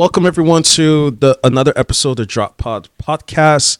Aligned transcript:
welcome 0.00 0.24
everyone 0.24 0.62
to 0.62 1.10
the 1.10 1.38
another 1.44 1.74
episode 1.76 2.18
of 2.18 2.26
Droppod 2.26 2.88
Podcast. 2.98 3.76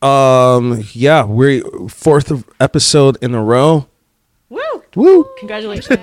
Um, 0.00 0.84
yeah, 0.92 1.24
we're 1.24 1.60
fourth 1.88 2.44
episode 2.60 3.18
in 3.20 3.34
a 3.34 3.42
row. 3.42 3.88
Woo! 4.48 4.60
Woo! 4.94 5.28
Congratulations. 5.40 5.98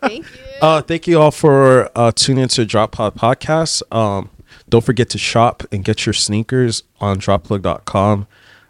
Thank 0.00 0.24
you. 0.24 0.40
Uh, 0.62 0.80
thank 0.80 1.06
you 1.06 1.20
all 1.20 1.30
for 1.30 1.90
uh, 1.94 2.12
tuning 2.12 2.44
into 2.44 2.62
Droppod 2.62 3.14
Podcast. 3.14 3.82
Um, 3.94 4.30
don't 4.70 4.82
forget 4.82 5.10
to 5.10 5.18
shop 5.18 5.64
and 5.70 5.84
get 5.84 6.06
your 6.06 6.14
sneakers 6.14 6.82
on 6.98 7.18
dropplugg.com. 7.18 8.26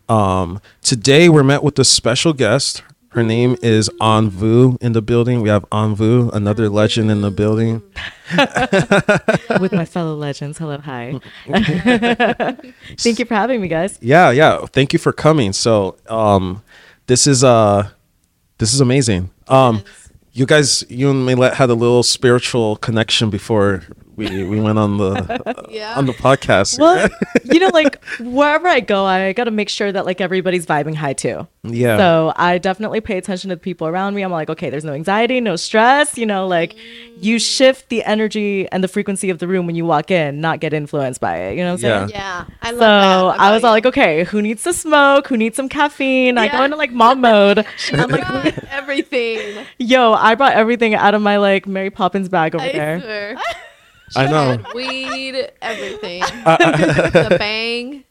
Um, 0.08 0.60
today 0.82 1.28
we're 1.28 1.44
met 1.44 1.62
with 1.62 1.78
a 1.78 1.84
special 1.84 2.32
guest. 2.32 2.82
Her 3.14 3.22
name 3.22 3.56
is 3.62 3.88
Anh 4.00 4.28
Vu 4.28 4.76
in 4.80 4.90
the 4.92 5.00
building. 5.00 5.40
We 5.40 5.48
have 5.48 5.64
Anh 5.70 5.94
Vu, 5.94 6.30
another 6.32 6.68
legend 6.68 7.12
in 7.12 7.20
the 7.20 7.30
building. 7.30 7.80
With 9.60 9.72
my 9.72 9.84
fellow 9.84 10.16
legends. 10.16 10.58
Hello, 10.58 10.78
hi. 10.78 11.20
Thank 12.98 13.20
you 13.20 13.24
for 13.24 13.36
having 13.36 13.60
me, 13.60 13.68
guys. 13.68 14.00
Yeah, 14.02 14.32
yeah. 14.32 14.66
Thank 14.66 14.92
you 14.92 14.98
for 14.98 15.12
coming. 15.12 15.52
So, 15.52 15.96
um, 16.08 16.64
this 17.06 17.28
is 17.28 17.44
uh, 17.44 17.88
this 18.58 18.74
is 18.74 18.80
amazing. 18.80 19.30
Um, 19.46 19.84
you 20.32 20.44
guys, 20.44 20.84
you 20.88 21.08
and 21.08 21.24
Milet 21.24 21.54
had 21.54 21.70
a 21.70 21.74
little 21.74 22.02
spiritual 22.02 22.74
connection 22.78 23.30
before 23.30 23.84
we 24.16 24.44
we 24.44 24.60
went 24.60 24.78
on 24.78 24.96
the 24.98 25.66
Yeah. 25.70 25.94
on 25.96 26.06
the 26.06 26.12
podcast. 26.12 26.78
Well, 26.78 27.08
you 27.44 27.60
know, 27.60 27.70
like 27.72 28.02
wherever 28.20 28.68
I 28.68 28.80
go, 28.80 29.04
I 29.04 29.32
got 29.32 29.44
to 29.44 29.50
make 29.50 29.68
sure 29.68 29.90
that 29.92 30.04
like 30.06 30.20
everybody's 30.20 30.66
vibing 30.66 30.94
high 30.94 31.12
too. 31.14 31.46
yeah. 31.64 31.96
So 31.96 32.32
I 32.36 32.58
definitely 32.58 33.00
pay 33.00 33.18
attention 33.18 33.50
to 33.50 33.56
the 33.56 33.60
people 33.60 33.86
around 33.88 34.14
me. 34.14 34.22
I'm 34.22 34.30
like, 34.32 34.50
okay, 34.50 34.70
there's 34.70 34.84
no 34.84 34.92
anxiety, 34.92 35.40
no 35.40 35.56
stress. 35.56 36.16
You 36.18 36.26
know, 36.26 36.46
like 36.46 36.74
you 37.18 37.38
shift 37.38 37.88
the 37.88 38.02
energy 38.04 38.68
and 38.70 38.82
the 38.84 38.88
frequency 38.88 39.30
of 39.30 39.38
the 39.38 39.48
room 39.48 39.66
when 39.66 39.74
you 39.74 39.84
walk 39.84 40.10
in, 40.10 40.40
not 40.40 40.60
get 40.60 40.72
influenced 40.72 41.20
by 41.20 41.36
it. 41.38 41.56
You 41.56 41.64
know 41.64 41.72
what 41.74 41.84
I'm 41.84 42.06
saying? 42.06 42.08
yeah, 42.10 42.44
I 42.62 42.70
love 42.70 42.78
So 42.78 42.78
that. 42.80 43.40
I 43.40 43.50
was 43.52 43.60
about 43.62 43.68
all 43.68 43.72
like, 43.74 43.86
okay, 43.86 44.24
who 44.24 44.42
needs 44.42 44.62
to 44.64 44.72
smoke? 44.72 45.28
Who 45.28 45.36
needs 45.36 45.56
some 45.56 45.68
caffeine? 45.68 46.38
I 46.38 46.48
go 46.48 46.62
into 46.62 46.76
like 46.76 46.92
mom 46.92 47.20
mode. 47.20 47.64
I'm 47.92 48.10
like, 48.10 48.56
everything. 48.70 49.64
yo, 49.78 50.12
I 50.12 50.34
brought 50.34 50.52
everything 50.52 50.94
out 50.94 51.14
of 51.14 51.22
my 51.22 51.36
like 51.38 51.66
Mary 51.66 51.90
Poppins 51.90 52.28
bag 52.28 52.54
over 52.54 52.64
I 52.64 52.72
there. 52.72 53.36
Swear. 54.14 54.26
I 54.26 54.30
know. 54.30 54.50
Had 54.62 54.66
weed, 54.74 55.50
everything. 55.62 56.20
the 56.44 57.36
bang. 57.38 58.04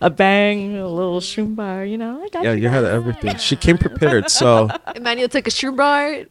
A 0.00 0.08
bang, 0.08 0.74
a 0.78 0.88
little 0.88 1.20
shroom 1.20 1.54
bar, 1.54 1.84
you 1.84 1.98
know. 1.98 2.22
I 2.24 2.28
got 2.30 2.44
Yeah, 2.44 2.52
you 2.52 2.62
you 2.62 2.68
had 2.70 2.84
everything. 2.84 3.36
She 3.36 3.56
came 3.56 3.76
prepared. 3.76 4.30
So 4.30 4.70
Emmanuel 4.96 5.28
took 5.28 5.46
a 5.46 5.50
shroom 5.50 5.76
bar. 5.76 6.24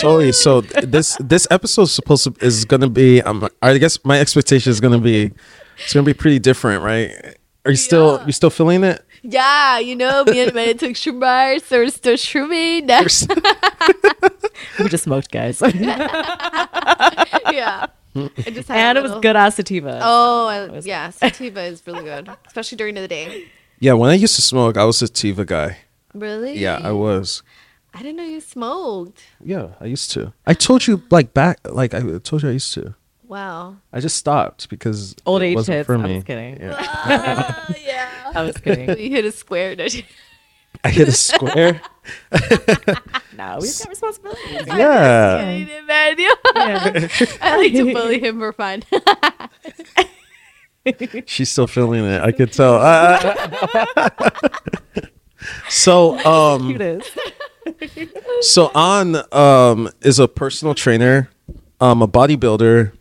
totally. 0.00 0.32
So 0.32 0.62
this 0.62 1.18
this 1.20 1.46
episode 1.50 1.82
is 1.82 1.92
supposed 1.92 2.24
to 2.24 2.32
is 2.40 2.64
gonna 2.64 2.88
be. 2.88 3.20
Um, 3.20 3.46
I 3.60 3.76
guess 3.76 4.02
my 4.04 4.18
expectation 4.18 4.70
is 4.70 4.80
gonna 4.80 4.98
be. 5.00 5.32
It's 5.82 5.92
gonna 5.92 6.06
be 6.06 6.14
pretty 6.14 6.38
different, 6.38 6.82
right? 6.82 7.36
Are 7.66 7.70
you 7.70 7.76
still 7.76 8.16
Yeah. 8.20 8.26
you 8.26 8.32
still 8.32 8.50
feeling 8.50 8.84
it? 8.84 9.04
yeah, 9.22 9.78
you 9.78 9.94
know, 9.96 10.24
me 10.24 10.40
and 10.40 10.50
Emmanuel 10.50 10.76
took 10.78 10.92
shroom 10.92 11.20
bars, 11.20 11.64
so 11.64 11.78
we're 11.78 11.88
still 11.90 12.16
shrooming. 12.16 12.88
We 14.78 14.88
just 14.88 15.04
smoked, 15.04 15.30
guys. 15.30 15.60
yeah. 17.52 17.86
I 18.16 18.50
just 18.50 18.68
had 18.68 18.96
and 18.96 18.98
a 18.98 19.00
it 19.00 19.02
was 19.10 19.20
good 19.20 19.36
ass 19.36 19.56
sativa. 19.56 20.00
Oh, 20.02 20.46
I, 20.46 20.78
yeah, 20.80 21.10
sativa 21.10 21.62
is 21.62 21.82
really 21.86 22.04
good, 22.04 22.28
especially 22.46 22.76
during 22.76 22.94
the 22.94 23.08
day. 23.08 23.46
Yeah, 23.80 23.94
when 23.94 24.10
I 24.10 24.14
used 24.14 24.36
to 24.36 24.42
smoke, 24.42 24.76
I 24.76 24.84
was 24.84 25.02
a 25.02 25.06
Tiva 25.06 25.44
guy. 25.46 25.78
Really? 26.14 26.56
Yeah, 26.58 26.78
I 26.82 26.92
was. 26.92 27.42
I 27.92 27.98
didn't 27.98 28.16
know 28.16 28.24
you 28.24 28.40
smoked. 28.40 29.22
Yeah, 29.44 29.68
I 29.80 29.86
used 29.86 30.10
to. 30.12 30.32
I 30.46 30.54
told 30.54 30.86
you 30.86 31.02
like 31.10 31.34
back, 31.34 31.58
like 31.64 31.92
I 31.94 32.00
told 32.18 32.42
you 32.42 32.48
I 32.48 32.52
used 32.52 32.72
to. 32.74 32.94
Wow. 33.26 33.76
I 33.92 34.00
just 34.00 34.16
stopped 34.16 34.68
because 34.68 35.16
Old 35.26 35.42
it 35.42 35.46
age 35.46 35.56
wasn't 35.56 35.76
hits. 35.78 35.86
for 35.86 35.94
I 35.94 36.02
me. 36.02 36.14
was 36.16 36.24
kidding. 36.24 36.60
Yeah. 36.60 36.76
Ah, 36.78 37.74
yeah. 37.84 38.32
I 38.34 38.42
was 38.42 38.56
kidding. 38.58 38.90
You 38.98 39.10
hit 39.10 39.24
a 39.24 39.32
square, 39.32 39.74
don't 39.76 39.92
you? 39.94 40.02
I 40.84 40.90
hit 40.90 41.08
a 41.08 41.12
square. 41.12 41.80
no, 43.36 43.58
we've 43.60 43.78
got 43.78 43.88
responsibilities. 43.88 44.66
yeah. 44.66 45.38
Kidding, 45.40 45.68
Yeah. 46.56 47.06
I 47.40 47.56
like 47.56 47.72
to 47.72 47.92
bully 47.94 48.20
him 48.20 48.38
for 48.38 48.52
fun. 48.52 48.82
She's 51.26 51.50
still 51.50 51.66
feeling 51.66 52.04
it. 52.04 52.20
I 52.20 52.30
could 52.32 52.52
tell. 52.52 52.78
so, 55.70 56.18
um, 56.26 56.78
so 58.42 58.70
on 58.74 59.16
um 59.32 59.88
is 60.02 60.18
a 60.18 60.28
personal 60.28 60.74
trainer, 60.74 61.30
um, 61.80 62.02
a 62.02 62.08
bodybuilder. 62.08 62.92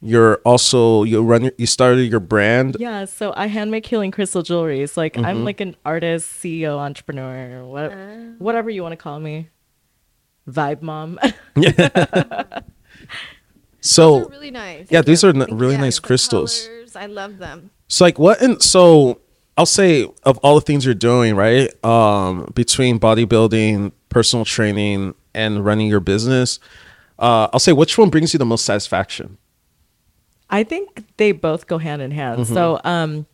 You're 0.00 0.36
also 0.44 1.02
you 1.02 1.22
run 1.22 1.50
you 1.58 1.66
started 1.66 2.08
your 2.10 2.20
brand. 2.20 2.76
Yeah, 2.78 3.04
so 3.04 3.32
I 3.36 3.46
hand 3.48 3.70
make 3.72 3.84
healing 3.84 4.10
crystal 4.12 4.42
jewelry. 4.42 4.80
It's 4.80 4.96
like 4.96 5.14
Mm-hmm. 5.14 5.24
I'm 5.26 5.44
like 5.44 5.60
an 5.60 5.74
artist, 5.84 6.30
CEO, 6.40 6.78
entrepreneur, 6.78 7.64
what, 7.64 7.92
whatever 8.38 8.70
you 8.70 8.82
want 8.82 8.92
to 8.92 8.96
call 8.96 9.18
me. 9.18 9.48
Vibe 10.48 10.82
mom. 10.82 11.18
So 13.80 14.18
Those 14.18 14.26
are 14.26 14.30
really 14.30 14.50
nice. 14.50 14.88
yeah, 14.90 15.02
these 15.02 15.22
are 15.22 15.28
n- 15.28 15.46
really 15.56 15.74
yeah, 15.74 15.80
nice 15.80 16.00
the 16.00 16.06
crystals. 16.06 16.66
colors, 16.66 16.96
I 16.96 17.06
love 17.06 17.38
them. 17.38 17.70
So 17.86 18.04
like 18.04 18.18
what 18.18 18.40
and 18.42 18.60
so 18.60 19.20
I'll 19.56 19.66
say 19.66 20.06
of 20.24 20.38
all 20.38 20.56
the 20.56 20.60
things 20.60 20.84
you're 20.84 20.94
doing, 20.94 21.36
right? 21.36 21.72
Um 21.84 22.50
between 22.54 22.98
bodybuilding, 22.98 23.92
personal 24.08 24.44
training 24.44 25.14
and 25.32 25.64
running 25.64 25.86
your 25.86 26.00
business, 26.00 26.58
uh 27.18 27.48
I'll 27.52 27.60
say 27.60 27.72
which 27.72 27.96
one 27.96 28.10
brings 28.10 28.32
you 28.32 28.38
the 28.38 28.44
most 28.46 28.64
satisfaction? 28.64 29.38
I 30.50 30.64
think 30.64 31.04
they 31.16 31.32
both 31.32 31.66
go 31.66 31.78
hand 31.78 32.02
in 32.02 32.10
hand. 32.10 32.40
Mm-hmm. 32.40 32.54
So, 32.54 32.80
um, 32.84 33.26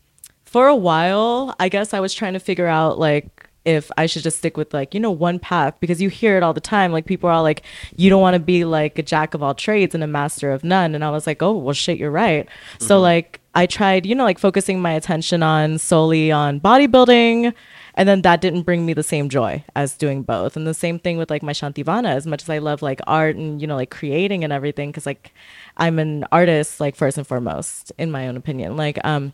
for 0.45 0.69
a 0.69 0.77
while, 0.77 1.55
I 1.59 1.69
guess 1.69 1.93
I 1.95 2.01
was 2.01 2.15
trying 2.15 2.35
to 2.35 2.41
figure 2.41 2.67
out 2.67 2.99
like 2.99 3.49
if 3.65 3.91
I 3.97 4.07
should 4.07 4.23
just 4.23 4.39
stick 4.39 4.57
with 4.57 4.75
like 4.75 4.93
you 4.93 5.01
know 5.01 5.11
one 5.11 5.39
path 5.39 5.75
because 5.81 6.01
you 6.01 6.09
hear 6.09 6.37
it 6.37 6.43
all 6.43 6.53
the 6.53 6.61
time. 6.61 6.93
Like 6.93 7.07
people 7.07 7.29
are 7.31 7.33
all 7.33 7.43
like, 7.43 7.63
you 7.97 8.11
don't 8.11 8.21
want 8.21 8.35
to 8.35 8.41
be 8.41 8.65
like 8.65 8.99
a 8.99 9.03
jack 9.03 9.35
of 9.35 9.43
all 9.43 9.55
trades 9.55 9.95
and 9.95 10.05
a 10.05 10.07
master 10.07 10.53
of 10.53 10.65
none. 10.65 10.95
And 10.95 11.05
I 11.05 11.11
was 11.11 11.27
like, 11.27 11.43
oh 11.43 11.57
well, 11.57 11.75
shit, 11.75 11.99
you're 11.99 12.11
right. 12.11 12.49
So 12.79 13.01
like 13.01 13.41
I 13.55 13.67
tried, 13.67 14.07
you 14.07 14.15
know, 14.15 14.25
like 14.25 14.39
focusing 14.39 14.81
my 14.81 14.93
attention 14.93 15.43
on 15.43 15.79
solely 15.79 16.31
on 16.31 16.61
bodybuilding. 16.61 17.55
And 17.97 18.09
then 18.09 18.23
that 18.23 18.41
didn't 18.41 18.63
bring 18.63 18.85
me 18.85 18.93
the 18.93 19.05
same 19.05 19.29
joy 19.29 19.65
as 19.77 19.97
doing 19.97 20.23
both. 20.23 20.57
And 20.57 20.67
the 20.67 20.75
same 20.75 20.99
thing 20.99 21.17
with 21.17 21.31
like 21.31 21.43
my 21.43 21.53
Shantivanha, 21.53 22.09
as 22.09 22.27
much 22.27 22.43
as 22.43 22.51
I 22.51 22.59
love 22.59 22.83
like 22.83 23.01
art 23.07 23.37
and, 23.37 23.61
you 23.61 23.69
know, 23.69 23.77
like 23.77 23.91
creating 23.91 24.43
and 24.43 24.53
everything, 24.53 24.91
because 24.91 25.07
like 25.07 25.33
I'm 25.77 25.99
an 26.01 26.25
artist, 26.33 26.81
like 26.81 26.97
first 26.97 27.19
and 27.19 27.27
foremost, 27.27 27.93
in 27.97 28.11
my 28.11 28.27
own 28.27 28.37
opinion. 28.37 28.77
Like, 28.77 28.99
um, 29.05 29.33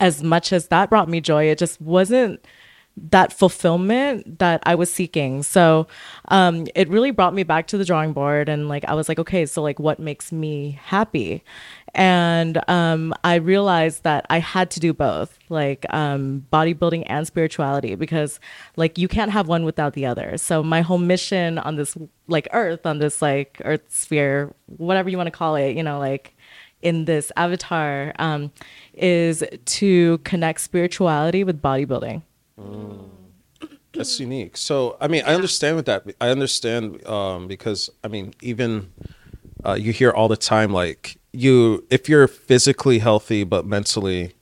as 0.00 0.22
much 0.22 0.52
as 0.52 0.68
that 0.68 0.90
brought 0.90 1.08
me 1.08 1.20
joy, 1.20 1.44
it 1.44 1.58
just 1.58 1.80
wasn't 1.80 2.44
that 2.96 3.32
fulfillment 3.32 4.38
that 4.38 4.62
I 4.64 4.74
was 4.74 4.90
seeking. 4.90 5.42
So 5.42 5.86
um, 6.28 6.66
it 6.74 6.88
really 6.88 7.10
brought 7.10 7.34
me 7.34 7.42
back 7.42 7.66
to 7.68 7.78
the 7.78 7.84
drawing 7.84 8.14
board. 8.14 8.48
And 8.48 8.68
like, 8.68 8.84
I 8.86 8.94
was 8.94 9.08
like, 9.08 9.18
okay, 9.18 9.44
so 9.44 9.62
like, 9.62 9.78
what 9.78 9.98
makes 9.98 10.32
me 10.32 10.78
happy? 10.82 11.44
And 11.94 12.58
um, 12.68 13.14
I 13.24 13.36
realized 13.36 14.02
that 14.04 14.26
I 14.28 14.38
had 14.38 14.70
to 14.72 14.80
do 14.80 14.92
both, 14.92 15.38
like 15.48 15.86
um, 15.90 16.46
bodybuilding 16.52 17.04
and 17.06 17.26
spirituality, 17.26 17.94
because 17.94 18.38
like 18.76 18.98
you 18.98 19.08
can't 19.08 19.30
have 19.30 19.48
one 19.48 19.64
without 19.64 19.94
the 19.94 20.06
other. 20.06 20.36
So 20.36 20.62
my 20.62 20.82
whole 20.82 20.98
mission 20.98 21.58
on 21.58 21.76
this 21.76 21.96
like 22.28 22.48
earth, 22.52 22.84
on 22.84 22.98
this 22.98 23.22
like 23.22 23.60
earth 23.64 23.82
sphere, 23.88 24.54
whatever 24.66 25.08
you 25.08 25.16
want 25.16 25.28
to 25.28 25.30
call 25.30 25.56
it, 25.56 25.76
you 25.76 25.82
know, 25.82 25.98
like 25.98 26.34
in 26.82 27.06
this 27.06 27.32
avatar, 27.36 28.12
um, 28.18 28.52
is 28.92 29.42
to 29.64 30.18
connect 30.18 30.60
spirituality 30.60 31.44
with 31.44 31.62
bodybuilding. 31.62 32.22
That's 33.92 34.20
unique. 34.20 34.56
So, 34.56 34.96
I 35.00 35.08
mean, 35.08 35.22
I 35.26 35.34
understand 35.34 35.76
with 35.76 35.86
that. 35.86 36.04
I 36.20 36.28
understand 36.28 37.06
um, 37.06 37.48
because 37.48 37.88
I 38.04 38.08
mean, 38.08 38.34
even 38.42 38.92
uh, 39.64 39.72
you 39.74 39.92
hear 39.92 40.10
all 40.10 40.28
the 40.28 40.36
time 40.36 40.72
like 40.72 41.18
you 41.32 41.86
if 41.90 42.08
you're 42.08 42.28
physically 42.28 42.98
healthy 42.98 43.44
but 43.44 43.66
mentally, 43.66 44.34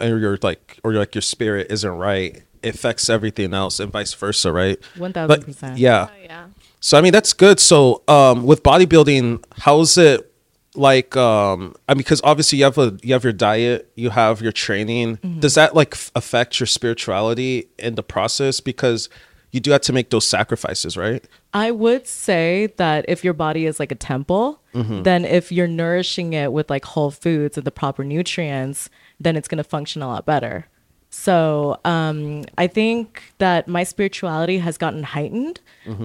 or 0.00 0.18
you're 0.18 0.38
like 0.42 0.78
or 0.84 0.92
like 0.92 1.14
your 1.14 1.22
spirit 1.22 1.68
isn't 1.70 1.90
right, 1.90 2.42
it 2.62 2.74
affects 2.74 3.08
everything 3.08 3.54
else, 3.54 3.80
and 3.80 3.90
vice 3.90 4.12
versa, 4.12 4.52
right? 4.52 4.78
Thousand 4.94 5.42
percent. 5.44 5.78
yeah, 5.78 6.08
Oh 6.10 6.22
yeah. 6.22 6.46
so 6.80 6.98
I 6.98 7.00
mean 7.00 7.12
that's 7.12 7.32
good. 7.32 7.60
So 7.60 8.02
um 8.08 8.44
with 8.44 8.62
bodybuilding, 8.62 9.42
how's 9.58 9.96
it 9.96 10.31
like 10.74 11.16
um 11.16 11.74
I 11.88 11.94
mean 11.94 11.98
because 11.98 12.20
obviously 12.24 12.58
you 12.58 12.64
have 12.64 12.78
a 12.78 12.96
you 13.02 13.12
have 13.12 13.24
your 13.24 13.32
diet, 13.32 13.90
you 13.94 14.10
have 14.10 14.40
your 14.40 14.52
training. 14.52 15.18
Does 15.40 15.54
that 15.54 15.74
like 15.74 15.94
f- 15.94 16.10
affect 16.14 16.58
your 16.60 16.66
spirituality 16.66 17.68
in 17.78 17.94
the 17.94 18.02
process 18.02 18.60
because 18.60 19.08
you 19.50 19.60
do 19.60 19.70
have 19.70 19.82
to 19.82 19.92
make 19.92 20.08
those 20.08 20.26
sacrifices, 20.26 20.96
right? 20.96 21.26
I 21.52 21.72
would 21.72 22.06
say 22.06 22.72
that 22.78 23.04
if 23.06 23.22
your 23.22 23.34
body 23.34 23.66
is 23.66 23.78
like 23.78 23.92
a 23.92 23.96
temple, 23.96 24.62
then 24.72 25.26
if 25.26 25.52
you're 25.52 25.68
nourishing 25.68 26.32
it 26.32 26.52
with 26.54 26.70
like 26.70 26.86
whole 26.86 27.10
foods 27.10 27.58
and 27.58 27.66
the 27.66 27.70
proper 27.70 28.02
nutrients, 28.02 28.88
then 29.20 29.36
it's 29.36 29.48
going 29.48 29.58
to 29.58 29.64
function 29.64 30.00
a 30.00 30.08
lot 30.08 30.24
better. 30.24 30.66
So 31.10 31.78
um, 31.84 32.44
I 32.56 32.66
think 32.66 33.22
that 33.36 33.68
my 33.68 33.84
spirituality 33.84 34.56
has 34.56 34.78
gotten 34.78 35.02
heightened 35.02 35.60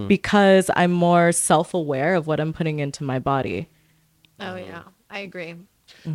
because 0.09 0.69
I'm 0.75 0.91
more 0.91 1.31
self 1.31 1.73
aware 1.73 2.15
of 2.15 2.27
what 2.27 2.41
I'm 2.41 2.51
putting 2.51 2.79
into 2.79 3.05
my 3.05 3.17
body. 3.19 3.69
Oh 4.39 4.55
yeah. 4.55 4.83
I 5.09 5.19
agree. 5.19 5.55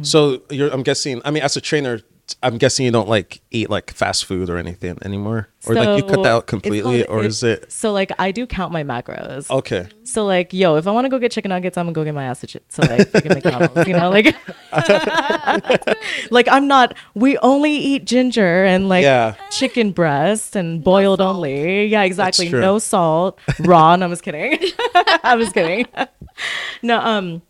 So 0.02 0.42
you're, 0.50 0.68
I'm 0.70 0.82
guessing. 0.82 1.22
I 1.24 1.30
mean, 1.30 1.42
as 1.42 1.56
a 1.56 1.60
trainer, 1.60 2.00
I'm 2.42 2.56
guessing 2.58 2.84
you 2.86 2.92
don't 2.92 3.08
like 3.08 3.40
eat 3.50 3.68
like 3.70 3.90
fast 3.92 4.26
food 4.26 4.48
or 4.50 4.56
anything 4.58 4.98
anymore, 5.02 5.48
or 5.66 5.74
like 5.74 5.96
you 6.02 6.08
cut 6.08 6.22
that 6.22 6.28
out 6.28 6.46
completely, 6.46 7.02
called- 7.04 7.20
or 7.20 7.24
is 7.24 7.42
it 7.42 7.72
So 7.72 7.90
like 7.92 8.12
I 8.18 8.32
do 8.32 8.46
count 8.46 8.70
my 8.72 8.84
macros. 8.84 9.50
okay? 9.50 9.88
So 10.04 10.24
like, 10.26 10.52
yo, 10.52 10.76
if 10.76 10.86
I 10.86 10.90
want 10.92 11.06
to 11.06 11.08
go 11.08 11.18
get 11.18 11.32
chicken 11.32 11.48
nuggets, 11.48 11.76
I'm 11.78 11.86
gonna 11.86 11.94
go 11.94 12.04
get 12.04 12.14
my 12.14 12.24
ass 12.24 12.40
to, 12.40 12.46
ch- 12.46 12.56
to 12.74 12.80
like 12.82 13.08
fucking 13.08 13.32
McDonald's. 13.32 13.88
You 13.88 13.94
know, 13.94 14.10
like, 14.10 14.36
like 16.30 16.48
I'm 16.48 16.66
not. 16.68 16.94
We 17.14 17.38
only 17.38 17.72
eat 17.72 18.04
ginger 18.04 18.64
and 18.64 18.88
like 18.88 19.02
Yeah. 19.02 19.34
chicken 19.50 19.92
breast 19.92 20.54
and 20.54 20.82
boiled 20.84 21.20
only. 21.20 21.86
Yeah, 21.86 22.02
exactly. 22.02 22.48
No 22.50 22.78
salt, 22.78 23.38
raw. 23.60 23.94
And 23.94 24.04
I'm 24.04 24.10
just 24.10 24.22
kidding. 24.22 24.58
I'm 25.24 25.40
just 25.40 25.54
kidding. 25.54 25.86
no, 26.82 26.98
um, 27.00 27.42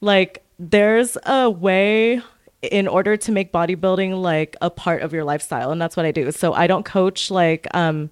like 0.00 0.44
there's 0.58 1.16
a 1.24 1.50
way 1.50 2.20
in 2.62 2.88
order 2.88 3.16
to 3.16 3.32
make 3.32 3.52
bodybuilding 3.52 4.20
like 4.20 4.56
a 4.60 4.70
part 4.70 5.02
of 5.02 5.12
your 5.12 5.24
lifestyle 5.24 5.70
and 5.70 5.80
that's 5.80 5.96
what 5.96 6.04
i 6.06 6.10
do. 6.12 6.30
So 6.32 6.52
i 6.52 6.66
don't 6.66 6.84
coach 6.84 7.30
like 7.30 7.66
um 7.74 8.10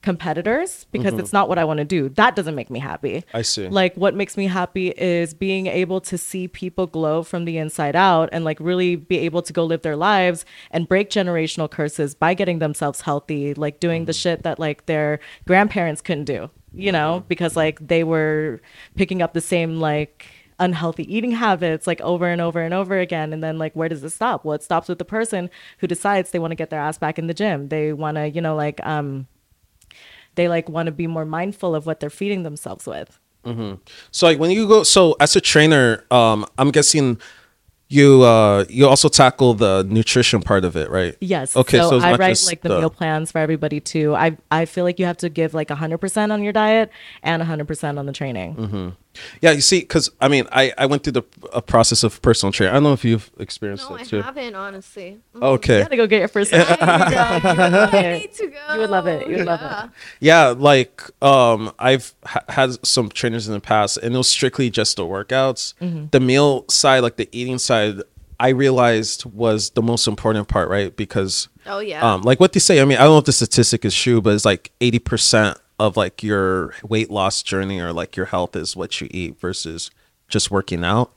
competitors 0.00 0.86
because 0.90 1.14
it's 1.14 1.32
not 1.32 1.48
what 1.48 1.58
i 1.58 1.64
want 1.64 1.78
to 1.78 1.84
do. 1.84 2.08
That 2.08 2.34
doesn't 2.34 2.56
make 2.56 2.70
me 2.70 2.80
happy. 2.80 3.18
Mm-hmm. 3.18 3.36
I 3.36 3.42
see. 3.42 3.68
like 3.68 3.94
what 3.96 4.16
makes 4.16 4.36
me 4.36 4.46
happy 4.46 4.88
is 4.88 5.32
being 5.32 5.68
able 5.68 6.00
to 6.00 6.18
see 6.18 6.48
people 6.48 6.88
glow 6.88 7.22
from 7.22 7.44
the 7.44 7.56
inside 7.58 7.94
out 7.94 8.28
and 8.32 8.44
like 8.44 8.58
really 8.58 8.96
be 8.96 9.18
able 9.18 9.42
to 9.42 9.52
go 9.52 9.64
live 9.64 9.82
their 9.82 9.94
lives 9.94 10.44
and 10.72 10.88
break 10.88 11.08
generational 11.08 11.70
curses 11.70 12.16
by 12.16 12.34
getting 12.34 12.58
themselves 12.58 13.02
healthy 13.02 13.54
like 13.54 13.78
doing 13.78 14.06
the 14.06 14.12
shit 14.12 14.42
that 14.42 14.58
like 14.58 14.86
their 14.86 15.20
grandparents 15.46 16.00
couldn't 16.00 16.24
do 16.24 16.50
you 16.74 16.92
know? 16.92 17.24
Because 17.28 17.56
like 17.56 17.86
they 17.86 18.04
were 18.04 18.60
picking 18.96 19.22
up 19.22 19.32
the 19.32 19.40
same 19.40 19.80
like 19.80 20.26
unhealthy 20.64 21.04
eating 21.14 21.32
habits 21.32 21.86
like 21.86 22.00
over 22.00 22.26
and 22.26 22.40
over 22.40 22.60
and 22.60 22.72
over 22.72 22.98
again 23.06 23.32
and 23.32 23.42
then 23.42 23.58
like 23.58 23.74
where 23.74 23.88
does 23.88 24.02
it 24.04 24.10
stop 24.10 24.44
well 24.44 24.54
it 24.54 24.62
stops 24.62 24.88
with 24.88 24.98
the 24.98 25.04
person 25.04 25.50
who 25.78 25.86
decides 25.86 26.30
they 26.30 26.38
want 26.38 26.50
to 26.50 26.60
get 26.62 26.70
their 26.70 26.80
ass 26.80 26.98
back 26.98 27.18
in 27.18 27.26
the 27.26 27.34
gym 27.34 27.68
they 27.68 27.92
want 27.92 28.16
to 28.16 28.28
you 28.28 28.40
know 28.40 28.54
like 28.54 28.78
um 28.86 29.26
they 30.36 30.48
like 30.48 30.68
want 30.68 30.86
to 30.86 30.92
be 30.92 31.06
more 31.06 31.24
mindful 31.24 31.74
of 31.74 31.84
what 31.86 32.00
they're 32.00 32.10
feeding 32.10 32.42
themselves 32.42 32.86
with 32.86 33.18
So 34.12 34.26
like 34.26 34.38
when 34.38 34.50
you 34.50 34.68
go, 34.68 34.82
so 34.84 35.16
as 35.18 35.34
a 35.36 35.40
trainer, 35.40 36.04
um, 36.10 36.46
I'm 36.58 36.70
guessing 36.70 37.18
you 37.88 38.22
uh 38.22 38.64
you 38.70 38.88
also 38.88 39.08
tackle 39.08 39.52
the 39.52 39.84
nutrition 39.88 40.40
part 40.40 40.64
of 40.64 40.76
it, 40.76 40.88
right? 40.90 41.14
Yes. 41.20 41.54
Okay. 41.54 41.78
So, 41.78 41.90
So, 41.90 41.98
I 42.00 42.14
write 42.16 42.30
just 42.30 42.46
like 42.46 42.62
the, 42.62 42.78
meal 42.78 42.88
plans 42.88 43.30
for 43.32 43.38
everybody 43.38 43.80
too. 43.80 44.14
I 44.14 44.38
I 44.50 44.64
feel 44.64 44.84
like 44.84 44.98
you 44.98 45.04
have 45.04 45.18
to 45.18 45.28
give 45.28 45.52
like 45.52 45.70
hundred 45.70 45.98
percent 45.98 46.32
on 46.32 46.42
your 46.42 46.54
diet 46.54 46.90
and 47.22 47.42
hundred 47.42 47.68
percent 47.68 47.98
on 47.98 48.06
the 48.06 48.12
training. 48.12 48.56
Mm-hmm. 48.56 48.88
Yeah, 49.42 49.50
you 49.50 49.60
see, 49.60 49.80
because 49.80 50.10
I 50.20 50.28
mean, 50.28 50.46
I 50.52 50.72
I 50.78 50.86
went 50.86 51.02
through 51.04 51.12
the 51.12 51.22
a 51.52 51.60
process 51.60 52.02
of 52.02 52.20
personal 52.22 52.50
training. 52.52 52.70
I 52.72 52.76
don't 52.76 52.84
know 52.84 52.92
if 52.94 53.04
you've 53.04 53.30
experienced 53.38 53.88
No, 53.90 53.96
I 53.96 53.98
that 53.98 54.08
too. 54.08 54.22
haven't, 54.22 54.54
honestly. 54.54 55.18
Mm, 55.36 55.42
Okay. 55.42 55.76
You 55.78 55.82
gotta 55.84 55.96
go 55.96 56.06
get 56.06 56.18
your 56.20 56.28
first. 56.28 56.52
I 56.54 58.18
need 58.20 58.32
to 58.34 58.46
go. 58.48 58.74
You 58.74 58.80
would 58.80 58.90
love 58.90 59.06
it. 59.06 59.26
You 59.28 59.36
would 59.38 59.46
love 59.46 59.60
it. 59.60 59.64
Yeah. 59.64 59.88
Yeah, 60.20 60.54
like 60.56 61.02
um, 61.22 61.72
I've 61.78 62.14
ha- 62.24 62.44
had 62.48 62.84
some 62.86 63.08
trainers 63.10 63.46
in 63.48 63.54
the 63.54 63.60
past, 63.60 63.96
and 63.98 64.14
it 64.14 64.18
was 64.18 64.28
strictly 64.28 64.70
just 64.70 64.96
the 64.96 65.04
workouts. 65.04 65.74
Mm-hmm. 65.80 66.06
The 66.10 66.20
meal 66.20 66.64
side, 66.68 67.00
like 67.00 67.16
the 67.16 67.28
eating 67.32 67.58
side, 67.58 67.96
I 68.40 68.48
realized 68.48 69.24
was 69.26 69.70
the 69.70 69.82
most 69.82 70.08
important 70.08 70.48
part, 70.48 70.68
right? 70.68 70.94
Because 70.96 71.48
Oh, 71.66 71.78
yeah. 71.80 72.00
um, 72.14 72.22
like 72.22 72.40
what 72.40 72.52
they 72.54 72.60
say. 72.60 72.80
I 72.80 72.84
mean, 72.84 72.98
I 72.98 73.02
don't 73.02 73.12
know 73.14 73.18
if 73.18 73.24
the 73.26 73.32
statistic 73.32 73.84
is 73.84 73.94
true, 73.94 74.20
but 74.20 74.34
it's 74.34 74.44
like 74.44 74.72
eighty 74.80 74.98
percent 74.98 75.58
of 75.78 75.96
like 75.96 76.22
your 76.22 76.74
weight 76.82 77.10
loss 77.10 77.42
journey 77.42 77.80
or 77.80 77.92
like 77.92 78.16
your 78.16 78.26
health 78.26 78.54
is 78.56 78.76
what 78.76 79.00
you 79.00 79.08
eat 79.10 79.38
versus 79.40 79.90
just 80.28 80.50
working 80.50 80.84
out. 80.84 81.12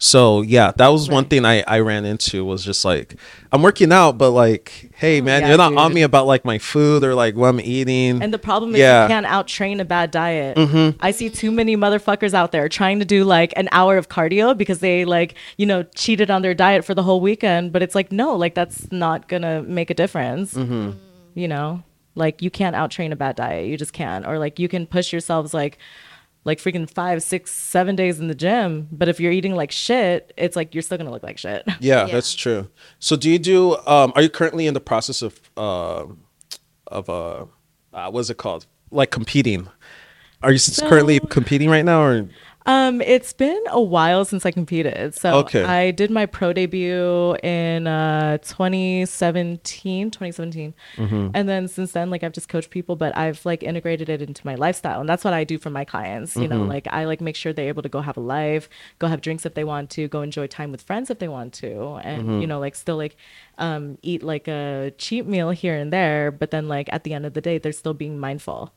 So 0.00 0.42
yeah, 0.42 0.70
that 0.76 0.88
was 0.88 1.08
one 1.08 1.24
thing 1.24 1.44
I 1.44 1.62
I 1.66 1.80
ran 1.80 2.04
into 2.04 2.44
was 2.44 2.64
just 2.64 2.84
like 2.84 3.16
I'm 3.50 3.62
working 3.62 3.90
out, 3.92 4.16
but 4.16 4.30
like, 4.30 4.92
hey 4.94 5.20
man, 5.20 5.42
yeah, 5.42 5.48
you're 5.48 5.56
not 5.56 5.74
on 5.76 5.92
me 5.92 6.02
about 6.02 6.28
like 6.28 6.44
my 6.44 6.58
food 6.58 7.02
or 7.02 7.16
like 7.16 7.34
what 7.34 7.48
I'm 7.48 7.60
eating. 7.60 8.22
And 8.22 8.32
the 8.32 8.38
problem 8.38 8.74
is 8.74 8.78
Yeah. 8.78 9.00
Mm-hmm. 9.00 9.02
you 9.10 9.14
can't 9.14 9.26
out 9.26 9.48
train 9.48 9.80
a 9.80 9.84
bad 9.84 10.12
diet. 10.12 10.56
I 11.00 11.10
see 11.10 11.28
too 11.28 11.50
many 11.50 11.76
motherfuckers 11.76 12.32
out 12.32 12.52
there 12.52 12.68
trying 12.68 13.00
to 13.00 13.04
do 13.04 13.24
like 13.24 13.52
an 13.56 13.68
hour 13.72 13.96
of 13.96 14.08
cardio 14.08 14.56
because 14.56 14.78
they 14.78 15.04
like, 15.04 15.34
you 15.56 15.66
know, 15.66 15.82
cheated 15.96 16.30
on 16.30 16.42
their 16.42 16.54
diet 16.54 16.84
for 16.84 16.94
the 16.94 17.02
whole 17.02 17.20
weekend. 17.20 17.72
But 17.72 17.82
it's 17.82 17.96
like, 17.96 18.12
no, 18.12 18.36
like 18.36 18.54
that's 18.54 18.90
not 18.92 19.26
gonna 19.26 19.62
make 19.64 19.90
a 19.90 19.94
difference. 19.94 20.54
Mm-hmm. 20.54 20.96
You 21.34 21.48
know? 21.48 21.82
Like 22.14 22.42
you 22.42 22.50
can't 22.50 22.74
out 22.76 22.90
train 22.90 23.12
a 23.12 23.16
bad 23.16 23.36
diet. 23.36 23.68
You 23.68 23.76
just 23.76 23.92
can't. 23.92 24.26
Or 24.26 24.38
like 24.38 24.58
you 24.58 24.68
can 24.68 24.86
push 24.86 25.12
yourselves 25.12 25.54
like 25.54 25.78
like 26.44 26.58
freaking 26.58 26.88
five, 26.88 27.22
six, 27.22 27.50
seven 27.50 27.94
days 27.94 28.20
in 28.20 28.28
the 28.28 28.34
gym. 28.34 28.88
But 28.90 29.08
if 29.08 29.20
you're 29.20 29.32
eating 29.32 29.54
like 29.54 29.70
shit, 29.70 30.32
it's 30.36 30.56
like 30.56 30.74
you're 30.74 30.82
still 30.82 30.98
gonna 30.98 31.10
look 31.10 31.22
like 31.22 31.38
shit. 31.38 31.64
Yeah, 31.80 32.06
Yeah. 32.06 32.12
that's 32.14 32.34
true. 32.34 32.68
So 32.98 33.16
do 33.16 33.30
you 33.30 33.38
do 33.38 33.76
um 33.86 34.12
are 34.16 34.22
you 34.22 34.30
currently 34.30 34.66
in 34.66 34.74
the 34.74 34.80
process 34.80 35.22
of 35.22 35.38
uh 35.56 36.06
of 36.86 37.08
uh, 37.10 37.44
uh 37.92 38.10
what's 38.10 38.30
it 38.30 38.36
called? 38.38 38.66
Like 38.90 39.10
competing. 39.10 39.68
Are 40.42 40.50
you 40.50 40.56
s 40.56 40.80
currently 40.80 41.20
competing 41.20 41.68
right 41.68 41.84
now 41.84 42.02
or 42.02 42.28
Um, 42.68 43.00
it's 43.00 43.32
been 43.32 43.62
a 43.70 43.80
while 43.80 44.24
since 44.26 44.44
I 44.44 44.50
competed. 44.50 45.14
So 45.14 45.38
Okay. 45.38 45.64
I 45.64 45.90
did 45.90 46.10
my 46.10 46.26
pro 46.26 46.52
debut 46.52 47.34
in 47.42 47.86
uh 47.86 48.36
2017, 48.44 50.10
2017. 50.10 50.74
Mm-hmm. 50.96 51.30
And 51.34 51.48
then 51.48 51.66
since 51.68 51.92
then, 51.92 52.10
like 52.10 52.22
I've 52.22 52.32
just 52.32 52.48
coached 52.50 52.70
people, 52.70 52.94
but 52.94 53.16
I've 53.16 53.44
like 53.46 53.62
integrated 53.62 54.08
it 54.10 54.20
into 54.20 54.44
my 54.46 54.54
lifestyle. 54.54 55.00
And 55.00 55.08
that's 55.08 55.24
what 55.24 55.32
I 55.32 55.44
do 55.44 55.56
for 55.58 55.70
my 55.70 55.84
clients. 55.84 56.36
You 56.36 56.42
Mm-hmm. 56.42 56.58
know, 56.58 56.64
like 56.64 56.86
I 56.90 57.04
like 57.06 57.20
make 57.22 57.36
sure 57.36 57.52
they're 57.54 57.68
able 57.68 57.82
to 57.82 57.88
go 57.88 58.00
have 58.02 58.16
a 58.18 58.20
life, 58.20 58.68
go 58.98 59.06
have 59.06 59.20
drinks 59.22 59.46
if 59.46 59.54
they 59.54 59.64
want 59.64 59.88
to, 59.96 60.06
go 60.08 60.20
enjoy 60.22 60.46
time 60.46 60.70
with 60.70 60.82
friends 60.82 61.08
if 61.10 61.18
they 61.20 61.28
want 61.28 61.54
to. 61.54 61.94
And, 62.04 62.18
Mm-hmm. 62.22 62.40
you 62.42 62.46
know, 62.46 62.58
like 62.60 62.74
still 62.74 62.96
like 62.98 63.16
um 63.56 63.96
eat 64.02 64.22
like 64.22 64.46
a 64.46 64.92
cheap 64.98 65.24
meal 65.26 65.50
here 65.50 65.74
and 65.74 65.90
there, 65.92 66.30
but 66.30 66.50
then 66.50 66.68
like 66.68 66.88
at 66.92 67.04
the 67.04 67.14
end 67.14 67.24
of 67.24 67.32
the 67.32 67.40
day, 67.40 67.56
they're 67.58 67.72
still 67.72 67.94
being 67.94 68.18
mindful. 68.18 68.72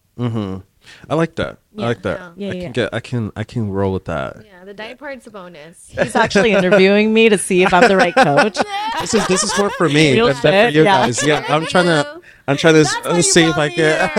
I 1.10 1.16
like 1.16 1.36
that. 1.36 1.60
I 1.78 1.82
like 1.82 2.02
that. 2.04 2.34
Yeah, 2.36 2.50
I 2.50 2.52
yeah. 2.54 2.62
can 2.64 2.72
get 2.72 2.94
I 2.94 3.00
can 3.00 3.32
I 3.36 3.44
can 3.44 3.70
roll 3.70 3.94
with 3.94 4.06
that. 4.06 4.44
Yeah, 4.46 4.66
the 4.66 4.74
diet 4.74 5.00
part's 5.00 5.28
a 5.28 5.32
bonus. 5.32 5.88
He's 6.02 6.16
actually 6.16 6.52
interviewing 6.52 7.14
me 7.14 7.30
to 7.30 7.38
see 7.38 7.64
if 7.64 7.74
I'm 7.74 7.88
the 7.88 7.98
right 7.98 8.16
coach. 8.16 8.58
This 9.00 9.14
is 9.16 9.26
this 9.28 9.44
is 9.44 9.58
more 9.58 9.70
for 9.72 9.90
me 9.90 10.14
Real 10.14 10.28
than 10.28 10.36
than 10.44 10.72
for 10.72 10.78
you 10.78 10.84
yeah. 10.84 11.06
guys. 11.06 11.26
Yeah, 11.26 11.46
I'm 11.48 11.66
trying 11.66 11.86
to 11.86 12.22
I'm 12.48 12.58
trying 12.58 12.74
to 12.76 12.84
That's 12.84 13.06
uh, 13.06 13.22
see 13.22 13.44
if 13.44 13.58
I 13.58 13.70
can 13.70 14.10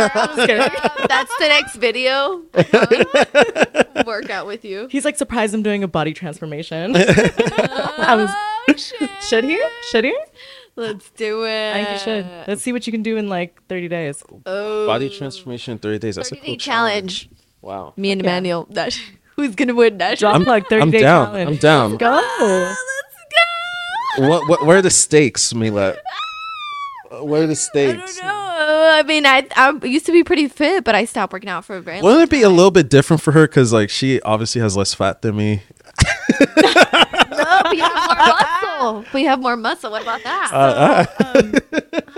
here. 0.48 0.68
That's 1.08 1.36
the 1.38 1.48
next 1.48 1.76
video. 1.76 2.42
Uh-huh. 2.54 4.04
Workout 4.06 4.46
with 4.46 4.64
you. 4.64 4.88
He's 4.90 5.04
like 5.04 5.16
surprised 5.16 5.54
I'm 5.54 5.62
doing 5.62 5.84
a 5.84 5.88
body 5.88 6.14
transformation. 6.14 6.96
I 6.96 8.14
was, 8.16 8.30
Oh, 8.68 8.74
shit. 8.76 9.10
should 9.22 9.44
he? 9.44 9.62
Should 9.90 10.04
he? 10.04 10.16
Let's 10.74 11.10
do 11.10 11.44
it. 11.44 11.72
I 11.74 11.84
think 11.84 11.90
you 11.90 11.98
should. 11.98 12.26
Let's 12.48 12.62
see 12.62 12.72
what 12.72 12.86
you 12.86 12.92
can 12.92 13.02
do 13.02 13.16
in 13.18 13.28
like 13.28 13.60
30 13.68 13.88
days. 13.88 14.24
Oh. 14.46 14.86
body 14.86 15.10
transformation 15.10 15.72
in 15.72 15.78
30 15.78 15.98
days. 15.98 16.16
That's 16.16 16.32
a 16.32 16.36
cool 16.36 16.44
day 16.44 16.56
challenge. 16.56 17.28
Wow. 17.60 17.92
Me 17.96 18.10
and 18.10 18.22
Yeah. 18.22 18.28
Emmanuel. 18.30 18.66
That 18.70 18.98
who's 19.36 19.54
gonna 19.54 19.74
win 19.74 19.98
that? 19.98 20.18
Drop 20.18 20.32
I'm- 20.34 20.44
plug 20.44 20.66
30 20.68 20.82
I'm 20.82 20.90
day 20.90 21.00
down. 21.00 21.26
challenge. 21.26 21.48
I'm 21.50 21.56
down. 21.56 21.96
Go. 21.98 22.10
Let's 22.40 22.78
go. 24.18 24.28
What 24.28 24.48
what 24.48 24.66
where 24.66 24.78
are 24.78 24.82
the 24.82 24.90
stakes, 24.90 25.54
Mila? 25.54 25.94
Uh, 27.10 27.24
Where 27.24 27.42
are 27.42 27.46
the 27.46 27.54
stakes? 27.54 28.18
I 28.18 28.22
don't 28.22 28.26
know. 28.26 28.92
I 28.98 29.02
mean, 29.02 29.26
I 29.26 29.46
I 29.56 29.72
used 29.86 30.06
to 30.06 30.12
be 30.12 30.24
pretty 30.24 30.48
fit, 30.48 30.84
but 30.84 30.94
I 30.94 31.04
stopped 31.04 31.32
working 31.34 31.50
out 31.50 31.64
for 31.66 31.76
a 31.76 31.80
very 31.82 32.00
long 32.00 32.04
Wouldn't 32.04 32.22
it 32.24 32.30
be 32.30 32.40
a 32.42 32.46
time. 32.48 32.56
little 32.56 32.70
bit 32.70 32.88
different 32.88 33.20
for 33.22 33.32
her? 33.32 33.46
Because 33.46 33.72
like 33.72 33.90
she 33.90 34.20
obviously 34.22 34.60
has 34.62 34.76
less 34.76 34.94
fat 34.94 35.20
than 35.22 35.36
me. 35.36 35.62
No, 37.32 37.62
we 37.70 37.78
have 37.78 37.92
more 37.94 38.16
muscle. 38.16 38.71
We 39.12 39.24
have 39.24 39.40
more 39.40 39.56
muscle. 39.56 39.90
What 39.90 40.02
about 40.02 40.22
that? 40.24 40.50
Uh, 40.52 41.06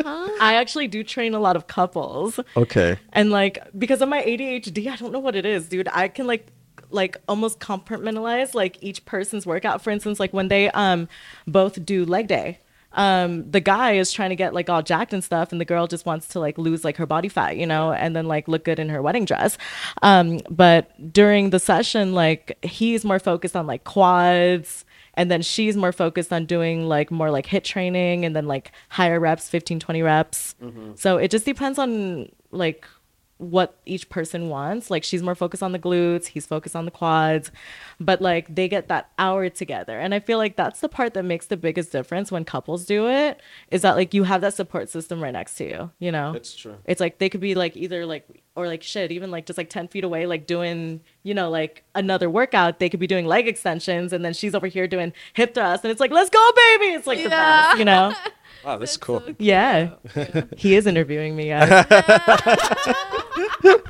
I 0.41 0.55
actually 0.55 0.89
do 0.89 1.03
train 1.03 1.35
a 1.35 1.41
lot 1.41 1.57
of 1.57 1.67
couples. 1.67 2.41
Okay. 2.57 2.99
And 3.13 3.31
like 3.31 3.59
because 3.79 4.01
of 4.01 4.09
my 4.09 4.23
ADHD, 4.23 4.91
I 4.91 4.97
don't 4.97 5.13
know 5.13 5.19
what 5.19 5.37
it 5.37 5.47
is, 5.47 5.69
dude. 5.69 5.89
I 5.93 6.09
can 6.09 6.27
like 6.27 6.49
like 6.91 7.17
almost 7.29 7.61
compartmentalize 7.61 8.55
like 8.55 8.79
each 8.83 9.05
person's 9.05 9.47
workout. 9.47 9.83
For 9.83 9.91
instance, 9.91 10.21
like 10.21 10.33
when 10.33 10.49
they 10.49 10.71
um 10.71 11.09
both 11.47 11.85
do 11.85 12.05
leg 12.05 12.29
day. 12.29 12.61
Um, 12.97 13.51
the 13.51 13.59
guy 13.61 13.95
is 13.95 14.13
trying 14.13 14.31
to 14.31 14.37
get 14.37 14.55
like 14.55 14.71
all 14.71 14.81
jacked 14.81 15.13
and 15.13 15.25
stuff, 15.25 15.51
and 15.51 15.61
the 15.61 15.65
girl 15.65 15.89
just 15.89 16.07
wants 16.07 16.29
to 16.29 16.39
like 16.39 16.57
lose 16.59 16.85
like 16.85 16.97
her 16.99 17.07
body 17.07 17.29
fat, 17.29 17.57
you 17.57 17.67
know, 17.67 17.93
and 17.93 18.15
then 18.15 18.27
like 18.27 18.47
look 18.47 18.65
good 18.65 18.79
in 18.79 18.89
her 18.89 19.03
wedding 19.03 19.25
dress. 19.25 19.59
Um, 20.03 20.39
but 20.49 21.13
during 21.13 21.51
the 21.51 21.59
session, 21.59 22.15
like 22.15 22.57
he's 22.63 23.05
more 23.05 23.19
focused 23.19 23.57
on 23.57 23.67
like 23.67 23.83
quads, 23.83 24.84
and 25.15 25.31
then 25.31 25.43
she's 25.43 25.77
more 25.77 25.93
focused 25.93 26.33
on 26.33 26.47
doing 26.47 26.87
like 26.87 27.11
more 27.11 27.31
like 27.31 27.47
hit 27.47 27.65
training 27.65 28.25
and 28.25 28.35
then 28.35 28.47
like 28.47 28.73
higher 28.89 29.19
reps 29.19 29.49
15 29.49 29.81
20 29.81 30.03
reps. 30.03 30.55
Mm-hmm. 30.63 30.93
So 30.97 31.17
it 31.17 31.31
just 31.31 31.45
depends 31.45 31.79
on 31.79 32.31
like 32.51 32.87
what 33.39 33.77
each 33.85 34.09
person 34.09 34.49
wants. 34.49 34.91
Like 34.91 35.03
she's 35.05 35.23
more 35.23 35.35
focused 35.35 35.63
on 35.63 35.73
the 35.73 35.79
glutes, 35.79 36.27
he's 36.27 36.47
focused 36.47 36.77
on 36.77 36.85
the 36.85 36.91
quads, 36.91 37.51
but 37.99 38.23
like 38.23 38.55
they 38.55 38.69
get 38.69 38.89
that 38.89 39.11
hour 39.19 39.49
together. 39.49 39.99
And 39.99 40.15
I 40.15 40.21
feel 40.21 40.39
like 40.39 40.57
that's 40.57 40.81
the 40.81 40.89
part 40.89 41.15
that 41.15 41.25
makes 41.25 41.47
the 41.47 41.57
biggest 41.57 41.91
difference 41.93 42.31
when 42.31 42.45
couples 42.45 42.85
do 42.87 43.09
it 43.09 43.41
is 43.71 43.83
that 43.83 43.97
like 43.97 44.15
you 44.15 44.23
have 44.25 44.41
that 44.43 44.55
support 44.55 44.89
system 44.89 45.21
right 45.21 45.33
next 45.33 45.57
to 45.57 45.65
you, 45.65 45.91
you 45.99 46.13
know? 46.13 46.33
That's 46.33 46.55
true. 46.55 46.77
It's 46.85 47.01
like 47.01 47.19
they 47.19 47.29
could 47.29 47.41
be 47.41 47.55
like 47.57 47.77
either 47.77 48.07
like 48.07 48.25
or 48.57 48.69
like 48.69 48.85
shit, 48.85 49.11
even 49.11 49.33
like 49.33 49.47
just 49.47 49.59
like 49.59 49.69
10 49.69 49.89
feet 49.89 50.05
away, 50.05 50.27
like 50.27 50.47
doing, 50.47 51.01
you 51.25 51.35
know, 51.35 51.51
like 51.51 51.83
another 51.97 52.31
workout. 52.31 52.79
They 52.79 52.89
could 52.89 53.01
be 53.01 53.09
doing 53.09 53.27
leg 53.27 53.49
extensions 53.49 54.13
and 54.13 54.25
then 54.25 54.33
she's 54.33 54.55
over 54.55 54.69
here 54.69 54.87
doing 54.87 55.13
hip 55.33 55.55
thrusts 55.55 55.85
and 55.85 55.91
it's 55.91 56.01
like, 56.01 56.13
let's 56.13 56.31
go, 56.31 56.51
baby. 56.55 56.93
It's 56.95 57.07
like 57.09 57.19
the 57.19 57.31
Yeah. 57.31 57.63
best, 57.67 57.79
you 57.79 57.85
know? 57.85 58.15
Wow, 58.65 58.79
this 58.79 58.93
is 58.93 58.97
cool. 58.97 59.21
so 59.21 59.35
Yeah. 59.39 59.91
he 60.57 60.75
is 60.75 60.87
interviewing 60.87 61.37
me, 61.37 61.49
guys. 61.49 61.85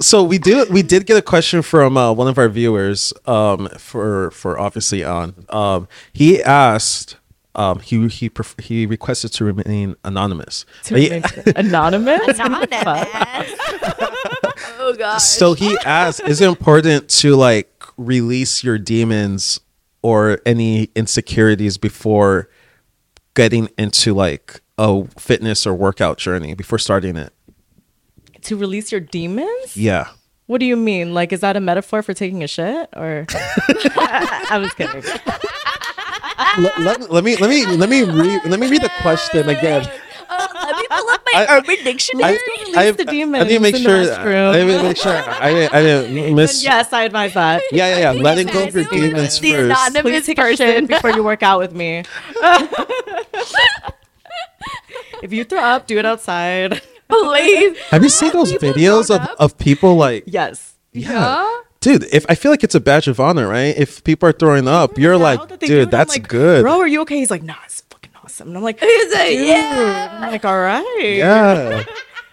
So 0.00 0.22
we 0.22 0.38
do 0.38 0.66
we 0.70 0.82
did 0.82 1.06
get 1.06 1.16
a 1.16 1.22
question 1.22 1.62
from 1.62 1.96
uh, 1.96 2.12
one 2.12 2.26
of 2.28 2.38
our 2.38 2.48
viewers 2.48 3.12
um, 3.26 3.68
for 3.78 4.30
for 4.30 4.58
obviously 4.58 5.04
on. 5.04 5.46
Um, 5.50 5.88
he 6.12 6.42
asked 6.42 7.16
um, 7.54 7.80
he 7.80 8.08
he 8.08 8.28
pref- 8.28 8.58
he 8.58 8.86
requested 8.86 9.32
to 9.34 9.44
remain 9.44 9.96
anonymous. 10.04 10.64
To 10.84 10.96
He- 10.96 11.10
remain 11.10 11.24
anonymous? 11.56 12.38
Anonymous. 12.38 12.78
oh 14.78 14.94
gosh. 14.98 15.22
so 15.22 15.52
he 15.54 15.76
asked, 15.84 16.20
is 16.26 16.40
it 16.40 16.48
important 16.48 17.08
to 17.20 17.36
like 17.36 17.70
release 17.96 18.64
your 18.64 18.78
demons 18.78 19.60
or 20.02 20.40
any 20.46 20.90
insecurities 20.94 21.76
before 21.78 22.48
getting 23.34 23.68
into 23.78 24.14
like 24.14 24.60
a 24.78 25.04
fitness 25.18 25.66
or 25.66 25.74
workout 25.74 26.18
journey 26.18 26.54
before 26.54 26.78
starting 26.78 27.16
it? 27.16 27.32
to 28.42 28.56
release 28.56 28.92
your 28.92 29.00
demons? 29.00 29.76
Yeah. 29.76 30.08
What 30.46 30.58
do 30.58 30.66
you 30.66 30.76
mean? 30.76 31.14
Like, 31.14 31.32
is 31.32 31.40
that 31.40 31.56
a 31.56 31.60
metaphor 31.60 32.02
for 32.02 32.12
taking 32.12 32.42
a 32.42 32.48
shit? 32.48 32.88
Or 32.96 33.26
I 33.30 34.58
was 34.60 34.72
kidding. 34.74 35.02
let, 36.58 36.78
let, 36.80 37.10
let 37.10 37.24
me 37.24 37.36
let 37.36 37.48
me 37.50 37.66
let 37.66 37.88
me 37.88 38.02
read 38.02 38.44
let 38.46 38.58
me 38.58 38.68
read 38.68 38.82
the 38.82 38.90
question 39.00 39.48
again. 39.48 39.88
Oh, 40.28 40.48
let 40.54 40.76
me 40.76 40.86
pull 40.90 41.10
up 41.10 41.19
my 41.34 41.46
I- 41.46 41.58
Urban 41.58 41.76
Dictionary. 41.84 42.38
release 42.66 42.96
the 42.96 43.04
demons 43.04 43.44
I 43.44 43.48
need 43.48 43.54
to 43.54 43.60
make 43.60 43.74
the 43.74 43.80
sure. 43.80 44.52
I 44.52 44.64
need 44.64 44.72
to 44.76 44.82
make 44.82 44.96
sure. 44.96 45.12
I 45.12 45.52
didn't, 45.52 45.74
I 45.74 45.82
didn't 45.82 46.34
miss. 46.36 46.56
And 46.58 46.64
yes, 46.64 46.92
I 46.92 47.04
advise 47.04 47.34
that. 47.34 47.62
Yeah, 47.72 47.96
yeah, 47.98 48.12
yeah. 48.12 48.20
Letting 48.22 48.46
go 48.48 48.64
of 48.66 48.74
your 48.74 48.84
demons 48.84 49.38
The 49.40 49.52
first. 49.52 49.64
anonymous 49.64 50.02
Please 50.02 50.26
take 50.26 50.38
a 50.38 50.42
person. 50.42 50.66
shit 50.66 50.88
before 50.88 51.10
you 51.10 51.22
work 51.22 51.42
out 51.42 51.58
with 51.60 51.72
me. 51.72 52.04
if 55.22 55.32
you 55.32 55.44
throw 55.44 55.60
up, 55.60 55.86
do 55.86 55.98
it 55.98 56.06
outside. 56.06 56.82
Please. 57.08 57.78
Have 57.90 58.02
you 58.02 58.08
seen 58.08 58.32
those 58.32 58.52
People 58.52 58.72
videos 58.72 59.14
of, 59.14 59.26
of 59.38 59.58
people 59.58 59.96
like? 59.96 60.24
Yes. 60.26 60.74
Yeah. 60.92 61.48
Dude, 61.80 62.04
if 62.12 62.26
I 62.28 62.34
feel 62.34 62.50
like 62.52 62.62
it's 62.62 62.74
a 62.74 62.80
badge 62.80 63.08
of 63.08 63.18
honor, 63.20 63.48
right? 63.48 63.74
If 63.76 64.04
people 64.04 64.28
are 64.28 64.32
throwing 64.32 64.68
up, 64.68 64.98
you're 64.98 65.16
like, 65.16 65.48
that 65.48 65.60
they 65.60 65.66
do 65.66 65.76
it, 65.76 65.78
dude, 65.84 65.90
that's 65.90 66.12
like, 66.14 66.28
good. 66.28 66.62
Bro, 66.62 66.78
are 66.80 66.86
you 66.86 67.00
okay? 67.02 67.16
He's 67.16 67.30
like, 67.30 67.42
nah, 67.42 67.54
it's 67.64 67.80
fucking 67.82 67.89
awesome. 68.30 68.48
And 68.48 68.56
I'm 68.56 68.62
like, 68.62 68.80
He's 68.80 69.12
like, 69.12 69.28
dude. 69.28 69.46
yeah. 69.48 70.18
I'm 70.20 70.30
like, 70.32 70.44
all 70.44 70.58
right. 70.60 71.14
Yeah. 71.16 71.84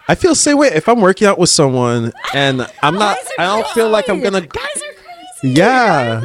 I 0.08 0.14
feel 0.14 0.30
the 0.32 0.36
same 0.36 0.56
way 0.58 0.68
if 0.68 0.88
I'm 0.88 1.00
working 1.00 1.26
out 1.26 1.38
with 1.38 1.50
someone 1.50 2.12
and 2.34 2.66
I'm 2.82 2.94
not. 2.94 3.18
I 3.38 3.44
don't 3.46 3.66
feel 3.68 3.90
like 3.90 4.08
I'm 4.08 4.20
gonna. 4.20 4.40
Guys 4.40 4.64
are 4.76 5.42
crazy. 5.42 5.54
Yeah. 5.54 6.22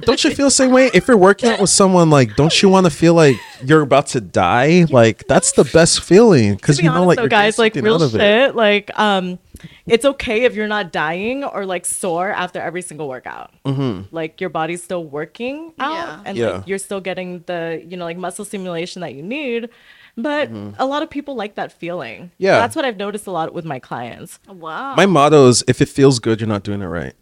Don't 0.00 0.24
you 0.24 0.34
feel 0.34 0.46
the 0.46 0.50
same 0.50 0.70
way 0.70 0.90
if 0.94 1.06
you're 1.06 1.16
working 1.18 1.50
out 1.50 1.60
with 1.60 1.68
someone? 1.70 2.08
Like, 2.08 2.34
don't 2.34 2.62
you 2.62 2.68
want 2.70 2.86
to 2.86 2.90
feel 2.90 3.12
like 3.14 3.36
you're 3.64 3.82
about 3.82 4.06
to 4.08 4.20
die? 4.22 4.86
Like, 4.90 5.26
that's 5.26 5.52
the 5.52 5.64
best 5.64 6.02
feeling 6.02 6.54
because 6.54 6.78
be 6.78 6.84
you 6.84 6.88
know, 6.90 6.94
honest 7.02 7.06
like, 7.08 7.16
though, 7.16 7.22
you're 7.24 7.28
guys, 7.28 7.58
like 7.58 7.74
real 7.74 7.94
out 7.96 8.02
of 8.02 8.14
it. 8.14 8.18
shit, 8.18 8.54
like 8.56 8.90
um, 8.98 9.38
it's 9.86 10.04
okay 10.06 10.44
if 10.44 10.54
you're 10.54 10.66
not 10.68 10.92
dying 10.92 11.44
or 11.44 11.66
like 11.66 11.84
sore 11.84 12.30
after 12.30 12.58
every 12.60 12.80
single 12.82 13.06
workout. 13.08 13.52
Mm-hmm. 13.66 14.14
Like 14.14 14.40
your 14.40 14.50
body's 14.50 14.82
still 14.82 15.04
working 15.04 15.72
out, 15.78 15.92
Yeah. 15.92 16.22
and 16.24 16.38
Yeah. 16.38 16.46
like 16.50 16.68
you're 16.68 16.78
still 16.78 17.00
getting 17.00 17.40
the 17.46 17.84
you 17.86 17.96
know 17.98 18.04
like 18.04 18.16
muscle 18.16 18.44
stimulation 18.46 19.00
that 19.02 19.14
you 19.14 19.22
need. 19.22 19.68
But 20.16 20.50
a 20.78 20.84
lot 20.84 21.02
of 21.02 21.08
people 21.08 21.34
like 21.36 21.54
that 21.54 21.72
feeling. 21.72 22.20
Mm-hmm. 22.24 22.34
Yeah. 22.38 22.58
that's 22.58 22.76
what 22.76 22.84
I've 22.84 22.98
noticed 22.98 23.26
a 23.26 23.30
lot 23.30 23.54
with 23.54 23.64
my 23.64 23.78
clients. 23.78 24.38
Wow. 24.48 24.94
My 24.94 25.06
motto 25.06 25.48
is: 25.48 25.62
if 25.68 25.80
it 25.82 25.88
feels 25.88 26.18
good, 26.18 26.40
you're 26.40 26.48
not 26.48 26.62
doing 26.64 26.80
it 26.82 26.86
right. 26.86 27.14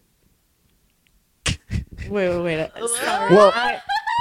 Wait, 2.09 2.29
wait, 2.29 2.39
wait. 2.41 2.71
Sorry. 2.89 3.35
Well, 3.35 3.53
I- 3.55 3.81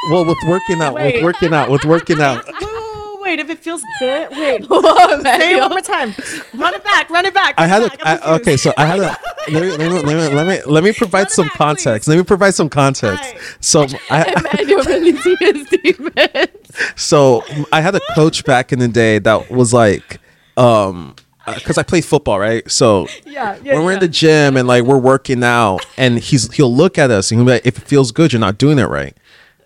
well, 0.09 0.25
with 0.25 0.37
working 0.47 0.81
out, 0.81 0.93
Wait. 0.93 1.15
with 1.15 1.23
working 1.23 1.53
out, 1.53 1.69
with 1.69 1.83
working 1.85 2.21
out. 2.21 2.45
wait, 3.21 3.39
if 3.39 3.49
it 3.49 3.59
feels 3.59 3.81
good, 3.99 4.29
wait. 4.31 4.65
Whoa, 4.69 5.21
Say 5.21 5.57
it 5.57 5.59
one 5.61 5.69
more 5.71 5.81
time. 5.81 6.13
Run 6.53 6.73
it 6.73 6.83
back. 6.83 7.09
Run 7.09 7.25
it 7.25 7.33
back. 7.33 7.55
I 7.57 7.67
had 7.67 7.83
a, 7.83 7.89
back, 7.89 7.99
I'm 8.03 8.39
okay, 8.41 8.57
so 8.57 8.73
I 8.77 8.85
had 8.85 8.99
a 8.99 9.17
let 9.51 9.61
me, 9.61 9.69
let 9.71 9.79
me, 9.79 9.89
let 9.89 10.05
me, 10.05 10.35
let 10.35 10.47
me, 10.47 10.61
let 10.71 10.83
me 10.83 10.93
provide 10.93 11.27
it 11.27 11.31
some 11.31 11.47
back, 11.47 11.53
context. 11.57 12.05
please. 12.05 12.15
Let 12.15 12.17
me 12.17 12.23
provide 12.23 12.53
some 12.53 12.69
context. 12.69 13.23
Alright. 13.23 13.57
So 13.59 13.87
I, 14.09 14.33
Emmanuel 14.37 14.83
releasing 14.83 15.35
his 15.39 15.67
demons. 15.69 16.47
so 16.95 17.43
I 17.71 17.81
had 17.81 17.95
a 17.95 18.01
coach 18.15 18.45
back 18.45 18.71
in 18.71 18.79
the 18.79 18.87
day 18.87 19.19
that 19.19 19.51
was 19.51 19.73
like, 19.73 20.19
um, 20.57 21.15
Uh, 21.49 21.55
because 21.55 21.77
I 21.77 21.83
play 21.83 22.01
football, 22.01 22.39
right? 22.39 22.69
So 22.69 23.07
Yeah, 23.25 23.57
yeah, 23.63 23.75
when 23.75 23.83
we're 23.85 23.93
in 23.93 23.99
the 23.99 24.07
gym 24.07 24.57
and 24.57 24.67
like 24.67 24.83
we're 24.83 24.97
working 24.97 25.43
out, 25.43 25.85
and 25.97 26.19
he's 26.19 26.51
he'll 26.53 26.73
look 26.73 26.97
at 26.97 27.11
us 27.11 27.31
and 27.31 27.39
he'll 27.39 27.45
be 27.45 27.53
like, 27.53 27.65
if 27.65 27.77
it 27.77 27.83
feels 27.85 28.11
good, 28.11 28.31
you're 28.33 28.39
not 28.39 28.57
doing 28.57 28.79
it 28.79 28.85
right. 28.85 29.15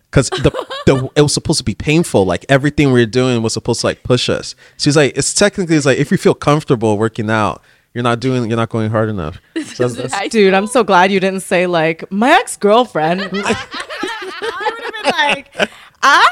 Because 0.10 0.30
the, 0.30 0.52
the 0.86 1.10
it 1.16 1.22
was 1.22 1.34
supposed 1.34 1.58
to 1.58 1.64
be 1.64 1.74
painful. 1.76 2.24
Like 2.26 2.46
everything 2.48 2.92
we 2.92 3.00
were 3.02 3.06
doing 3.08 3.42
was 3.42 3.54
supposed 3.54 3.82
to 3.82 3.88
like 3.88 4.04
push 4.04 4.30
us. 4.30 4.54
So 4.78 4.86
he's 4.86 4.96
like, 4.96 5.18
it's 5.18 5.34
technically 5.34 5.76
it's 5.76 5.86
like 5.88 5.98
if 5.98 6.12
you 6.12 6.18
feel 6.18 6.36
comfortable 6.36 6.98
working 7.00 7.30
out, 7.32 7.64
you're 7.96 8.04
not 8.04 8.20
doing 8.20 8.48
you're 8.50 8.58
not 8.58 8.70
going 8.70 8.92
hard 8.92 9.10
enough. 9.10 9.40
So 9.64 9.88
that's- 9.88 10.12
that's- 10.12 10.32
Dude, 10.32 10.54
I'm 10.54 10.68
so 10.68 10.84
glad 10.84 11.12
you 11.12 11.20
didn't 11.20 11.40
say 11.42 11.66
like 11.68 12.10
my 12.12 12.30
ex 12.32 12.58
girlfriend. 12.58 13.22
I 13.22 13.28
would 13.32 14.84
have 14.84 15.04
been 15.04 15.12
like, 15.12 15.70
I 16.04 16.28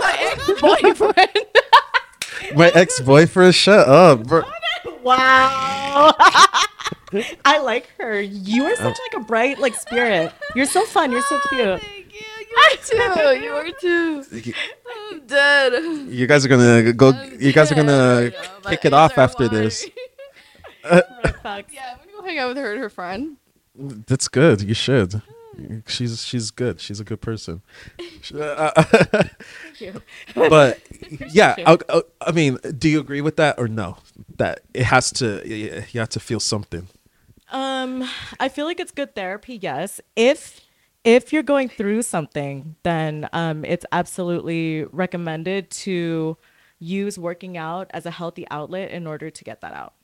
my 0.00 0.16
ex 0.20 0.60
Boyfriend. 0.60 1.46
My 2.54 2.68
ex 2.74 3.00
boyfriend, 3.00 3.54
shut 3.54 3.88
up, 3.88 4.26
bro. 4.26 4.42
wow. 5.02 6.12
I 7.44 7.58
like 7.62 7.88
her. 7.98 8.20
You 8.20 8.64
are 8.64 8.76
such 8.76 8.96
like 9.12 9.22
a 9.22 9.24
bright 9.24 9.58
like 9.58 9.74
spirit. 9.74 10.32
You're 10.54 10.66
so 10.66 10.84
fun. 10.86 11.10
You're 11.10 11.22
so 11.22 11.38
cute. 11.48 11.60
Oh, 11.62 11.78
thank 11.78 12.12
you. 12.12 12.20
You 12.52 12.56
are 12.56 12.76
too. 13.10 13.44
You 13.44 13.54
are 13.54 13.70
too. 13.80 14.24
I'm 15.12 15.26
dead. 15.26 15.72
You 16.08 16.26
guys 16.26 16.44
are 16.44 16.48
gonna 16.48 16.92
go. 16.92 17.12
You 17.38 17.52
guys 17.52 17.72
are 17.72 17.74
gonna 17.74 18.30
Yeah, 18.32 18.70
kick 18.70 18.84
it 18.84 18.92
off 18.92 19.18
after 19.18 19.44
watering. 19.44 19.62
this. 19.64 19.88
Yeah, 20.84 21.02
I'm 21.44 21.64
gonna 21.64 22.12
go 22.16 22.22
hang 22.22 22.38
out 22.38 22.48
with 22.48 22.56
her 22.58 22.72
and 22.72 22.80
her 22.80 22.88
friend. 22.90 23.36
That's 23.74 24.28
good. 24.28 24.62
You 24.62 24.74
should. 24.74 25.20
She's 25.86 26.24
she's 26.24 26.50
good. 26.50 26.80
She's 26.80 27.00
a 27.00 27.04
good 27.04 27.20
person. 27.20 27.62
but 30.34 30.80
yeah, 31.30 31.54
I, 31.66 31.78
I, 31.88 32.02
I 32.20 32.32
mean, 32.32 32.58
do 32.78 32.88
you 32.88 33.00
agree 33.00 33.20
with 33.20 33.36
that 33.36 33.58
or 33.58 33.68
no? 33.68 33.98
That 34.36 34.60
it 34.74 34.84
has 34.84 35.10
to. 35.12 35.46
You 35.46 36.00
have 36.00 36.08
to 36.10 36.20
feel 36.20 36.40
something. 36.40 36.88
Um, 37.50 38.08
I 38.38 38.48
feel 38.48 38.66
like 38.66 38.80
it's 38.80 38.92
good 38.92 39.14
therapy. 39.14 39.58
Yes, 39.60 40.00
if 40.16 40.60
if 41.04 41.32
you're 41.32 41.42
going 41.42 41.68
through 41.68 42.02
something, 42.02 42.76
then 42.82 43.28
um, 43.32 43.64
it's 43.64 43.86
absolutely 43.92 44.84
recommended 44.84 45.70
to 45.70 46.36
use 46.78 47.18
working 47.18 47.56
out 47.56 47.90
as 47.90 48.06
a 48.06 48.10
healthy 48.10 48.46
outlet 48.50 48.90
in 48.90 49.06
order 49.06 49.30
to 49.30 49.44
get 49.44 49.60
that 49.60 49.72
out. 49.72 49.94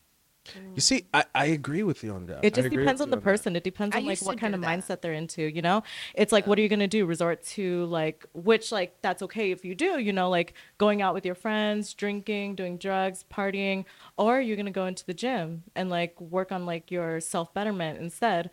You 0.74 0.80
see, 0.80 1.06
I, 1.12 1.24
I 1.34 1.46
agree 1.46 1.82
with 1.82 2.02
you 2.04 2.12
on 2.12 2.26
that. 2.26 2.44
It 2.44 2.54
just 2.54 2.70
depends 2.70 3.00
on 3.00 3.08
you 3.08 3.10
the 3.10 3.16
that. 3.16 3.22
person. 3.22 3.56
It 3.56 3.64
depends 3.64 3.94
I 3.94 4.00
on 4.00 4.06
like 4.06 4.20
what 4.20 4.38
kind 4.38 4.54
of 4.54 4.60
that. 4.60 4.78
mindset 4.78 5.00
they're 5.00 5.12
into, 5.12 5.42
you 5.42 5.62
know? 5.62 5.82
It's 6.14 6.32
like 6.32 6.46
what 6.46 6.58
are 6.58 6.62
you 6.62 6.68
going 6.68 6.80
to 6.80 6.86
do? 6.86 7.06
Resort 7.06 7.42
to 7.44 7.84
like 7.86 8.26
which 8.34 8.72
like 8.72 9.00
that's 9.02 9.22
okay 9.22 9.50
if 9.50 9.64
you 9.64 9.74
do, 9.74 9.98
you 9.98 10.12
know, 10.12 10.28
like 10.30 10.54
going 10.78 11.02
out 11.02 11.14
with 11.14 11.24
your 11.24 11.34
friends, 11.34 11.94
drinking, 11.94 12.54
doing 12.54 12.76
drugs, 12.78 13.24
partying, 13.32 13.84
or 14.16 14.40
you're 14.40 14.56
going 14.56 14.66
to 14.66 14.72
go 14.72 14.86
into 14.86 15.04
the 15.06 15.14
gym 15.14 15.64
and 15.74 15.90
like 15.90 16.20
work 16.20 16.52
on 16.52 16.66
like 16.66 16.90
your 16.90 17.20
self-betterment 17.20 17.98
instead. 17.98 18.50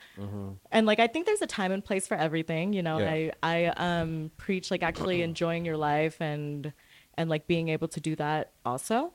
And 0.72 0.86
like 0.86 1.00
I 1.00 1.08
think 1.08 1.26
there's 1.26 1.42
a 1.42 1.48
time 1.48 1.72
and 1.72 1.84
place 1.84 2.08
for 2.08 2.16
everything, 2.16 2.74
you 2.74 2.82
know. 2.82 3.00
Yeah. 3.00 3.12
I 3.12 3.32
I 3.44 3.66
um 3.68 4.32
preach 4.38 4.72
like 4.72 4.84
actually 4.84 5.22
enjoying 5.30 5.66
your 5.66 5.78
life 5.78 6.22
and 6.22 6.74
and 7.16 7.30
like 7.30 7.48
being 7.48 7.70
able 7.70 7.88
to 7.90 8.00
do 8.00 8.16
that 8.16 8.52
also 8.66 9.14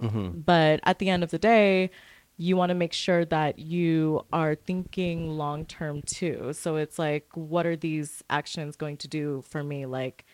but 0.00 0.80
at 0.84 0.98
the 0.98 1.08
end 1.08 1.22
of 1.24 1.30
the 1.30 1.38
day 1.38 1.90
you 2.38 2.54
want 2.56 2.68
to 2.68 2.74
make 2.74 2.92
sure 2.92 3.24
that 3.24 3.58
you 3.58 4.24
are 4.32 4.54
thinking 4.54 5.30
long 5.38 5.64
term 5.64 6.02
too 6.02 6.52
so 6.52 6.76
it's 6.76 6.98
like 6.98 7.26
what 7.34 7.64
are 7.64 7.76
these 7.76 8.22
actions 8.28 8.76
going 8.76 8.96
to 8.98 9.08
do 9.08 9.42
for 9.48 9.64
me 9.64 9.86
like 9.86 10.24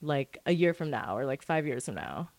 like 0.00 0.38
a 0.46 0.52
year 0.52 0.72
from 0.72 0.88
now 0.90 1.16
or 1.18 1.26
like 1.26 1.42
5 1.42 1.66
years 1.66 1.84
from 1.84 1.94
now 1.96 2.30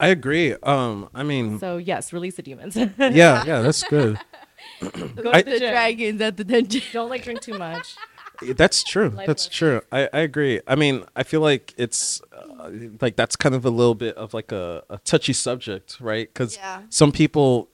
I 0.00 0.08
agree. 0.08 0.54
Um, 0.62 1.08
I 1.12 1.24
mean, 1.24 1.58
so 1.58 1.76
yes 1.76 2.12
release 2.12 2.36
the 2.36 2.42
demons 2.42 2.76
yeah, 2.76 2.90
yeah, 3.44 3.60
that's 3.62 3.82
good. 3.82 4.18
Go 4.80 5.30
I- 5.32 5.42
to 5.42 5.50
the 5.50 5.58
dragons 5.58 6.20
at 6.20 6.36
the 6.36 6.44
dungeon. 6.44 6.82
don't 6.92 7.10
like 7.10 7.24
drink 7.24 7.40
too 7.40 7.58
much 7.58 7.96
That's 8.42 8.82
true. 8.84 9.08
Life 9.10 9.26
that's 9.26 9.44
lessons. 9.46 9.54
true. 9.56 9.80
I, 9.90 10.08
I 10.12 10.20
agree. 10.20 10.60
I 10.66 10.74
mean, 10.76 11.04
I 11.16 11.22
feel 11.22 11.40
like 11.40 11.74
it's 11.76 12.20
uh, 12.32 12.70
like 13.00 13.16
that's 13.16 13.36
kind 13.36 13.54
of 13.54 13.64
a 13.64 13.70
little 13.70 13.94
bit 13.94 14.16
of 14.16 14.32
like 14.34 14.52
a, 14.52 14.84
a 14.90 14.98
touchy 14.98 15.32
subject, 15.32 15.98
right? 16.00 16.28
Because 16.32 16.56
Yeah. 16.56 16.82
some 16.90 17.10
people, 17.12 17.68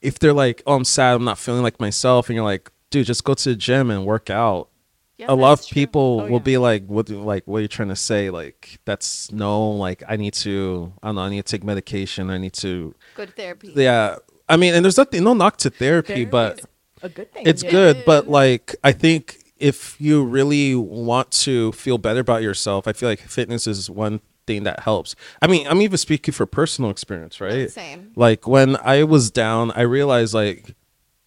if 0.00 0.18
they're 0.18 0.32
like, 0.32 0.62
"Oh, 0.66 0.74
I'm 0.76 0.84
sad. 0.84 1.14
I'm 1.14 1.24
not 1.24 1.38
feeling 1.38 1.62
like 1.62 1.80
myself," 1.80 2.28
and 2.28 2.36
you're 2.36 2.44
like, 2.44 2.70
"Dude, 2.90 3.06
just 3.06 3.24
go 3.24 3.34
to 3.34 3.48
the 3.50 3.56
gym 3.56 3.90
and 3.90 4.04
work 4.06 4.30
out." 4.30 4.68
Yeah, 5.16 5.26
a 5.30 5.34
lot 5.34 5.58
of 5.58 5.66
true. 5.66 5.74
people 5.74 6.20
Oh, 6.22 6.24
will 6.26 6.32
yeah. 6.34 6.38
be 6.38 6.58
like, 6.58 6.86
"What? 6.86 7.06
do- 7.06 7.20
Like, 7.20 7.42
what 7.48 7.58
are 7.58 7.62
you 7.62 7.68
trying 7.68 7.88
to 7.88 7.96
say? 7.96 8.30
Like, 8.30 8.78
that's 8.84 9.32
no. 9.32 9.70
Like, 9.70 10.04
I 10.08 10.14
need 10.16 10.34
to. 10.34 10.92
I 11.02 11.08
don't 11.08 11.16
know. 11.16 11.22
I 11.22 11.28
need 11.30 11.44
to 11.44 11.50
take 11.56 11.64
medication. 11.64 12.30
I 12.30 12.38
need 12.38 12.52
to. 12.54 12.94
Go 13.16 13.26
to 13.26 13.32
therapy. 13.32 13.72
Yeah. 13.74 14.18
I 14.48 14.56
mean, 14.56 14.74
and 14.74 14.84
there's 14.84 14.96
nothing. 14.96 15.24
No 15.24 15.34
knock 15.34 15.56
to 15.58 15.70
therapy, 15.70 16.24
Therapy 16.24 16.24
but 16.26 16.60
a 17.02 17.08
good 17.08 17.32
thing. 17.32 17.42
it's 17.46 17.62
Yeah. 17.62 17.70
good 17.70 18.02
but 18.06 18.26
like 18.28 18.74
i 18.82 18.90
think 18.90 19.38
if 19.58 20.00
you 20.00 20.24
really 20.24 20.74
want 20.74 21.30
to 21.30 21.72
feel 21.72 21.98
better 21.98 22.20
about 22.20 22.42
yourself 22.42 22.86
i 22.86 22.92
feel 22.92 23.08
like 23.08 23.20
fitness 23.20 23.66
is 23.66 23.90
one 23.90 24.20
thing 24.46 24.64
that 24.64 24.80
helps. 24.80 25.14
I 25.42 25.46
mean 25.46 25.66
i'm 25.68 25.82
even 25.82 25.98
speaking 25.98 26.32
for 26.32 26.46
personal 26.46 26.90
experience 26.90 27.40
right? 27.40 27.70
Same. 27.70 28.12
like 28.16 28.48
when 28.48 28.76
i 28.76 29.04
was 29.04 29.30
down 29.30 29.70
i 29.72 29.82
realized 29.82 30.32
like 30.32 30.74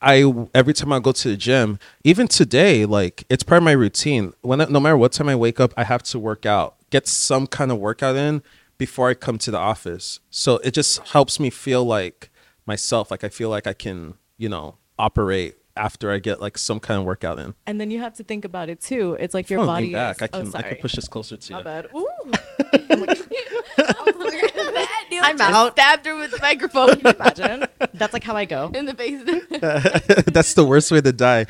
i 0.01 0.23
every 0.55 0.73
time 0.73 0.91
i 0.91 1.00
go 1.00 1.11
to 1.11 1.29
the 1.29 1.38
gym 1.38 1.77
even 2.03 2.27
today 2.27 2.83
like 2.85 3.23
it's 3.29 3.43
part 3.43 3.59
of 3.59 3.63
my 3.63 3.73
routine. 3.73 4.33
When 4.41 4.59
I, 4.59 4.65
no 4.65 4.79
matter 4.79 4.97
what 4.97 5.11
time 5.11 5.29
i 5.29 5.35
wake 5.35 5.59
up 5.59 5.71
i 5.77 5.83
have 5.83 6.01
to 6.03 6.17
work 6.17 6.45
out 6.47 6.77
get 6.89 7.07
some 7.07 7.45
kind 7.45 7.71
of 7.71 7.77
workout 7.77 8.15
in 8.15 8.41
before 8.79 9.09
i 9.09 9.13
come 9.13 9.38
to 9.38 9.51
the 9.51 9.59
office. 9.59 10.19
So 10.31 10.57
it 10.63 10.71
just 10.71 11.07
helps 11.09 11.39
me 11.39 11.51
feel 11.51 11.85
like 11.85 12.31
myself 12.65 13.11
like 13.11 13.23
i 13.23 13.29
feel 13.29 13.50
like 13.50 13.67
i 13.67 13.73
can 13.73 14.15
you 14.38 14.50
know 14.50 14.77
operate 14.97 15.55
after 15.75 16.11
i 16.11 16.19
get 16.19 16.41
like 16.41 16.57
some 16.57 16.79
kind 16.79 16.99
of 16.99 17.05
workout 17.05 17.39
in 17.39 17.53
And 17.67 17.79
then 17.79 17.91
you 17.91 17.99
have 17.99 18.13
to 18.15 18.23
think 18.23 18.45
about 18.45 18.69
it 18.69 18.81
too. 18.81 19.15
It's 19.19 19.33
like 19.33 19.49
your 19.49 19.61
Oh, 19.61 19.65
body. 19.65 19.85
lean 19.85 19.93
back 19.93 20.17
is- 20.17 20.21
i 20.21 20.25
oh, 20.37 20.41
can 20.43 20.55
i 20.55 20.61
can 20.61 20.77
push 20.77 20.95
this 20.95 21.07
closer 21.07 21.37
to 21.37 21.51
My 21.53 21.57
you 21.59 21.63
bad. 21.63 21.87
Ooh. 21.95 22.07
I'm 25.23 25.39
out. 25.39 25.73
Stabbed 25.73 26.05
her 26.07 26.15
with 26.17 26.31
the 26.31 26.39
microphone 26.41 26.89
Can 26.89 26.99
you 27.05 27.09
Imagine. 27.11 27.65
That's 27.93 28.11
like 28.13 28.23
how 28.23 28.35
I 28.35 28.45
go. 28.45 28.71
in 28.73 28.85
the 28.85 28.93
face. 28.95 29.21
that's 30.25 30.55
the 30.55 30.65
worst 30.65 30.91
way 30.91 31.01
to 31.01 31.11
die 31.11 31.45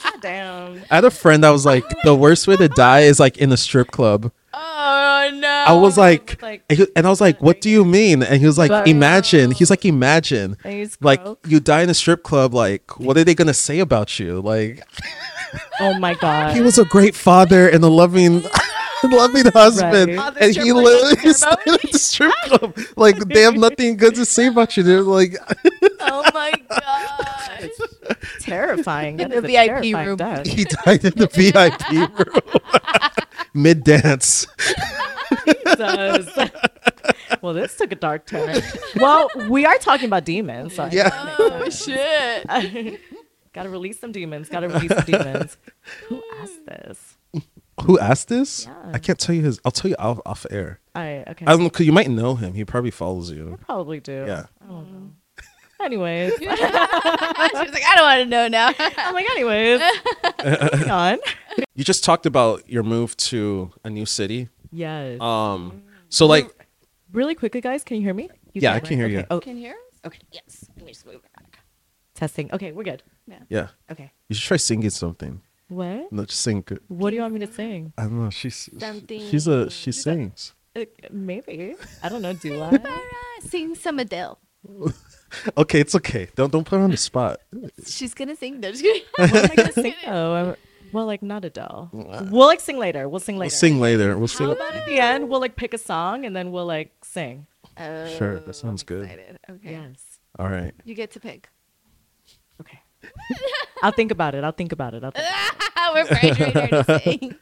God 0.00 0.20
damn. 0.20 0.82
i 0.90 0.94
had 0.96 1.04
a 1.04 1.10
friend 1.10 1.44
that 1.44 1.50
was 1.50 1.64
like 1.64 1.84
the 2.04 2.14
worst 2.14 2.46
way 2.48 2.56
to 2.56 2.68
die 2.68 3.00
is 3.00 3.20
like 3.20 3.38
in 3.38 3.52
a 3.52 3.56
strip 3.56 3.90
club 3.90 4.32
oh 4.82 5.30
no. 5.34 5.64
I 5.68 5.72
was 5.74 5.96
like, 5.98 6.40
like- 6.42 6.64
and 6.96 7.06
I 7.06 7.10
was 7.10 7.20
like, 7.20 7.40
"What 7.42 7.60
do 7.60 7.68
you 7.70 7.84
mean?" 7.84 8.22
And 8.22 8.40
he 8.40 8.46
was 8.46 8.58
like, 8.58 8.70
"Imagine." 8.86 9.50
Uh, 9.52 9.54
he's 9.54 9.70
like, 9.70 9.84
"Imagine." 9.84 10.56
Like 11.00 11.20
you 11.46 11.60
die 11.60 11.82
in 11.82 11.90
a 11.90 11.94
strip 11.94 12.22
club. 12.22 12.54
Like, 12.54 12.98
what 12.98 13.16
are 13.16 13.24
they 13.24 13.34
gonna 13.34 13.54
say 13.54 13.78
about 13.80 14.18
you? 14.18 14.40
Like, 14.40 14.82
Oh 15.80 15.98
my 15.98 16.14
god. 16.14 16.54
he 16.54 16.60
was 16.62 16.78
a 16.78 16.84
great 16.84 17.14
father 17.14 17.68
and 17.68 17.82
a 17.82 17.88
loving, 17.88 18.42
loving 19.04 19.46
husband, 19.52 20.16
Right. 20.16 20.36
And 20.40 20.54
he 20.56 20.70
club 20.70 20.84
literally 20.84 21.16
doesn't 21.16 21.22
care 21.22 21.34
stayed 21.34 21.74
about 21.74 21.92
the 21.92 21.98
strip 21.98 22.34
club. 22.44 22.78
Like, 22.96 23.18
they 23.18 23.42
have 23.42 23.56
nothing 23.56 23.96
good 23.96 24.14
to 24.14 24.24
say 24.24 24.46
about 24.46 24.76
you. 24.76 24.82
They're 24.84 25.02
like, 25.02 25.36
oh 26.00 26.22
my 26.34 26.52
gosh. 26.68 27.68
terrifying. 28.40 29.18
In 29.20 29.30
the 29.30 29.40
VIP 29.40 29.94
room. 29.96 30.16
death. 30.16 30.46
he 30.46 30.64
died 30.64 31.04
in 31.04 31.14
the 31.16 31.26
VIP 31.26 31.90
room, 31.90 33.09
mid 33.54 33.84
dance. 33.84 34.46
does. 35.80 36.28
well, 37.42 37.54
this 37.54 37.76
took 37.76 37.92
a 37.92 37.96
dark 37.96 38.26
turn. 38.26 38.62
Well, 38.96 39.30
we 39.48 39.64
are 39.64 39.78
talking 39.78 40.06
about 40.06 40.24
demons. 40.24 40.74
So 40.74 40.84
I 40.84 40.90
Yeah. 40.90 41.34
Oh 41.38 41.68
shit. 41.70 43.00
Gotta 43.52 43.68
release 43.68 43.98
some 43.98 44.12
demons. 44.12 44.48
Gotta 44.48 44.68
release 44.68 44.92
some 44.94 45.04
demons. 45.04 45.56
Who 46.08 46.22
asked 46.40 46.66
this? 46.66 47.16
Who 47.82 47.98
asked 47.98 48.28
this? 48.28 48.66
Yeah. 48.66 48.92
I 48.92 48.98
can't 48.98 49.18
tell 49.18 49.34
you 49.34 49.42
his. 49.42 49.60
I'll 49.64 49.72
tell 49.72 49.90
you 49.90 49.96
off, 49.98 50.20
off 50.24 50.46
air. 50.50 50.80
I 50.94 51.24
okay. 51.28 51.46
I 51.46 51.52
don't 51.52 51.64
because 51.64 51.86
you 51.86 51.92
might 51.92 52.10
know 52.10 52.34
him. 52.34 52.54
He 52.54 52.64
probably 52.64 52.90
follows 52.90 53.30
you. 53.30 53.58
I 53.60 53.64
probably 53.64 54.00
do. 54.00 54.24
Yeah. 54.26 54.46
I 54.62 54.66
don't 54.66 54.92
know. 54.92 55.10
Anyways, 55.82 56.34
she 56.38 56.46
was 56.46 56.58
like, 56.60 57.82
I 57.86 57.92
don't 57.96 58.04
want 58.04 58.20
to 58.20 58.26
know 58.26 58.48
now. 58.48 58.72
I'm 58.98 59.14
like, 59.14 59.28
anyways, 59.30 59.80
on. 60.90 61.18
You 61.74 61.84
just 61.84 62.04
talked 62.04 62.26
about 62.26 62.68
your 62.68 62.82
move 62.82 63.16
to 63.18 63.72
a 63.84 63.90
new 63.90 64.06
city. 64.06 64.48
Yes. 64.70 65.20
Um, 65.20 65.82
so 66.08 66.26
like, 66.26 66.48
really 67.12 67.34
quickly, 67.34 67.60
guys, 67.60 67.82
can 67.84 67.96
you 67.96 68.02
hear 68.02 68.14
me? 68.14 68.28
You 68.52 68.60
Yeah, 68.62 68.74
I 68.74 68.80
can 68.80 68.96
hear 68.96 69.06
okay. 69.06 69.14
you. 69.14 69.24
Oh, 69.30 69.40
Can 69.40 69.56
you 69.56 69.62
hear 69.64 69.72
us? 69.74 70.00
okay. 70.06 70.18
Yes. 70.32 70.66
Let 70.76 70.84
me 70.86 70.92
just 70.92 71.06
move 71.06 71.22
back. 71.34 71.58
Testing. 72.14 72.52
Okay, 72.52 72.72
we're 72.72 72.84
good. 72.84 73.02
yeah, 73.48 73.68
Okay. 73.90 74.12
you 74.28 74.34
should 74.34 74.46
try 74.46 74.56
singing 74.58 74.90
something. 74.90 75.40
What? 75.68 76.12
No, 76.12 76.24
just 76.24 76.40
sing. 76.42 76.62
good. 76.66 76.80
What 76.88 77.10
do 77.10 77.16
you 77.16 77.22
want 77.22 77.32
me 77.34 77.40
to 77.46 77.52
sing? 77.52 77.92
I 77.96 78.02
don't 78.02 78.22
know. 78.24 78.30
She's 78.30 78.68
Something- 78.78 79.28
she's 79.30 79.46
a 79.46 79.70
she 79.70 79.92
sings. 79.92 80.52
Uh, 80.76 80.84
maybe. 81.10 81.76
I 82.02 82.08
don't 82.08 82.22
know. 82.22 82.32
Do 82.32 82.60
I? 82.60 82.78
Sing 83.40 83.74
some 83.76 83.98
Adele. 84.00 84.38
Okay, 85.56 85.80
it's 85.80 85.94
okay. 85.94 86.28
Don't 86.34 86.50
don't 86.52 86.64
put 86.64 86.76
her 86.78 86.82
on 86.82 86.90
the 86.90 86.96
spot. 86.96 87.40
She's 87.86 88.14
gonna 88.14 88.36
sing. 88.36 88.60
No, 88.60 88.70
just 88.70 88.82
kidding. 88.82 89.02
what 89.16 89.34
am 89.50 89.56
gonna 89.56 89.72
sing? 89.72 89.94
Oh, 90.06 90.32
I'm- 90.34 90.56
well, 90.92 91.06
like 91.06 91.22
not 91.22 91.44
Adele. 91.44 91.88
We'll 91.92 92.46
like 92.48 92.58
sing 92.58 92.76
later. 92.76 93.08
We'll 93.08 93.20
sing 93.20 93.36
later. 93.38 93.44
We'll 93.44 93.50
sing 93.58 93.78
later. 93.78 94.18
We'll 94.18 94.26
sing. 94.26 94.46
How 94.48 94.52
about 94.54 94.74
at 94.74 94.86
the 94.86 94.98
end? 94.98 95.28
We'll 95.28 95.38
like 95.38 95.54
pick 95.54 95.72
a 95.72 95.78
song 95.78 96.24
and 96.26 96.34
then 96.34 96.50
we'll 96.50 96.66
like 96.66 96.90
sing. 97.04 97.46
Sure, 97.78 98.40
that 98.40 98.48
Oh, 98.48 98.52
sounds 98.52 98.82
I'm 98.82 98.86
good. 98.86 99.04
excited. 99.04 99.38
Okay. 99.48 99.70
Yes. 99.70 100.18
All 100.38 100.48
right. 100.48 100.74
You 100.84 100.96
get 100.96 101.12
to 101.12 101.20
pick. 101.20 101.48
Okay. 102.60 102.80
I'll 103.84 103.92
think 103.92 104.10
about 104.10 104.34
it. 104.34 104.42
I'll 104.42 104.50
think 104.52 104.72
about 104.72 104.94
it. 104.94 105.04
I'll 105.04 105.12
think. 105.12 105.26
We're 105.94 106.04
pressuring 106.04 106.70
her 106.70 106.82
to 106.84 107.00
sing. 107.00 107.36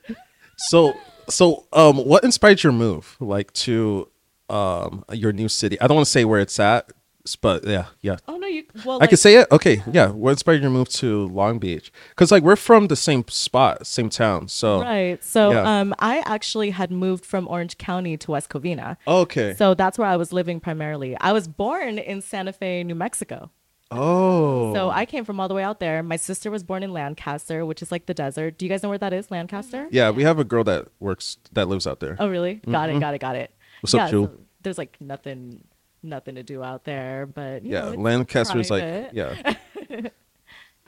So 0.59 0.94
so 1.29 1.66
um, 1.72 1.96
what 1.98 2.24
inspired 2.24 2.62
your 2.62 2.72
move 2.72 3.16
like 3.18 3.53
to 3.64 4.09
um 4.51 5.05
your 5.12 5.33
new 5.33 5.48
city? 5.48 5.81
I 5.81 5.87
don't 5.87 5.96
want 5.96 6.07
to 6.07 6.11
say 6.12 6.24
where 6.27 6.40
it's 6.40 6.59
at, 6.61 6.85
s- 6.85 6.92
but 7.37 7.67
yeah, 7.67 7.87
yeah. 8.01 8.17
Oh 8.27 8.37
no, 8.37 8.47
you. 8.47 8.64
Well, 8.85 8.99
I 9.03 9.07
can 9.07 9.17
say 9.17 9.37
it. 9.37 9.49
Okay, 9.51 9.83
yeah. 9.93 10.09
What 10.09 10.31
inspired 10.31 10.61
your 10.62 10.71
move 10.71 10.88
to 10.91 11.27
Long 11.29 11.59
Beach? 11.59 11.93
Because 12.11 12.31
like 12.31 12.43
we're 12.43 12.57
from 12.57 12.87
the 12.88 12.97
same 12.97 13.25
spot, 13.29 13.87
same 13.87 14.09
town. 14.11 14.49
So 14.49 14.81
Right. 14.83 15.23
So 15.25 15.51
Yeah. 15.53 15.81
um, 15.81 15.95
I 15.99 16.23
actually 16.27 16.71
had 16.71 16.91
moved 16.91 17.25
from 17.25 17.47
Orange 17.49 17.79
County 17.79 18.17
to 18.17 18.31
West 18.33 18.49
Covina. 18.51 18.97
okay. 19.07 19.55
So 19.55 19.75
that's 19.75 19.99
where 19.99 20.09
I 20.09 20.17
was 20.17 20.33
living 20.33 20.61
primarily. 20.61 21.17
I 21.21 21.33
was 21.33 21.49
born 21.49 21.99
in 21.99 22.21
Santa 22.23 22.53
Fe, 22.53 22.83
New 22.85 22.95
Mexico. 22.95 23.51
oh. 23.91 24.75
So 24.75 24.91
I 24.91 25.05
came 25.07 25.25
from 25.25 25.41
all 25.41 25.49
the 25.49 25.55
way 25.55 25.62
out 25.62 25.81
there. 25.81 26.03
My 26.03 26.17
sister 26.17 26.51
was 26.51 26.62
born 26.62 26.83
in 26.83 26.93
Lancaster, 26.93 27.64
which 27.64 27.81
is 27.83 27.91
like 27.91 28.07
the 28.07 28.14
desert. 28.14 28.59
Do 28.59 28.67
you 28.67 28.69
guys 28.71 28.83
know 28.83 28.88
where 28.91 28.99
that 28.99 29.12
is, 29.12 29.31
Lancaster? 29.31 29.88
yeah, 29.91 30.11
we 30.11 30.23
have 30.25 30.38
a 30.38 30.45
girl 30.45 30.64
that 30.64 30.88
works 31.01 31.38
that 31.53 31.69
lives 31.69 31.87
out 31.87 32.01
there. 32.01 32.17
Oh, 32.19 32.29
really? 32.29 32.55
Got 32.71 32.91
it. 32.91 33.01
Got 33.01 33.14
it. 33.14 33.21
Got 33.21 33.37
it. 33.37 33.51
Mm-hmm. 33.51 33.79
What's 33.81 33.95
up, 33.95 34.11
Jewel? 34.11 34.27
so 34.27 34.33
there's 34.62 34.77
like 34.79 34.97
nothing, 35.01 35.64
nothing 36.03 36.37
to 36.37 36.43
do 36.43 36.63
out 36.63 36.85
there, 36.85 37.27
but 37.27 37.65
you 37.65 37.73
yeah, 37.73 37.83
know, 37.83 37.89
it's 37.93 37.99
Lancaster's 38.01 38.71
like 38.71 39.11
yeah. 39.13 39.55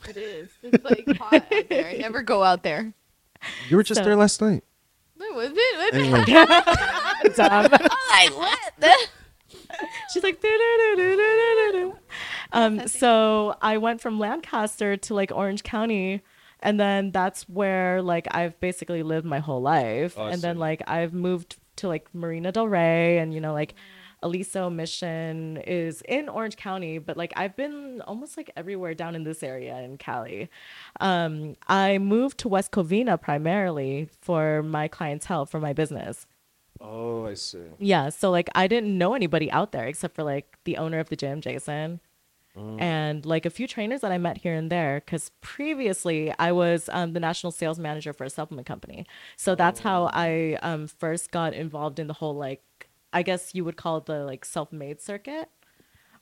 It 0.08 0.16
is. 0.16 0.48
It's 0.62 0.82
like 0.84 1.06
hot 1.18 1.34
out 1.52 1.68
there. 1.68 1.88
I 1.88 1.96
never 1.98 2.22
go 2.22 2.42
out 2.42 2.62
there. 2.62 2.94
You 3.68 3.76
were 3.76 3.82
just 3.82 3.98
So- 3.98 4.04
there 4.04 4.16
last 4.16 4.40
night. 4.40 4.64
What 5.16 5.34
was 5.34 5.52
it? 5.54 5.78
What 5.78 5.94
Anyway, 5.94 6.24
Dumb. 7.36 7.70
like 7.70 8.32
what? 8.34 9.08
She's 10.12 10.22
like, 10.22 10.42
um, 12.52 12.88
so 12.88 13.54
I 13.60 13.76
went 13.76 14.00
from 14.00 14.18
Lancaster 14.18 14.96
to 14.96 15.14
like 15.14 15.30
Orange 15.30 15.62
County, 15.62 16.22
and 16.60 16.80
then 16.80 17.10
that's 17.10 17.48
where 17.48 18.00
like 18.00 18.28
I've 18.30 18.58
basically 18.60 19.02
lived 19.02 19.26
my 19.26 19.40
whole 19.40 19.60
life. 19.60 20.14
Oh, 20.16 20.22
I 20.24 20.30
and 20.30 20.40
then 20.40 20.58
like 20.58 20.82
I've 20.88 21.12
moved 21.12 21.58
to 21.76 21.88
like 21.88 22.08
Marina 22.14 22.50
Del 22.50 22.66
Rey, 22.66 23.18
and 23.18 23.34
you 23.34 23.40
know 23.42 23.52
like 23.52 23.74
Aliso 24.22 24.68
Mission 24.68 25.56
is 25.58 26.02
in 26.02 26.28
Orange 26.28 26.56
County, 26.56 26.98
but 26.98 27.16
like 27.16 27.32
I've 27.36 27.56
been 27.56 28.02
almost 28.06 28.36
like 28.36 28.50
everywhere 28.56 28.94
down 28.94 29.14
in 29.14 29.24
this 29.24 29.42
area 29.42 29.78
in 29.80 29.96
Cali. 29.98 30.48
Um, 31.00 31.56
I 31.68 31.98
moved 31.98 32.38
to 32.38 32.48
West 32.48 32.70
Covina 32.72 33.20
primarily 33.20 34.08
for 34.20 34.62
my 34.62 34.88
clientele 34.88 35.46
for 35.46 35.60
my 35.60 35.72
business. 35.72 36.26
oh, 36.80 37.26
I 37.26 37.34
see. 37.34 37.58
Yeah, 37.78 38.08
so 38.10 38.30
like 38.30 38.48
I 38.54 38.66
didn't 38.66 38.96
know 38.96 39.14
anybody 39.14 39.50
out 39.50 39.72
there 39.72 39.86
except 39.86 40.14
for 40.16 40.22
like 40.22 40.56
the 40.64 40.76
owner 40.76 40.98
of 40.98 41.08
the 41.08 41.16
gym, 41.16 41.40
Jason, 41.40 42.00
Mm. 42.56 42.80
and 42.80 43.24
like 43.24 43.46
a 43.46 43.50
few 43.50 43.68
trainers 43.68 44.00
that 44.00 44.10
I 44.10 44.18
met 44.18 44.38
here 44.38 44.54
and 44.54 44.70
there. 44.72 45.00
Because 45.04 45.30
previously 45.40 46.34
I 46.36 46.50
was 46.50 46.88
um, 46.92 47.12
the 47.12 47.20
national 47.20 47.52
sales 47.52 47.78
manager 47.78 48.12
for 48.12 48.24
a 48.24 48.30
supplement 48.30 48.66
company, 48.66 49.06
so 49.36 49.54
that's 49.54 49.80
how 49.80 50.06
Oh. 50.06 50.10
I 50.12 50.58
um, 50.60 50.88
first 50.88 51.30
got 51.30 51.54
involved 51.54 52.00
in 52.00 52.08
the 52.08 52.14
whole 52.14 52.34
like 52.34 52.60
I 53.12 53.22
guess 53.22 53.54
you 53.54 53.64
would 53.64 53.76
call 53.76 53.98
it 53.98 54.06
the 54.06 54.24
like 54.24 54.44
self-made 54.44 55.00
circuit 55.00 55.48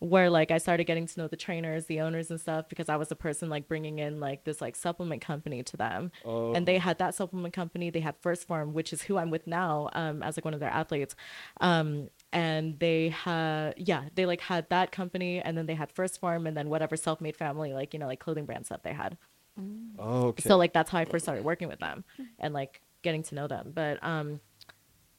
where 0.00 0.30
like 0.30 0.52
I 0.52 0.58
started 0.58 0.84
getting 0.84 1.06
to 1.06 1.20
know 1.20 1.26
the 1.26 1.36
trainers, 1.36 1.86
the 1.86 2.00
owners 2.00 2.30
and 2.30 2.40
stuff 2.40 2.68
because 2.68 2.88
I 2.88 2.96
was 2.96 3.08
the 3.08 3.16
person 3.16 3.48
like 3.48 3.66
bringing 3.66 3.98
in 3.98 4.20
like 4.20 4.44
this 4.44 4.60
like 4.60 4.76
supplement 4.76 5.22
company 5.22 5.62
to 5.64 5.76
them. 5.76 6.12
And 6.54 6.66
they 6.66 6.78
had 6.78 6.98
that 6.98 7.16
supplement 7.16 7.52
company, 7.52 7.90
they 7.90 8.00
had 8.00 8.20
1st 8.22 8.46
Phorm, 8.46 8.74
which 8.74 8.92
is 8.92 9.02
who 9.02 9.16
I'm 9.16 9.30
with 9.30 9.46
now 9.46 9.90
um 9.94 10.22
as 10.22 10.36
like 10.36 10.44
one 10.44 10.54
of 10.54 10.60
their 10.60 10.70
athletes. 10.70 11.16
Um 11.60 12.10
and 12.32 12.78
they 12.78 13.08
had 13.08 13.74
yeah, 13.76 14.04
they 14.14 14.24
like 14.24 14.40
had 14.40 14.68
that 14.70 14.92
company 14.92 15.40
and 15.40 15.58
then 15.58 15.66
they 15.66 15.74
had 15.74 15.92
1st 15.92 16.20
Phorm 16.20 16.46
and 16.46 16.56
then 16.56 16.68
whatever 16.68 16.96
self-made 16.96 17.36
family 17.36 17.72
like, 17.72 17.92
you 17.92 17.98
know, 17.98 18.06
like 18.06 18.20
clothing 18.20 18.46
brands 18.46 18.68
that 18.68 18.84
they 18.84 18.92
had. 18.92 19.16
Oh, 19.98 20.28
okay. 20.28 20.48
so 20.48 20.56
like 20.56 20.72
that's 20.72 20.90
how 20.90 20.98
I 20.98 21.04
first 21.06 21.24
started 21.24 21.44
working 21.44 21.66
with 21.66 21.80
them 21.80 22.04
and 22.38 22.54
like 22.54 22.80
getting 23.02 23.24
to 23.24 23.34
know 23.34 23.48
them. 23.48 23.72
But 23.74 23.98
um, 24.04 24.40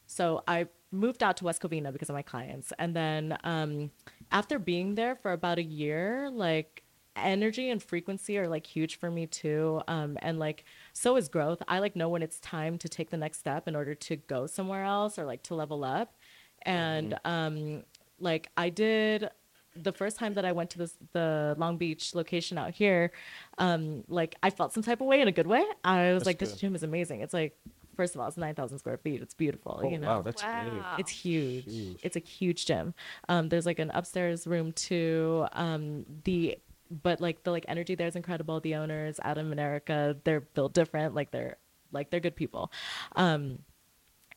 so 0.07 0.41
I 0.47 0.67
moved 0.91 1.21
out 1.23 1.37
to 1.37 1.45
West 1.45 1.61
Covina 1.61 1.91
because 1.91 2.09
of 2.09 2.15
my 2.15 2.21
clients, 2.21 2.73
and 2.79 2.95
then 2.95 3.37
um, 3.43 3.91
after 4.31 4.59
being 4.59 4.95
there 4.95 5.15
for 5.15 5.31
about 5.31 5.59
a 5.59 5.63
year, 5.63 6.29
like 6.31 6.83
energy 7.15 7.69
and 7.69 7.83
frequency 7.83 8.37
are 8.37 8.47
like 8.47 8.65
huge 8.65 8.97
for 8.97 9.11
me 9.11 9.27
too. 9.27 9.81
Um, 9.87 10.17
and 10.21 10.39
like 10.39 10.63
so 10.93 11.17
is 11.17 11.27
growth. 11.27 11.61
I 11.67 11.79
like 11.79 11.95
know 11.95 12.09
when 12.09 12.21
it's 12.21 12.39
time 12.39 12.77
to 12.79 12.89
take 12.89 13.09
the 13.09 13.17
next 13.17 13.39
step 13.39 13.67
in 13.67 13.75
order 13.75 13.95
to 13.95 14.15
go 14.15 14.47
somewhere 14.47 14.83
else 14.83 15.19
or 15.19 15.25
like 15.25 15.43
to 15.43 15.55
level 15.55 15.83
up. 15.83 16.15
And 16.63 17.17
um, 17.25 17.83
like 18.19 18.49
I 18.57 18.69
did 18.69 19.29
the 19.75 19.91
first 19.91 20.17
time 20.17 20.33
that 20.33 20.45
I 20.45 20.51
went 20.51 20.71
to 20.71 20.77
this 20.79 20.95
the 21.13 21.55
Long 21.57 21.77
Beach 21.77 22.15
location 22.15 22.57
out 22.57 22.71
here, 22.71 23.11
um, 23.57 24.03
like 24.07 24.35
I 24.43 24.49
felt 24.49 24.73
some 24.73 24.83
type 24.83 25.01
of 25.01 25.07
way 25.07 25.21
in 25.21 25.27
a 25.27 25.31
good 25.31 25.47
way. 25.47 25.63
I 25.83 26.13
was 26.13 26.21
That's 26.21 26.25
like, 26.25 26.39
this 26.39 26.55
gym 26.57 26.75
is 26.75 26.83
amazing. 26.83 27.21
It's 27.21 27.33
like, 27.33 27.57
first 27.99 28.15
of 28.15 28.21
all, 28.21 28.27
it's 28.29 28.37
nine 28.37 28.55
thousand 28.55 28.79
square 28.79 28.97
feet. 28.97 29.21
It's 29.21 29.33
beautiful. 29.33 29.81
oh, 29.83 29.89
you 29.89 29.97
know, 29.97 30.07
wow, 30.07 30.21
that's 30.21 30.41
Wow. 30.41 30.63
big. 30.95 31.01
it's 31.01 31.11
huge. 31.11 31.65
Huge. 31.65 31.99
It's 32.01 32.15
a 32.15 32.19
huge 32.21 32.65
gym. 32.65 32.93
Um, 33.27 33.49
there's 33.49 33.65
like 33.65 33.79
an 33.79 33.91
upstairs 33.93 34.47
room 34.47 34.71
too. 34.71 35.45
Um, 35.51 36.05
the 36.23 36.57
but 37.03 37.19
like 37.19 37.43
the 37.43 37.51
like 37.51 37.65
energy 37.67 37.95
there 37.95 38.07
is 38.07 38.15
incredible. 38.15 38.61
The 38.61 38.75
owners, 38.75 39.19
Adam 39.21 39.51
and 39.51 39.59
Erica, 39.59 40.15
they're 40.23 40.39
built 40.55 40.73
different. 40.73 41.13
Like 41.13 41.31
they're 41.31 41.57
like 41.91 42.09
they're 42.09 42.21
good 42.21 42.37
people. 42.37 42.71
Um, 43.17 43.59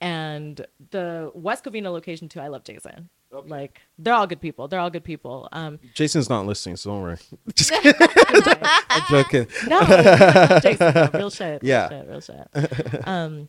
and 0.01 0.67
the 0.91 1.31
West 1.35 1.63
Covina 1.65 1.93
location 1.93 2.29
too. 2.29 2.41
I 2.41 2.49
love 2.49 2.65
Jason. 2.65 3.09
Like 3.33 3.81
they're 3.99 4.15
all 4.15 4.27
good 4.27 4.41
people. 4.41 4.69
They're 4.69 4.81
all 4.81 4.91
good 4.91 5.05
people. 5.05 5.49
Um, 5.53 5.79
Jason's 5.95 6.29
not 6.29 6.45
listening, 6.47 6.77
so 6.77 6.91
don't 6.91 7.03
worry. 7.03 7.17
Just 7.55 7.73
kidding. 7.73 7.95
I'm 8.91 9.03
joking. 9.09 9.47
no, 9.69 9.79
I 9.81 10.61
Jason, 10.63 10.95
no, 10.95 11.11
real 11.15 11.31
shit. 11.31 11.63
Yeah. 11.65 11.89
real 12.07 12.21
shit, 12.21 12.47
real 12.55 12.71
shit. 12.91 13.09
Um, 13.09 13.49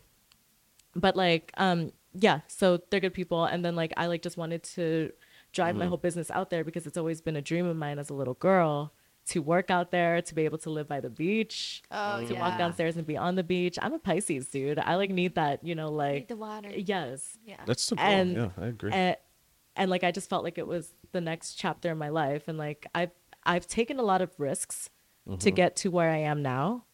but 0.96 1.16
like, 1.16 1.52
um, 1.56 1.92
yeah. 2.14 2.40
So 2.48 2.80
they're 2.90 3.00
good 3.00 3.14
people, 3.14 3.44
and 3.44 3.64
then 3.64 3.76
like 3.76 3.92
I 3.96 4.06
like 4.06 4.22
just 4.22 4.36
wanted 4.36 4.62
to 4.74 5.12
drive 5.52 5.70
Mm-hmm. 5.74 5.78
my 5.80 5.86
whole 5.86 5.98
business 5.98 6.30
out 6.30 6.50
there 6.50 6.64
because 6.64 6.86
it's 6.86 6.96
always 6.96 7.20
been 7.20 7.36
a 7.36 7.42
dream 7.42 7.66
of 7.66 7.76
mine 7.76 7.98
as 7.98 8.10
a 8.10 8.14
little 8.14 8.34
girl 8.34 8.92
to 9.26 9.40
work 9.40 9.70
out 9.70 9.90
there, 9.90 10.20
to 10.20 10.34
be 10.34 10.44
able 10.44 10.58
to 10.58 10.68
live 10.68 10.86
by 10.88 11.00
the 11.00 11.08
beach, 11.08 11.82
Oh, 11.90 12.24
to 12.26 12.34
yeah. 12.34 12.40
walk 12.40 12.58
downstairs 12.58 12.96
and 12.96 13.06
be 13.06 13.16
on 13.16 13.36
the 13.36 13.42
beach. 13.44 13.78
I'm 13.80 13.94
a 13.94 13.98
Pisces, 13.98 14.48
dude. 14.48 14.78
I 14.78 14.96
like 14.96 15.10
need 15.10 15.36
that, 15.36 15.64
you 15.64 15.74
know, 15.74 15.88
Need 15.88 15.94
like 15.96 16.28
the 16.28 16.36
water. 16.36 16.70
yes, 16.70 17.38
Yeah. 17.46 17.56
That's 17.66 17.86
the 17.88 17.96
goal. 17.96 18.04
And- 18.04 18.32
yeah, 18.36 18.48
I 18.60 18.66
agree. 18.66 18.92
and, 18.92 19.16
and 19.76 19.90
like 19.90 20.04
I 20.04 20.10
just 20.10 20.28
felt 20.30 20.44
like 20.44 20.58
it 20.58 20.66
was 20.66 20.92
the 21.12 21.20
next 21.20 21.54
chapter 21.54 21.90
in 21.92 21.98
my 21.98 22.08
life, 22.08 22.48
and 22.48 22.56
like 22.58 22.86
I've 22.94 23.10
I've 23.44 23.66
taken 23.66 23.98
a 23.98 24.02
lot 24.02 24.22
of 24.22 24.30
risks 24.38 24.90
to 25.38 25.50
get 25.50 25.74
to 25.76 25.90
where 25.90 26.10
I 26.10 26.18
am 26.18 26.42
now, 26.42 26.84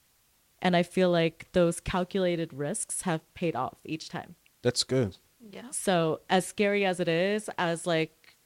and 0.62 0.76
I 0.76 0.82
feel 0.84 1.10
like 1.10 1.48
those 1.52 1.80
calculated 1.80 2.52
risks 2.52 3.02
have 3.02 3.22
paid 3.34 3.56
off 3.56 3.74
each 3.84 4.08
time. 4.08 4.36
that's 4.62 4.84
good. 4.84 5.16
yeah. 5.50 5.70
So 5.72 6.20
as 6.28 6.46
scary 6.46 6.84
as 6.84 7.00
it 7.00 7.08
is, 7.08 7.50
as 7.58 7.86
like 7.86 8.36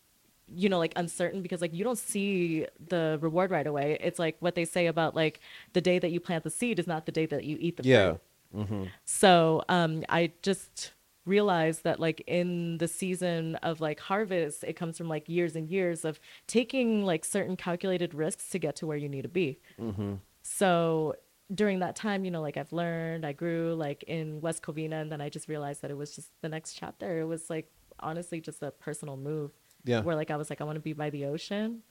you 0.46 0.68
know 0.68 0.78
like 0.78 0.92
uncertain 0.96 1.40
because 1.42 1.60
like 1.62 1.72
you 1.74 1.82
don't 1.84 1.98
see 1.98 2.66
the 2.88 3.18
reward 3.22 3.50
right 3.50 3.66
away 3.66 3.96
it's 4.02 4.18
like 4.18 4.36
what 4.40 4.54
they 4.54 4.66
say 4.66 4.86
about 4.88 5.14
like 5.16 5.40
the 5.72 5.80
day 5.80 5.98
that 5.98 6.10
you 6.12 6.20
plant 6.20 6.44
the 6.44 6.50
seed 6.50 6.78
is 6.78 6.86
not 6.86 7.06
the 7.06 7.12
day 7.12 7.24
that 7.24 7.44
you 7.44 7.56
eat 7.60 7.78
the 7.78 7.82
Yeah. 7.82 8.16
fruit 8.52 8.90
so 9.06 9.62
um 9.70 10.04
i 10.10 10.30
just 10.42 10.92
realized 11.26 11.84
that 11.84 11.98
like 12.00 12.22
in 12.26 12.78
the 12.78 12.88
season 12.88 13.54
of 13.56 13.80
like 13.80 13.98
harvest 14.00 14.62
it 14.64 14.74
comes 14.74 14.98
from 14.98 15.08
like 15.08 15.28
years 15.28 15.56
and 15.56 15.68
years 15.70 16.04
of 16.04 16.20
taking 16.46 17.04
like 17.04 17.24
certain 17.24 17.56
calculated 17.56 18.12
risks 18.14 18.48
to 18.50 18.58
get 18.58 18.76
to 18.76 18.86
where 18.86 18.96
you 18.96 19.08
need 19.08 19.22
to 19.22 19.28
be. 19.28 19.58
Mm-hmm. 19.80 20.14
So 20.42 21.14
during 21.54 21.78
that 21.80 21.94
time 21.94 22.24
you 22.24 22.30
know 22.30 22.40
like 22.40 22.56
i've 22.56 22.72
learned 22.72 23.24
i 23.26 23.30
grew 23.30 23.74
like 23.74 24.02
in 24.04 24.40
west 24.40 24.62
covina 24.62 24.94
and 25.02 25.12
then 25.12 25.20
i 25.20 25.28
just 25.28 25.46
realized 25.46 25.82
that 25.82 25.90
it 25.90 25.96
was 25.96 26.14
just 26.16 26.30
the 26.40 26.48
next 26.48 26.72
chapter. 26.74 27.20
It 27.20 27.24
was 27.26 27.50
like 27.50 27.70
honestly 28.00 28.40
just 28.40 28.62
a 28.62 28.70
personal 28.70 29.16
move 29.16 29.50
Yeah. 29.84 30.00
where 30.00 30.16
like 30.16 30.30
i 30.30 30.36
was 30.36 30.48
like 30.50 30.60
i 30.60 30.64
want 30.64 30.76
to 30.76 30.80
be 30.80 30.94
by 30.94 31.10
the 31.10 31.26
ocean. 31.26 31.82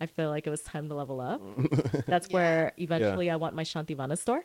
I 0.00 0.06
feel 0.06 0.30
like 0.30 0.46
it 0.46 0.50
was 0.50 0.62
time 0.62 0.88
to 0.88 0.94
level 0.94 1.20
up. 1.20 1.42
That's 2.06 2.28
Yeah. 2.30 2.34
where 2.36 2.72
eventually 2.78 3.30
i 3.30 3.36
want 3.36 3.54
my 3.54 3.62
Shantivanha 3.64 4.16
store 4.16 4.42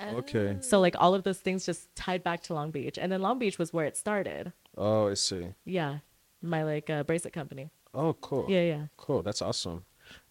Okay. 0.00 0.58
so 0.60 0.78
like 0.80 0.94
all 0.98 1.14
of 1.14 1.22
those 1.24 1.38
things 1.38 1.64
just 1.64 1.94
tied 1.96 2.22
back 2.22 2.42
to 2.44 2.54
long 2.54 2.70
beach 2.70 2.98
and 2.98 3.10
then 3.10 3.22
long 3.22 3.38
beach 3.38 3.58
was 3.58 3.72
where 3.72 3.86
it 3.86 3.96
started 3.96 4.52
Oh, 4.76 5.08
I 5.08 5.14
see. 5.14 5.54
yeah 5.64 5.98
my 6.42 6.62
like 6.64 6.90
uh, 6.90 7.02
bracelet 7.04 7.32
company 7.32 7.70
Oh, 7.94 8.12
cool. 8.20 8.44
yeah 8.48 8.60
yeah 8.62 8.82
Cool. 8.98 9.22
That's 9.22 9.40
awesome. 9.40 9.84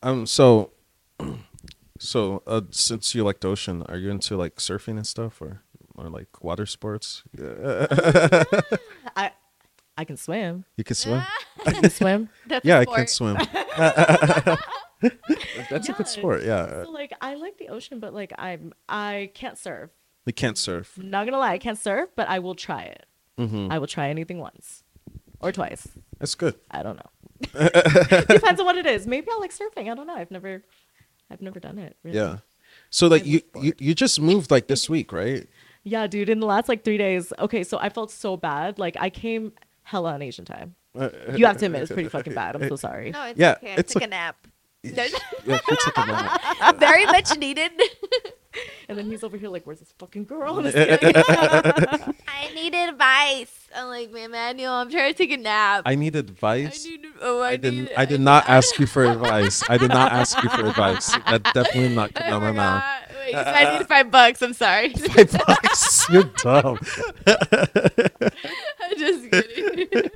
Um. 0.04 0.28
So, 0.28 0.72
so 2.00 2.44
uh, 2.46 2.62
since 2.70 3.16
you 3.16 3.24
like 3.24 3.40
the 3.40 3.48
ocean, 3.50 3.82
are 3.90 3.98
you 3.98 4.12
into 4.12 4.38
like 4.38 4.58
surfing 4.58 4.98
and 4.98 5.08
stuff, 5.08 5.42
or 5.42 5.62
or 5.96 6.10
like 6.10 6.44
water 6.44 6.66
sports? 6.68 7.24
Yeah. 7.38 7.86
i 9.16 9.32
i 9.98 10.04
can 10.06 10.18
swim 10.18 10.66
You 10.78 10.84
can 10.84 10.96
swim. 10.96 11.24
i 11.66 11.72
can 11.72 11.90
swim 11.90 12.30
That's 12.48 12.64
yeah, 12.66 12.80
I 12.80 12.86
can 12.86 13.08
swim. 13.08 13.38
That's 15.70 15.90
a 15.90 15.94
good 15.94 16.08
sport. 16.08 16.44
Yeah. 16.44 16.56
Uh 16.64 16.84
so 16.86 16.92
like 16.92 17.14
i 17.22 17.36
like 17.36 17.58
the 17.58 17.70
ocean 17.70 18.00
but 18.00 18.14
like 18.14 18.32
i'm 18.38 18.74
i 18.90 19.30
can't 19.34 19.58
surf 19.58 19.90
You 20.26 20.34
can't 20.34 20.58
surf. 20.58 20.98
not 20.98 21.26
gonna 21.26 21.38
lie 21.38 21.54
i 21.54 21.58
can't 21.58 21.78
surf 21.78 22.10
but 22.16 22.28
i 22.30 22.40
will 22.40 22.56
try 22.56 22.84
it 22.84 23.06
Mm-hmm. 23.38 23.70
i 23.72 23.78
will 23.80 23.88
try 23.88 24.08
anything 24.10 24.40
once 24.40 24.84
or 25.42 25.52
twice 25.52 25.88
That's 26.20 26.36
good. 26.36 26.56
i 26.72 26.82
don't 26.84 26.96
know 26.98 27.12
depends 28.30 28.60
on 28.62 28.66
what 28.66 28.78
it 28.78 28.86
is 28.86 29.06
maybe 29.06 29.28
i 29.30 29.38
like 29.40 29.52
surfing 29.54 29.92
i 29.92 29.94
don't 29.96 30.08
know 30.08 30.16
i've 30.16 30.32
never 30.32 30.64
i've 31.30 31.42
never 31.42 31.60
done 31.60 31.78
it 31.78 31.98
really. 32.04 32.18
Yeah. 32.18 32.38
So 32.90 33.08
like 33.08 33.26
you, 33.26 33.42
you 33.62 33.74
you 33.78 33.94
just 33.94 34.20
moved 34.22 34.52
like 34.52 34.68
this 34.68 34.90
week, 34.90 35.12
right? 35.12 35.48
yeah 35.84 36.08
dude 36.08 36.30
in 36.30 36.40
the 36.40 36.48
last 36.48 36.68
like 36.68 36.84
three 36.84 36.98
days 36.98 37.32
okay 37.38 37.64
so 37.64 37.78
i 37.78 37.90
felt 37.90 38.10
so 38.10 38.36
bad 38.38 38.80
like 38.80 38.96
i 39.00 39.08
came 39.10 39.52
hella 39.84 40.14
on 40.14 40.22
asian 40.24 40.44
time 40.44 40.74
uh, 40.98 41.10
uh, 41.30 41.36
you 41.38 41.46
have 41.46 41.58
to 41.58 41.66
admit 41.68 41.84
it's 41.84 41.92
pretty 41.92 42.10
fucking 42.10 42.34
bad 42.34 42.56
i'm 42.56 42.68
so 42.70 42.76
sorry 42.76 43.12
No, 43.12 43.24
it's 43.28 43.38
Yeah, 43.40 43.52
okay. 43.62 43.74
I 43.74 43.76
it's 43.76 43.94
took 43.94 44.02
a- 44.02 44.06
a 44.06 44.08
nap. 44.08 44.38
Yeah, 45.46 45.60
you 45.70 45.78
took 45.78 45.98
a 45.98 46.06
nap. 46.08 46.80
Very 46.80 47.06
much 47.06 47.38
needed. 47.38 47.72
and 48.90 48.98
then 48.98 49.06
he's 49.06 49.24
over 49.24 49.38
here 49.38 49.50
like 49.50 49.66
where's 49.68 49.80
this 49.80 49.94
fucking 50.00 50.26
girl 50.26 50.58
And 50.66 50.68
it's 50.74 51.04
like- 51.04 52.16
I 52.28 52.54
need 52.56 52.74
advice. 52.74 53.52
I'm 53.76 53.88
like, 53.90 54.12
man, 54.12 54.32
Manuel, 54.32 54.74
I'm 54.74 54.90
trying 54.90 55.12
to 55.12 55.18
take 55.18 55.32
a 55.32 55.38
nap. 55.38 55.84
I 55.86 55.96
need 55.96 56.16
I 56.16 56.20
advice. 56.20 56.86
need. 56.86 57.06
Oh, 57.22 57.42
I, 57.42 57.50
I 57.52 57.56
didn't. 57.58 57.80
need- 57.86 57.94
I 57.98 58.06
did 58.06 58.22
not 58.22 58.48
ask 58.50 58.80
you 58.80 58.86
for 58.88 59.04
advice. 59.06 59.62
I 59.70 59.78
did 59.78 59.90
not 59.90 60.12
ask 60.14 60.42
you 60.42 60.50
for 60.50 60.66
advice. 60.66 61.12
That 61.28 61.44
definitely 61.54 61.94
not. 61.94 62.12
I 62.16 62.30
No, 62.30 62.40
no, 62.40 62.46
no. 62.48 62.52
forgot. 62.54 62.84
Wait, 63.20 63.34
so 63.34 63.40
I 63.40 63.78
need 63.78 63.88
five 63.88 64.10
bucks. 64.12 64.42
I'm 64.42 64.54
sorry. 64.54 64.94
Five 64.94 65.32
bucks. 65.46 66.10
You're 66.10 66.24
dumb. 66.24 66.80
I'm 67.28 68.98
just 68.98 69.30
kidding. 69.32 70.10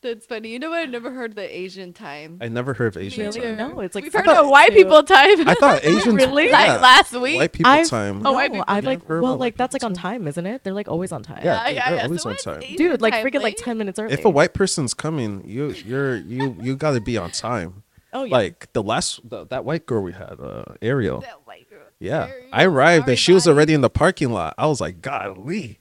That's 0.00 0.26
funny. 0.26 0.50
You 0.50 0.60
know 0.60 0.70
what? 0.70 0.78
I've 0.80 0.90
never 0.90 1.10
heard 1.12 1.34
the 1.34 1.42
Asian 1.58 1.92
time. 1.92 2.38
I 2.40 2.46
never 2.46 2.72
heard 2.72 2.94
of 2.94 3.02
Asian 3.02 3.26
Really? 3.26 3.40
time. 3.40 3.56
no 3.56 3.80
it's 3.80 3.96
like 3.96 4.04
We've 4.04 4.12
heard 4.12 4.26
seven 4.26 4.44
the 4.44 4.48
white 4.48 4.68
to- 4.68 4.74
people 4.76 5.02
time. 5.02 5.48
I 5.48 5.54
thought 5.54 5.84
Asian 5.84 6.14
Really? 6.22 6.52
like 6.52 6.68
yeah, 6.68 6.76
last 6.76 7.12
week. 7.14 7.38
white 7.38 7.52
people 7.52 7.72
I've- 7.72 7.88
time. 7.88 8.18
Oh, 8.18 8.30
no, 8.30 8.32
white 8.32 8.52
people 8.52 8.64
I've 8.68 8.84
like 8.84 9.00
Never 9.02 9.20
well 9.20 9.32
about 9.32 9.40
like 9.40 9.54
white 9.54 9.58
that's 9.58 9.72
like 9.74 9.82
on 9.82 9.94
time. 9.94 10.20
time 10.20 10.28
isn't 10.28 10.46
it 10.46 10.62
they're 10.62 10.72
like 10.72 10.86
always 10.88 11.10
on 11.10 11.22
time 11.24 11.40
Yeah, 11.44 11.64
yeah, 11.64 11.68
yeah, 11.68 11.88
they're 11.90 11.98
yeah. 11.98 12.04
always 12.04 12.22
So 12.22 12.28
on 12.28 12.32
what's 12.34 12.44
time. 12.44 12.62
Asian 12.62 12.76
dude 12.76 13.00
like 13.02 13.12
time 13.14 13.24
freaking 13.26 13.42
like 13.42 13.56
10 13.56 13.76
minutes 13.76 13.98
early 13.98 14.12
If 14.14 14.24
a 14.24 14.30
white 14.30 14.54
person's 14.54 14.94
coming, 14.94 15.42
you 15.44 15.70
you're 15.84 16.16
you 16.16 16.56
you 16.60 16.76
got 16.76 16.92
to 16.92 17.00
be 17.00 17.18
on 17.18 17.32
time. 17.32 17.82
oh 18.12 18.22
yeah 18.22 18.36
Like 18.36 18.72
the 18.74 18.82
last 18.84 19.28
the, 19.28 19.46
that 19.46 19.64
white 19.64 19.84
girl 19.84 20.02
we 20.04 20.12
had, 20.12 20.36
uh, 20.40 20.64
Ariel. 20.80 21.22
That 21.22 21.44
white 21.44 21.68
girl. 21.68 21.80
Yeah, 21.98 22.26
Ariel, 22.28 22.48
I 22.52 22.64
arrived 22.66 23.08
and 23.08 23.18
she 23.18 23.32
was 23.32 23.48
everybody. 23.48 23.56
already 23.58 23.74
in 23.74 23.80
the 23.80 23.90
parking 23.90 24.30
lot. 24.30 24.54
I 24.56 24.66
was 24.68 24.80
like, 24.80 25.02
golly. 25.02 25.80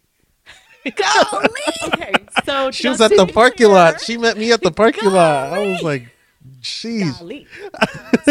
Golly. 0.92 1.50
okay 1.88 2.14
so 2.46 2.72
She 2.72 2.88
was 2.88 3.02
at 3.02 3.12
the 3.12 3.26
parking 3.26 3.68
clear- 3.68 3.70
lot. 3.70 4.02
She 4.02 4.18
met 4.18 4.38
me 4.38 4.52
at 4.52 4.62
the 4.62 4.72
parking 4.72 5.10
lot. 5.12 5.54
I 5.54 5.68
was 5.68 5.82
like, 5.82 6.10
jeez. 6.62 7.18
Golly. 7.20 7.48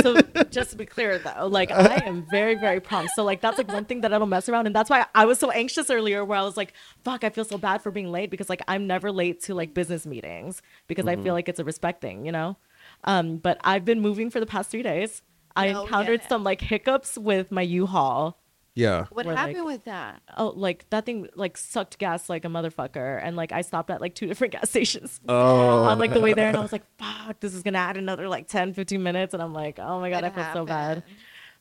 so 0.03 0.21
just 0.51 0.71
to 0.71 0.77
be 0.77 0.87
clear 0.87 1.19
though, 1.19 1.47
like 1.49 1.71
I 1.71 2.03
am 2.07 2.27
very, 2.31 2.55
very 2.55 2.81
prompt. 2.81 3.13
So 3.15 3.25
like 3.25 3.41
that's 3.41 3.59
like 3.59 3.69
one 3.69 3.85
thing 3.85 4.01
that 4.03 4.13
I 4.13 4.19
don't 4.19 4.29
mess 4.29 4.49
around. 4.49 4.67
And 4.67 4.75
that's 4.75 4.89
why 4.91 5.07
I 5.15 5.25
was 5.27 5.39
so 5.39 5.51
anxious 5.51 5.91
earlier 5.91 6.25
where 6.25 6.39
I 6.39 6.43
was 6.43 6.57
like, 6.57 6.73
fuck, 7.05 7.25
I 7.25 7.31
feel 7.31 7.45
so 7.45 7.59
bad 7.59 7.83
for 7.83 7.91
being 7.91 8.11
late 8.11 8.31
because 8.31 8.49
like 8.49 8.63
I'm 8.69 8.87
never 8.87 9.13
late 9.13 9.43
to 9.45 9.55
like 9.55 9.75
business 9.75 10.07
meetings 10.07 10.63
because 10.87 11.07
I 11.07 11.17
feel 11.17 11.35
like 11.35 11.49
it's 11.49 11.61
a 11.61 11.65
respect 11.65 12.01
thing, 12.01 12.25
you 12.27 12.33
know? 12.33 12.57
Um, 13.05 13.37
but 13.39 13.59
I've 13.65 13.85
been 13.85 14.01
moving 14.01 14.31
for 14.31 14.41
the 14.41 14.47
past 14.47 14.71
three 14.71 14.83
days. 14.83 15.23
I 15.55 15.73
Oh, 15.73 15.83
encountered 15.83 16.21
yeah. 16.23 16.29
some 16.29 16.45
like 16.45 16.61
hiccups 16.61 17.19
with 17.19 17.51
my 17.53 17.63
U-Haul. 17.63 18.39
Yeah. 18.77 19.07
What 19.11 19.25
We're 19.27 19.33
like- 19.33 19.39
happened 19.49 19.65
with 19.65 19.85
that? 19.85 20.21
Oh, 20.37 20.53
like 20.55 20.89
that 20.91 21.07
thing 21.07 21.29
like 21.35 21.57
sucked 21.57 21.99
gas 21.99 22.29
like 22.29 22.45
a 22.45 22.49
motherfucker. 22.49 23.19
And 23.23 23.35
like 23.35 23.51
I 23.51 23.63
stopped 23.63 23.91
at 23.91 24.01
like 24.03 24.15
two 24.15 24.27
different 24.27 24.53
gas 24.57 24.69
stations 24.71 25.19
Oh. 25.29 25.85
on 25.85 25.99
like 25.99 26.13
the 26.13 26.21
way 26.21 26.35
there 26.35 26.49
and 26.49 26.57
I 26.57 26.61
was 26.61 26.73
like, 26.73 26.85
fuck, 26.99 27.41
this 27.41 27.55
is 27.55 27.63
gonna 27.63 27.79
add 27.79 27.97
another 27.97 28.29
like 28.29 28.47
10, 28.49 28.75
15 28.75 29.03
minutes. 29.03 29.33
And 29.35 29.43
I'm 29.43 29.55
like, 29.55 29.79
oh 29.81 29.99
my 29.99 30.11
god, 30.11 30.25
It 30.25 30.27
I 30.27 30.31
feel 30.31 30.53
so 30.53 30.65
bad. 30.67 31.03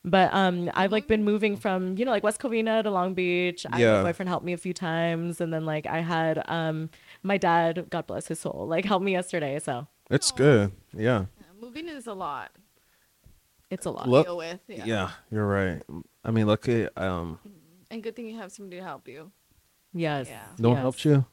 But 0.04 0.32
um 0.34 0.70
I've 0.74 0.92
like 0.92 1.08
been 1.08 1.24
moving 1.24 1.56
from, 1.56 1.96
you 1.96 2.04
know, 2.04 2.10
like 2.10 2.22
West 2.22 2.38
Covina 2.38 2.82
to 2.82 2.90
Long 2.90 3.14
Beach. 3.14 3.64
I, 3.72 3.80
Yeah. 3.80 3.96
my 3.96 4.10
boyfriend 4.10 4.28
helped 4.28 4.44
me 4.44 4.52
a 4.52 4.58
few 4.58 4.74
times 4.74 5.40
and 5.40 5.52
then 5.52 5.64
like 5.64 5.86
I 5.86 6.00
had 6.02 6.44
um 6.48 6.90
my 7.22 7.38
dad, 7.38 7.86
God 7.88 8.06
bless 8.06 8.28
his 8.28 8.38
soul, 8.40 8.66
like 8.68 8.84
helped 8.84 9.04
me 9.06 9.12
yesterday. 9.12 9.58
So 9.58 9.86
It's 10.10 10.30
good. 10.32 10.70
Yeah. 10.92 11.24
Yeah, 11.40 11.46
moving 11.62 11.88
is 11.88 12.06
a 12.06 12.12
lot. 12.14 12.52
It's 13.70 13.86
a 13.86 13.90
lot. 13.90 14.08
Look- 14.08 14.26
deal 14.26 14.36
with. 14.36 14.60
Yeah. 14.68 14.84
Yeah. 14.84 15.10
you're 15.30 15.46
right. 15.46 15.82
I 16.24 16.30
mean, 16.30 16.46
lucky 16.46 16.88
um, 16.96 17.38
And 17.90 18.02
good 18.02 18.16
thing 18.16 18.26
you 18.26 18.38
have 18.38 18.52
somebody 18.52 18.78
to 18.78 18.84
help 18.84 19.08
you. 19.08 19.32
Yes. 19.92 20.28
Yeah. 20.28 20.44
no 20.58 20.70
one 20.70 20.76
yes. 20.78 20.82
helped 20.82 21.04
you. 21.04 21.24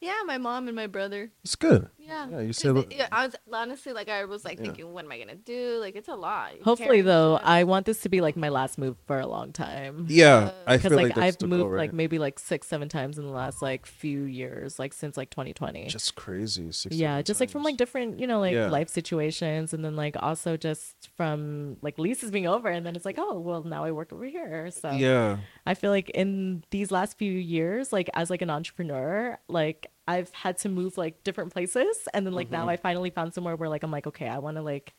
Yeah, 0.00 0.14
my 0.24 0.38
mom 0.38 0.66
and 0.66 0.74
my 0.74 0.86
brother. 0.86 1.30
It's 1.44 1.56
good. 1.56 1.88
Yeah. 1.98 2.26
Yeah, 2.30 2.40
you 2.40 2.46
'Cause 2.48 2.56
said- 2.56 2.76
it- 2.78 2.92
yeah, 2.96 3.08
I 3.12 3.26
was 3.26 3.36
honestly 3.52 3.92
like 3.92 4.08
I 4.08 4.24
was 4.24 4.44
like 4.46 4.58
Yeah. 4.58 4.64
thinking, 4.64 4.92
what 4.92 5.04
am 5.04 5.12
I 5.12 5.18
gonna 5.18 5.34
do? 5.36 5.76
Like 5.78 5.94
it's 5.94 6.08
a 6.08 6.14
lot. 6.14 6.54
You're 6.56 6.64
Hopefully, 6.64 6.86
carrying 6.88 7.04
though, 7.04 7.36
shit. 7.38 7.46
I 7.46 7.64
want 7.64 7.84
this 7.86 8.00
to 8.02 8.08
be 8.08 8.20
like 8.22 8.34
my 8.36 8.48
last 8.48 8.78
move 8.78 8.96
for 9.06 9.20
a 9.20 9.26
long 9.26 9.52
time. 9.52 10.06
Yeah, 10.08 10.52
I 10.66 10.74
uh, 10.74 10.76
Because 10.78 10.88
feel 10.88 10.96
like, 10.96 11.04
like, 11.08 11.14
that's 11.16 11.26
I've 11.26 11.38
the 11.38 11.46
moved 11.46 11.62
goal, 11.64 11.76
like 11.76 11.92
maybe 11.92 12.18
like 12.18 12.38
six, 12.38 12.66
seven 12.66 12.88
times 12.88 13.18
in 13.18 13.26
the 13.26 13.32
last 13.32 13.60
like 13.62 13.84
few 13.86 14.22
years, 14.24 14.78
like 14.78 14.94
since 14.94 15.16
like 15.18 15.28
2020. 15.30 15.86
just 15.86 16.14
crazy. 16.16 16.72
Six, 16.72 16.96
yeah, 16.96 17.12
seven 17.16 17.24
just 17.24 17.40
like 17.40 17.50
from 17.50 17.60
times. 17.60 17.64
like 17.66 17.76
different, 17.76 18.18
you 18.18 18.26
know, 18.26 18.40
like 18.40 18.54
Yeah. 18.54 18.70
life 18.70 18.88
situations, 18.88 19.72
and 19.74 19.84
then 19.84 19.96
like 19.96 20.16
also 20.20 20.56
just 20.56 21.10
from 21.16 21.76
like 21.82 21.98
leases 21.98 22.30
being 22.30 22.46
over, 22.48 22.68
and 22.68 22.84
then 22.86 22.96
it's 22.96 23.04
like, 23.04 23.16
oh, 23.18 23.38
well, 23.38 23.62
now 23.62 23.84
I 23.84 23.92
work 23.92 24.12
over 24.14 24.24
here. 24.24 24.70
So 24.72 24.90
Yeah, 24.92 25.36
I 25.66 25.74
feel 25.74 25.90
like 25.90 26.10
in 26.10 26.64
these 26.70 26.90
last 26.90 27.18
few 27.18 27.32
years, 27.32 27.92
like 27.92 28.08
as 28.14 28.30
like 28.30 28.42
an 28.42 28.50
entrepreneur, 28.50 29.38
like 29.48 29.88
I've 30.08 30.30
had 30.30 30.58
to 30.58 30.68
move 30.68 30.96
like 30.98 31.22
different 31.24 31.52
places, 31.52 32.08
and 32.14 32.26
then 32.26 32.32
like 32.34 32.46
Mm-hmm. 32.48 32.54
now 32.66 32.68
I 32.68 32.76
finally 32.76 33.10
found 33.10 33.34
somewhere 33.34 33.56
where 33.56 33.68
like 33.68 33.82
I'm 33.82 33.90
like, 33.90 34.06
okay, 34.06 34.28
I 34.28 34.38
want 34.38 34.56
to 34.56 34.62
like 34.62 34.94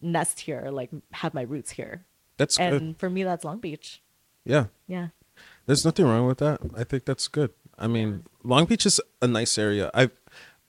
nest 0.00 0.40
here, 0.40 0.68
like 0.70 0.90
have 1.12 1.34
my 1.34 1.42
roots 1.42 1.70
here, 1.70 2.04
that's 2.36 2.58
and 2.58 2.78
good. 2.78 2.96
for 2.98 3.08
me, 3.10 3.22
that's 3.24 3.44
Long 3.44 3.58
Beach. 3.58 4.02
Yeah, 4.44 4.66
Yeah. 4.88 5.08
there's 5.66 5.84
nothing 5.84 6.04
wrong 6.06 6.26
with 6.26 6.38
that. 6.38 6.60
I 6.76 6.84
think 6.84 7.04
that's 7.06 7.28
good. 7.28 7.50
I 7.78 7.86
mean, 7.86 8.24
Long 8.42 8.66
Beach 8.66 8.84
is 8.86 9.00
a 9.22 9.26
nice 9.26 9.56
area. 9.56 9.90
I, 9.94 10.10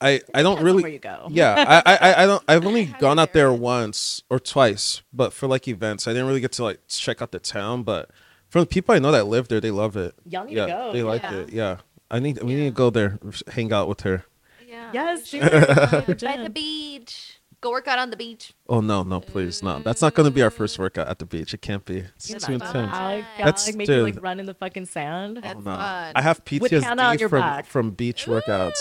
I, 0.00 0.20
I 0.34 0.42
don't 0.42 0.62
really. 0.62 0.82
where 0.82 0.92
you 0.92 0.98
go. 0.98 1.26
Yeah, 1.30 1.82
I, 1.86 1.96
I, 1.96 2.22
I 2.22 2.26
don't. 2.26 2.42
I've 2.48 2.64
only 2.66 2.86
gone 2.98 3.18
out 3.18 3.32
there 3.32 3.52
once 3.52 4.22
or 4.30 4.38
twice, 4.38 5.02
but 5.12 5.32
for 5.32 5.46
like 5.46 5.68
events, 5.68 6.06
I 6.08 6.12
didn't 6.12 6.26
really 6.26 6.40
get 6.40 6.52
to 6.52 6.64
like 6.64 6.80
check 6.88 7.20
out 7.22 7.32
the 7.32 7.38
town. 7.38 7.82
But 7.82 8.10
from 8.56 8.62
the 8.62 8.66
people 8.66 8.94
I 8.94 8.98
know 8.98 9.12
that 9.12 9.26
live 9.26 9.48
there, 9.48 9.60
they 9.60 9.70
love 9.70 9.96
it. 9.98 10.14
Y'all 10.28 10.46
need 10.46 10.56
yeah, 10.56 10.66
to 10.66 10.72
go. 10.72 10.92
they 10.94 11.02
like 11.02 11.22
Yeah. 11.22 11.34
it. 11.34 11.52
Yeah, 11.52 11.76
I 12.10 12.18
need. 12.20 12.42
We 12.42 12.54
need 12.54 12.64
to 12.64 12.70
go 12.70 12.88
there, 12.88 13.18
hang 13.48 13.70
out 13.70 13.86
with 13.86 14.00
her. 14.00 14.24
Yeah. 14.66 14.90
Yes, 14.94 15.30
we 15.32 15.40
do 15.40 16.14
By 16.26 16.38
the 16.42 16.50
beach. 16.52 17.38
Go 17.60 17.70
work 17.70 17.86
out 17.88 17.98
on 17.98 18.10
the 18.10 18.16
beach. 18.16 18.54
Oh 18.68 18.80
no, 18.80 19.02
no, 19.02 19.20
please, 19.20 19.62
no. 19.62 19.78
That's 19.80 20.00
not 20.00 20.14
going 20.14 20.24
to 20.26 20.30
be 20.30 20.42
our 20.42 20.50
first 20.50 20.78
workout 20.78 21.08
at 21.08 21.18
the 21.18 21.26
beach. 21.26 21.52
It 21.52 21.60
can't 21.62 21.84
be. 21.84 21.98
It's 22.16 22.30
You're 22.30 22.38
too 22.38 22.58
not 22.58 22.66
intense. 22.68 22.90
fun. 22.92 23.00
I'll, 23.02 23.24
That's- 23.38 23.66
like 23.66 23.76
make 23.76 23.88
you 23.88 24.02
like 24.02 24.14
dude. 24.14 24.22
run 24.22 24.40
in 24.40 24.46
the 24.46 24.54
fucking 24.54 24.86
sand. 24.86 25.38
That's 25.42 25.56
Oh, 25.56 25.58
no. 25.60 25.76
fun. 25.76 26.12
I 26.14 26.22
have 26.22 26.40
With 26.50 26.72
on 26.72 26.80
PTSD 26.80 27.20
your 27.20 27.28
from 27.28 27.40
back. 27.40 27.66
from 27.66 27.90
beach 27.90 28.24
workouts. 28.26 28.72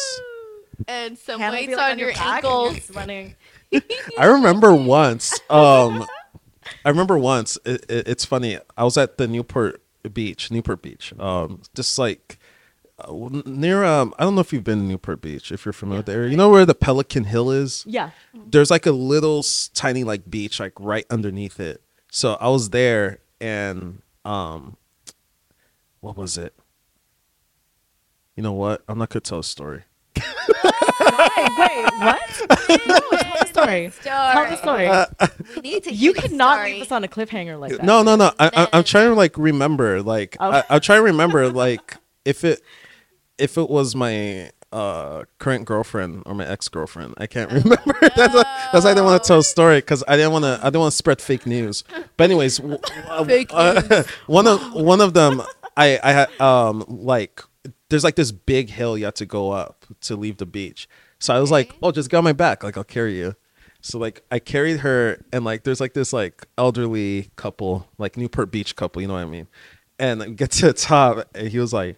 And 0.88 1.17
some 1.17 1.39
Hannah 1.39 1.55
weights 1.55 1.75
like, 1.75 1.91
on 1.93 1.99
your 1.99 2.13
back 2.13 2.43
ankles. 2.43 2.91
running. 2.91 3.35
I 4.19 4.25
remember 4.25 4.73
once. 4.73 5.38
Um, 5.49 6.05
I 6.85 6.89
remember 6.89 7.17
once. 7.17 7.57
It, 7.65 7.83
it, 7.89 8.07
it's 8.07 8.23
funny. 8.23 8.59
I 8.77 8.83
was 8.83 8.95
at 8.95 9.17
the 9.17 9.27
Newport 9.27 9.81
Beach, 10.13 10.51
Newport 10.51 10.83
Beach. 10.83 11.13
Um, 11.19 11.63
just 11.73 11.97
like 11.97 12.37
uh, 12.99 13.11
near. 13.45 13.83
Um, 13.83 14.13
I 14.19 14.23
don't 14.23 14.35
know 14.35 14.41
if 14.41 14.53
you've 14.53 14.63
been 14.63 14.79
to 14.79 14.85
Newport 14.85 15.19
Beach. 15.19 15.51
If 15.51 15.65
you're 15.65 15.73
familiar 15.73 15.99
with 15.99 16.05
the 16.05 16.13
area, 16.13 16.29
you 16.29 16.37
know 16.37 16.49
where 16.49 16.65
the 16.65 16.75
Pelican 16.75 17.23
Hill 17.23 17.49
is. 17.49 17.83
Yeah. 17.87 18.11
There's 18.33 18.69
like 18.69 18.85
a 18.85 18.91
little 18.91 19.43
tiny 19.73 20.03
like 20.03 20.29
beach 20.29 20.59
like 20.59 20.73
right 20.79 21.05
underneath 21.09 21.59
it. 21.59 21.81
So 22.11 22.37
I 22.39 22.49
was 22.49 22.69
there 22.69 23.19
and 23.41 24.03
um, 24.23 24.77
what 26.01 26.15
was 26.15 26.37
it? 26.37 26.53
You 28.35 28.43
know 28.43 28.53
what? 28.53 28.83
I'm 28.87 28.99
not 28.99 29.09
gonna 29.09 29.21
tell 29.21 29.39
a 29.39 29.43
story. 29.43 29.83
Wait, 31.37 31.49
wait, 31.57 31.85
what? 31.99 32.45
no, 32.87 32.99
tell 33.17 33.37
the 33.39 33.45
story. 33.47 33.91
Tell 34.03 34.49
the 34.49 34.55
story. 34.57 35.41
We 35.55 35.61
need 35.61 35.83
to 35.83 35.93
you 35.93 36.13
cannot 36.13 36.65
leave 36.65 36.81
us 36.81 36.91
on 36.91 37.03
a 37.03 37.07
cliffhanger 37.07 37.59
like 37.59 37.71
that. 37.71 37.83
No, 37.83 38.03
no, 38.03 38.15
no. 38.15 38.31
I, 38.39 38.49
I, 38.53 38.67
I'm 38.73 38.83
trying 38.83 39.09
to 39.09 39.15
like 39.15 39.37
remember. 39.37 40.01
Like 40.01 40.37
Oh. 40.39 40.51
I, 40.51 40.63
I'm 40.69 40.81
trying 40.81 40.99
to 40.99 41.03
remember. 41.03 41.49
Like 41.49 41.95
if 42.23 42.43
it 42.43 42.61
if 43.37 43.57
it 43.57 43.69
was 43.69 43.95
my 43.95 44.51
uh 44.71 45.23
current 45.39 45.65
girlfriend 45.65 46.23
or 46.25 46.33
my 46.33 46.45
ex 46.45 46.67
girlfriend, 46.67 47.13
I 47.17 47.27
can't 47.27 47.49
remember. 47.51 47.77
that's 48.01 48.33
why, 48.33 48.69
that's 48.73 48.83
why 48.85 48.91
I 48.91 48.93
didn't 48.93 49.05
want 49.05 49.23
to 49.23 49.27
tell 49.27 49.39
a 49.39 49.43
story 49.43 49.77
because 49.77 50.03
I 50.07 50.15
didn't 50.17 50.31
want 50.33 50.43
to. 50.43 50.59
I 50.61 50.65
didn't 50.65 50.81
want 50.81 50.91
to 50.91 50.97
spread 50.97 51.21
fake 51.21 51.45
news. 51.45 51.83
But 52.17 52.25
anyways, 52.25 52.57
w- 52.57 52.79
uh, 53.09 53.23
Fake 53.25 53.49
uh, 53.53 54.03
one 54.27 54.47
of 54.47 54.73
one 54.73 55.01
of 55.01 55.13
them, 55.13 55.41
I 55.77 55.99
I 56.03 56.11
had 56.11 56.41
um 56.41 56.83
like 56.87 57.41
there's 57.89 58.03
like 58.03 58.15
this 58.15 58.31
big 58.31 58.69
hill 58.69 58.97
you 58.97 59.05
have 59.05 59.13
to 59.15 59.25
go 59.25 59.51
up 59.51 59.85
to 60.01 60.15
leave 60.15 60.37
the 60.37 60.45
beach. 60.45 60.89
So 61.19 61.34
I 61.36 61.39
was 61.39 61.51
like, 61.51 61.73
oh, 61.82 61.91
just 61.91 62.10
get 62.10 62.17
on 62.17 62.23
my 62.23 62.34
back, 62.34 62.63
like 62.63 62.78
I'll 62.78 62.84
carry 62.84 63.17
you. 63.17 63.36
So 63.82 63.99
like 63.99 64.23
I 64.32 64.39
carried 64.39 64.80
her 64.80 65.23
and 65.32 65.45
like 65.45 65.63
there's 65.63 65.80
like 65.80 65.93
this 65.93 66.12
like 66.12 66.45
elderly 66.58 67.30
couple, 67.36 67.88
like 67.97 68.17
Newport 68.17 68.51
Beach 68.51 68.75
couple, 68.75 69.01
you 69.01 69.08
know 69.08 69.13
what 69.13 69.21
I 69.21 69.25
mean? 69.25 69.47
And 69.99 70.23
I 70.23 70.30
get 70.30 70.51
to 70.51 70.67
the 70.67 70.73
top 70.73 71.28
and 71.36 71.47
he 71.47 71.60
was 71.60 71.71
like, 71.73 71.97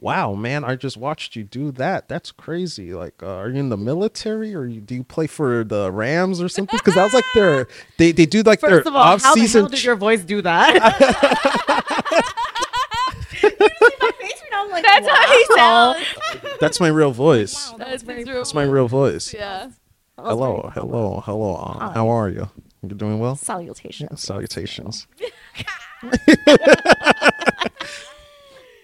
Wow, 0.00 0.34
man, 0.34 0.62
I 0.62 0.76
just 0.76 0.96
watched 0.96 1.34
you 1.34 1.42
do 1.42 1.72
that. 1.72 2.08
That's 2.08 2.30
crazy. 2.30 2.94
Like, 2.94 3.20
uh, 3.20 3.34
are 3.34 3.48
you 3.48 3.56
in 3.58 3.68
the 3.68 3.76
military 3.76 4.54
or 4.54 4.64
you, 4.64 4.80
do 4.80 4.94
you 4.94 5.02
play 5.02 5.26
for 5.26 5.64
the 5.64 5.90
Rams 5.90 6.40
or 6.40 6.48
something? 6.48 6.78
Because 6.78 6.94
that 6.94 7.02
was 7.02 7.14
like 7.14 7.24
their 7.34 7.66
they 7.96 8.12
they 8.12 8.24
do 8.24 8.42
like 8.42 8.60
First 8.60 8.70
their 8.70 8.78
of 8.80 8.94
all, 8.94 9.02
off 9.02 9.22
how 9.22 9.34
the 9.34 9.40
season. 9.40 9.62
hell 9.62 9.68
did 9.70 9.82
your 9.82 9.96
voice 9.96 10.22
do 10.22 10.40
that? 10.42 11.84
You 13.42 13.50
see 13.50 13.96
my 14.00 14.10
face 14.20 14.40
right 14.42 14.50
now? 14.50 14.64
I'm 14.64 14.67
like, 14.82 15.04
That's 15.04 15.08
how 15.08 15.32
he 15.32 15.44
sounds. 15.54 16.56
That's 16.60 16.80
my 16.80 16.88
real 16.88 17.12
voice. 17.12 17.70
Wow, 17.70 17.78
that 17.78 17.88
That's 17.88 18.02
very 18.02 18.24
real 18.24 18.36
That's 18.36 18.54
my 18.54 18.64
real 18.64 18.88
voice. 18.88 19.32
Yeah. 19.32 19.70
Hello, 20.16 20.70
hello, 20.74 21.22
hello. 21.24 21.54
Uh, 21.54 21.92
how 21.92 22.08
are 22.08 22.28
you? 22.28 22.50
You're 22.82 22.96
doing 22.96 23.18
well? 23.18 23.36
Salutations. 23.36 24.20
Salutations. 24.20 25.06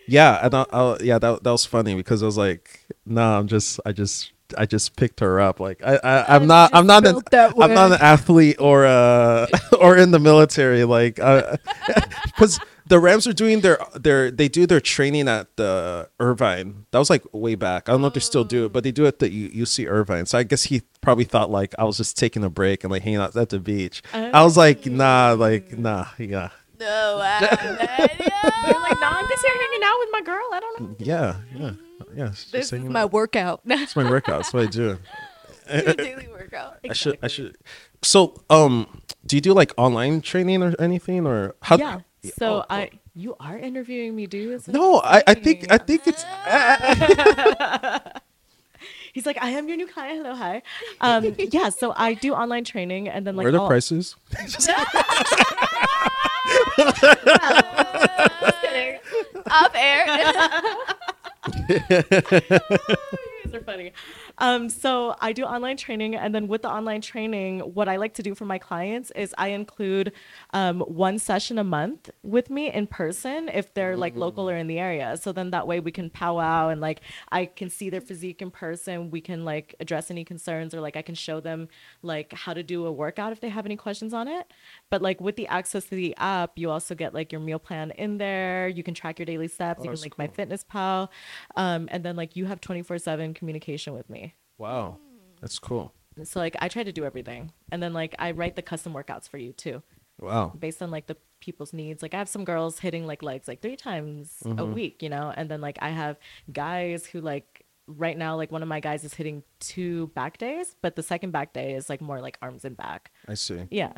yeah, 0.07 0.45
and 0.45 0.55
I, 0.55 0.65
I, 0.73 0.97
yeah, 1.01 1.19
that 1.19 1.43
that 1.43 1.51
was 1.51 1.65
funny 1.65 1.95
because 1.95 2.23
I 2.23 2.27
was 2.27 2.37
like, 2.37 2.87
nah, 3.07 3.39
I'm 3.39 3.49
just, 3.49 3.81
I 3.85 3.93
just, 3.93 4.33
I 4.57 4.67
just 4.67 4.97
picked 4.97 5.21
her 5.21 5.41
up. 5.41 5.61
Like, 5.61 5.81
I, 5.85 5.97
I 5.97 6.37
I'm 6.37 6.47
not, 6.47 6.71
I'm 6.73 6.87
not, 6.87 7.07
an, 7.07 7.21
I'm 7.33 7.75
not 7.75 7.93
an 7.93 7.99
athlete 8.01 8.57
or 8.59 8.85
uh 8.87 9.47
or 9.81 9.97
in 9.97 10.11
the 10.11 10.19
military. 10.19 10.85
Like, 10.85 11.17
because 11.17 12.61
the 12.87 12.99
Rams 12.99 13.27
are 13.27 13.33
doing 13.33 13.61
their 13.61 13.79
their 13.95 14.31
they 14.31 14.49
do 14.49 14.67
their 14.67 14.81
training 14.81 15.29
at 15.29 15.57
the 15.57 16.09
Irvine. 16.21 16.87
That 16.91 16.99
was 16.99 17.11
like 17.11 17.23
way 17.33 17.55
back. 17.55 17.89
I 17.89 17.93
don't 17.93 18.01
know 18.01 18.09
if 18.09 18.15
they 18.15 18.21
still 18.21 18.45
do 18.45 18.67
it, 18.67 18.73
but 18.73 18.85
they 18.85 18.93
do 18.93 19.05
it 19.05 19.09
at 19.09 19.19
the 19.21 19.31
U- 19.31 19.65
UC 19.65 19.89
Irvine. 19.89 20.27
So 20.27 20.39
I 20.39 20.43
guess 20.43 20.65
he 20.65 20.83
probably 21.01 21.25
thought 21.25 21.51
like 21.51 21.75
I 21.79 21.85
was 21.85 21.97
just 21.97 22.19
taking 22.19 22.45
a 22.45 22.51
break 22.51 22.85
and 22.85 22.91
like 22.91 23.03
hanging 23.03 23.21
out 23.21 23.35
at 23.37 23.49
the 23.49 23.59
beach. 23.59 24.03
I 24.13 24.43
was 24.45 24.57
like, 24.57 24.87
nah, 24.87 25.33
like 25.33 25.77
nah, 25.79 26.07
yeah. 26.19 26.51
No, 26.81 27.21
I, 27.23 27.41
You're 27.41 28.81
like, 28.81 29.01
no, 29.01 29.07
I'm 29.07 29.29
just 29.29 29.45
here 29.47 29.55
hanging 29.55 29.83
out 29.85 29.97
with 30.01 30.09
my 30.13 30.21
girl. 30.23 30.49
I 30.53 30.61
don't 30.61 30.81
know. 30.81 30.97
Yeah, 30.99 31.37
yeah, 31.55 31.71
yeah. 32.15 32.27
it's 32.27 32.41
just 32.43 32.53
this 32.53 32.73
is 32.73 32.81
my 32.83 33.03
out. 33.03 33.13
workout. 33.13 33.61
It's 33.65 33.97
my 33.97 34.11
workout. 34.11 34.41
That's 34.41 34.53
what 34.53 34.65
I 34.65 34.67
do. 34.67 34.99
daily 35.69 36.29
workout. 36.29 36.79
I 36.89 36.93
should. 36.93 37.19
I 37.23 37.29
should. 37.29 37.57
So, 38.03 38.43
um, 38.51 39.03
do 39.25 39.37
you 39.37 39.41
do 39.41 39.55
like 39.55 39.73
online 39.79 40.21
training 40.21 40.63
or 40.63 40.75
anything, 40.79 41.27
or 41.27 41.55
how? 41.63 41.79
Yeah. 41.79 42.01
Oh, 42.25 42.31
So 42.39 42.47
cool. 42.55 42.65
I, 42.71 42.91
you 43.15 43.37
are 43.41 43.59
interviewing 43.59 44.15
me, 44.17 44.27
dude. 44.27 44.67
No, 44.69 45.01
I, 45.01 45.23
I 45.27 45.35
think 45.35 45.71
I 45.71 45.79
think 45.79 46.03
it's. 46.07 46.25
He's 49.13 49.27
like, 49.27 49.39
I 49.41 49.51
am 49.51 49.69
your 49.69 49.77
new 49.77 49.87
client. 49.87 50.19
Hello, 50.25 50.35
hi. 50.35 50.61
Um, 51.01 51.35
yeah. 51.39 51.69
So 51.69 51.93
I 51.97 52.15
do 52.15 52.35
online 52.35 52.65
training, 52.65 53.09
and 53.09 53.25
then 53.27 53.37
like 53.37 53.45
where 53.45 53.51
are 53.51 53.53
the 53.53 53.61
all- 53.61 53.69
prices? 53.69 54.17
Off 59.51 59.73
air. 59.75 60.07
You 61.69 61.81
guys 61.91 63.55
are 63.55 63.61
funny. 63.65 63.93
Um, 64.39 64.69
so 64.69 65.15
I 65.21 65.33
do 65.33 65.45
online 65.45 65.77
training, 65.77 66.17
and 66.17 66.35
then 66.35 66.49
with 66.49 66.63
the 66.63 66.71
online 66.71 67.01
training, 67.01 67.61
what 67.61 67.89
I 67.89 67.97
like 67.97 68.15
to 68.15 68.23
do 68.23 68.35
for 68.35 68.45
my 68.45 68.59
clients 68.59 69.11
is 69.13 69.35
I 69.39 69.49
include 69.49 70.13
um, 70.53 70.81
one 70.81 71.19
session 71.19 71.59
a 71.59 71.65
month 71.65 72.11
with 72.23 72.51
me 72.51 72.73
in 72.73 72.87
person 72.87 73.49
if 73.49 73.73
they're 73.75 73.97
like 73.97 74.17
local 74.17 74.49
or 74.51 74.57
in 74.57 74.67
the 74.67 74.79
area. 74.79 75.17
So 75.17 75.33
then 75.33 75.51
that 75.51 75.67
way 75.67 75.81
we 75.81 75.93
can 75.93 76.11
powwow 76.11 76.69
and 76.69 76.81
like 76.81 77.01
I 77.31 77.47
can 77.47 77.71
see 77.71 77.91
their 77.91 78.01
physique 78.01 78.43
in 78.43 78.51
person. 78.51 79.11
We 79.11 79.21
can 79.21 79.45
like 79.45 79.75
address 79.81 80.11
any 80.11 80.25
concerns 80.25 80.75
or 80.75 80.81
like 80.81 80.97
I 80.97 81.03
can 81.03 81.15
show 81.15 81.41
them 81.41 81.69
like 82.03 82.33
how 82.33 82.55
to 82.55 82.63
do 82.63 82.87
a 82.87 82.93
workout 82.93 83.33
if 83.33 83.41
they 83.41 83.49
have 83.49 83.67
any 83.67 83.77
questions 83.77 84.13
on 84.13 84.29
it. 84.29 84.53
But 84.95 85.03
like 85.03 85.21
with 85.21 85.35
the 85.35 85.49
access 85.49 85.87
to 85.87 85.97
the 85.97 86.15
app, 86.19 86.53
you 86.55 86.71
also 86.71 86.95
get 86.95 87.13
like 87.13 87.33
your 87.33 87.41
meal 87.41 87.59
plan 87.59 87.91
in 87.99 88.17
there. 88.19 88.69
You 88.69 88.85
can 88.85 88.95
track 88.95 89.19
your 89.19 89.27
daily 89.27 89.49
steps. 89.49 89.83
you 89.85 89.91
can 89.91 90.01
like 90.01 90.17
MyFitnessPal, 90.17 91.09
um, 91.57 91.89
and 91.91 92.05
then 92.05 92.15
like 92.15 92.37
you 92.37 92.45
have 92.47 92.61
twenty 92.61 92.83
four 92.83 92.97
seven 92.99 93.35
communication 93.35 93.93
with 93.93 94.09
me. 94.09 94.37
Wow, 94.57 94.99
that's 95.41 95.59
cool. 95.59 95.93
So 96.23 96.39
like 96.39 96.55
I 96.61 96.69
try 96.69 96.85
to 96.85 96.93
do 96.93 97.05
everything, 97.05 97.51
and 97.73 97.83
then 97.83 97.93
like 97.93 98.15
I 98.21 98.31
write 98.31 98.55
the 98.55 98.63
custom 98.63 98.93
workouts 98.95 99.29
for 99.29 99.37
you 99.37 99.53
too, 99.53 99.83
Wow. 100.21 100.53
based 100.57 100.81
on 100.81 100.93
like 100.93 101.09
the 101.09 101.17
people's 101.41 101.73
needs. 101.73 102.01
Like 102.01 102.15
I 102.15 102.19
have 102.19 102.29
some 102.29 102.45
girls 102.45 102.79
hitting 102.79 103.05
like 103.05 103.21
legs 103.25 103.49
like 103.49 103.61
three 103.61 103.75
times 103.75 104.45
a 104.47 104.65
week, 104.65 105.03
you 105.03 105.09
know, 105.09 105.33
and 105.37 105.51
then 105.51 105.61
like 105.61 105.79
I 105.83 105.89
have 105.89 106.19
guys 106.53 107.05
who 107.05 107.21
like 107.21 107.67
right 107.89 108.17
now 108.17 108.37
like 108.37 108.51
one 108.53 108.63
of 108.63 108.69
my 108.69 108.79
guys 108.81 109.03
is 109.03 109.13
hitting 109.15 109.43
two 109.59 110.07
back 110.15 110.39
days, 110.39 110.77
but 110.83 110.95
the 110.95 111.03
second 111.03 111.33
back 111.33 111.53
day 111.53 111.75
is 111.75 111.91
like 111.91 112.01
more 112.01 112.21
like 112.21 112.39
arms 112.41 112.65
and 112.65 112.77
back. 112.77 113.11
I 113.27 113.35
see. 113.35 113.67
Yeah. 113.73 113.93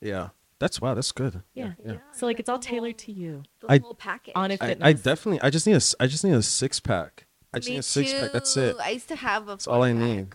Yeah. 0.00 0.28
That's 0.60 0.80
wow. 0.80 0.94
That's 0.94 1.12
good. 1.12 1.42
Yeah. 1.54 1.72
yeah. 1.84 1.96
So 2.12 2.26
like 2.26 2.40
it's 2.40 2.48
all 2.48 2.58
tailored 2.58 2.98
to 2.98 3.12
you. 3.12 3.42
The 3.60 3.72
I- 3.72 3.78
whole 3.78 3.94
package. 3.94 4.32
On 4.34 4.50
it 4.50 4.60
I, 4.62 4.66
fitness. 4.68 4.86
I 4.86 4.92
definitely. 4.92 5.40
I 5.42 5.50
just 5.50 5.66
need 5.66 5.76
a. 5.76 6.02
I 6.02 6.06
just 6.08 6.24
need 6.24 6.34
a 6.34 6.42
six 6.42 6.80
pack. 6.80 7.26
I 7.54 7.58
just 7.58 7.68
Me 7.68 7.74
need 7.74 7.78
a 7.80 7.82
six 7.82 8.12
pack. 8.12 8.32
That's 8.32 8.56
it. 8.56 8.76
I 8.82 8.90
used 8.90 9.08
to 9.08 9.16
have 9.16 9.44
a. 9.44 9.52
That's 9.52 9.66
all 9.68 9.82
I 9.82 9.92
four-pack. 9.92 10.08
need. 10.08 10.28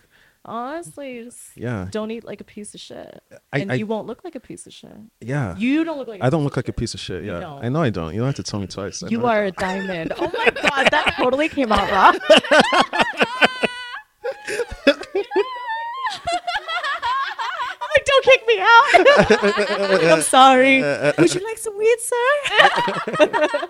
Honestly, 0.46 1.24
just 1.24 1.56
Yeah. 1.56 1.88
don't 1.90 2.10
eat 2.10 2.22
like 2.24 2.40
a 2.42 2.44
piece 2.44 2.74
of 2.74 2.80
shit, 2.80 3.22
I- 3.52 3.60
and 3.60 3.72
I- 3.72 3.76
you 3.76 3.86
won't 3.86 4.06
look 4.06 4.24
like 4.24 4.34
a 4.34 4.40
piece 4.40 4.66
of 4.66 4.74
shit. 4.74 4.92
Yeah. 5.20 5.56
You 5.56 5.84
don't 5.84 5.96
look 5.98 6.08
like. 6.08 6.22
I 6.22 6.28
don't 6.28 6.44
look 6.44 6.56
like 6.56 6.68
a 6.68 6.72
piece 6.72 6.92
of 6.92 7.00
shit. 7.00 7.24
Yeah. 7.24 7.54
I 7.62 7.68
know 7.70 7.80
I 7.82 7.88
don't. 7.90 8.12
You 8.12 8.20
don't 8.20 8.26
have 8.28 8.34
to 8.36 8.42
tell 8.42 8.60
me 8.60 8.66
twice. 8.66 9.02
I 9.02 9.08
You 9.08 9.24
are 9.26 9.44
a 9.44 9.52
diamond. 9.52 10.12
Oh 10.18 10.30
my 10.36 10.50
god, 10.50 10.88
that 10.90 11.14
totally 11.16 11.48
came 11.48 11.72
out 11.72 11.90
wrong. 11.90 12.18
I'm 16.14 17.88
like, 17.94 18.04
don't 18.64 19.26
kick 19.26 19.70
me 19.70 19.84
out. 19.84 20.04
I'm 20.12 20.22
sorry. 20.22 20.82
Would 20.82 21.34
you 21.34 21.44
like 21.44 21.58
some 21.58 21.76
weed, 21.78 21.98
sir? 22.00 22.26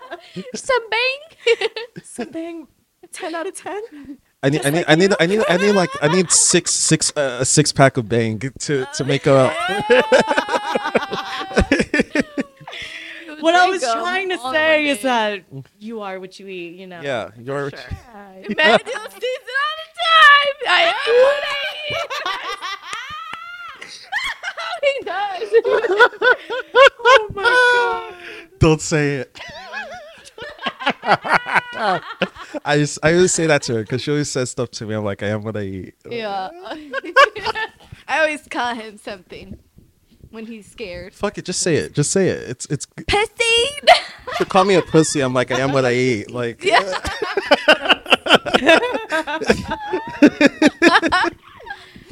Some 0.54 0.90
bang. 0.90 1.68
some 2.02 2.30
bang. 2.30 2.66
Ten 3.12 3.34
out 3.34 3.46
of 3.46 3.54
ten. 3.54 4.18
I 4.42 4.48
need, 4.50 4.66
I 4.66 4.70
need, 4.70 4.84
I 4.88 4.94
need, 4.94 5.14
I 5.20 5.26
need, 5.26 5.42
I 5.48 5.56
need 5.56 5.72
like, 5.72 5.90
I 6.02 6.08
need 6.08 6.30
six, 6.30 6.70
six, 6.72 7.12
uh, 7.16 7.38
a 7.40 7.44
six 7.44 7.72
pack 7.72 7.96
of 7.96 8.08
bang 8.08 8.40
to 8.40 8.86
to 8.94 9.04
make 9.04 9.26
a. 9.26 9.52
What 13.40 13.54
I 13.54 13.68
was 13.68 13.82
trying 13.82 14.30
to 14.30 14.38
say 14.52 14.86
is 14.86 15.02
that 15.02 15.44
you 15.78 16.00
are 16.00 16.18
what 16.18 16.40
you 16.40 16.48
eat. 16.48 16.76
You 16.76 16.86
know. 16.86 17.02
Yeah, 17.02 17.30
you're. 17.38 17.70
Sure. 17.70 17.80
Imagine 18.48 18.86
sees 18.86 18.96
it 18.96 19.58
all 19.62 19.76
the 19.82 19.90
time. 20.00 20.56
I 20.66 20.82
am 20.88 21.14
what 21.24 21.44
I 21.44 21.56
eat. 21.90 22.83
He 24.84 25.04
does. 25.04 25.48
Oh 27.06 27.28
my 27.34 27.42
god. 27.42 28.14
Don't 28.58 28.80
say 28.80 29.16
it. 29.16 29.38
I 32.64 32.78
just, 32.78 32.98
I 33.02 33.14
always 33.14 33.32
say 33.32 33.46
that 33.46 33.62
to 33.62 33.74
her 33.74 33.82
because 33.82 34.02
she 34.02 34.10
always 34.10 34.30
says 34.30 34.50
stuff 34.50 34.70
to 34.72 34.86
me. 34.86 34.94
I'm 34.94 35.04
like, 35.04 35.22
I 35.22 35.28
am 35.28 35.42
what 35.42 35.56
I 35.56 35.62
eat. 35.62 35.94
Yeah. 36.08 36.48
I 38.08 38.18
always 38.20 38.46
call 38.48 38.74
him 38.74 38.96
something 38.98 39.58
when 40.30 40.46
he's 40.46 40.66
scared. 40.70 41.14
Fuck 41.14 41.38
it, 41.38 41.44
just 41.44 41.60
say 41.60 41.76
it. 41.76 41.92
Just 41.94 42.10
say 42.10 42.28
it. 42.28 42.48
It's, 42.48 42.66
it's. 42.66 42.86
pussy. 42.86 43.66
She 44.38 44.44
call 44.46 44.64
me 44.64 44.74
a 44.74 44.82
pussy. 44.82 45.20
I'm 45.20 45.34
like, 45.34 45.50
I 45.50 45.60
am 45.60 45.72
what 45.72 45.84
I 45.84 45.92
eat. 45.92 46.30
Like, 46.30 46.64
Yeah. 46.64 46.98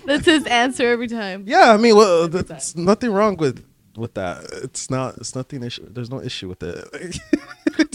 That's 0.06 0.26
his 0.26 0.46
answer 0.46 0.88
every 0.88 1.08
time. 1.08 1.44
yeah. 1.46 1.72
I 1.72 1.76
mean, 1.76 1.96
well, 1.96 2.28
there's 2.28 2.76
nothing 2.76 3.12
wrong 3.12 3.36
with 3.36 3.64
with 3.96 4.14
that. 4.14 4.44
It's 4.64 4.90
not. 4.90 5.16
It's 5.18 5.34
nothing. 5.34 5.62
Issue. 5.62 5.86
There's 5.90 6.10
no 6.10 6.20
issue 6.20 6.48
with 6.48 6.62
it. 6.62 7.18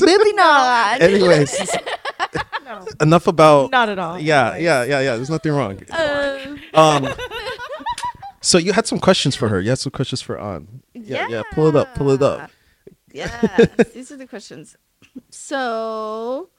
Really 0.02 0.34
not. 0.34 1.02
Anyways, 1.02 1.54
No. 2.66 2.86
enough 3.00 3.28
about. 3.28 3.70
Not 3.72 3.90
at 3.90 4.00
all. 4.00 4.20
Yeah, 4.20 4.56
yeah, 4.58 4.84
yeah, 4.84 5.02
yeah. 5.02 5.16
There's 5.16 5.30
nothing 5.30 5.52
wrong. 5.54 5.80
Uh, 5.92 6.56
Um. 6.74 7.08
So 8.42 8.58
you 8.58 8.74
had 8.74 8.88
some 8.88 9.00
questions 9.00 9.36
for 9.36 9.50
her. 9.50 9.60
You 9.62 9.70
had 9.70 9.78
some 9.80 9.92
questions 9.92 10.22
for 10.22 10.40
Anh. 10.40 10.82
Yeah, 10.96 11.28
yeah. 11.30 11.44
Pull 11.54 11.68
it 11.68 11.76
up. 11.76 11.94
Pull 11.96 12.10
it 12.12 12.22
up. 12.24 12.50
Yeah. 13.12 13.30
these 13.94 14.12
are 14.12 14.18
the 14.18 14.26
questions. 14.28 14.76
So, 15.30 16.50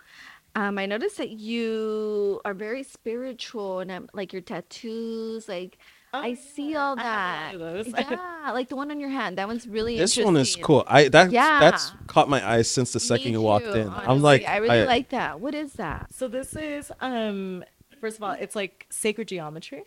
um, 0.58 0.78
I 0.78 0.86
noticed 0.86 1.16
that 1.18 1.30
you 1.30 2.40
are 2.44 2.54
very 2.54 2.82
spiritual, 2.82 3.80
and 3.80 3.90
I'm, 3.92 4.08
like 4.12 4.32
your 4.32 4.42
tattoos, 4.42 5.48
like 5.48 5.78
I 6.12 6.34
see 6.34 6.74
all 6.74 6.94
Oh, 6.96 7.00
I 7.00 7.02
that. 7.02 7.50
have 7.52 7.60
those. 7.60 7.86
Yeah, 7.98 8.50
like 8.52 8.68
the 8.68 8.76
one 8.76 8.90
on 8.90 8.98
your 8.98 9.10
hand. 9.10 9.38
That 9.38 9.46
one's 9.46 9.66
really 9.68 9.94
interesting. 9.94 10.22
This 10.22 10.26
one 10.26 10.36
is 10.36 10.56
interesting. 10.56 10.64
cool. 10.64 10.84
I 10.88 11.08
that 11.08 11.32
Yeah. 11.32 11.60
that's 11.60 11.92
caught 12.06 12.28
my 12.28 12.40
eyes 12.54 12.68
since 12.68 12.92
the 12.92 13.00
second 13.00 13.26
Me 13.26 13.32
you 13.32 13.40
walked 13.42 13.66
too, 13.66 13.80
in. 13.82 13.88
I'm 13.88 13.94
honestly. 14.10 14.22
like, 14.22 14.48
I 14.48 14.56
really 14.56 14.86
like 14.86 15.08
that. 15.10 15.40
What 15.40 15.54
is 15.54 15.74
that? 15.74 16.12
So 16.12 16.28
this 16.28 16.56
is 16.56 16.90
um 17.00 17.64
first 18.00 18.16
of 18.16 18.22
all, 18.24 18.32
it's 18.32 18.56
like 18.56 18.86
sacred 18.90 19.28
geometry. 19.28 19.84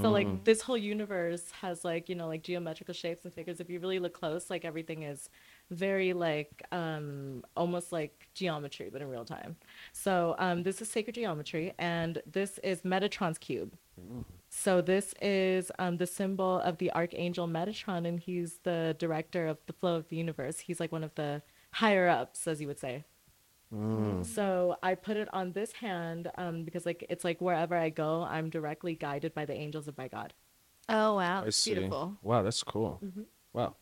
So 0.00 0.08
Mm. 0.08 0.12
like 0.12 0.44
this 0.44 0.62
whole 0.62 0.78
universe 0.78 1.44
has 1.60 1.84
like, 1.84 2.08
you 2.08 2.14
know, 2.14 2.26
like 2.26 2.42
geometrical 2.42 2.94
shapes 2.94 3.24
and 3.26 3.34
figures. 3.34 3.60
If 3.60 3.68
you 3.68 3.78
really 3.80 3.98
look 3.98 4.14
close, 4.14 4.48
like 4.48 4.64
everything 4.64 5.02
is 5.02 5.28
very 5.70 6.12
like 6.12 6.62
um 6.72 7.44
almost 7.56 7.92
like 7.92 8.28
geometry, 8.34 8.88
but 8.92 9.02
in 9.02 9.08
real 9.08 9.24
time. 9.24 9.56
So 9.92 10.34
um 10.38 10.62
this 10.62 10.80
is 10.82 10.90
sacred 10.90 11.14
geometry 11.14 11.72
and 11.78 12.22
this 12.30 12.58
is 12.62 12.82
Metatron's 12.82 13.38
cube. 13.38 13.76
So 14.48 14.80
this 14.80 15.14
is 15.20 15.70
um, 15.78 15.96
the 15.96 16.06
symbol 16.06 16.60
of 16.60 16.78
the 16.78 16.92
archangel 16.92 17.46
Metatron, 17.48 18.06
and 18.06 18.20
he's 18.20 18.58
the 18.62 18.94
director 18.98 19.46
of 19.46 19.58
the 19.66 19.72
flow 19.72 19.96
of 19.96 20.08
the 20.08 20.16
universe. 20.16 20.60
He's 20.60 20.80
like 20.80 20.92
one 20.92 21.04
of 21.04 21.14
the 21.16 21.42
higher 21.72 22.08
ups, 22.08 22.46
as 22.46 22.60
you 22.60 22.66
would 22.68 22.78
say. 22.78 23.04
So 24.24 24.76
I 24.82 24.94
put 24.94 25.16
it 25.16 25.28
on 25.32 25.52
this 25.52 25.72
hand 25.72 26.30
um, 26.38 26.62
because 26.62 26.86
like 26.86 27.04
it's 27.08 27.24
like 27.24 27.40
wherever 27.40 27.74
I 27.76 27.90
go, 27.90 28.22
I'm 28.22 28.48
directly 28.48 28.94
guided 28.94 29.34
by 29.34 29.44
the 29.44 29.54
angels 29.54 29.88
of 29.88 29.98
my 29.98 30.06
God. 30.06 30.32
Oh 30.88 31.16
wow, 31.16 31.40
I 31.40 31.44
that's 31.44 31.64
beautiful. 31.64 32.16
Wow, 32.22 32.42
that's 32.42 32.62
cool. 32.62 33.00
Mm-hmm. 33.04 33.22
Wow. 33.52 33.76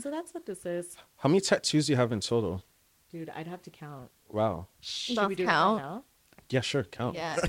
So 0.00 0.10
that's 0.10 0.32
what 0.34 0.46
this 0.46 0.64
is, 0.66 0.96
How 1.18 1.28
many 1.28 1.40
tattoos 1.40 1.86
do 1.86 1.92
you 1.92 1.96
have 1.96 2.12
in 2.12 2.20
total? 2.20 2.62
dude. 3.10 3.30
I'd 3.30 3.46
have 3.48 3.62
to 3.62 3.70
count. 3.70 4.08
Wow. 4.28 4.66
Should 4.80 5.16
Lost 5.16 5.28
we 5.30 5.34
do 5.34 5.44
count. 5.46 5.78
that 5.80 5.84
now? 5.88 6.04
Yeah, 6.50 6.60
sure. 6.60 6.84
Count. 6.84 7.16
Yeah. 7.16 7.36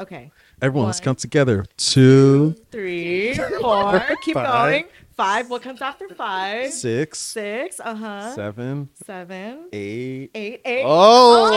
Okay, 0.00 0.30
Everyone, 0.62 0.86
let's 0.86 1.00
One. 1.00 1.06
count 1.06 1.18
together. 1.18 1.64
Two, 1.76 2.54
three, 2.70 3.34
four. 3.60 4.00
Keep 4.22 4.34
Five. 4.34 4.46
going. 4.46 4.84
Five. 5.16 5.50
What 5.50 5.62
comes 5.62 5.82
after 5.82 6.08
five? 6.14 6.72
six, 6.72 7.18
Six. 7.18 7.80
Uh 7.80 7.96
huh. 7.96 8.32
seven, 8.36 8.90
Seven. 9.04 9.68
eight. 9.72 10.30
Eight. 10.36 10.60
Eight. 10.64 10.84
Oh. 10.86 11.50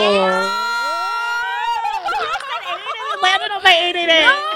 landed 3.22 3.50
on 3.52 3.62
my 3.62 3.72
eight 3.80 3.94
eight 3.94 4.10
eight. 4.10 4.51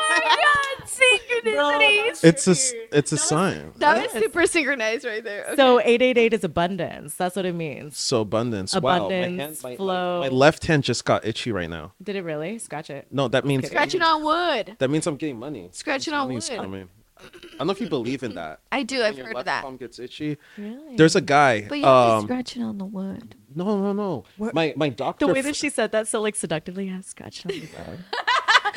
Synchronicities. 1.20 2.24
It's 2.24 2.46
a 2.46 2.50
s- 2.52 2.72
it's 2.92 3.12
a 3.12 3.16
sign. 3.16 3.72
That 3.76 4.02
was 4.12 4.22
super 4.22 4.46
synchronized 4.46 5.05
right 5.05 5.22
there. 5.22 5.44
Okay. 5.46 5.57
So 5.57 5.81
eight 5.81 6.02
eight 6.02 6.18
eight 6.18 6.33
is 6.33 6.44
abundance. 6.44 7.14
That's 7.14 7.37
what 7.37 7.44
it 7.46 7.55
means. 7.55 7.98
So 7.98 8.20
abundance. 8.22 8.74
wow. 8.74 8.81
My, 8.81 8.96
Abundance, 8.96 9.40
hand, 9.40 9.59
my, 9.62 9.76
flow. 9.76 10.20
my 10.20 10.29
left 10.29 10.66
hand 10.66 10.85
just 10.85 11.05
got 11.05 11.24
itchy 11.24 11.52
right 11.52 11.70
now. 11.70 11.92
Did 12.02 12.16
it 12.16 12.22
really? 12.22 12.59
Scratch 12.59 12.90
it. 12.90 13.07
No, 13.11 13.29
that 13.29 13.44
means 13.44 13.66
Scratching 13.66 14.02
on 14.02 14.22
wood. 14.24 14.76
that 14.79 14.90
means 14.90 15.07
I'm 15.07 15.16
getting 15.16 15.38
money. 15.38 15.68
Scratching 15.72 16.14
on 16.14 16.33
wood. 16.33 16.42
coming. 16.48 16.88
I 17.18 17.59
don't 17.59 17.68
know 17.68 17.72
if 17.72 17.81
you 17.81 17.88
believe 17.88 18.22
in 18.22 18.35
that. 18.35 18.61
I 18.70 18.83
do. 18.83 19.02
I've 19.02 19.16
your 19.16 19.24
heard 19.26 19.33
of 19.33 19.37
left 19.37 19.46
that. 19.46 19.62
palm 19.62 19.79
gets 19.79 19.98
itchy. 19.98 20.37
Really? 20.59 20.96
There's 20.96 21.16
a 21.16 21.22
guy. 21.22 21.62
But 21.66 21.79
you 21.79 21.85
have 21.87 22.09
to 22.09 22.12
um, 22.16 22.22
scratch 22.24 22.57
it 22.59 22.62
on 22.62 22.76
the 22.76 22.85
wood. 22.85 23.35
no, 23.55 23.64
no, 23.81 23.92
no. 23.94 24.24
What- 24.37 24.52
My 24.52 24.74
my 24.76 24.90
doctor. 24.90 25.26
the 25.26 25.33
way 25.33 25.40
that 25.40 25.57
she 25.57 25.70
said 25.70 25.92
that 25.92 26.09
so 26.09 26.20
like 26.20 26.37
seductively, 26.37 26.88
yeah, 26.88 27.00
scratch 27.00 27.44
it 27.46 27.52
on 27.55 27.59
the 27.61 27.66
bed. 27.74 28.05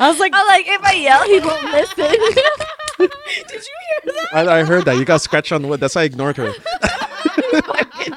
I 0.00 0.08
was 0.08 0.18
like, 0.18 0.32
I'm 0.34 0.46
like, 0.46 0.66
if 0.66 0.82
I 0.82 0.92
yell, 0.94 1.22
he 1.24 1.40
won't 1.40 1.62
listen. 1.72 2.06
did 2.98 3.52
you 3.52 3.76
hear 3.86 4.14
that? 4.14 4.28
I, 4.32 4.60
I 4.60 4.64
heard 4.64 4.86
that 4.86 4.96
you 4.96 5.04
got 5.04 5.20
scratched 5.20 5.52
on 5.52 5.62
the 5.62 5.68
wood. 5.68 5.80
That's 5.80 5.94
why 5.94 6.02
I 6.02 6.04
ignored 6.04 6.36
her. 6.38 6.52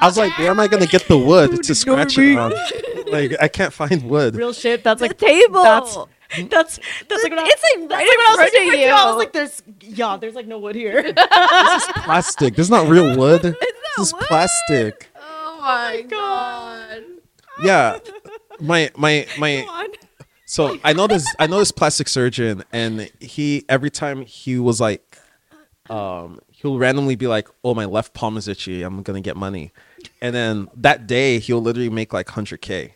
was 0.06 0.16
like, 0.16 0.36
where 0.38 0.50
am 0.50 0.60
I 0.60 0.66
gonna 0.68 0.86
get 0.86 1.06
the 1.08 1.18
wood 1.18 1.62
to 1.62 1.74
scratch 1.74 2.16
it 2.18 2.38
on? 2.38 2.52
Like, 3.06 3.36
I 3.40 3.48
can't 3.48 3.72
find 3.72 4.02
wood. 4.08 4.34
Real 4.34 4.52
shit. 4.52 4.82
That's 4.82 5.00
the 5.00 5.08
like 5.08 5.18
table. 5.18 5.62
That's 5.62 5.96
that's 6.48 6.80
that's 7.08 7.22
like 7.22 7.30
when 7.30 7.38
I, 7.38 7.44
It's 7.46 7.62
like 7.62 7.88
that's 7.88 7.92
right 7.92 8.06
like 8.06 8.16
when 8.16 8.20
I 8.20 8.24
in 8.24 8.30
was 8.30 8.36
front 8.36 8.54
like, 8.54 8.74
of 8.74 8.80
you. 8.80 8.86
I 8.86 9.06
was 9.06 9.16
like, 9.16 9.32
there's 9.32 9.62
yeah, 9.80 10.16
there's 10.16 10.34
like 10.34 10.46
no 10.46 10.58
wood 10.58 10.74
here. 10.74 11.02
This 11.12 11.84
is 11.84 11.92
plastic. 11.96 12.56
This 12.56 12.66
is 12.66 12.70
not 12.70 12.88
real 12.88 13.16
wood. 13.16 13.42
This 13.42 13.54
is 13.98 14.12
wood. 14.12 14.22
plastic. 14.22 15.08
oh 15.16 15.58
my 15.60 16.02
oh 16.04 16.08
God. 16.08 17.04
god. 17.62 17.64
Yeah. 17.64 17.98
My 18.60 18.90
my 18.96 19.26
my. 19.38 19.86
So 20.54 20.78
I 20.84 20.92
know 20.92 21.08
this. 21.08 21.26
I 21.40 21.48
know 21.48 21.58
this 21.58 21.72
plastic 21.72 22.06
surgeon, 22.06 22.62
and 22.72 23.10
he 23.18 23.64
every 23.68 23.90
time 23.90 24.24
he 24.24 24.56
was 24.60 24.80
like, 24.80 25.18
um, 25.90 26.38
he'll 26.52 26.78
randomly 26.78 27.16
be 27.16 27.26
like, 27.26 27.48
"Oh, 27.64 27.74
my 27.74 27.86
left 27.86 28.14
palm 28.14 28.36
is 28.36 28.46
itchy. 28.46 28.84
I'm 28.84 29.02
gonna 29.02 29.20
get 29.20 29.36
money," 29.36 29.72
and 30.20 30.32
then 30.32 30.68
that 30.76 31.08
day 31.08 31.40
he'll 31.40 31.60
literally 31.60 31.90
make 31.90 32.12
like 32.12 32.28
hundred 32.28 32.60
k. 32.60 32.94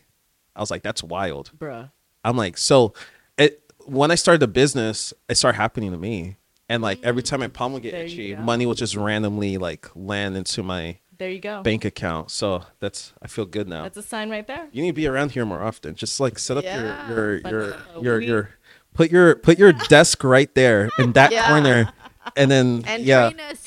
I 0.55 0.61
was 0.61 0.71
like, 0.71 0.83
"That's 0.83 1.03
wild." 1.03 1.51
Bruh. 1.57 1.91
I'm 2.23 2.37
like, 2.37 2.57
so 2.57 2.93
it 3.37 3.61
when 3.85 4.09
I 4.09 4.15
started 4.15 4.39
the 4.39 4.47
business, 4.47 5.13
it 5.27 5.35
started 5.35 5.57
happening 5.57 5.91
to 5.91 5.97
me. 5.97 6.37
And 6.69 6.81
like 6.81 7.03
every 7.03 7.23
time 7.23 7.41
my 7.41 7.49
palm 7.49 7.73
would 7.73 7.83
get 7.83 7.91
There 7.91 8.05
itchy, 8.05 8.37
money 8.37 8.67
would 8.67 8.77
just 8.77 8.95
randomly 8.95 9.57
like 9.57 9.89
land 9.95 10.37
into 10.37 10.63
my 10.63 10.99
There 11.19 11.29
you 11.29 11.39
go. 11.39 11.61
bank 11.61 11.85
account. 11.85 12.31
So 12.31 12.63
that's 12.79 13.13
I 13.21 13.27
feel 13.27 13.45
good 13.45 13.67
now. 13.67 13.83
That's 13.83 13.97
a 13.97 14.01
sign 14.01 14.29
right 14.31 14.47
there. 14.47 14.67
you 14.71 14.81
need 14.81 14.89
to 14.89 14.93
be 14.93 15.05
around 15.05 15.31
here 15.33 15.45
more 15.45 15.61
often. 15.61 15.93
Just 15.95 16.19
like 16.19 16.39
set 16.39 16.57
up 16.57 16.63
Yeah. 16.63 17.09
your 17.09 17.35
your 17.35 17.41
But, 17.41 17.51
your 17.51 17.73
uh, 17.73 17.77
your 18.01 18.17
we- 18.19 18.25
your 18.27 18.49
put 18.93 19.11
your 19.11 19.35
put 19.35 19.59
your 19.59 19.71
desk 19.89 20.23
right 20.23 20.53
there 20.55 20.89
in 20.97 21.11
that 21.13 21.31
Yeah. 21.31 21.47
corner. 21.49 21.93
And 22.35 22.49
then 22.49 22.83
And 22.87 23.03
yeah, 23.03 23.29
train 23.29 23.39
us 23.51 23.65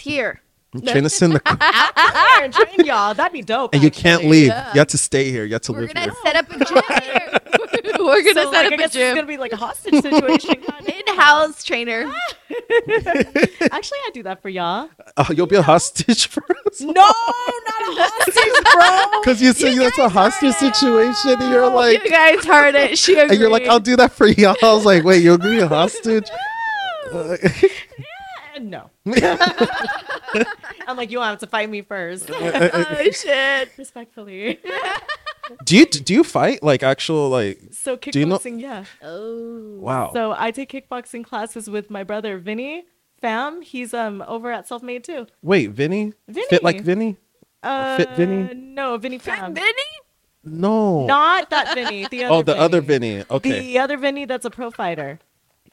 here. 0.81 0.93
train 0.93 1.05
us 1.05 1.21
in 1.23 1.31
the 1.33 1.41
corner. 1.45 1.59
There, 1.61 2.49
train 2.67 2.87
y'all. 2.87 3.15
That'd 3.15 3.33
be 3.33 3.43
dope. 3.43 3.75
and 3.75 3.83
you 3.83 3.91
can't 3.91 4.21
actually. 4.23 4.29
leave. 4.31 4.47
Yeah. 4.49 4.73
You 4.75 4.79
have 4.81 4.89
to 4.89 4.99
stay 4.99 5.31
here. 5.31 5.45
You 5.45 5.53
have 5.55 5.63
to 5.63 5.73
We're 5.73 5.81
live 5.83 5.95
gonna 5.95 6.07
here. 6.07 6.15
set 6.25 6.37
up 6.37 6.51
a 6.51 6.65
gym 6.65 6.83
here. 7.03 7.39
We're 7.99 8.23
gonna 8.23 8.35
So, 8.35 8.53
set 8.53 8.53
like, 8.53 8.55
I 8.55 8.67
up 8.67 8.73
a 8.73 8.77
guess 8.77 8.85
it's 8.87 8.95
gym. 8.95 9.15
gonna 9.15 9.27
be 9.27 9.37
like 9.37 9.53
a 9.53 9.57
hostage 9.57 10.01
situation. 10.03 10.55
In-house 10.87 11.63
trainer. 11.65 12.13
Actually, 13.71 13.99
I 13.99 14.11
do 14.13 14.23
that 14.25 14.41
for 14.43 14.49
y'all. 14.49 14.89
Oh, 15.17 15.27
you'll 15.35 15.47
be 15.47 15.57
a 15.57 15.63
hostage 15.63 16.27
for 16.29 16.43
us. 16.67 16.81
No, 16.81 16.93
not 16.93 17.07
a 17.09 17.95
hostage, 17.99 19.11
bro. 19.13 19.21
Because 19.21 19.41
you 19.43 19.53
say 19.53 19.77
that's 19.79 19.99
a 19.99 20.09
hostage 20.09 20.55
situation, 20.55 21.41
and 21.43 21.51
you're 21.51 21.69
like, 21.69 22.03
you 22.05 22.11
guys 22.11 22.45
heard 22.45 22.75
it. 22.75 22.99
She 22.99 23.13
agreed. 23.15 23.31
and 23.33 23.41
you're 23.41 23.51
like, 23.51 23.67
I'll 23.67 23.81
do 23.81 23.97
that 23.97 24.13
for 24.13 24.27
y'all. 24.27 24.57
I 24.63 24.73
was 24.73 24.85
like, 24.85 25.05
wait, 25.05 25.23
you'll 25.23 25.39
give 25.39 25.51
me 25.51 25.61
a 25.61 25.69
hostage? 25.69 26.29
Uh, 27.13 27.37
no. 28.61 28.91
I'm 30.87 30.97
like, 30.97 31.11
you 31.11 31.21
have 31.21 31.39
to 31.39 31.47
fight 31.47 31.71
me 31.71 31.83
first. 31.83 32.31
oh 32.33 33.11
shit. 33.13 33.71
Respectfully. 33.77 34.59
do 35.65 35.77
you 35.77 35.87
do 35.87 36.15
you 36.15 36.25
fight 36.25 36.63
like 36.63 36.83
actual 36.83 37.29
like? 37.29 37.61
So 37.73 37.97
Do 37.97 38.19
you 38.19 38.27
know- 38.27 38.39
kickboxing, 38.39 38.61
yeah. 38.61 38.85
Oh. 39.03 39.79
Wow. 39.79 40.11
So 40.13 40.35
I 40.37 40.51
take 40.51 40.71
kickboxing 40.71 41.25
classes 41.25 41.69
with 41.69 41.91
my 41.91 42.05
brother 42.05 42.39
Vinny. 42.39 42.85
Fam, 43.21 43.63
he's 43.63 43.95
um 43.95 44.23
over 44.27 44.51
at 44.51 44.67
Self 44.67 44.83
Made 44.83 45.05
too. 45.05 45.27
Wait, 45.43 45.71
Vinny? 45.71 46.13
Fit 46.49 46.63
like 46.63 46.81
Vinny? 46.83 47.17
Uh, 47.63 47.97
Fit 47.97 48.11
Vinny? 48.17 48.53
No, 48.55 48.99
Vinny 48.99 49.19
Fam. 49.19 49.55
Benny? 49.55 49.71
No. 50.45 51.07
Not 51.07 51.51
that 51.51 51.75
Vinny. 51.75 52.07
The 52.11 52.25
other 52.25 52.35
oh, 52.35 52.43
the 52.43 52.59
other 52.59 52.81
Vinny. 52.81 53.25
Okay. 53.31 53.61
The 53.61 53.79
other 53.79 53.97
Vinny 53.97 54.25
that's 54.25 54.45
a 54.45 54.51
pro 54.51 54.71
fighter. 54.71 55.21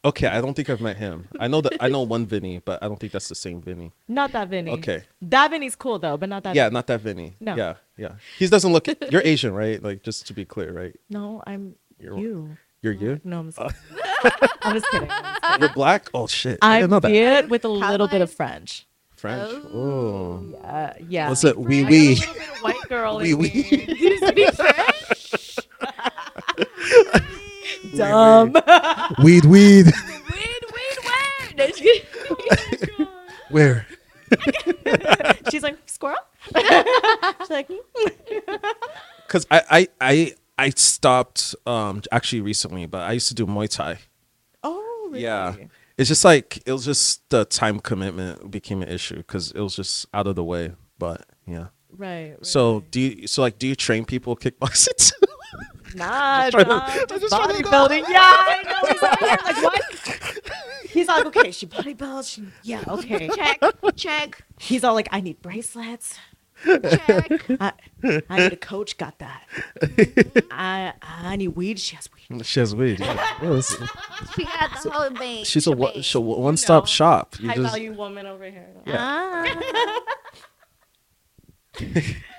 Okay, 0.05 0.27
I 0.27 0.39
don't 0.39 0.53
think 0.53 0.69
I've 0.69 0.79
met 0.79 0.95
him. 0.97 1.27
I 1.39 1.47
know 1.49 1.59
that 1.61 1.73
I 1.81 1.89
know 1.89 2.03
one 2.03 2.25
Vinny, 2.25 2.59
but 2.63 2.81
I 2.81 2.87
don't 2.87 2.97
think 2.99 3.11
that's 3.11 3.27
the 3.27 3.35
same 3.35 3.61
Vinny. 3.61 3.91
Not 4.07 4.31
that 4.31 4.47
Vinny. 4.47 4.71
Okay. 4.71 5.03
That 5.21 5.51
Vinny's 5.51 5.75
cool 5.75 5.99
though, 5.99 6.15
but 6.15 6.29
not 6.29 6.43
that. 6.43 6.55
Yeah, 6.55 6.65
Vinny. 6.65 6.73
not 6.73 6.87
that 6.87 7.01
Vinny. 7.01 7.35
No. 7.41 7.55
Yeah, 7.55 7.73
yeah. 7.97 8.13
He 8.37 8.47
doesn't 8.47 8.71
look. 8.71 8.87
You're 9.11 9.21
Asian, 9.25 9.53
right? 9.53 9.81
Like 9.83 10.01
just 10.03 10.25
to 10.27 10.33
be 10.33 10.45
clear, 10.45 10.71
right? 10.71 10.95
No, 11.09 11.43
I'm 11.45 11.75
You're- 11.99 12.21
you. 12.21 12.57
You're 12.81 12.93
you. 12.93 13.19
No, 13.25 13.39
I'm 13.41 13.51
just, 13.51 13.59
I'm 13.59 13.69
just 13.69 14.29
kidding. 14.31 14.49
I'm 14.61 14.73
just 14.73 14.91
kidding. 14.91 15.09
You're 15.59 15.73
black. 15.73 16.09
Oh 16.13 16.27
shit! 16.27 16.59
I 16.61 16.75
I'm 16.75 16.81
didn't 16.83 16.91
know 16.91 16.99
that. 17.01 17.11
weird 17.11 17.49
with 17.49 17.65
a 17.65 17.69
little 17.69 18.07
bit 18.07 18.21
of 18.21 18.31
French. 18.31 18.87
French. 19.17 19.51
Oh. 19.73 20.45
Uh, 20.63 20.93
yeah. 21.09 21.27
What's 21.27 21.43
it? 21.43 21.57
Wee 21.59 21.79
I 21.79 21.81
got 21.83 21.87
a 21.87 21.91
wee. 21.91 22.15
little 22.15 22.33
bit 22.35 22.49
of 22.49 22.57
white 22.61 22.81
girl 22.87 23.17
Wee 23.21 23.33
wee. 23.33 23.49
me. 23.49 23.95
You 23.99 24.17
speak 24.27 24.53
French? 24.53 24.98
Dumb. 27.95 28.53
Weed, 29.23 29.45
weed. 29.45 29.85
Weed, 29.85 29.93
weed, 30.27 30.97
weed. 31.55 32.89
No. 32.99 33.07
Where? 33.49 33.85
She's 35.51 35.63
like 35.63 35.77
squirrel. 35.87 36.17
She's 36.55 37.49
like, 37.49 37.67
hmm. 37.69 38.55
Because 39.25 39.47
I, 39.49 39.61
I, 39.69 39.87
I, 40.01 40.33
I 40.57 40.69
stopped 40.71 41.55
um 41.65 42.01
actually 42.11 42.41
recently, 42.41 42.85
but 42.85 43.01
I 43.01 43.13
used 43.13 43.27
to 43.29 43.33
do 43.33 43.45
Muay 43.45 43.69
Thai. 43.69 43.99
oh, 44.63 45.07
really? 45.11 45.23
Yeah. 45.23 45.55
It's 45.97 46.07
just 46.07 46.23
like 46.23 46.61
it 46.65 46.71
was 46.71 46.85
just 46.85 47.27
the 47.29 47.45
time 47.45 47.79
commitment 47.79 48.51
became 48.51 48.81
an 48.81 48.89
issue 48.89 49.17
because 49.17 49.51
it 49.51 49.59
was 49.59 49.75
just 49.75 50.07
out 50.13 50.27
of 50.27 50.35
the 50.35 50.43
way. 50.43 50.73
But 50.97 51.25
yeah. 51.45 51.67
Right. 51.91 52.31
right. 52.31 52.45
So 52.45 52.83
do 52.91 53.01
you? 53.01 53.27
So 53.27 53.41
like, 53.41 53.59
do 53.59 53.67
you 53.67 53.75
train 53.75 54.05
people 54.05 54.35
kickboxing? 54.37 55.11
too? 55.91 55.97
Nah, 55.97 56.49
trying 56.49 56.63
to- 56.65 56.69
nah, 56.69 56.79
I'm 56.85 57.07
just 57.07 57.21
just 57.21 57.35
trying 57.35 57.55
to 57.57 57.63
go. 57.63 57.69
bodybuilding. 57.69 58.03
Yeah, 58.09 58.19
I 58.21 58.63
know. 58.63 58.89
He's 58.91 59.01
like, 59.01 59.21
yeah, 59.21 59.37
like 59.43 59.63
what? 59.63 59.81
He's 60.89 61.07
like, 61.07 61.25
okay, 61.27 61.51
she 61.51 61.67
bodybuilds. 61.67 62.33
She, 62.33 62.43
yeah, 62.63 62.83
okay. 62.87 63.29
Check, 63.29 63.59
check, 63.95 64.43
He's 64.59 64.83
all 64.83 64.93
like, 64.95 65.07
I 65.11 65.21
need 65.21 65.41
bracelets. 65.41 66.17
check. 66.65 67.45
I, 67.61 67.71
I 68.29 68.39
need 68.39 68.51
a 68.53 68.57
coach. 68.57 68.97
Got 68.97 69.19
that. 69.19 69.43
I 70.51 70.91
I 71.01 71.35
need 71.37 71.49
weed. 71.49 71.79
She 71.79 71.95
has 71.95 72.09
weed. 72.11 72.45
she 72.45 72.59
has 72.59 72.75
weed. 72.75 72.99
Yeah. 72.99 73.13
Yeah, 73.41 73.49
it's- 73.57 73.77
She 74.35 74.43
got 74.43 74.83
the 74.83 74.89
whole 74.89 75.09
thing. 75.15 75.43
she's 75.45 75.67
a 75.67 75.69
shebang. 75.71 75.79
one, 75.79 75.93
she's 76.01 76.15
a 76.15 76.19
one 76.19 76.57
stop 76.57 76.83
know. 76.83 76.87
shop. 76.87 77.35
You 77.39 77.47
High 77.49 77.55
just 77.55 77.69
value 77.71 77.93
woman 77.93 78.25
over 78.25 78.43
here. 78.43 78.67
Yeah. 78.85 78.95
Ah. 78.99 79.95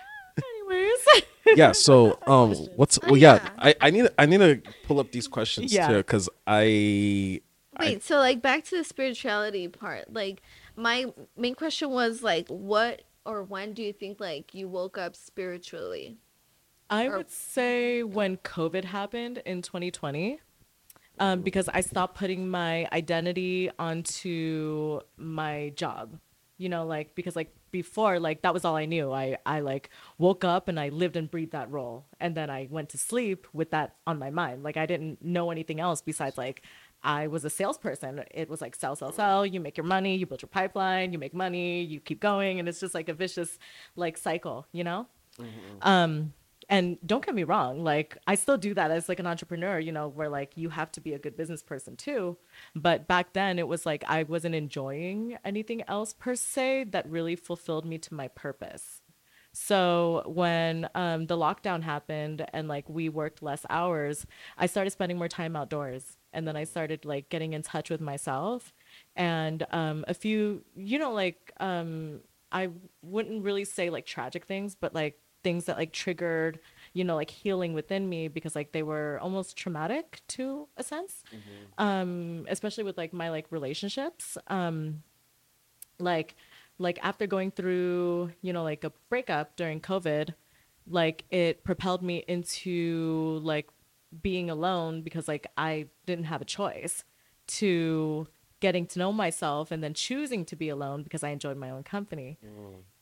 Anyways. 0.70 1.24
yeah. 1.56 1.72
So 1.88 2.18
um, 2.26 2.54
what's 2.76 2.98
Oh, 3.02 3.08
well 3.08 3.16
yeah. 3.16 3.34
yeah. 3.42 3.50
I 3.58 3.74
I 3.80 3.90
need 3.90 4.08
I 4.18 4.26
need 4.26 4.38
to 4.38 4.62
pull 4.86 5.00
up 5.00 5.10
these 5.12 5.26
questions 5.28 5.72
Yeah. 5.72 5.88
too 5.88 5.96
because 5.98 6.28
I 6.46 7.40
Wait, 7.78 8.02
so 8.02 8.18
like 8.18 8.42
back 8.42 8.64
to 8.64 8.76
the 8.76 8.84
spirituality 8.84 9.66
part. 9.68 10.12
Like 10.12 10.42
my 10.76 11.06
main 11.36 11.54
question 11.54 11.90
was 11.90 12.22
like 12.22 12.46
what 12.48 13.02
or 13.24 13.42
when 13.42 13.72
do 13.74 13.82
you 13.82 13.92
think 13.92 14.20
like 14.20 14.54
you 14.54 14.68
woke 14.68 14.98
up 14.98 15.16
spiritually? 15.16 16.18
I 16.88 17.06
Or- 17.06 17.18
would 17.18 17.30
say 17.30 18.02
when 18.02 18.36
COVID 18.38 18.84
happened 18.84 19.42
in 19.46 19.62
2020, 19.62 20.40
um, 21.20 21.40
because 21.42 21.68
I 21.68 21.80
stopped 21.82 22.16
putting 22.18 22.48
my 22.48 22.88
identity 22.92 23.70
onto 23.78 25.00
my 25.16 25.72
job. 25.76 26.18
You 26.58 26.68
know, 26.68 26.84
like 26.84 27.14
because 27.14 27.36
like 27.36 27.54
before, 27.70 28.18
like 28.18 28.42
that 28.42 28.54
was 28.54 28.64
all 28.64 28.76
I 28.76 28.84
knew. 28.86 29.12
I 29.12 29.38
I 29.46 29.60
like 29.60 29.90
woke 30.18 30.44
up 30.44 30.68
and 30.68 30.78
I 30.78 30.88
lived 30.88 31.16
and 31.16 31.30
breathed 31.30 31.52
that 31.52 31.70
role, 31.70 32.06
and 32.18 32.34
then 32.34 32.50
I 32.50 32.68
went 32.70 32.88
to 32.90 32.98
sleep 32.98 33.46
with 33.52 33.70
that 33.70 33.96
on 34.06 34.18
my 34.18 34.30
mind. 34.30 34.62
Like 34.62 34.76
I 34.76 34.86
didn't 34.86 35.22
know 35.22 35.50
anything 35.50 35.80
else 35.80 36.02
besides 36.02 36.36
like 36.38 36.62
I 37.02 37.26
was 37.26 37.44
a 37.44 37.50
salesperson. 37.50 38.24
It 38.30 38.48
was 38.48 38.60
like 38.60 38.74
sell, 38.74 38.94
sell, 38.96 39.12
sell. 39.12 39.46
You 39.46 39.60
make 39.60 39.76
your 39.76 39.86
money, 39.86 40.16
you 40.16 40.26
build 40.26 40.42
your 40.42 40.48
pipeline, 40.48 41.12
you 41.12 41.18
make 41.18 41.34
money, 41.34 41.82
you 41.82 42.00
keep 42.00 42.20
going, 42.20 42.58
and 42.58 42.68
it's 42.68 42.80
just 42.80 42.94
like 42.94 43.08
a 43.08 43.14
vicious 43.14 43.58
like 43.96 44.16
cycle. 44.18 44.66
You 44.72 44.84
know. 44.84 45.06
Um, 45.82 46.32
and 46.70 46.98
don't 47.04 47.26
get 47.26 47.34
me 47.34 47.42
wrong, 47.44 47.82
like 47.82 48.16
I 48.28 48.36
still 48.36 48.56
do 48.56 48.72
that 48.74 48.92
as 48.92 49.08
like 49.08 49.18
an 49.18 49.26
entrepreneur, 49.26 49.80
you 49.80 49.90
know, 49.90 50.08
where 50.08 50.28
like 50.28 50.56
you 50.56 50.70
have 50.70 50.92
to 50.92 51.00
be 51.00 51.12
a 51.12 51.18
good 51.18 51.36
business 51.36 51.62
person 51.62 51.96
too. 51.96 52.38
But 52.76 53.08
back 53.08 53.32
then 53.32 53.58
it 53.58 53.66
was 53.66 53.84
like 53.84 54.04
I 54.06 54.22
wasn't 54.22 54.54
enjoying 54.54 55.36
anything 55.44 55.82
else 55.88 56.14
per 56.14 56.36
se 56.36 56.84
that 56.92 57.10
really 57.10 57.34
fulfilled 57.36 57.84
me 57.84 57.98
to 57.98 58.14
my 58.14 58.28
purpose. 58.28 59.02
So 59.52 60.22
when 60.26 60.88
um, 60.94 61.26
the 61.26 61.36
lockdown 61.36 61.82
happened 61.82 62.46
and 62.52 62.68
like 62.68 62.88
we 62.88 63.08
worked 63.08 63.42
less 63.42 63.66
hours, 63.68 64.24
I 64.56 64.66
started 64.66 64.90
spending 64.90 65.18
more 65.18 65.26
time 65.28 65.56
outdoors, 65.56 66.16
and 66.32 66.46
then 66.46 66.54
I 66.56 66.62
started 66.62 67.04
like 67.04 67.30
getting 67.30 67.52
in 67.52 67.62
touch 67.62 67.90
with 67.90 68.00
myself, 68.00 68.72
and 69.16 69.66
um, 69.72 70.04
a 70.06 70.14
few, 70.14 70.62
you 70.76 71.00
know, 71.00 71.12
like 71.12 71.52
um, 71.58 72.20
I 72.52 72.68
wouldn't 73.02 73.42
really 73.44 73.64
say 73.64 73.90
like 73.90 74.06
tragic 74.06 74.46
things, 74.46 74.76
but 74.76 74.94
like 74.94 75.18
things 75.42 75.64
that 75.66 75.76
like 75.76 75.92
triggered, 75.92 76.60
you 76.92 77.04
know, 77.04 77.16
like 77.16 77.30
healing 77.30 77.72
within 77.72 78.08
me 78.08 78.28
because 78.28 78.54
like 78.54 78.72
they 78.72 78.82
were 78.82 79.18
almost 79.22 79.56
traumatic 79.56 80.20
to 80.28 80.68
a 80.76 80.82
sense, 80.82 81.22
um, 81.78 82.46
especially 82.48 82.84
with 82.84 82.96
like 82.98 83.12
my 83.12 83.30
like 83.30 83.46
relationships. 83.50 84.36
Um, 84.48 85.02
like 85.98 86.34
like 86.78 86.98
after 87.02 87.26
going 87.26 87.50
through 87.50 88.32
you 88.40 88.52
know 88.52 88.62
like 88.62 88.84
a 88.84 88.92
breakup 89.10 89.54
during 89.56 89.80
covid 89.80 90.32
like 90.88 91.24
it 91.30 91.62
propelled 91.62 92.02
me 92.02 92.24
into 92.26 93.38
like 93.42 93.68
being 94.22 94.48
alone 94.48 95.02
because 95.02 95.28
like 95.28 95.46
i 95.58 95.86
didn't 96.06 96.24
have 96.24 96.40
a 96.40 96.44
choice 96.44 97.04
to 97.46 98.26
getting 98.60 98.86
to 98.86 98.98
know 98.98 99.12
myself 99.12 99.70
and 99.70 99.84
then 99.84 99.92
choosing 99.92 100.44
to 100.44 100.56
be 100.56 100.70
alone 100.70 101.02
because 101.02 101.22
i 101.22 101.28
enjoyed 101.28 101.56
my 101.58 101.70
own 101.70 101.82
company 101.82 102.38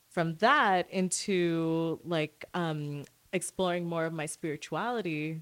from 0.09 0.35
that 0.37 0.89
into 0.89 1.99
like 2.03 2.45
um 2.53 3.03
exploring 3.31 3.85
more 3.85 4.05
of 4.05 4.13
my 4.13 4.25
spirituality 4.25 5.41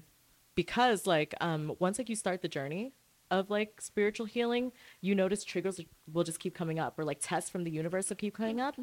because 0.54 1.06
like 1.06 1.34
um 1.40 1.74
once 1.78 1.98
like 1.98 2.08
you 2.08 2.16
start 2.16 2.42
the 2.42 2.48
journey 2.48 2.92
of 3.30 3.50
like 3.50 3.80
spiritual 3.80 4.26
healing 4.26 4.72
you 5.00 5.14
notice 5.14 5.44
triggers 5.44 5.80
will 6.12 6.24
just 6.24 6.40
keep 6.40 6.54
coming 6.54 6.78
up 6.78 6.98
or 6.98 7.04
like 7.04 7.18
tests 7.20 7.50
from 7.50 7.64
the 7.64 7.70
universe 7.70 8.08
will 8.08 8.16
keep 8.16 8.34
coming 8.34 8.60
up. 8.60 8.76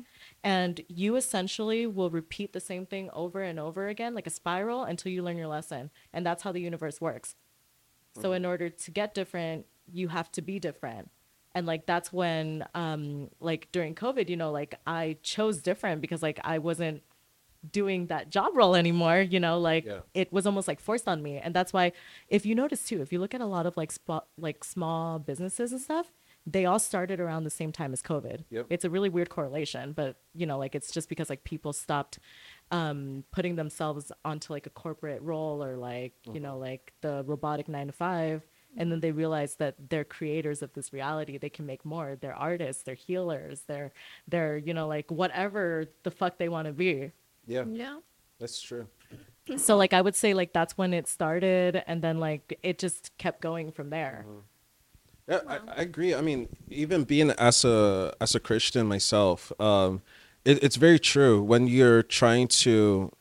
And 0.43 0.81
you 0.87 1.15
essentially 1.15 1.87
will 1.87 2.09
repeat 2.09 2.53
the 2.53 2.59
same 2.59 2.85
thing 2.85 3.09
over 3.13 3.41
and 3.41 3.59
over 3.59 3.87
again 3.87 4.13
like 4.13 4.27
a 4.27 4.31
spiral 4.31 4.83
until 4.83 5.11
you 5.11 5.23
learn 5.23 5.37
your 5.37 5.47
lesson. 5.47 5.89
And 6.13 6.25
that's 6.25 6.43
how 6.43 6.51
the 6.51 6.61
universe 6.61 7.01
works. 7.01 7.35
So 8.21 8.31
in 8.31 8.45
order 8.45 8.69
to 8.69 8.91
get 8.91 9.13
different 9.13 9.65
you 9.91 10.07
have 10.09 10.31
to 10.31 10.41
be 10.41 10.59
different 10.59 11.09
and 11.55 11.65
like 11.65 11.85
that's 11.87 12.13
when 12.13 12.63
um 12.75 13.29
like 13.39 13.67
during 13.71 13.95
covid 13.95 14.29
you 14.29 14.37
know 14.37 14.51
like 14.51 14.75
i 14.85 15.17
chose 15.23 15.61
different 15.63 16.01
because 16.01 16.21
like 16.21 16.39
i 16.43 16.57
wasn't 16.59 17.01
doing 17.71 18.05
that 18.07 18.29
job 18.29 18.55
role 18.55 18.75
anymore 18.75 19.19
you 19.21 19.39
know 19.39 19.57
like 19.57 19.85
Yeah. 19.85 20.01
it 20.13 20.31
was 20.31 20.45
almost 20.45 20.67
like 20.67 20.79
forced 20.79 21.07
on 21.07 21.23
me 21.23 21.39
and 21.39 21.51
that's 21.55 21.73
why 21.73 21.93
if 22.29 22.45
you 22.45 22.53
notice 22.53 22.83
too 22.87 23.01
if 23.01 23.11
you 23.11 23.17
look 23.19 23.33
at 23.33 23.41
a 23.41 23.47
lot 23.47 23.65
of 23.65 23.75
like 23.75 23.91
spot 23.91 24.27
like 24.37 24.63
small 24.63 25.17
businesses 25.17 25.71
and 25.71 25.81
stuff 25.81 26.11
they 26.45 26.63
all 26.65 26.77
started 26.77 27.19
around 27.19 27.43
the 27.43 27.49
same 27.49 27.71
time 27.71 27.91
as 27.91 28.03
covid 28.03 28.43
Yep. 28.51 28.67
it's 28.69 28.85
a 28.85 28.89
really 28.91 29.09
weird 29.09 29.29
correlation 29.29 29.93
but 29.93 30.17
you 30.35 30.45
know 30.45 30.59
like 30.59 30.75
it's 30.75 30.91
just 30.91 31.09
because 31.09 31.27
like 31.27 31.43
people 31.43 31.73
stopped 31.73 32.19
um 32.69 33.23
putting 33.31 33.55
themselves 33.55 34.11
onto 34.23 34.53
like 34.53 34.67
a 34.67 34.69
corporate 34.69 35.21
role 35.23 35.63
or 35.63 35.75
like 35.75 36.13
you 36.31 36.39
know 36.39 36.59
like 36.59 36.93
the 37.01 37.23
robotic 37.25 37.67
9 37.67 37.87
to 37.87 37.93
5 37.93 38.45
and 38.77 38.91
then 38.91 38.99
they 38.99 39.11
realize 39.11 39.55
that 39.55 39.75
they're 39.89 40.03
creators 40.03 40.61
of 40.61 40.73
this 40.73 40.91
reality 40.93 41.37
they 41.37 41.49
can 41.49 41.65
make 41.65 41.83
more 41.85 42.17
they're 42.21 42.35
artists 42.35 42.83
they're 42.83 42.95
healers 42.95 43.61
they're 43.67 43.91
they're 44.27 44.57
you 44.57 44.73
know 44.73 44.87
like 44.87 45.09
whatever 45.11 45.85
the 46.03 46.11
fuck 46.11 46.37
they 46.37 46.49
want 46.49 46.67
to 46.67 46.73
be 46.73 47.11
yeah, 47.47 47.63
Yeah. 47.67 47.99
that's 48.39 48.59
true. 48.61 48.87
so 49.57 49.77
like 49.77 49.93
I 49.93 50.01
would 50.01 50.15
say 50.15 50.33
like 50.33 50.51
that's 50.53 50.75
when 50.77 50.93
it 50.93 51.07
started, 51.07 51.83
and 51.85 52.01
then 52.01 52.19
like 52.19 52.57
it 52.63 52.79
just 52.79 53.15
kept 53.19 53.39
going 53.41 53.71
from 53.71 53.91
there. 53.91 54.25
Yeah, 55.29 55.41
I, 55.47 55.59
I 55.67 55.81
agree. 55.81 56.15
I 56.15 56.21
mean, 56.21 56.49
even 56.69 57.03
being 57.03 57.29
as 57.31 57.63
a 57.63 58.13
as 58.19 58.33
a 58.33 58.39
Christian 58.39 58.87
myself, 58.87 59.51
um, 59.59 60.01
it, 60.43 60.63
it's 60.63 60.75
very 60.77 60.97
true. 60.97 61.43
When 61.43 61.67
you're 61.67 62.01
trying 62.01 62.47
to 62.65 63.11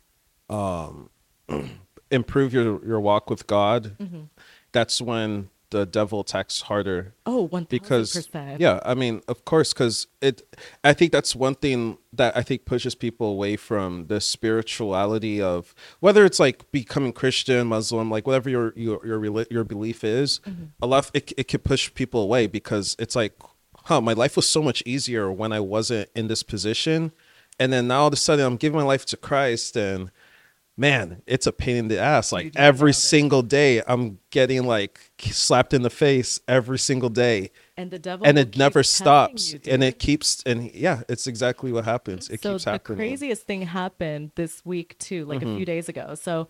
um, 0.48 1.11
improve 2.11 2.55
your 2.55 2.82
your 2.86 3.00
walk 3.00 3.28
with 3.28 3.46
God, 3.46 3.96
that's 4.75 5.01
when 5.01 5.49
the 5.75 5.85
devil 5.85 6.20
attacks 6.20 6.61
harder. 6.62 7.14
Oh, 7.27 7.49
one 7.49 7.66
because 7.68 8.14
percent. 8.14 8.61
yeah 8.61 8.79
i 8.85 8.95
mean 8.95 9.22
of 9.27 9.45
course 9.45 9.72
because 9.72 10.07
it 10.20 10.43
i 10.85 10.93
think 10.93 11.11
that's 11.11 11.35
one 11.35 11.57
thing 11.57 11.99
that 12.12 12.37
i 12.37 12.43
think 12.43 12.64
pushes 12.64 12.95
people 12.95 13.27
away 13.27 13.57
from 13.57 14.07
the 14.07 14.20
spirituality 14.20 15.43
of 15.43 15.75
whether 15.99 16.25
it's 16.25 16.39
like 16.39 16.70
becoming 16.70 17.12
christian 17.12 17.66
muslim 17.66 18.09
like 18.09 18.25
whatever 18.25 18.49
your 18.49 18.72
your 18.77 19.05
your, 19.05 19.47
your 19.51 19.64
belief 19.64 20.05
is 20.05 20.41
mm-hmm. 20.47 20.66
a 20.81 20.87
lot 20.87 21.07
of, 21.07 21.11
it, 21.12 21.33
it 21.37 21.49
can 21.49 21.61
push 21.61 21.93
people 21.95 22.20
away 22.20 22.47
because 22.47 22.95
it's 23.01 23.16
like 23.16 23.35
huh 23.87 24.01
my 24.01 24.12
life 24.12 24.37
was 24.37 24.49
so 24.49 24.62
much 24.62 24.81
easier 24.87 25.33
when 25.33 25.53
i 25.53 25.59
wasn't 25.59 26.09
in 26.14 26.29
this 26.29 26.43
position. 26.43 27.11
And 27.61 27.72
then 27.72 27.87
now 27.87 28.01
all 28.01 28.09
of 28.09 28.12
a 28.12 28.16
sudden 28.16 28.45
i'm 28.45 28.57
giving 28.57 28.79
my 28.79 28.87
life 28.87 29.07
to 29.07 29.16
christ 29.16 29.77
and 29.77 30.11
man, 30.77 31.22
it's 31.27 31.47
a 31.47 31.53
pain 31.53 31.77
in 31.77 31.89
the 31.89 31.99
ass. 32.01 32.33
Like 32.33 32.53
every 32.57 32.93
single 32.93 33.43
day, 33.43 33.83
I'm 33.87 34.18
getting 34.31 34.66
like 34.66 34.99
slapped 35.20 35.72
in 35.72 35.83
the 35.83 35.91
face 35.91 36.41
every 36.49 36.79
single 36.79 37.09
day, 37.11 37.51
And 37.77 37.91
the 37.91 37.99
devil 37.99 38.27
and 38.27 38.39
it 38.39 38.57
never 38.57 38.83
stops. 38.83 39.53
you, 39.53 39.61
and 39.68 39.85
it 39.85 39.99
keeps, 39.99 40.43
and 40.45 40.72
yeah, 40.75 41.03
it's 41.09 41.27
exactly 41.27 41.70
what 41.72 41.85
happens. 41.85 42.29
It 42.29 42.43
so 42.43 42.53
keeps 42.55 42.64
happening. 42.64 42.99
the 42.99 43.05
craziest 43.05 43.43
thing 43.47 43.62
happened 43.62 44.33
this 44.35 44.64
week 44.64 44.99
too, 44.99 45.25
like 45.27 45.41
Mm-hmm. 45.41 45.49
a 45.53 45.57
few 45.57 45.64
days 45.66 45.89
ago. 45.89 46.14
So 46.16 46.49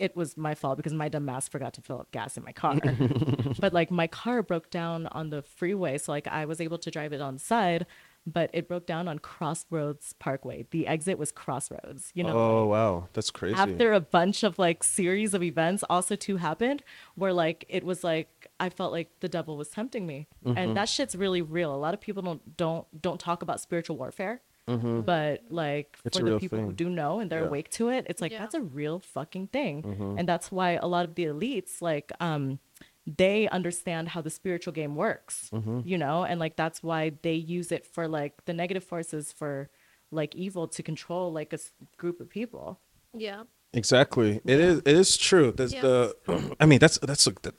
it 0.00 0.16
was 0.16 0.36
my 0.36 0.56
fault 0.56 0.76
because 0.76 0.92
my 0.92 1.08
dumbass 1.08 1.48
forgot 1.48 1.72
to 1.74 1.80
fill 1.80 2.00
up 2.00 2.10
gas 2.10 2.36
in 2.36 2.42
my 2.42 2.50
car. 2.52 2.74
but 3.60 3.72
like 3.72 3.92
my 3.92 4.08
car 4.08 4.42
broke 4.42 4.68
down 4.70 5.06
on 5.08 5.30
the 5.30 5.42
freeway, 5.42 5.98
so 5.98 6.10
like 6.10 6.26
I 6.26 6.44
was 6.46 6.60
able 6.60 6.78
to 6.78 6.90
drive 6.90 7.12
it 7.12 7.20
on 7.20 7.34
the 7.34 7.40
side, 7.40 7.86
but 8.26 8.48
it 8.52 8.66
broke 8.68 8.86
down 8.86 9.06
on 9.08 9.18
Crossroads 9.18 10.14
Parkway. 10.18 10.66
The 10.70 10.86
exit 10.86 11.18
was 11.18 11.30
Crossroads. 11.30 12.10
You 12.14 12.24
know, 12.24 12.32
Oh 12.36 12.66
wow, 12.66 13.08
that's 13.12 13.30
crazy. 13.30 13.54
after 13.56 13.92
a 13.92 14.00
bunch 14.00 14.42
of 14.42 14.58
like 14.58 14.82
series 14.82 15.34
of 15.34 15.42
events 15.42 15.84
also 15.90 16.16
too 16.16 16.38
happened 16.38 16.82
where 17.14 17.32
like 17.32 17.64
it 17.68 17.84
was 17.84 18.02
like 18.04 18.48
i 18.60 18.68
felt 18.68 18.92
like 18.92 19.08
the 19.20 19.28
devil 19.28 19.56
was 19.56 19.68
tempting 19.68 20.06
me 20.06 20.26
Mm-hmm. 20.44 20.56
and 20.58 20.76
that 20.76 20.88
shit's 20.88 21.14
really 21.16 21.42
real 21.42 21.74
a 21.74 21.76
lot 21.76 21.92
of 21.94 22.00
people 22.00 22.22
don't 22.22 22.56
don't 22.56 22.86
don't 23.02 23.18
talk 23.20 23.42
about 23.42 23.60
spiritual 23.60 23.96
warfare 23.96 24.40
but 24.66 25.42
like 25.50 25.96
Mm-hmm. 25.98 26.06
It's 26.08 26.18
for 26.18 26.24
the 26.24 26.30
real 26.30 26.40
people 26.40 26.58
who 26.60 26.72
do 26.72 26.88
know 26.88 27.20
and 27.20 27.30
they're 27.30 27.40
Yeah. 27.42 27.46
awake 27.48 27.68
to 27.72 27.88
it 27.90 28.06
it's 28.08 28.20
like 28.22 28.32
Yeah. 28.32 28.38
that's 28.40 28.54
a 28.54 28.60
real 28.62 28.98
fucking 29.00 29.48
thing 29.48 29.82
Mm-hmm. 29.82 30.18
and 30.18 30.28
that's 30.28 30.50
why 30.50 30.72
a 30.72 30.86
lot 30.86 31.04
of 31.04 31.14
the 31.14 31.24
elites 31.24 31.82
like 31.82 32.12
um 32.20 32.58
they 33.06 33.48
understand 33.48 34.08
how 34.08 34.20
the 34.22 34.30
spiritual 34.30 34.72
game 34.72 34.94
works 34.96 35.50
Mm-hmm. 35.52 35.80
you 35.84 35.98
know 35.98 36.24
and 36.24 36.40
like 36.40 36.56
that's 36.56 36.82
why 36.82 37.12
they 37.22 37.34
use 37.34 37.70
it 37.72 37.84
for 37.86 38.08
like 38.08 38.44
the 38.46 38.52
negative 38.54 38.84
forces 38.84 39.32
for 39.32 39.68
like 40.10 40.34
evil 40.34 40.68
to 40.68 40.82
control 40.82 41.32
like 41.32 41.52
a 41.52 41.56
s- 41.56 41.72
group 41.98 42.20
of 42.20 42.28
people 42.30 42.80
Yeah. 43.16 43.42
exactly. 43.72 44.40
It 44.44 44.58
is. 44.60 44.78
It 44.90 44.96
is 45.04 45.16
true. 45.16 45.52
There's 45.56 45.74
Yeah. 45.74 45.82
the. 45.82 46.56
I 46.62 46.66
mean, 46.66 46.78
that's 46.78 46.98
that's 46.98 47.26
a. 47.26 47.32
That, 47.42 47.56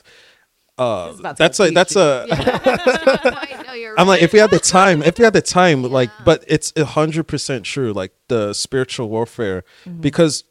uh, 0.78 1.08
This 1.08 1.16
is 1.16 1.22
that's 1.38 1.60
a 1.60 1.70
that's 1.72 1.94
deep, 1.94 2.04
a. 2.04 3.96
I'm 3.98 4.08
like, 4.08 4.22
if 4.22 4.34
we 4.34 4.40
had 4.40 4.52
the 4.52 4.60
time, 4.78 5.02
if 5.04 5.18
we 5.18 5.24
had 5.24 5.34
the 5.34 5.42
time, 5.42 5.84
like, 5.84 6.10
but 6.26 6.44
it's 6.48 6.74
a 6.76 6.86
hundred 6.86 7.26
percent 7.28 7.66
true, 7.66 7.94
like 7.94 8.14
the 8.28 8.54
spiritual 8.54 9.10
warfare, 9.10 9.64
Mm-hmm. 9.86 10.02
because 10.02 10.44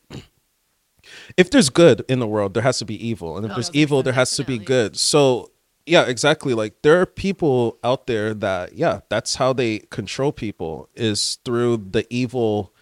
if 1.37 1.51
there's 1.51 1.70
good 1.70 2.05
in 2.09 2.18
the 2.18 2.27
world, 2.27 2.55
there 2.55 2.62
has 2.62 2.79
to 2.79 2.85
be 2.85 3.07
evil, 3.07 3.37
and 3.37 3.45
if 3.47 3.53
Oh, 3.53 3.55
there's 3.55 3.70
evil, 3.75 4.03
there 4.03 4.12
has 4.12 4.35
to 4.37 4.45
be 4.45 4.59
good. 4.59 4.97
So, 4.97 5.51
yeah, 5.87 6.05
exactly. 6.05 6.55
Like 6.55 6.81
there 6.83 7.01
are 7.01 7.07
people 7.07 7.79
out 7.85 8.07
there 8.07 8.35
that, 8.35 8.75
yeah, 8.75 9.01
that's 9.09 9.35
how 9.37 9.53
they 9.53 9.81
control 9.91 10.33
people 10.33 10.89
is 10.95 11.39
through 11.45 11.87
the 11.91 12.07
evil 12.11 12.72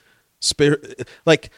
spirit, 0.40 1.08
like 1.26 1.50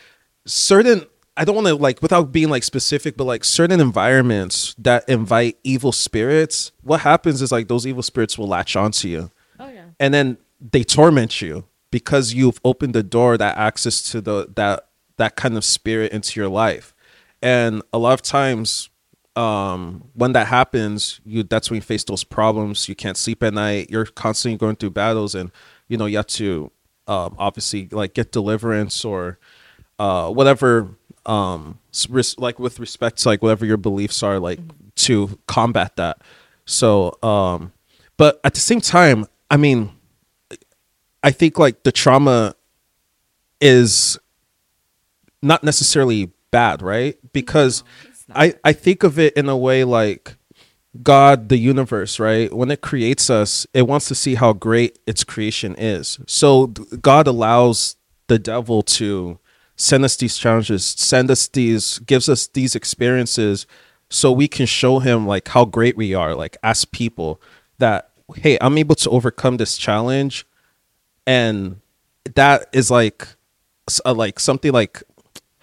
certain. 0.46 1.06
I 1.36 1.44
don't 1.44 1.56
want 1.56 1.66
to 1.66 1.74
like 1.74 2.00
without 2.00 2.30
being 2.30 2.48
like 2.48 2.62
specific, 2.62 3.16
but 3.16 3.24
like 3.24 3.42
certain 3.44 3.80
environments 3.80 4.74
that 4.78 5.08
invite 5.08 5.58
evil 5.64 5.90
spirits. 5.90 6.70
What 6.82 7.00
happens 7.00 7.42
is 7.42 7.50
like 7.50 7.66
those 7.66 7.86
evil 7.88 8.04
spirits 8.04 8.38
will 8.38 8.46
latch 8.46 8.76
onto 8.76 9.08
you 9.08 9.30
oh 9.60 9.68
yeah 9.68 9.86
and 10.00 10.12
then 10.14 10.36
they 10.60 10.82
torment 10.84 11.40
you 11.42 11.64
because 11.90 12.34
you've 12.34 12.60
opened 12.64 12.94
the 12.94 13.02
door 13.02 13.36
that 13.36 13.56
access 13.56 14.02
to 14.12 14.20
the 14.20 14.48
that 14.56 14.88
that 15.16 15.36
kind 15.36 15.56
of 15.56 15.64
spirit 15.64 16.12
into 16.12 16.40
your 16.40 16.48
life. 16.48 16.94
And 17.42 17.82
a 17.92 17.98
lot 17.98 18.12
of 18.14 18.22
times 18.22 18.90
um 19.36 20.04
when 20.14 20.30
that 20.30 20.46
happens 20.46 21.20
you 21.24 21.42
that's 21.42 21.68
when 21.68 21.76
you 21.76 21.82
face 21.82 22.04
those 22.04 22.24
problems. 22.24 22.88
You 22.88 22.94
can't 22.94 23.16
sleep 23.16 23.42
at 23.42 23.54
night. 23.54 23.90
You're 23.90 24.06
constantly 24.06 24.56
going 24.56 24.76
through 24.76 24.90
battles 24.90 25.34
and 25.34 25.50
you 25.88 25.96
know 25.96 26.06
you 26.06 26.18
have 26.18 26.26
to 26.28 26.70
um 27.06 27.34
obviously 27.38 27.88
like 27.90 28.14
get 28.14 28.32
deliverance 28.32 29.04
or 29.04 29.38
uh 29.98 30.30
whatever 30.30 30.90
um 31.26 31.78
res- 32.08 32.38
like 32.38 32.58
with 32.58 32.78
respect 32.78 33.18
to 33.18 33.28
like 33.28 33.42
whatever 33.42 33.66
your 33.66 33.76
beliefs 33.76 34.22
are 34.22 34.38
like 34.38 34.60
to 34.96 35.38
combat 35.46 35.96
that. 35.96 36.18
So 36.64 37.18
um 37.22 37.72
but 38.16 38.40
at 38.44 38.54
the 38.54 38.60
same 38.60 38.80
time 38.80 39.26
i 39.50 39.56
mean 39.56 39.90
i 41.22 41.30
think 41.30 41.58
like 41.58 41.82
the 41.82 41.92
trauma 41.92 42.54
is 43.60 44.18
not 45.44 45.62
necessarily 45.62 46.30
bad 46.50 46.82
right 46.82 47.16
because 47.32 47.84
i 48.34 48.54
i 48.64 48.72
think 48.72 49.02
of 49.02 49.18
it 49.18 49.34
in 49.36 49.48
a 49.48 49.56
way 49.56 49.84
like 49.84 50.36
God, 51.02 51.48
the 51.48 51.56
universe, 51.56 52.20
right? 52.20 52.52
When 52.52 52.70
it 52.70 52.80
creates 52.80 53.28
us, 53.28 53.66
it 53.74 53.88
wants 53.88 54.06
to 54.08 54.14
see 54.14 54.36
how 54.36 54.52
great 54.52 54.98
its 55.06 55.24
creation 55.24 55.74
is. 55.76 56.20
So 56.26 56.68
God 56.68 57.26
allows 57.26 57.96
the 58.28 58.38
devil 58.38 58.82
to 58.82 59.38
send 59.76 60.04
us 60.04 60.16
these 60.16 60.38
challenges, 60.38 60.84
send 60.84 61.30
us 61.30 61.48
these, 61.48 61.98
gives 62.00 62.28
us 62.28 62.46
these 62.46 62.76
experiences 62.76 63.66
so 64.08 64.30
we 64.30 64.46
can 64.46 64.66
show 64.66 65.00
him 65.00 65.26
like 65.26 65.48
how 65.48 65.64
great 65.64 65.96
we 65.96 66.14
are, 66.14 66.34
like 66.34 66.56
as 66.62 66.84
people 66.84 67.40
that, 67.78 68.10
hey, 68.36 68.56
I'm 68.60 68.78
able 68.78 68.94
to 68.96 69.10
overcome 69.10 69.56
this 69.56 69.76
challenge. 69.76 70.46
And 71.26 71.80
that 72.34 72.68
is 72.72 72.90
like, 72.90 73.26
uh, 74.06 74.14
like 74.14 74.38
something 74.38 74.70
like 74.70 75.02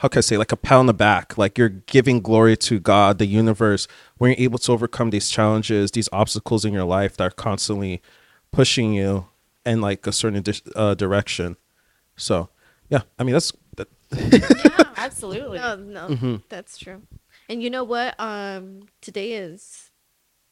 how 0.01 0.07
can 0.07 0.17
I 0.17 0.21
say, 0.21 0.35
like 0.35 0.51
a 0.51 0.57
pat 0.57 0.79
on 0.79 0.87
the 0.87 0.95
back, 0.95 1.37
like 1.37 1.59
you're 1.59 1.69
giving 1.69 2.21
glory 2.21 2.57
to 2.57 2.79
God, 2.79 3.19
the 3.19 3.27
universe, 3.27 3.87
when 4.17 4.31
you're 4.31 4.39
able 4.45 4.57
to 4.57 4.71
overcome 4.71 5.11
these 5.11 5.29
challenges, 5.29 5.91
these 5.91 6.09
obstacles 6.11 6.65
in 6.65 6.73
your 6.73 6.85
life 6.85 7.17
that 7.17 7.23
are 7.23 7.29
constantly 7.29 8.01
pushing 8.51 8.93
you 8.95 9.27
in 9.63 9.79
like 9.79 10.07
a 10.07 10.11
certain 10.11 10.41
di- 10.41 10.59
uh, 10.75 10.95
direction. 10.95 11.55
So, 12.17 12.49
yeah, 12.89 13.01
I 13.19 13.23
mean 13.23 13.33
that's 13.33 13.53
that, 13.75 13.89
yeah, 14.11 14.89
absolutely 14.97 15.59
No, 15.59 15.75
no, 15.75 16.07
Mm-hmm. 16.07 16.35
that's 16.49 16.79
true. 16.79 17.03
And 17.47 17.61
you 17.61 17.69
know 17.69 17.83
what? 17.83 18.15
Um, 18.17 18.87
today 19.01 19.33
is 19.33 19.91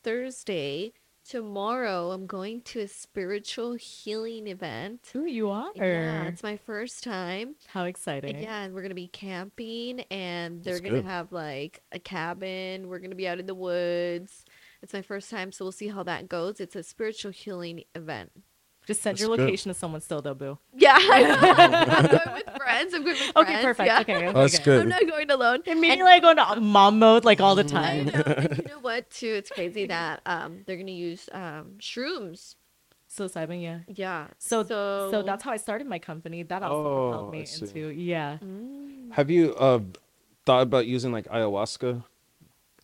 Thursday. 0.03 0.93
Tomorrow, 1.29 2.09
I'm 2.09 2.25
going 2.25 2.61
to 2.61 2.79
a 2.79 2.87
spiritual 2.87 3.73
healing 3.73 4.47
event. 4.47 5.11
who 5.13 5.25
you 5.25 5.51
are 5.51 5.69
Yeah, 5.75 6.23
it's 6.23 6.41
my 6.41 6.57
first 6.57 7.03
time. 7.03 7.53
how 7.67 7.83
exciting 7.83 8.39
Yeah, 8.39 8.63
and 8.63 8.73
we're 8.73 8.81
gonna 8.81 8.95
be 8.95 9.09
camping, 9.09 9.99
and 10.09 10.63
they're 10.63 10.79
That's 10.79 10.89
gonna 10.89 11.03
have 11.03 11.31
like 11.31 11.83
a 11.91 11.99
cabin. 11.99 12.87
We're 12.87 12.97
gonna 12.97 13.13
be 13.13 13.27
out 13.27 13.39
in 13.39 13.45
the 13.45 13.53
woods. 13.53 14.43
It's 14.81 14.91
my 14.91 15.03
first 15.03 15.29
time, 15.29 15.51
so 15.51 15.65
we'll 15.65 15.71
see 15.71 15.89
how 15.89 16.01
that 16.01 16.29
goes. 16.29 16.59
It's 16.59 16.75
a 16.75 16.81
spiritual 16.81 17.31
healing 17.31 17.83
event. 17.93 18.31
Just 18.89 19.01
send 19.03 19.13
That's 19.15 19.21
your 19.21 19.29
good. 19.37 19.45
location 19.45 19.69
to 19.71 19.77
someone 19.77 20.01
still 20.01 20.21
though 20.25 20.33
boo 20.33 20.57
Yeah, 20.85 20.97
I'm 20.99 22.07
going 22.17 22.33
with 22.39 22.49
friends. 22.57 22.89
I'm 22.95 23.03
going 23.05 23.17
with 23.21 23.31
friends. 23.31 23.49
okay 23.49 23.61
perfect 23.61 23.87
yeah. 23.87 23.99
okay, 24.01 24.15
okay 24.29 24.33
that's 24.33 24.55
okay. 24.55 24.63
good. 24.65 24.81
I'm 24.83 24.89
not 24.89 25.05
going 25.13 25.29
alone. 25.37 25.59
immediately 25.67 26.11
I 26.11 26.19
go 26.19 26.31
into 26.31 26.45
mom 26.61 26.97
mode 26.99 27.23
like 27.29 27.39
all 27.39 27.55
the 27.61 27.67
I 27.69 27.75
time 27.79 28.05
know. 28.09 28.23
you 28.57 28.65
know 28.71 28.79
what? 28.81 29.09
Too, 29.19 29.33
it's 29.39 29.51
crazy 29.57 29.85
that 29.87 30.21
um 30.25 30.63
they're 30.65 30.77
gonna 30.83 30.91
use 31.09 31.29
um 31.31 31.77
shrooms. 31.89 32.55
psilocybin 33.13 33.61
yeah 33.61 33.79
Yeah. 34.03 34.27
so 34.49 34.63
so, 34.63 35.21
that's 35.29 35.43
how 35.45 35.51
I 35.51 35.57
started 35.57 35.85
my 35.95 35.99
company 35.99 36.43
that 36.51 36.61
also 36.63 36.89
Oh, 36.89 37.11
helped 37.15 37.31
me 37.37 37.41
into 37.41 37.89
yeah 37.89 38.37
Mm. 38.43 39.13
Have 39.17 39.29
you 39.35 39.55
uh, 39.67 39.79
thought 40.45 40.61
about 40.69 40.85
using 40.85 41.11
like 41.11 41.25
ayahuasca? 41.37 42.03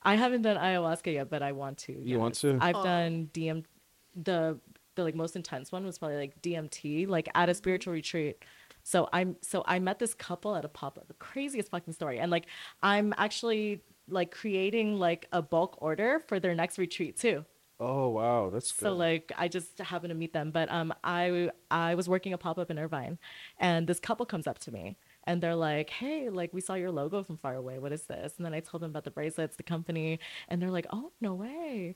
I 0.02 0.16
haven't 0.24 0.42
done 0.48 0.58
ayahuasca 0.58 1.10
yet 1.14 1.28
but 1.34 1.42
I 1.50 1.52
want 1.62 1.78
to 1.86 1.94
You 1.94 2.18
want 2.20 2.36
to? 2.42 2.58
I've 2.62 2.76
Oh. 2.82 2.84
done 2.84 3.30
DM 3.34 3.64
the 4.30 4.58
the 4.96 5.04
like 5.04 5.16
most 5.16 5.36
intense 5.36 5.72
one 5.72 5.86
was 5.86 5.98
probably 5.98 6.18
like 6.18 6.42
DMT 6.42 7.06
like 7.08 7.30
at 7.36 7.50
a 7.50 7.54
spiritual 7.54 7.94
retreat 7.94 8.44
so 8.84 9.10
I'm 9.14 9.36
so 9.42 9.64
I 9.66 9.80
met 9.80 10.00
this 10.00 10.14
couple 10.14 10.56
at 10.56 10.66
a 10.66 10.70
pop 10.70 10.98
up 10.98 11.08
the 11.08 11.14
craziest 11.16 11.70
fucking 11.72 11.94
story 11.94 12.20
and 12.20 12.32
like 12.32 12.48
I'm 12.84 13.14
actually 13.18 13.84
like 14.08 14.32
creating 14.32 15.00
like 15.00 15.28
a 15.32 15.42
bulk 15.42 15.78
order 15.82 16.20
for 16.28 16.40
their 16.40 16.56
next 16.56 16.78
retreat 16.78 17.18
too 17.18 17.46
Oh 17.80 18.10
wow, 18.10 18.50
that's 18.50 18.72
good. 18.72 18.80
So 18.82 18.94
like 18.94 19.32
I 19.38 19.48
just 19.48 19.80
happened 19.80 20.12
to 20.12 20.16
meet 20.16 20.34
them, 20.34 20.52
but 20.52 20.72
um 20.72 20.94
I 21.04 21.50
I 21.70 21.96
was 21.96 22.08
working 22.10 22.34
a 22.34 22.38
pop 22.38 22.58
up 22.58 22.72
in 22.72 22.80
Irvine, 22.80 23.18
and 23.60 23.88
this 23.88 24.00
couple 24.00 24.26
comes 24.26 24.48
up 24.48 24.60
to 24.60 24.72
me, 24.72 24.98
and 25.26 25.42
they're 25.42 25.56
like, 25.56 25.90
"Hey, 25.90 26.30
like 26.30 26.54
we 26.54 26.62
saw 26.62 26.76
your 26.76 26.92
logo 26.92 27.24
from 27.24 27.38
far 27.38 27.56
away. 27.56 27.80
What 27.80 27.92
is 27.92 28.06
this?" 28.06 28.34
And 28.38 28.46
then 28.46 28.54
I 28.54 28.60
told 28.62 28.82
them 28.82 28.92
about 28.92 29.04
the 29.04 29.12
bracelets, 29.12 29.58
the 29.58 29.64
company, 29.64 30.20
and 30.50 30.62
they're 30.62 30.72
like, 30.72 30.88
"Oh, 30.92 31.12
no 31.22 31.34
way." 31.34 31.96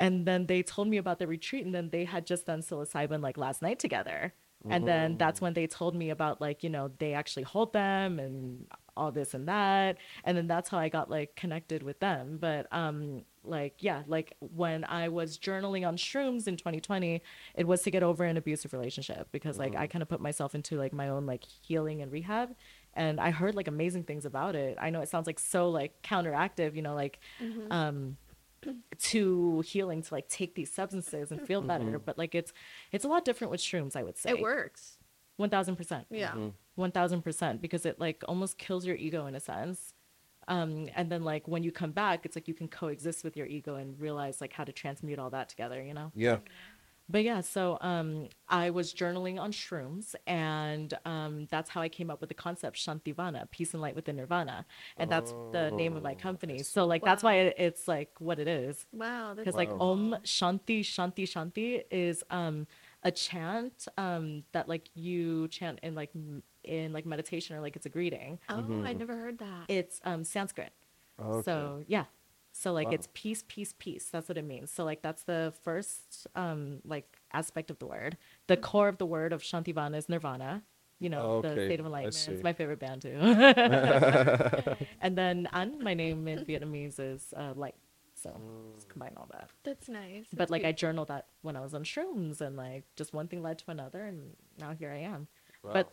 And 0.00 0.26
then 0.26 0.46
they 0.46 0.62
told 0.64 0.88
me 0.88 0.96
about 0.96 1.18
the 1.20 1.28
retreat, 1.28 1.64
and 1.64 1.74
then 1.74 1.90
they 1.90 2.04
had 2.04 2.26
just 2.26 2.46
done 2.46 2.62
psilocybin 2.62 3.22
like 3.22 3.38
last 3.38 3.62
night 3.62 3.78
together. 3.78 4.34
And 4.68 4.86
then 4.86 5.16
that's 5.18 5.40
when 5.40 5.54
they 5.54 5.66
told 5.66 5.94
me 5.94 6.10
about 6.10 6.40
like, 6.40 6.62
you 6.64 6.70
know, 6.70 6.90
they 6.98 7.14
actually 7.14 7.44
hold 7.44 7.72
them 7.72 8.18
and 8.18 8.66
all 8.96 9.10
this 9.12 9.34
and 9.34 9.48
that. 9.48 9.96
And 10.24 10.36
then 10.36 10.46
that's 10.46 10.68
how 10.68 10.78
I 10.78 10.88
got 10.90 11.10
like 11.10 11.34
connected 11.36 11.82
with 11.82 11.98
them. 12.00 12.38
But 12.40 12.66
um 12.70 13.22
like 13.42 13.76
yeah, 13.82 14.02
like 14.06 14.34
when 14.40 14.84
I 14.84 15.08
was 15.08 15.38
journaling 15.38 15.88
on 15.88 15.96
shrooms 15.96 16.46
in 16.46 16.56
2020, 16.58 17.22
it 17.54 17.66
was 17.66 17.82
to 17.82 17.90
get 17.90 18.02
over 18.02 18.24
an 18.24 18.36
abusive 18.36 18.72
relationship 18.74 19.28
because 19.32 19.58
like 19.58 19.74
I 19.76 19.86
kind 19.86 20.02
of 20.02 20.08
put 20.08 20.20
myself 20.20 20.54
into 20.54 20.76
like 20.76 20.92
my 20.92 21.08
own 21.08 21.24
like 21.26 21.44
healing 21.44 22.02
and 22.02 22.12
rehab 22.12 22.54
and 22.94 23.18
I 23.20 23.30
heard 23.30 23.54
like 23.54 23.68
amazing 23.68 24.04
things 24.04 24.26
about 24.26 24.54
it. 24.56 24.76
I 24.80 24.90
know 24.90 25.00
it 25.00 25.08
sounds 25.08 25.26
like 25.26 25.38
so 25.38 25.70
like 25.70 26.02
counteractive, 26.02 26.76
you 26.76 26.82
know, 26.82 26.94
like 26.94 27.18
um 27.70 28.18
to 28.98 29.60
healing 29.62 30.02
to 30.02 30.14
like 30.14 30.28
take 30.28 30.54
these 30.54 30.72
substances 30.72 31.30
and 31.30 31.40
feel 31.40 31.62
better. 31.62 31.98
But 31.98 32.18
like 32.18 32.34
it's 32.34 32.52
it's 32.92 33.04
a 33.04 33.08
lot 33.08 33.24
different 33.24 33.50
with 33.50 33.60
shrooms 33.60 33.96
i 33.96 34.02
would 34.02 34.18
say. 34.18 34.30
It 34.30 34.40
works. 34.40 34.98
1000% 35.38 36.04
Yeah. 36.10 36.34
1000% 36.78 37.60
because 37.60 37.86
it 37.86 37.98
like 37.98 38.22
almost 38.28 38.58
kills 38.58 38.84
your 38.86 38.96
ego 38.96 39.26
in 39.26 39.34
a 39.34 39.40
sense. 39.40 39.94
Um 40.48 40.88
and 40.94 41.10
then 41.10 41.22
like 41.24 41.46
when 41.48 41.62
you 41.62 41.72
come 41.72 41.92
back 41.92 42.24
it's 42.26 42.36
like 42.36 42.48
you 42.48 42.54
can 42.54 42.68
coexist 42.68 43.24
with 43.24 43.36
your 43.36 43.46
ego 43.46 43.76
and 43.76 43.98
realize 44.00 44.40
like 44.40 44.52
how 44.52 44.64
to 44.64 44.72
transmute 44.72 45.18
all 45.18 45.30
that 45.30 45.48
together 45.48 45.82
you 45.82 45.94
know? 45.94 46.12
Yeah. 46.14 46.38
But 47.10 47.24
yeah 47.24 47.40
so 47.40 47.76
um 47.80 48.28
i 48.48 48.70
was 48.70 48.94
journaling 48.94 49.40
on 49.40 49.50
shrooms 49.52 50.14
and 50.26 50.94
um 51.04 51.46
that's 51.50 51.68
how 51.70 51.80
i 51.80 51.88
came 51.88 52.10
up 52.10 52.20
with 52.20 52.28
the 52.28 52.34
concept 52.46 52.76
Shantivanha 52.76 53.50
peace 53.50 53.72
and 53.74 53.82
light 53.82 53.96
within 53.96 54.16
nirvana 54.16 54.64
and 54.96 55.10
that's 55.10 55.34
the 55.50 55.72
name 55.72 55.96
of 55.96 56.02
my 56.04 56.14
company 56.14 56.62
so 56.62 56.86
like 56.86 57.04
that's 57.04 57.22
why 57.22 57.34
it, 57.34 57.54
it's 57.58 57.88
like 57.88 58.10
what 58.18 58.38
it 58.38 58.48
is 58.48 58.86
Wow. 58.92 59.34
That's 59.34 59.46
because 59.46 59.56
like 59.56 59.70
Wow. 59.70 59.90
om 59.92 60.16
shanti 60.24 60.80
shanti 60.82 61.24
shanti 61.26 61.82
is 61.90 62.22
um 62.30 62.66
a 63.02 63.10
chant 63.10 63.88
um 63.98 64.44
that 64.52 64.68
like 64.68 64.88
you 64.94 65.48
chant 65.48 65.80
in 65.82 65.94
like 65.94 66.10
m- 66.14 66.42
in 66.64 66.92
like 66.92 67.06
meditation 67.06 67.56
or 67.56 67.60
like 67.60 67.76
it's 67.76 67.86
a 67.86 67.90
greeting 67.90 68.38
Oh, 68.48 68.62
I 68.84 68.92
never 68.92 69.16
heard 69.16 69.38
that. 69.38 69.64
it's 69.68 70.00
um 70.04 70.22
sanskrit 70.24 70.72
Okay. 71.20 71.42
so 71.44 71.82
yeah 71.86 72.04
so 72.62 72.72
like 72.78 72.88
Wow. 72.88 72.94
it's 72.96 73.08
peace 73.20 73.42
peace 73.52 73.74
peace. 73.78 74.06
That's 74.12 74.28
what 74.30 74.38
it 74.38 74.44
means. 74.44 74.70
So 74.76 74.84
like 74.90 75.02
that's 75.02 75.24
the 75.24 75.52
first 75.62 76.26
um 76.34 76.58
like 76.84 77.08
aspect 77.32 77.70
of 77.70 77.78
the 77.78 77.86
word. 77.86 78.16
The 78.46 78.56
core 78.68 78.88
of 78.88 78.98
the 78.98 79.06
word 79.16 79.32
of 79.32 79.42
Shantivanha 79.42 79.96
is 79.96 80.08
nirvana. 80.08 80.62
You 80.98 81.08
know 81.14 81.40
the 81.40 81.48
Okay, 81.50 81.66
state 81.68 81.80
of 81.80 81.86
enlightenment. 81.86 82.28
it's 82.34 82.42
my 82.44 82.52
favorite 82.52 82.80
band 82.80 83.02
too. 83.02 83.16
And 85.00 85.16
then 85.16 85.48
an 85.52 85.82
my 85.82 85.94
name 85.94 86.28
in 86.28 86.44
vietnamese 86.44 86.98
is 87.00 87.32
uh, 87.36 87.52
light. 87.56 87.76
So 88.14 88.30
just 88.74 88.88
combine 88.90 89.14
all 89.16 89.28
that. 89.32 89.48
That's 89.64 89.88
nice. 89.88 90.26
but 90.30 90.38
That's 90.38 90.50
like 90.50 90.64
I 90.64 90.72
journaled 90.72 91.08
that 91.08 91.26
when 91.42 91.56
I 91.56 91.60
was 91.60 91.72
on 91.74 91.84
shrooms 91.84 92.40
and 92.42 92.56
like 92.56 92.84
just 92.96 93.14
one 93.14 93.28
thing 93.28 93.42
led 93.42 93.58
to 93.60 93.70
another 93.70 94.02
and 94.04 94.36
now 94.58 94.72
here 94.78 94.90
I 94.90 94.98
am. 94.98 95.26
Wow. 95.64 95.70
But 95.72 95.92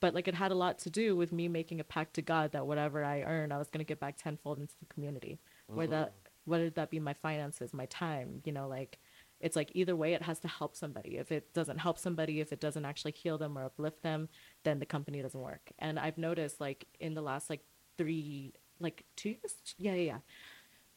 but 0.00 0.14
like 0.14 0.28
it 0.28 0.34
had 0.34 0.50
a 0.50 0.54
lot 0.54 0.78
to 0.80 0.90
do 0.90 1.14
with 1.14 1.30
me 1.32 1.48
making 1.48 1.78
a 1.80 1.84
pact 1.84 2.14
to 2.14 2.22
God 2.22 2.52
that 2.52 2.66
whatever 2.66 3.04
I 3.04 3.22
earned, 3.22 3.52
I 3.52 3.58
was 3.58 3.68
gonna 3.68 3.84
get 3.84 4.00
back 4.00 4.16
tenfold 4.16 4.58
into 4.58 4.74
the 4.80 4.86
community. 4.86 5.38
Where 5.66 5.86
that 5.86 6.14
whether 6.44 6.70
that 6.70 6.90
be 6.90 6.98
my 7.00 7.14
finances, 7.14 7.72
my 7.72 7.86
time, 7.86 8.42
you 8.44 8.52
know, 8.52 8.66
like 8.68 8.98
it's 9.40 9.56
like 9.56 9.70
either 9.74 9.94
way 9.96 10.14
it 10.14 10.22
has 10.22 10.38
to 10.40 10.48
help 10.48 10.76
somebody. 10.76 11.16
If 11.18 11.32
it 11.32 11.52
doesn't 11.54 11.78
help 11.78 11.98
somebody, 11.98 12.40
if 12.40 12.52
it 12.52 12.60
doesn't 12.60 12.84
actually 12.84 13.12
heal 13.12 13.38
them 13.38 13.56
or 13.58 13.64
uplift 13.64 14.02
them, 14.02 14.28
then 14.64 14.78
the 14.78 14.86
company 14.86 15.20
doesn't 15.22 15.40
work. 15.40 15.72
And 15.78 15.98
I've 15.98 16.18
noticed 16.18 16.60
like 16.60 16.86
in 17.00 17.14
the 17.14 17.22
last 17.22 17.48
like 17.50 17.60
three 17.98 18.52
like 18.80 19.04
two 19.16 19.30
years 19.30 19.54
yeah, 19.78 19.94
yeah, 19.94 20.02
yeah 20.02 20.18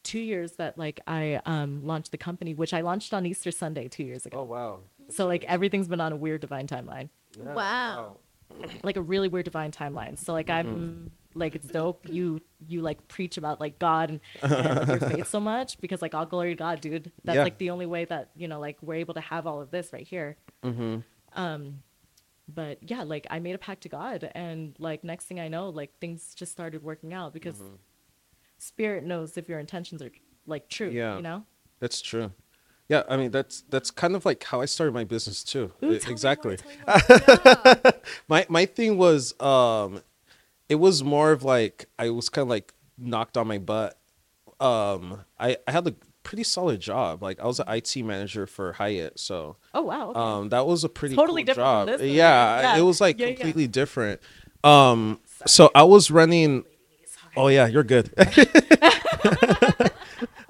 two 0.02 0.18
years 0.20 0.52
that 0.52 0.78
like 0.78 1.00
I 1.06 1.40
um 1.46 1.84
launched 1.84 2.10
the 2.12 2.18
company, 2.18 2.54
which 2.54 2.72
I 2.74 2.80
launched 2.80 3.12
on 3.12 3.26
Easter 3.26 3.50
Sunday 3.50 3.88
two 3.88 4.04
years 4.04 4.26
ago. 4.26 4.38
Oh 4.40 4.44
wow. 4.44 4.78
so 5.10 5.26
like 5.26 5.44
everything's 5.44 5.88
been 5.88 6.00
on 6.00 6.12
a 6.12 6.16
weird 6.16 6.40
divine 6.40 6.66
timeline, 6.68 7.08
Yeah, 7.36 7.54
Wow. 7.54 8.16
like 8.84 8.96
a 8.96 9.02
really 9.02 9.28
weird 9.28 9.44
divine 9.44 9.72
timeline. 9.72 10.16
So 10.18 10.32
like 10.32 10.48
I'm 10.50 11.10
like 11.36 11.54
it's 11.54 11.66
dope. 11.68 12.08
You 12.08 12.40
you 12.66 12.80
like 12.80 13.06
preach 13.08 13.36
about 13.36 13.60
like 13.60 13.78
God 13.78 14.10
and, 14.10 14.20
and 14.42 14.88
like, 14.88 15.00
your 15.00 15.10
faith 15.10 15.28
so 15.28 15.40
much 15.40 15.80
because 15.80 16.02
like 16.02 16.14
all 16.14 16.26
glory 16.26 16.50
to 16.54 16.58
God, 16.58 16.80
dude. 16.80 17.12
That's 17.24 17.36
Yeah. 17.36 17.42
like 17.44 17.58
the 17.58 17.70
only 17.70 17.86
way 17.86 18.04
that 18.06 18.30
you 18.36 18.48
know 18.48 18.58
like 18.60 18.78
we're 18.82 18.94
able 18.94 19.14
to 19.14 19.20
have 19.20 19.46
all 19.46 19.60
of 19.60 19.70
this 19.70 19.92
right 19.92 20.06
here. 20.06 20.36
Mm-hmm. 20.64 20.98
Um, 21.40 21.82
but 22.48 22.78
yeah, 22.82 23.02
like 23.02 23.26
I 23.30 23.38
made 23.40 23.54
a 23.54 23.58
pact 23.58 23.82
to 23.82 23.88
God, 23.88 24.30
and 24.34 24.74
like 24.78 25.04
next 25.04 25.26
thing 25.26 25.38
I 25.40 25.48
know, 25.48 25.68
like 25.68 25.98
things 26.00 26.34
just 26.34 26.52
started 26.52 26.82
working 26.82 27.12
out 27.12 27.32
because 27.32 27.60
Spirit 28.58 29.04
knows 29.04 29.36
if 29.36 29.48
your 29.48 29.58
intentions 29.58 30.00
are 30.02 30.10
like 30.46 30.68
true. 30.68 30.88
Yeah. 30.90 31.16
you 31.16 31.22
know. 31.22 31.44
That's 31.80 32.00
true. 32.00 32.32
Yeah, 32.88 33.02
I 33.08 33.16
mean 33.16 33.32
that's 33.32 33.62
that's 33.68 33.90
kind 33.90 34.14
of 34.14 34.24
like 34.24 34.44
how 34.44 34.60
I 34.60 34.64
started 34.66 34.92
my 34.94 35.02
business 35.04 35.42
too. 35.42 35.72
Ooh, 35.82 35.90
E- 35.92 35.98
tell 35.98 35.98
me 35.98 35.98
more, 36.04 36.10
exactly. 36.12 36.56
me. 36.56 36.74
Yeah. 36.86 37.90
my 38.28 38.46
my 38.48 38.64
thing 38.64 38.96
was 38.96 39.38
um 39.40 40.02
it 40.68 40.76
was 40.76 41.02
more 41.04 41.32
of 41.32 41.42
like 41.44 41.86
I 41.98 42.10
was 42.10 42.28
kind 42.28 42.44
of 42.44 42.48
like 42.48 42.72
knocked 42.98 43.36
on 43.36 43.46
my 43.46 43.58
butt. 43.58 43.98
Um 44.60 45.24
I 45.38 45.56
I 45.66 45.72
had 45.72 45.86
a 45.86 45.94
pretty 46.22 46.42
solid 46.44 46.80
job. 46.80 47.22
Like 47.22 47.38
I 47.40 47.46
was 47.46 47.60
an 47.60 47.66
IT 47.68 47.96
manager 48.04 48.46
for 48.46 48.72
Hyatt, 48.72 49.18
so 49.20 49.56
Oh 49.74 49.82
wow. 49.82 50.10
Okay. 50.10 50.18
um 50.20 50.48
that 50.50 50.66
was 50.66 50.82
a 50.84 50.88
pretty 50.88 51.14
Totally 51.14 51.42
cool 51.42 51.54
different 51.54 51.88
job. 51.88 52.00
Yeah, 52.00 52.60
Yeah. 52.60 52.78
it 52.78 52.82
was 52.82 53.00
like 53.00 53.18
Yeah, 53.18 53.26
yeah. 53.26 53.34
completely 53.34 53.66
different. 53.68 54.20
Um 54.64 55.20
so 55.46 55.70
I 55.74 55.82
was 55.84 56.10
running 56.10 56.64
Oh 57.36 57.48
yeah, 57.48 57.66
you're 57.66 57.84
good. 57.84 58.10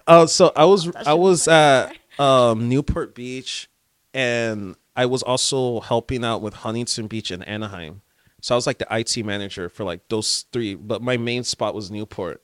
uh, 0.07 0.27
so 0.27 0.53
I 0.55 0.65
was 0.65 0.89
I 0.95 1.15
was 1.15 1.49
at 1.49 1.93
um, 2.19 2.69
Newport 2.69 3.15
Beach, 3.15 3.69
and 4.15 4.77
I 4.95 5.07
was 5.07 5.23
also 5.23 5.81
helping 5.81 6.25
out 6.25 6.43
with 6.43 6.55
Huntington 6.55 7.09
Beach 7.09 7.31
and 7.31 7.47
Anaheim. 7.47 8.03
So 8.47 8.55
I 8.55 8.57
was 8.57 8.65
like 8.69 8.79
the 8.79 8.87
IT 8.89 9.27
manager 9.27 9.69
for 9.69 9.83
like 9.83 10.09
those 10.09 10.45
three, 10.53 10.77
but 10.77 11.03
my 11.03 11.17
main 11.17 11.43
spot 11.43 11.75
was 11.75 11.91
Newport, 11.91 12.41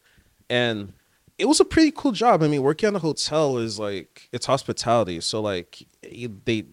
and 0.51 0.95
it 1.39 1.45
was 1.45 1.61
a 1.61 1.65
pretty 1.65 1.93
cool 1.93 2.11
job. 2.11 2.43
I 2.43 2.49
mean, 2.49 2.61
working 2.61 2.89
on 2.89 2.97
a 2.97 2.99
hotel 2.99 3.57
is 3.59 3.79
like 3.79 4.29
it's 4.33 4.47
hospitality, 4.47 5.21
so 5.21 5.41
like 5.41 5.87
they, 6.03 6.65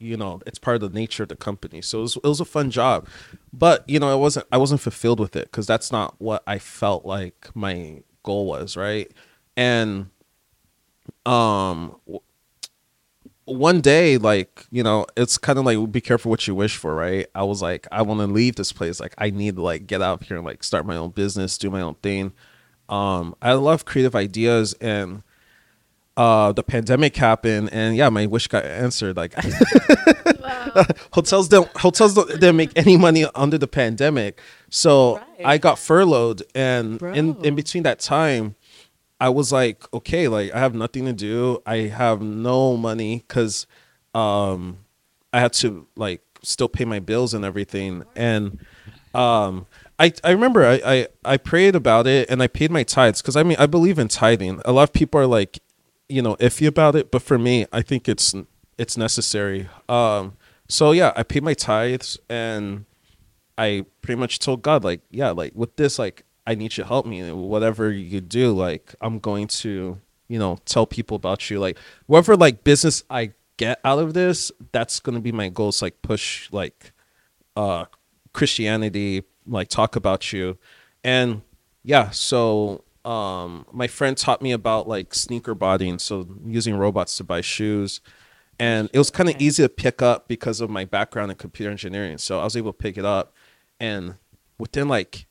you 0.00 0.16
know, 0.16 0.40
it's 0.48 0.58
part 0.58 0.74
of 0.74 0.80
the 0.80 0.98
nature 0.98 1.22
of 1.22 1.28
the 1.28 1.36
company. 1.36 1.80
So 1.80 2.00
it 2.00 2.02
was, 2.02 2.16
it 2.16 2.24
was 2.24 2.40
a 2.40 2.44
fun 2.44 2.72
job, 2.72 3.06
but 3.52 3.88
you 3.88 4.00
know, 4.00 4.10
I 4.10 4.16
wasn't 4.16 4.46
I 4.50 4.56
wasn't 4.58 4.80
fulfilled 4.80 5.20
with 5.20 5.36
it 5.36 5.44
because 5.44 5.68
that's 5.68 5.92
not 5.92 6.16
what 6.20 6.42
I 6.48 6.58
felt 6.58 7.06
like 7.06 7.50
my 7.54 8.02
goal 8.24 8.46
was, 8.46 8.76
right? 8.76 9.12
And 9.56 10.10
um 11.24 11.94
one 13.44 13.80
day 13.80 14.18
like 14.18 14.66
you 14.70 14.82
know 14.84 15.04
it's 15.16 15.36
kind 15.36 15.58
of 15.58 15.64
like 15.64 15.90
be 15.90 16.00
careful 16.00 16.30
what 16.30 16.46
you 16.46 16.54
wish 16.54 16.76
for 16.76 16.94
right? 16.94 17.26
I 17.34 17.42
was 17.42 17.60
like 17.60 17.86
i 17.90 18.00
want 18.02 18.20
to 18.20 18.26
leave 18.26 18.54
this 18.56 18.72
place. 18.72 19.00
Like 19.00 19.14
i 19.18 19.30
need 19.30 19.56
to 19.56 19.62
like 19.62 19.86
get 19.86 20.00
out 20.00 20.20
of 20.22 20.28
here 20.28 20.36
and 20.36 20.46
like 20.46 20.62
start 20.62 20.86
my 20.86 20.96
own 20.96 21.10
business 21.10 21.58
do 21.58 21.70
my 21.70 21.80
own 21.80 21.94
thing. 21.96 22.32
Um 22.88 23.34
i 23.42 23.52
love 23.54 23.84
creative 23.84 24.14
ideas 24.14 24.74
and 24.80 25.22
uh 26.16 26.52
the 26.52 26.62
pandemic 26.62 27.16
happened 27.16 27.70
and 27.72 27.96
yeah 27.96 28.08
my 28.10 28.26
wish 28.26 28.46
got 28.46 28.64
answered 28.66 29.16
like 29.16 29.34
hotels 31.12 31.48
don't 31.48 31.74
hotels 31.76 32.14
don't 32.14 32.28
didn't 32.28 32.56
make 32.56 32.70
any 32.76 32.96
money 32.96 33.24
under 33.34 33.58
the 33.58 33.66
pandemic. 33.68 34.40
So 34.70 35.16
Right. 35.16 35.46
i 35.46 35.58
got 35.58 35.78
furloughed 35.78 36.42
and 36.54 37.00
in 37.02 37.36
in 37.44 37.54
between 37.54 37.82
that 37.84 37.98
time 37.98 38.54
i 39.22 39.28
was 39.28 39.52
like 39.52 39.84
okay 39.94 40.28
like 40.28 40.52
i 40.52 40.58
have 40.58 40.74
nothing 40.74 41.04
to 41.04 41.12
do 41.12 41.62
i 41.64 41.76
have 41.76 42.20
no 42.20 42.76
money 42.76 43.24
because 43.26 43.66
um 44.14 44.78
i 45.32 45.40
had 45.40 45.52
to 45.52 45.86
like 45.96 46.20
still 46.42 46.68
pay 46.68 46.84
my 46.84 46.98
bills 46.98 47.32
and 47.32 47.44
everything 47.44 48.04
and 48.16 48.58
um 49.14 49.66
I, 49.98 50.12
I 50.24 50.32
remember 50.32 50.66
I, 50.66 50.80
I, 50.84 51.08
I 51.24 51.36
prayed 51.36 51.76
about 51.76 52.08
it 52.08 52.28
and 52.28 52.42
I 52.42 52.48
paid 52.48 52.72
my 52.72 52.82
tithes 52.82 53.22
because 53.22 53.36
I 53.36 53.44
mean 53.44 53.56
I 53.60 53.66
believe 53.66 54.00
in 54.00 54.08
tithing. 54.08 54.60
A 54.64 54.72
lot 54.72 54.82
of 54.82 54.92
people 54.92 55.20
are 55.20 55.28
like, 55.28 55.60
you 56.08 56.20
know, 56.22 56.34
iffy 56.36 56.66
about 56.66 56.96
it, 56.96 57.12
but 57.12 57.22
for 57.22 57.38
me, 57.38 57.66
I 57.72 57.82
think 57.82 58.08
it's 58.08 58.34
it's 58.78 58.96
necessary. 58.96 59.68
Um, 59.88 60.36
so 60.68 60.90
yeah, 60.90 61.12
I 61.14 61.22
paid 61.22 61.44
my 61.44 61.54
tithes 61.54 62.18
and 62.28 62.84
I 63.56 63.84
pretty 64.00 64.18
much 64.18 64.40
told 64.40 64.62
God 64.62 64.82
like, 64.82 65.02
yeah, 65.10 65.30
like 65.30 65.52
with 65.54 65.76
this, 65.76 66.00
like 66.00 66.24
I 66.46 66.54
need 66.54 66.76
you 66.76 66.84
to 66.84 66.86
help 66.86 67.06
me. 67.06 67.30
Whatever 67.30 67.90
you 67.90 68.20
do, 68.20 68.52
like 68.52 68.94
I'm 69.00 69.18
going 69.18 69.46
to, 69.48 70.00
you 70.28 70.38
know, 70.38 70.58
tell 70.64 70.86
people 70.86 71.16
about 71.16 71.50
you. 71.50 71.60
Like 71.60 71.78
whatever 72.06 72.36
like 72.36 72.64
business 72.64 73.04
I 73.10 73.32
get 73.56 73.80
out 73.84 73.98
of 73.98 74.14
this, 74.14 74.50
that's 74.72 75.00
gonna 75.00 75.20
be 75.20 75.32
my 75.32 75.48
goals. 75.48 75.82
Like 75.82 76.02
push 76.02 76.48
like 76.52 76.92
uh 77.56 77.86
Christianity, 78.32 79.24
like 79.46 79.68
talk 79.68 79.96
about 79.96 80.32
you. 80.32 80.58
And 81.04 81.42
yeah, 81.82 82.10
so 82.10 82.84
um 83.04 83.66
my 83.72 83.86
friend 83.86 84.16
taught 84.16 84.42
me 84.42 84.52
about 84.52 84.88
like 84.88 85.14
sneaker 85.14 85.54
botting, 85.54 85.98
so 85.98 86.26
using 86.46 86.74
robots 86.76 87.16
to 87.18 87.24
buy 87.24 87.40
shoes. 87.40 88.00
And 88.58 88.88
it 88.92 88.98
was 88.98 89.10
kind 89.10 89.28
of 89.28 89.36
Okay. 89.36 89.44
easy 89.44 89.62
to 89.62 89.68
pick 89.68 90.02
up 90.02 90.28
because 90.28 90.60
of 90.60 90.70
my 90.70 90.84
background 90.84 91.30
in 91.30 91.36
computer 91.36 91.70
engineering. 91.70 92.18
So 92.18 92.40
I 92.40 92.44
was 92.44 92.56
able 92.56 92.72
to 92.72 92.78
pick 92.78 92.96
it 92.96 93.04
up 93.04 93.34
and 93.80 94.14
within 94.58 94.88
like 94.88 95.26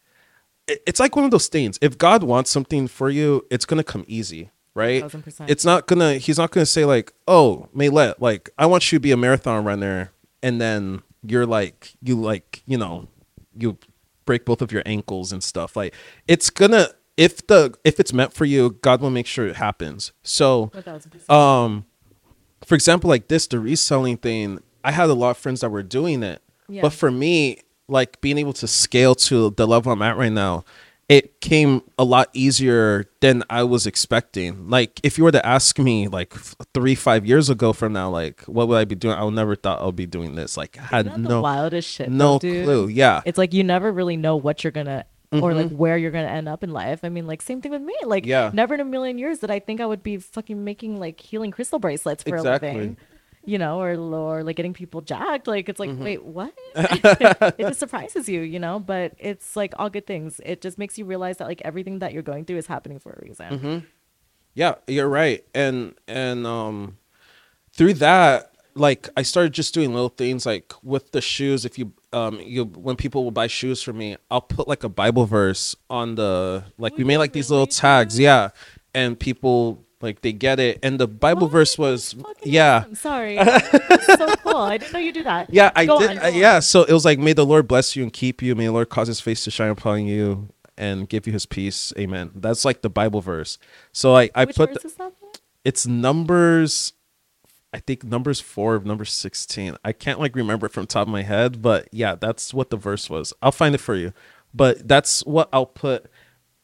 it's 0.68 1.00
like 1.00 1.16
one 1.16 1.26
of 1.26 1.32
those 1.32 1.48
things. 1.48 1.78
If 1.82 1.98
God 1.98 2.24
wants 2.24 2.50
something 2.52 2.88
for 2.88 3.10
you, 3.10 3.46
it's 3.52 3.66
gonna 3.66 3.84
come 3.84 4.06
easy, 4.08 4.52
right? 4.74 5.04
1000%. 5.04 5.50
It's 5.50 5.66
not 5.66 5.88
gonna. 5.88 6.16
He's 6.16 6.38
not 6.38 6.52
gonna 6.52 6.66
say 6.66 6.86
like, 6.86 7.14
"Oh, 7.28 7.68
Maylette, 7.76 8.16
like 8.20 8.50
I 8.58 8.66
want 8.66 8.92
you 8.92 8.98
to 8.98 9.02
be 9.02 9.12
a 9.12 9.18
marathon 9.18 9.64
runner," 9.66 10.12
and 10.44 10.62
then 10.62 11.02
you're 11.26 11.46
like, 11.46 11.94
you 12.02 12.16
like, 12.20 12.64
you 12.66 12.78
know, 12.78 13.08
you 13.58 13.78
break 14.26 14.46
both 14.46 14.62
of 14.62 14.72
your 14.72 14.84
ankles 14.86 15.32
and 15.32 15.44
stuff. 15.44 15.76
Like 15.76 15.94
it's 16.28 16.50
gonna 16.50 16.88
if 17.18 17.46
the 17.48 17.74
if 17.84 18.00
it's 18.00 18.14
meant 18.14 18.34
for 18.34 18.46
you, 18.46 18.78
God 18.82 19.02
will 19.02 19.10
make 19.10 19.28
sure 19.28 19.46
it 19.48 19.58
happens. 19.58 20.14
So 20.24 20.72
1000%. 20.74 21.30
um 21.30 21.86
for 22.66 22.76
example 22.76 23.10
like 23.10 23.28
this 23.28 23.48
the 23.48 23.60
reselling 23.60 24.16
thing 24.18 24.60
i 24.84 24.92
had 24.92 25.10
a 25.10 25.14
lot 25.16 25.32
of 25.32 25.38
friends 25.38 25.62
that 25.62 25.70
were 25.72 25.82
doing 25.82 26.22
it 26.22 26.44
Yeah. 26.70 26.84
but 26.84 26.94
for 26.94 27.10
me 27.10 27.58
like 27.92 28.20
being 28.22 28.38
able 28.38 28.54
to 28.54 28.68
scale 28.68 29.14
to 29.16 29.52
the 29.52 29.68
level 29.68 29.92
i'm 29.92 30.02
at 30.02 30.18
right 30.18 30.32
now 30.32 30.64
it 31.10 31.42
came 31.42 31.82
a 32.00 32.04
lot 32.06 32.30
easier 32.34 33.06
than 33.20 33.44
i 33.50 33.62
was 33.64 33.86
expecting 33.86 34.70
like 34.70 35.00
if 35.04 35.18
you 35.18 35.24
were 35.24 35.32
to 35.32 35.46
ask 35.46 35.78
me 35.78 36.08
like 36.08 36.34
three 36.74 36.96
five 36.96 37.26
years 37.26 37.50
ago 37.50 37.74
from 37.74 37.92
now 37.94 38.10
like 38.10 38.42
what 38.44 38.68
would 38.68 38.78
i 38.78 38.86
be 38.86 38.96
doing 38.96 39.16
i 39.16 39.24
would 39.24 39.34
never 39.34 39.56
thought 39.56 39.82
i 39.82 39.86
would 39.86 39.96
be 39.96 40.06
doing 40.06 40.36
this 40.36 40.56
like 40.58 40.78
i 40.80 40.84
had 40.84 41.18
no 41.20 41.30
the 41.30 41.42
wildest 41.42 41.90
shit. 41.90 42.10
no 42.10 42.40
dude? 42.40 42.64
clue 42.66 42.88
yeah 42.88 43.22
It's 43.26 43.38
like 43.38 43.54
you 43.54 43.64
never 43.64 43.92
really 43.92 44.16
know 44.18 44.36
what 44.38 44.64
you're 44.64 44.72
gonna 44.72 45.06
or 45.34 45.54
like 45.54 45.68
Mhm. 45.68 45.78
where 45.78 45.98
you're 45.98 46.12
gonna 46.12 46.28
end 46.28 46.50
up 46.50 46.62
in 46.62 46.72
life. 46.74 47.06
I 47.06 47.10
mean, 47.10 47.26
like 47.26 47.42
same 47.42 47.62
thing 47.62 47.72
with 47.72 47.82
me. 47.82 47.96
Like, 48.04 48.26
Yeah. 48.26 48.52
never 48.54 48.74
in 48.74 48.82
a 48.82 48.84
million 48.86 49.18
years 49.18 49.40
did 49.40 49.50
I 49.50 49.60
think 49.60 49.80
I 49.80 49.86
would 49.86 50.04
be 50.04 50.18
fucking 50.18 50.62
making 50.62 51.00
like 51.00 51.22
healing 51.22 51.52
crystal 51.52 51.80
bracelets 51.80 52.22
for 52.24 52.36
Exactly. 52.36 52.70
a 52.70 52.74
living. 52.74 52.98
You 53.44 53.58
know, 53.58 53.82
or 53.82 53.96
or 53.96 54.44
like 54.44 54.56
getting 54.56 54.74
people 54.74 55.02
jacked. 55.02 55.48
Like 55.48 55.68
it's 55.68 55.80
like, 55.80 55.90
Mm-hmm. 55.90 56.04
wait, 56.04 56.24
what? 56.24 56.54
it 56.76 57.58
just 57.60 57.80
surprises 57.80 58.30
you, 58.30 58.42
you 58.42 58.60
know. 58.60 58.80
But 58.80 59.14
it's 59.18 59.56
like 59.56 59.74
all 59.80 59.90
good 59.90 60.06
things. 60.06 60.40
It 60.46 60.62
just 60.62 60.78
makes 60.78 60.98
you 60.98 61.06
realize 61.06 61.38
that 61.38 61.48
like 61.48 61.62
everything 61.66 62.00
that 62.00 62.14
you're 62.14 62.22
going 62.24 62.46
through 62.46 62.58
is 62.58 62.68
happening 62.68 63.00
for 63.00 63.12
a 63.14 63.26
reason. 63.26 63.46
Mm-hmm. 63.50 63.78
Yeah, 64.54 64.76
you're 64.88 65.10
right. 65.10 65.44
And 65.56 65.96
and 66.08 66.46
um 66.46 66.98
through 67.74 67.96
that, 67.96 68.52
like 68.76 69.10
I 69.18 69.22
started 69.24 69.54
just 69.54 69.74
doing 69.74 69.94
little 69.94 70.10
things 70.10 70.46
like 70.46 70.74
with 70.84 71.12
the 71.12 71.22
shoes, 71.22 71.66
if 71.66 71.80
you 71.80 71.94
um 72.14 72.40
you 72.42 72.66
when 72.66 72.96
people 72.96 73.24
will 73.24 73.32
buy 73.32 73.48
shoes 73.48 73.82
for 73.82 73.94
me, 73.94 74.18
I'll 74.30 74.42
put 74.42 74.68
like 74.68 74.84
a 74.84 74.90
Bible 74.90 75.26
verse 75.26 75.76
on 75.90 76.16
the 76.16 76.64
like 76.78 76.98
we 76.98 77.04
made 77.04 77.18
like 77.18 77.34
these 77.34 77.50
little 77.50 77.68
tags, 77.68 78.16
dude? 78.16 78.24
yeah. 78.24 78.50
And 78.94 79.18
people 79.20 79.86
like 80.02 80.22
they 80.22 80.34
get 80.34 80.60
it 80.60 80.80
and 80.84 81.00
the 81.00 81.08
Bible 81.08 81.44
What? 81.48 81.52
verse 81.52 81.78
was 81.78 82.16
yeah. 82.44 82.80
awesome. 82.80 82.96
Sorry. 82.96 83.38
So 83.38 84.36
cool. 84.44 84.58
I 84.58 84.78
didn't 84.78 84.94
know 84.94 85.00
you 85.00 85.12
do 85.14 85.24
that. 85.24 85.54
Yeah, 85.54 85.72
I 85.76 85.86
Go 85.86 86.00
did. 86.00 86.12
on, 86.12 86.18
uh, 86.20 86.28
yeah, 86.28 86.60
so 86.60 86.84
it 86.84 86.92
was 86.94 87.06
like, 87.06 87.20
"May 87.20 87.34
the 87.34 87.46
Lord 87.46 87.68
bless 87.68 87.96
you 87.96 88.04
and 88.04 88.12
keep 88.12 88.42
you. 88.42 88.56
May 88.56 88.66
the 88.66 88.72
Lord 88.72 88.90
cause 88.90 89.08
His 89.08 89.20
face 89.20 89.44
to 89.46 89.52
shine 89.52 89.70
upon 89.70 90.06
you 90.06 90.50
and 90.78 91.08
give 91.10 91.28
you 91.28 91.34
His 91.34 91.46
peace." 91.46 91.94
Amen. 91.98 92.32
That's 92.36 92.66
like 92.66 92.82
the 92.82 92.90
Bible 92.90 93.22
verse. 93.22 93.58
So 93.92 94.12
like, 94.14 94.32
I 94.36 94.46
Which 94.46 94.56
put 94.58 94.70
verse 94.74 94.82
the- 94.84 94.88
is 94.88 94.96
that? 94.96 95.14
it's 95.64 95.86
numbers 95.86 96.94
i 97.74 97.78
think 97.80 98.04
numbers 98.04 98.42
four 98.42 98.76
of 98.76 98.86
number 98.86 99.06
16 99.06 99.78
i 99.86 99.92
can't 99.94 100.20
like 100.20 100.36
remember 100.36 100.66
it 100.66 100.72
from 100.74 100.84
the 100.84 100.88
top 100.88 101.08
of 101.08 101.12
my 101.12 101.22
head 101.22 101.62
but 101.62 101.88
yeah 101.92 102.16
that's 102.16 102.52
what 102.54 102.70
the 102.72 102.76
verse 102.78 103.10
was 103.10 103.32
i'll 103.42 103.52
find 103.52 103.74
it 103.76 103.78
for 103.78 103.96
you 103.96 104.12
but 104.54 104.88
that's 104.88 105.24
what 105.26 105.48
i'll 105.54 105.66
put 105.68 106.08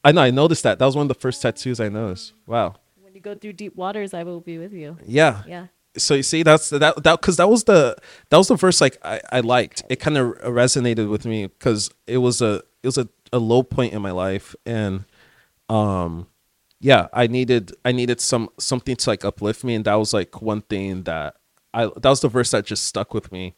i 0.04 0.12
know 0.12 0.22
i 0.22 0.32
noticed 0.32 0.64
that 0.64 0.80
that 0.80 0.86
was 0.86 0.96
one 0.98 1.04
of 1.04 1.08
the 1.08 1.14
first 1.14 1.42
tattoos 1.44 1.80
i 1.80 1.88
noticed 1.88 2.34
wow 2.46 2.76
go 3.28 3.36
through 3.36 3.54
deep 3.54 3.76
waters, 3.76 4.14
I 4.14 4.24
will 4.24 4.42
be 4.52 4.58
with 4.64 4.74
you. 4.82 4.98
yeah 5.20 5.44
Yeah. 5.48 5.66
so 5.98 6.14
you 6.20 6.24
see 6.24 6.44
that's 6.44 6.70
that 6.70 6.94
that 7.06 7.16
because 7.22 7.38
that 7.38 7.50
was 7.50 7.64
the 7.72 7.82
that 8.30 8.38
was 8.38 8.48
the 8.50 8.56
verse 8.56 8.80
like 8.86 8.96
i, 9.04 9.20
I 9.38 9.40
liked 9.56 9.78
it 9.90 9.98
kind 10.06 10.18
of 10.22 10.26
resonated 10.62 11.08
with 11.10 11.26
me 11.26 11.48
because 11.48 11.90
it 12.06 12.20
was 12.28 12.38
a 12.42 12.54
it 12.84 12.88
was 12.92 12.98
a, 13.04 13.08
a 13.34 13.40
low 13.52 13.64
point 13.64 13.94
in 13.94 14.02
my 14.08 14.12
life 14.26 14.48
and 14.66 15.06
um 15.70 16.28
yeah 16.80 17.08
i 17.14 17.26
needed 17.28 17.72
i 17.84 17.92
needed 17.92 18.22
some 18.22 18.50
something 18.60 18.96
to 18.96 19.10
like 19.10 19.26
uplift 19.26 19.64
me 19.64 19.74
and 19.76 19.86
that 19.86 19.96
was 19.96 20.14
like 20.14 20.42
one 20.42 20.62
thing 20.62 21.04
that 21.04 21.36
i 21.74 21.86
that 22.02 22.10
was 22.10 22.22
the 22.22 22.30
verse 22.30 22.52
that 22.52 22.64
just 22.66 22.86
stuck 22.86 23.14
with 23.14 23.32
me 23.32 23.56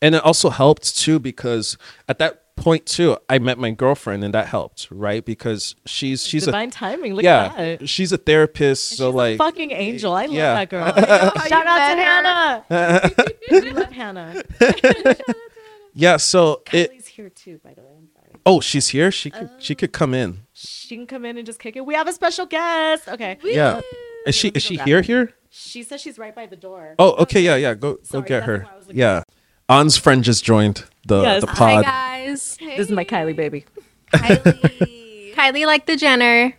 and 0.00 0.14
it 0.14 0.22
also 0.24 0.48
helped 0.50 0.96
too 0.98 1.18
because 1.18 1.76
at 2.08 2.18
that 2.18 2.43
point 2.56 2.86
too 2.86 3.16
i 3.28 3.38
met 3.38 3.58
my 3.58 3.70
girlfriend 3.70 4.22
and 4.24 4.32
that 4.32 4.46
helped 4.46 4.88
right 4.90 5.24
because 5.24 5.74
she's 5.86 6.24
she's 6.26 6.44
Divine 6.44 6.68
a 6.68 6.72
timing. 6.72 7.14
Look 7.14 7.24
yeah 7.24 7.52
at 7.56 7.80
that. 7.80 7.88
she's 7.88 8.12
a 8.12 8.16
therapist 8.16 8.92
And 8.92 8.98
so 8.98 9.08
she's 9.10 9.14
like 9.14 9.34
a 9.34 9.38
fucking 9.38 9.70
angel. 9.72 10.12
I 10.12 10.26
love 10.26 10.34
yeah. 10.34 10.54
that 10.54 10.70
girl. 10.70 10.84
how 10.92 11.46
Shout 11.46 11.64
you 11.64 11.70
out 11.70 11.90
to 11.90 11.96
met 11.96 11.98
Hannah. 11.98 12.64
I 13.50 13.70
love 13.70 13.92
Hannah. 13.92 14.42
yeah 15.94 16.16
so 16.16 16.62
it 16.72 17.04
here 17.14 17.30
too, 17.30 17.60
by 17.64 17.72
the 17.74 17.80
way. 17.82 17.88
I'm 17.96 18.08
sorry. 18.12 18.28
Oh, 18.44 18.60
she's 18.60 18.88
here. 18.88 19.10
She 19.10 19.30
could 19.30 19.50
she 19.58 19.74
um, 19.74 19.76
could 19.78 19.92
come 19.92 20.14
in. 20.14 20.40
She 20.52 20.96
can 20.96 21.06
come 21.06 21.24
in 21.24 21.36
and 21.38 21.46
just 21.46 21.58
kick 21.58 21.76
it. 21.76 21.86
We 21.86 21.94
have 21.94 22.08
a 22.08 22.12
special 22.12 22.46
guest. 22.46 23.08
Okay. 23.08 23.38
Yeah. 23.42 23.80
Is 24.26 24.34
she 24.34 24.48
is 24.48 24.62
she 24.62 24.76
here 24.78 24.96
her. 24.98 25.02
here? 25.02 25.32
She 25.50 25.82
says 25.82 26.00
she's 26.00 26.18
right 26.18 26.34
by 26.34 26.46
the 26.46 26.56
door. 26.56 26.94
Oh, 26.98 27.12
okay. 27.22 27.40
Yeah, 27.40 27.56
yeah. 27.56 27.74
Go 27.74 27.98
Sorry, 28.02 28.22
go 28.22 28.28
get 28.28 28.42
her. 28.44 28.58
why 28.60 28.72
I 28.72 28.76
was 28.76 28.86
looking. 28.86 28.98
Yeah. 29.00 29.22
Anh's 29.68 29.96
friend 29.96 30.22
just 30.24 30.44
joined 30.44 30.84
the 31.06 31.22
Yes. 31.22 31.40
the 31.42 31.46
Hi, 31.52 31.54
Hi 31.54 31.74
pod. 31.74 31.84
Guys. 32.34 32.56
This 32.76 32.86
is 32.86 32.90
my 32.92 33.04
Kylie 33.04 33.36
baby. 33.36 33.64
Kylie. 34.12 35.34
Kylie 35.34 35.66
like 35.66 35.86
the 35.86 35.96
Jenner. 35.96 36.54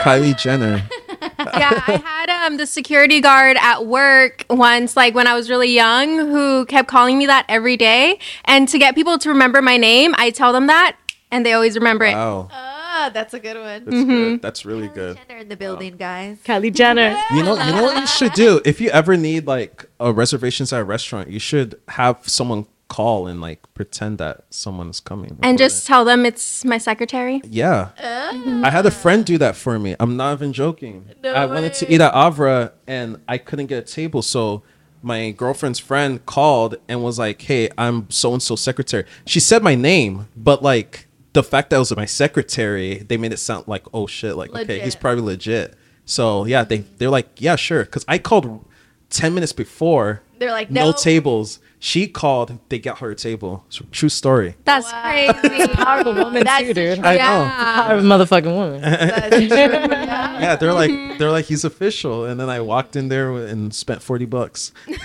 Kylie 0.00 0.38
Jenner. 0.38 0.82
yeah, 1.20 1.82
I 1.86 2.02
had 2.02 2.46
um 2.46 2.56
the 2.56 2.66
security 2.66 3.20
guard 3.20 3.56
at 3.60 3.86
work 3.86 4.44
once, 4.48 4.96
like 4.96 5.14
when 5.14 5.26
I 5.26 5.34
was 5.34 5.50
really 5.50 5.70
young, 5.70 6.18
who 6.18 6.64
kept 6.66 6.88
calling 6.88 7.18
me 7.18 7.26
that 7.26 7.44
every 7.48 7.76
day. 7.76 8.18
And 8.46 8.68
to 8.68 8.78
get 8.78 8.94
people 8.94 9.18
to 9.18 9.28
remember 9.28 9.60
my 9.60 9.76
name, 9.76 10.14
I 10.16 10.30
tell 10.30 10.52
them 10.52 10.66
that, 10.68 10.96
and 11.30 11.44
they 11.44 11.52
always 11.52 11.74
remember 11.76 12.04
it. 12.06 12.14
Wow. 12.14 12.48
Ah, 12.52 13.10
that's 13.12 13.34
a 13.34 13.38
good 13.38 13.56
one. 13.56 13.84
That's 13.84 14.04
good. 14.04 14.42
That's 14.42 14.64
really 14.64 14.88
good. 14.88 15.16
Jenner 15.16 15.40
in 15.40 15.48
the 15.48 15.56
building, 15.56 15.96
guys. 15.96 16.38
Kylie 16.44 16.74
Jenner. 16.74 17.16
You 17.32 17.42
know, 17.44 17.54
you 17.54 17.72
know 17.72 17.82
what 17.84 17.96
you 17.96 18.06
should 18.06 18.32
do? 18.32 18.60
If 18.64 18.80
you 18.80 18.90
ever 18.90 19.16
need 19.16 19.46
like 19.46 19.86
a 20.00 20.12
reservations 20.12 20.72
at 20.72 20.80
a 20.80 20.84
restaurant, 20.84 21.28
you 21.30 21.38
should 21.38 21.80
have 21.88 22.28
someone 22.28 22.66
call 22.90 23.28
and 23.28 23.40
like 23.40 23.60
pretend 23.72 24.18
that 24.18 24.44
someone 24.50 24.90
is 24.90 25.00
coming. 25.00 25.38
And 25.42 25.56
just 25.56 25.86
tell 25.86 26.04
them 26.04 26.26
it's 26.26 26.64
my 26.64 26.76
secretary. 26.76 27.40
Yeah. 27.44 27.90
Oh. 28.02 28.62
I 28.64 28.70
had 28.70 28.84
a 28.84 28.90
friend 28.90 29.24
do 29.24 29.38
that 29.38 29.56
for 29.56 29.78
me. 29.78 29.94
I'm 29.98 30.16
not 30.16 30.34
even 30.34 30.52
joking. 30.52 31.08
No 31.22 31.32
I 31.32 31.46
wanted 31.46 31.72
to 31.74 31.90
eat 31.90 32.00
at 32.00 32.12
Avra 32.12 32.72
and 32.86 33.18
I 33.28 33.38
couldn't 33.38 33.66
get 33.66 33.78
a 33.78 33.94
table. 33.94 34.20
So 34.20 34.62
my 35.02 35.30
girlfriend's 35.30 35.78
friend 35.78 36.24
called 36.26 36.76
and 36.88 37.02
was 37.02 37.18
like, 37.18 37.40
Hey, 37.40 37.70
I'm 37.78 38.10
so 38.10 38.32
and 38.34 38.42
so 38.42 38.56
secretary. 38.56 39.04
She 39.24 39.40
said 39.40 39.62
my 39.62 39.76
name, 39.76 40.28
but 40.36 40.62
like 40.62 41.06
the 41.32 41.44
fact 41.44 41.70
that 41.70 41.76
it 41.76 41.78
was 41.78 41.96
my 41.96 42.06
secretary, 42.06 42.98
they 42.98 43.16
made 43.16 43.32
it 43.32 43.38
sound 43.38 43.68
like, 43.68 43.84
oh 43.94 44.08
shit, 44.08 44.36
like 44.36 44.50
okay, 44.52 44.80
he's 44.80 44.96
probably 44.96 45.22
legit. 45.22 45.74
So 46.04 46.44
yeah, 46.44 46.64
they 46.64 46.78
they're 46.98 47.08
like, 47.08 47.40
Yeah, 47.40 47.54
sure. 47.54 47.84
Cause 47.84 48.04
I 48.08 48.18
called 48.18 48.66
ten 49.10 49.34
minutes 49.34 49.52
before. 49.52 50.22
They're 50.38 50.50
like, 50.52 50.70
no 50.70 50.86
no. 50.86 50.92
tables. 50.92 51.58
She 51.82 52.06
called, 52.08 52.58
they 52.68 52.78
got 52.78 52.98
her 52.98 53.10
a 53.10 53.14
table. 53.14 53.64
It's 53.68 53.80
true 53.90 54.10
story. 54.10 54.54
That's 54.64 54.90
Wow. 54.92 55.32
crazy. 55.40 55.68
Powerful 55.68 56.12
woman 56.14 56.44
That's 56.44 56.66
too, 56.66 56.74
dude. 56.74 56.98
true. 56.98 57.06
I 57.06 57.12
know. 57.16 57.22
yeah. 57.22 57.74
Powerful 57.86 58.06
motherfucking 58.06 58.54
woman. 58.54 58.80
That's 58.82 59.36
true. 59.36 59.46
Yeah. 59.48 60.40
yeah, 60.40 60.56
they're 60.56 60.72
like 60.74 61.18
they're 61.18 61.30
like 61.30 61.46
he's 61.46 61.64
official, 61.64 62.24
and 62.26 62.38
then 62.40 62.48
I 62.50 62.60
walked 62.60 62.96
in 62.96 63.08
there 63.08 63.32
and 63.32 63.74
spent 63.74 64.02
forty 64.02 64.26
bucks. 64.26 64.72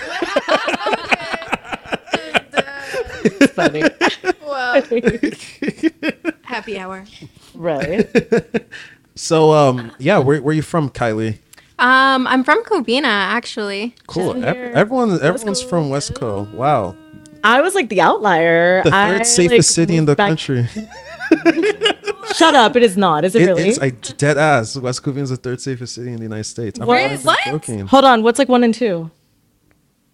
It's 3.28 3.52
funny. 3.52 3.82
Well, 4.46 4.82
happy 6.44 6.78
hour. 6.78 7.04
right. 7.54 8.08
So 9.18 9.52
um 9.52 9.92
yeah, 9.98 10.18
where 10.18 10.42
where 10.42 10.54
you 10.54 10.60
from, 10.60 10.90
Kylie? 10.90 11.38
Um, 11.78 12.26
I'm 12.26 12.42
from 12.42 12.64
Covina, 12.64 13.04
actually. 13.04 13.94
Cool. 14.06 14.34
Just 14.34 14.46
Ev- 14.46 14.56
here. 14.56 14.72
everyone 14.74 15.12
everyone's 15.22 15.60
Coast. 15.60 15.68
from 15.68 15.90
West 15.90 16.14
Coast. 16.14 16.50
Wow, 16.52 16.96
I 17.44 17.60
was 17.60 17.74
like 17.74 17.88
the 17.90 18.00
outlier. 18.00 18.82
the 18.82 18.94
I, 18.94 19.18
third 19.18 19.26
safest 19.26 19.52
like, 19.52 19.62
city 19.62 19.96
in 19.96 20.06
the 20.06 20.14
back- 20.16 20.28
country. 20.30 20.66
Shut 22.34 22.54
up! 22.54 22.76
It 22.76 22.82
is 22.82 22.96
not. 22.96 23.24
Is 23.24 23.34
it, 23.34 23.42
It- 23.42 23.46
really? 23.46 23.68
It's 23.68 23.78
like 23.80 24.16
dead 24.16 24.36
ass. 24.38 24.76
West 24.76 25.02
Covina 25.02 25.22
is 25.22 25.30
the 25.30 25.36
third 25.36 25.60
safest 25.60 25.94
city 25.94 26.08
in 26.08 26.16
the 26.16 26.22
United 26.24 26.44
States. 26.44 26.78
I'm 26.80 26.86
What? 26.86 27.20
What? 27.22 27.38
joking. 27.46 27.86
Hold 27.86 28.04
on. 28.04 28.22
What's 28.22 28.38
like 28.38 28.48
one 28.48 28.64
and 28.64 28.74
two? 28.74 29.10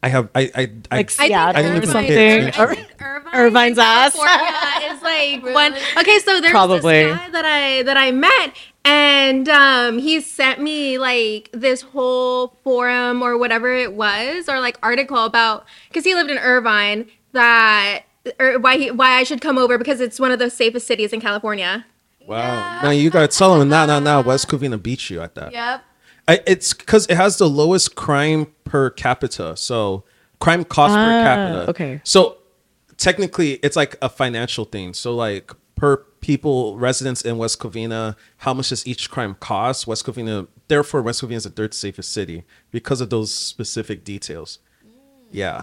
I 0.03 0.09
have 0.09 0.28
I 0.34 0.50
I, 0.55 0.70
I 0.90 0.96
Like 0.96 1.12
I 1.18 1.26
Seattle 1.26 1.59
I 1.59 1.62
didn't 1.62 1.84
or 1.84 1.86
something. 1.86 2.07
pay 2.09 2.50
think 2.50 2.59
Irvine, 3.00 3.34
Irvine's 3.34 3.78
ass. 3.78 4.14
California 4.16 4.94
is 4.96 5.03
like 5.03 5.42
Really? 5.42 5.55
one. 5.55 5.74
Okay, 5.98 6.18
so 6.18 6.40
there's 6.40 6.50
Probably. 6.53 7.05
this 7.05 7.16
guy 7.16 7.30
that 7.30 7.44
I 7.44 7.82
that 7.84 7.96
I 7.96 8.11
met, 8.11 8.55
and 8.84 9.48
um, 9.48 9.98
he 9.98 10.20
sent 10.20 10.61
me 10.61 10.98
like 10.98 11.48
this 11.53 11.82
whole 11.82 12.57
forum 12.64 13.22
or 13.22 13.38
whatever 13.38 13.72
it 13.74 13.92
was, 13.94 14.48
or 14.48 14.59
like 14.61 14.76
article 14.82 15.24
about 15.24 15.66
because 15.88 16.05
he 16.05 16.14
lived 16.14 16.30
in 16.30 16.38
Irvine 16.38 17.07
that. 17.32 18.03
Or 18.38 18.57
why 18.61 18.76
he, 18.76 18.88
why 18.92 19.14
I 19.18 19.24
should 19.24 19.40
come 19.40 19.59
over 19.59 19.76
because 19.78 20.00
it's 20.00 20.20
one 20.20 20.30
of 20.30 20.38
the 20.38 20.48
safest 20.48 20.86
cities 20.86 21.12
in 21.12 21.20
California. 21.20 21.84
wow. 22.24 22.80
Now 22.80 22.90
you 22.90 23.11
gotta 23.11 23.26
tell 23.26 23.59
them 23.59 23.68
now, 23.68 23.84
now, 23.84 23.98
now. 23.98 24.20
West 24.22 24.46
Covina 24.46 24.80
beat 24.80 25.11
you 25.11 25.20
at 25.20 25.34
that. 25.34 25.50
Yep. 25.53 25.82
I, 26.28 26.40
it's 26.46 26.72
because 26.72 27.06
it 27.06 27.16
has 27.16 27.38
the 27.38 27.48
lowest 27.48 27.94
crime 27.94 28.46
per 28.64 28.90
capita. 28.90 29.56
So 29.56 30.04
crime 30.40 30.64
cost 30.64 30.94
per 30.94 31.00
Ah, 31.00 31.22
capita. 31.24 31.70
okay. 31.70 32.00
So 32.04 32.38
technically, 32.96 33.54
it's 33.54 33.76
like 33.76 33.96
a 34.02 34.08
financial 34.08 34.64
thing. 34.64 34.94
So 34.94 35.14
like 35.14 35.52
per 35.74 35.96
people 36.20 36.78
residents 36.78 37.22
in 37.22 37.38
West 37.38 37.58
Covina, 37.58 38.16
how 38.38 38.54
much 38.54 38.68
does 38.68 38.86
each 38.86 39.10
crime 39.10 39.34
cost? 39.40 39.86
West 39.88 40.06
Covina, 40.06 40.46
therefore, 40.68 41.02
West 41.02 41.22
Covina 41.22 41.34
is 41.36 41.44
the 41.44 41.50
third 41.50 41.74
safest 41.74 42.12
city 42.12 42.44
because 42.70 43.00
of 43.00 43.10
those 43.10 43.34
specific 43.34 44.04
details. 44.04 44.60
Yeah. 45.32 45.62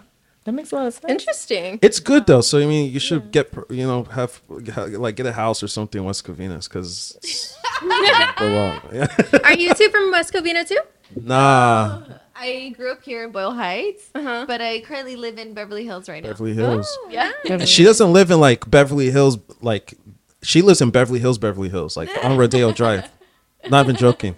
That 0.50 0.54
makes 0.56 0.72
a 0.72 0.76
lot 0.78 0.88
of 0.88 0.94
sense. 0.96 1.12
Interesting. 1.12 1.78
It's 1.84 2.00
good 2.00 2.26
though, 2.26 2.42
so 2.42 2.58
I 2.58 2.66
mean, 2.66 2.92
you 2.92 3.00
should 3.00 3.30
get 3.32 3.54
you 3.70 3.86
know 3.86 4.04
have 4.06 4.42
like 4.50 5.16
get 5.16 5.28
a 5.28 5.32
house 5.32 5.62
or 5.62 5.68
something 5.68 6.00
in 6.02 6.06
West 6.06 6.26
Covina 6.26 6.58
because. 6.64 7.56
Are 9.44 9.54
you 9.54 9.72
two 9.76 9.90
from 9.90 10.10
West 10.10 10.34
Covina 10.34 10.68
too? 10.68 10.80
nah 11.22 12.02
I 12.36 12.74
grew 12.76 12.92
up 12.92 13.04
here 13.04 13.24
in 13.26 13.32
Boyle 13.32 13.52
Heights, 13.54 14.10
Uh-huh. 14.16 14.46
but 14.48 14.60
I 14.60 14.82
currently 14.82 15.16
live 15.16 15.38
in 15.38 15.54
Beverly 15.54 15.86
Hills 15.86 16.10
right 16.10 16.24
now. 16.24 16.30
Beverly 16.30 16.54
Hills. 16.56 16.98
Yeah. 17.12 17.32
And 17.48 17.68
she 17.70 17.84
doesn't 17.84 18.12
live 18.12 18.32
in 18.32 18.40
like 18.40 18.68
Beverly 18.72 19.12
Hills, 19.12 19.38
like 19.62 19.94
she 20.42 20.64
lives 20.64 20.82
in 20.82 20.90
Beverly 20.90 21.20
Hills, 21.20 21.38
Beverly 21.38 21.70
Hills, 21.70 21.96
like 21.96 22.10
on 22.24 22.38
Rodeo 22.38 22.72
Drive. 22.82 23.08
Not 23.70 23.86
even 23.86 23.98
joking. 23.98 24.36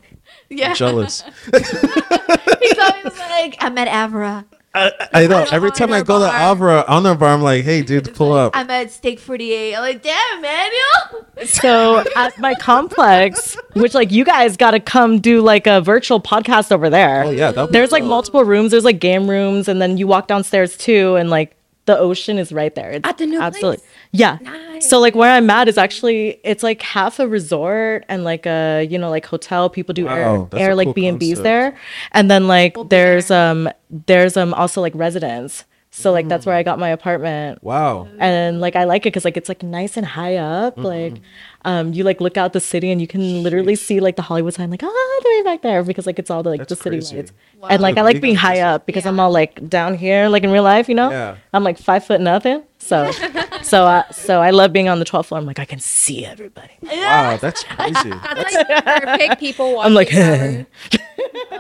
Yeah. 0.49 0.72
I'm 0.72 0.76
jealous. 0.76 1.24
He's 1.53 2.78
always 2.80 3.18
like, 3.18 3.55
I'm 3.62 3.78
at 3.78 3.88
Avra. 3.88 4.43
I, 4.74 4.91
I 5.13 5.28
know. 5.28 5.45
Every 5.51 5.72
time 5.72 5.91
I 5.91 6.01
go 6.01 6.19
to 6.19 6.26
Avra 6.32 6.88
on 6.88 7.03
the 7.03 7.13
bar, 7.15 7.34
I'm 7.34 7.41
like, 7.41 7.65
hey, 7.65 7.82
dude, 7.82 8.13
pull 8.15 8.32
up. 8.34 8.55
I'm 8.55 8.69
at 8.69 8.89
Steak 8.91 9.19
48. 9.19 9.76
I'm 9.76 9.82
like, 9.82 10.01
damn, 10.01 10.41
Manuel. 10.41 11.26
So 11.45 12.03
at 12.15 12.38
my 12.38 12.53
complex, 12.53 13.57
which 13.74 13.95
like 13.95 14.11
you 14.11 14.24
guys 14.24 14.55
got 14.57 14.72
to 14.72 14.80
come 14.80 15.19
do 15.19 15.41
like 15.41 15.65
a 15.65 15.82
virtual 15.82 16.22
podcast 16.22 16.72
over 16.72 16.88
there. 16.88 17.24
Oh, 17.24 17.32
yeah, 17.32 17.51
that'd 17.51 17.72
be 17.72 17.74
There's 17.74 17.91
like 17.91 18.03
dope. 18.03 18.09
multiple 18.09 18.43
rooms. 18.45 18.69
There's 18.69 18.86
like 18.86 18.99
game 18.99 19.28
rooms, 19.28 19.67
and 19.67 19.82
then 19.82 19.97
you 19.97 20.05
walk 20.05 20.28
downstairs 20.28 20.78
too, 20.78 21.15
and 21.15 21.32
like 21.32 21.55
the 21.86 21.98
ocean 21.98 22.38
is 22.38 22.52
right 22.54 22.74
there. 22.76 22.92
It's 22.92 23.08
At 23.08 23.18
the 23.18 23.26
new 23.26 23.40
absolutely 23.42 23.78
place? 23.78 23.90
yeah. 24.12 24.38
Nice. 24.42 24.90
So 24.90 25.00
like 25.00 25.16
where 25.16 25.32
I'm 25.32 25.50
at 25.50 25.68
is 25.68 25.78
actually 25.78 26.40
it's 26.44 26.64
like 26.64 26.82
half 26.82 27.20
a 27.20 27.28
resort 27.28 28.06
and 28.08 28.24
like 28.24 28.46
a 28.46 28.84
you 28.90 28.98
know 29.00 29.10
like 29.10 29.26
hotel. 29.26 29.70
People 29.70 29.94
do 29.94 30.06
Wow, 30.06 30.48
air 30.54 30.60
air 30.70 30.76
like 30.76 30.88
cool 30.88 30.94
B 30.94 31.08
and 31.08 31.20
B's 31.20 31.38
concept. 31.38 31.44
there, 31.44 31.78
and 32.12 32.30
then 32.30 32.48
like 32.48 32.76
be 32.76 32.84
there's 32.90 33.28
there. 33.30 33.52
um 33.52 33.70
there's 33.90 34.38
um 34.38 34.54
also 34.54 34.82
like 34.82 34.94
residence. 34.96 35.66
So 35.94 36.14
like 36.14 36.30
that's 36.30 36.46
where 36.46 36.56
I 36.56 36.64
got 36.64 36.80
my 36.80 36.88
apartment 36.88 37.62
Wow. 37.62 38.08
and 38.18 38.62
like 38.62 38.78
I 38.78 38.86
like 38.86 39.02
it 39.06 39.10
because 39.12 39.26
like 39.26 39.36
it's 39.36 39.50
like 39.50 39.62
nice 39.62 39.98
and 39.98 40.06
high 40.06 40.38
up. 40.38 40.78
Mm-hmm. 40.78 40.86
Like, 40.86 41.22
um, 41.66 41.92
you 41.92 42.06
like 42.06 42.22
look 42.22 42.38
out 42.38 42.54
the 42.54 42.62
city 42.62 42.92
and 42.92 43.02
you 43.02 43.08
can 43.08 43.44
literally 43.44 43.76
see 43.76 44.00
like 44.00 44.16
the 44.16 44.22
Hollywood 44.22 44.54
sign, 44.54 44.70
like 44.72 44.84
ah, 44.84 45.20
they're 45.24 45.38
way 45.39 45.44
back 45.44 45.62
there 45.64 45.84
because 45.84 46.06
like 46.08 46.18
it's 46.18 46.30
all 46.32 46.44
the 46.44 46.50
like 46.50 46.60
That's 46.60 46.70
the 46.70 46.76
city 46.78 46.98
crazy. 46.98 47.18
lights. 47.18 47.34
And 47.70 47.82
like 47.82 47.98
I 47.98 48.04
like 48.04 48.22
being 48.22 48.36
high 48.36 48.62
up 48.62 48.86
because 48.86 49.06
I'm 49.06 49.20
all 49.20 49.32
like 49.32 49.68
down 49.70 49.96
here, 49.96 50.30
like 50.30 50.44
in 50.44 50.52
real 50.52 50.64
life, 50.64 50.88
you 50.88 50.96
know. 50.96 51.12
Yeah. 51.12 51.36
I'm 51.54 51.64
like 51.66 51.78
five 51.78 52.06
foot 52.06 52.22
nothing, 52.22 52.64
so 52.78 53.12
so 53.62 53.86
I 53.86 54.06
so 54.12 54.42
I 54.42 54.52
love 54.52 54.72
being 54.72 54.88
on 54.88 55.00
the 55.00 55.06
12th 55.06 55.26
floor. 55.26 55.39
I'm 55.39 55.46
like 55.46 55.60
I 55.60 55.66
can 55.66 55.80
see 55.80 56.26
everybody. 56.26 56.72
Wow, 56.82 57.38
that's 57.38 57.64
crazy. 57.66 58.10
That's 58.10 58.54
like 58.56 58.86
perfect 58.86 59.39
people 59.42 59.76
watching. 59.76 59.88
I'm 59.88 59.94
like, 59.94 60.14
hour. 60.14 60.66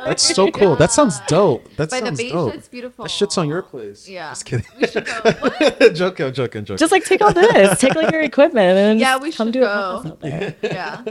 That's 0.05 0.23
so 0.35 0.49
cool. 0.51 0.75
That 0.75 0.91
sounds 0.91 1.19
dope. 1.27 1.63
That 1.75 1.89
By 1.89 1.99
the 1.99 2.07
sounds 2.07 2.19
beach, 2.19 2.31
dope. 2.33 2.53
it's 2.55 2.67
beautiful. 2.67 3.03
That 3.05 3.09
shit's 3.09 3.37
on 3.37 3.47
your 3.47 3.61
place. 3.61 4.07
Yeah. 4.09 4.29
Just 4.29 4.45
kidding. 4.45 4.65
We 4.79 4.87
should 4.87 5.05
go. 5.05 5.21
joking, 5.93 6.25
I'm 6.27 6.33
joking, 6.33 6.65
joking. 6.65 6.77
just 6.77 6.91
like 6.91 7.05
take 7.05 7.21
all 7.21 7.33
this, 7.33 7.79
take 7.79 7.95
like 7.95 8.11
your 8.11 8.21
equipment, 8.21 8.77
and 8.77 8.99
Yeah, 8.99 9.13
just 9.13 9.23
we 9.23 9.31
come 9.31 9.47
should 9.47 9.53
do 9.53 9.61
a 9.61 9.65
go. 9.65 10.01
podcast 10.03 10.11
out 10.11 10.19
there. 10.21 10.55
yeah. 10.63 11.03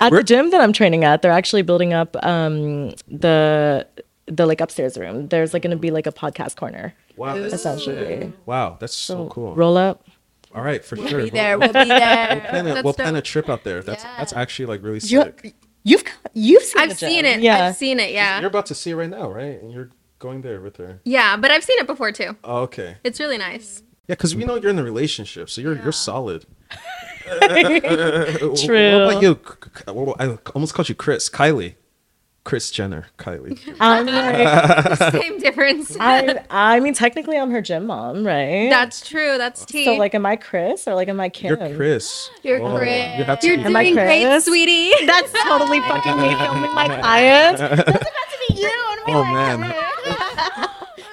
At 0.00 0.10
We're- 0.12 0.20
the 0.22 0.24
gym 0.24 0.50
that 0.50 0.60
I'm 0.60 0.72
training 0.72 1.04
at, 1.04 1.22
they're 1.22 1.30
actually 1.32 1.62
building 1.62 1.92
up 1.92 2.16
um 2.24 2.90
the 3.08 3.86
the 4.26 4.44
like 4.46 4.60
upstairs 4.60 4.98
room. 4.98 5.28
There's 5.28 5.52
like 5.54 5.62
gonna 5.62 5.76
be 5.76 5.90
like 5.90 6.06
a 6.06 6.12
podcast 6.12 6.56
corner. 6.56 6.94
wow, 7.16 7.36
that's 7.38 7.54
essentially. 7.54 8.32
Wow, 8.46 8.76
that's 8.80 8.94
so 8.94 9.28
cool. 9.28 9.54
Roll 9.54 9.76
up. 9.76 10.04
All 10.54 10.62
right, 10.62 10.82
for 10.84 10.96
sure. 10.96 11.22
Be 11.24 11.30
there. 11.30 11.58
We'll 11.58 11.68
be 11.68 11.84
there. 11.84 12.40
Plan 12.48 12.66
a, 12.66 12.82
we'll 12.82 12.94
plan 12.94 13.14
a 13.14 13.22
trip 13.22 13.48
out 13.50 13.62
there. 13.62 13.82
That's 13.82 14.02
that's 14.02 14.32
actually 14.32 14.66
like 14.66 14.82
really 14.82 15.00
You, 15.00 15.22
sick. 15.22 15.54
You've 15.86 16.02
you've 16.34 16.64
seen 16.64 16.80
it. 16.80 16.82
I've 16.82 16.88
the 16.90 16.94
gym. 16.96 17.10
seen 17.10 17.24
it. 17.24 17.40
Yeah. 17.40 17.66
I've 17.66 17.76
seen 17.76 18.00
it. 18.00 18.10
Yeah. 18.10 18.40
You're 18.40 18.48
about 18.48 18.66
to 18.66 18.74
see 18.74 18.90
it 18.90 18.96
right 18.96 19.08
now, 19.08 19.30
right? 19.30 19.62
And 19.62 19.70
you're 19.70 19.90
going 20.18 20.42
there 20.42 20.60
with 20.60 20.78
her. 20.78 21.00
Yeah, 21.04 21.36
but 21.36 21.52
I've 21.52 21.62
seen 21.62 21.78
it 21.78 21.86
before 21.86 22.10
too. 22.10 22.36
Oh, 22.42 22.62
okay. 22.62 22.96
It's 23.04 23.20
really 23.20 23.38
nice. 23.38 23.84
Yeah, 24.08 24.14
because 24.14 24.34
we 24.34 24.44
know 24.44 24.56
you're 24.56 24.70
in 24.70 24.80
a 24.80 24.84
relationship, 24.84 25.48
so 25.48 25.60
you're 25.60 25.80
you're 25.80 25.92
solid. 25.92 26.44
True. 27.22 27.30
What 28.56 28.68
about 28.68 29.22
you? 29.22 29.40
I 30.18 30.38
almost 30.54 30.74
called 30.74 30.88
you 30.88 30.94
Kris. 30.96 31.30
Kylie. 31.30 31.74
Kris 32.46 32.70
Jenner. 32.70 33.06
Kylie. 33.18 33.58
I'm 33.80 34.06
like, 34.06 35.12
Same 35.12 35.38
difference. 35.40 35.96
I 35.98 36.44
I 36.50 36.78
mean 36.78 36.94
technically 36.94 37.36
I'm 37.36 37.50
her 37.50 37.60
gym 37.60 37.86
mom, 37.86 38.24
right? 38.24 38.68
That's 38.70 39.06
true. 39.06 39.36
That's 39.36 39.64
T. 39.66 39.84
so 39.84 39.94
like 39.94 40.14
am 40.14 40.24
I 40.24 40.36
Kris 40.36 40.86
or 40.86 40.94
like 40.94 41.08
am 41.08 41.18
I 41.18 41.28
Kim? 41.28 41.48
You're 41.58 41.76
Kris. 41.76 42.30
You're 42.44 42.62
Oh, 42.62 42.78
Kris. 42.78 43.18
You 43.18 43.24
have 43.24 43.40
to 43.40 43.46
You're 43.48 43.56
be 43.58 43.64
Am 43.64 43.74
I 43.76 43.82
doing 43.82 43.94
great, 43.96 44.40
sweetie. 44.42 44.92
That's 45.06 45.32
totally 45.42 45.80
fucking 45.80 46.16
me 46.22 46.34
filming 46.36 46.72
my 46.72 46.86
clients. 46.86 47.60
That's 47.60 47.82
about 47.82 48.00
to 48.00 48.38
be 48.48 48.60
you. 48.60 48.70
I'm 49.06 49.14
Oh 49.14 49.20
like, 49.22 49.32
man. 49.60 49.82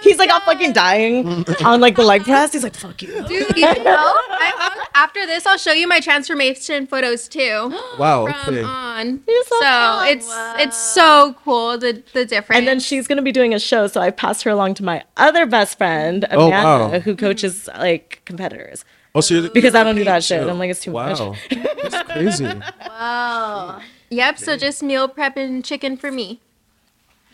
He's 0.04 0.18
like 0.20 0.30
all 0.30 0.42
fucking 0.42 0.74
dying 0.74 1.26
on 1.66 1.80
like 1.82 1.96
the 1.96 2.04
leg 2.04 2.24
press. 2.24 2.52
He's 2.54 2.64
like, 2.64 2.76
fuck 2.76 3.02
you. 3.02 3.26
Dude, 3.28 3.56
you 3.58 3.62
know, 3.62 4.14
I, 4.30 4.88
after 4.96 5.26
this, 5.26 5.46
I'll 5.46 5.58
show 5.58 5.72
you 5.72 5.88
my 5.88 6.00
transformation 6.00 6.86
photos 6.88 7.28
too. 7.28 7.74
Wow. 7.98 8.26
From 8.26 8.54
Okay. 8.56 8.64
on. 8.64 9.22
You're 9.28 9.44
so 9.44 9.56
So 9.60 9.66
fun. 9.66 10.08
it's 10.10 10.30
it's 10.60 10.78
so 10.78 11.36
cool 11.44 11.78
the 11.78 12.04
the 12.14 12.26
difference. 12.26 12.58
And 12.58 12.68
then 12.68 12.80
she's 12.80 13.08
gonna 13.08 13.22
be 13.22 13.32
doing 13.32 13.54
a 13.54 13.60
show, 13.60 13.88
so 13.88 14.02
I 14.02 14.10
passed 14.12 14.44
her 14.44 14.52
along 14.52 14.74
to 14.76 14.84
my 14.84 15.04
other 15.18 15.46
best 15.46 15.78
friend, 15.78 16.26
Oh, 16.32 16.48
Amanda, 16.48 16.94
wow. 16.96 17.00
who 17.00 17.16
coaches 17.16 17.70
like 17.78 18.22
competitors. 18.26 18.84
Oh, 19.16 19.22
so 19.22 19.36
you're, 19.36 19.50
Because 19.52 19.76
I 19.76 19.84
don't 19.84 19.96
do 19.96 20.04
that 20.06 20.24
shit. 20.24 20.42
I'm 20.48 20.58
like, 20.58 20.72
it's 20.72 20.82
too 20.82 20.92
wow. 20.92 21.10
much. 21.10 21.50
That's 21.84 22.12
crazy. 22.12 22.46
Wow. 22.88 23.82
yep. 24.10 24.38
So 24.40 24.58
just 24.58 24.82
meal 24.84 25.08
prep 25.08 25.38
and 25.38 25.64
chicken 25.64 25.98
for 25.98 26.12
me. 26.12 26.42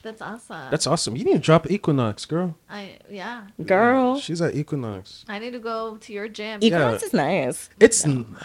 That's 0.02 0.22
awesome. 0.22 0.72
That's 0.72 0.88
awesome. 0.88 1.16
You 1.16 1.26
need 1.26 1.34
to 1.34 1.40
drop 1.40 1.70
Equinox, 1.70 2.26
girl. 2.26 2.56
I 2.70 2.98
yeah. 3.10 3.44
Girl, 3.66 4.20
She's 4.20 4.42
at 4.42 4.56
Equinox. 4.56 5.26
I 5.28 5.40
need 5.40 5.52
to 5.52 5.60
go 5.60 5.98
to 5.98 6.14
your 6.14 6.28
gym. 6.30 6.60
Equinox 6.64 7.04
is 7.04 7.14
nice. 7.14 7.70
It's 7.80 8.06
n- 8.06 8.36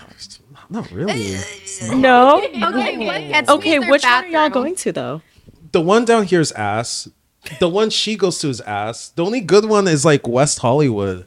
not 0.70 0.90
really. 0.90 1.36
No. 1.94 2.38
Okay. 2.42 2.58
What 2.60 2.74
Okay, 2.74 2.96
me 2.96 3.08
is 3.08 3.46
their 3.82 3.90
which 3.90 4.02
one 4.04 4.12
are 4.12 4.26
y'all 4.26 4.50
going 4.50 4.74
to 4.76 4.92
though? 4.92 5.22
The 5.72 5.80
one 5.80 6.04
down 6.04 6.24
here 6.24 6.40
is 6.40 6.52
ass. 6.52 7.08
The 7.60 7.68
one 7.68 7.90
she 7.90 8.16
goes 8.16 8.38
to 8.40 8.48
is 8.48 8.60
ass. 8.62 9.10
The 9.10 9.24
only 9.24 9.40
good 9.40 9.66
one 9.66 9.86
is 9.86 10.04
like 10.04 10.26
West 10.26 10.60
Hollywood. 10.60 11.26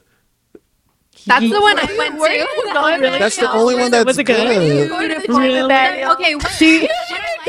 That's 1.25 1.49
the 1.49 1.59
one 1.61 1.77
I 1.77 1.95
went 1.97 2.13
to. 2.13 2.73
going 2.73 3.01
That's 3.19 3.35
the 3.35 3.51
only 3.51 3.75
one 3.75 3.91
that's 3.91 4.05
Was 4.05 4.17
good? 4.17 4.25
good. 4.25 4.89
Go 4.89 5.07
to 5.07 5.27
the 5.27 5.33
Really? 5.33 6.03
Okay. 6.13 6.35
What, 6.35 6.51
She 6.53 6.81
what 6.81 6.91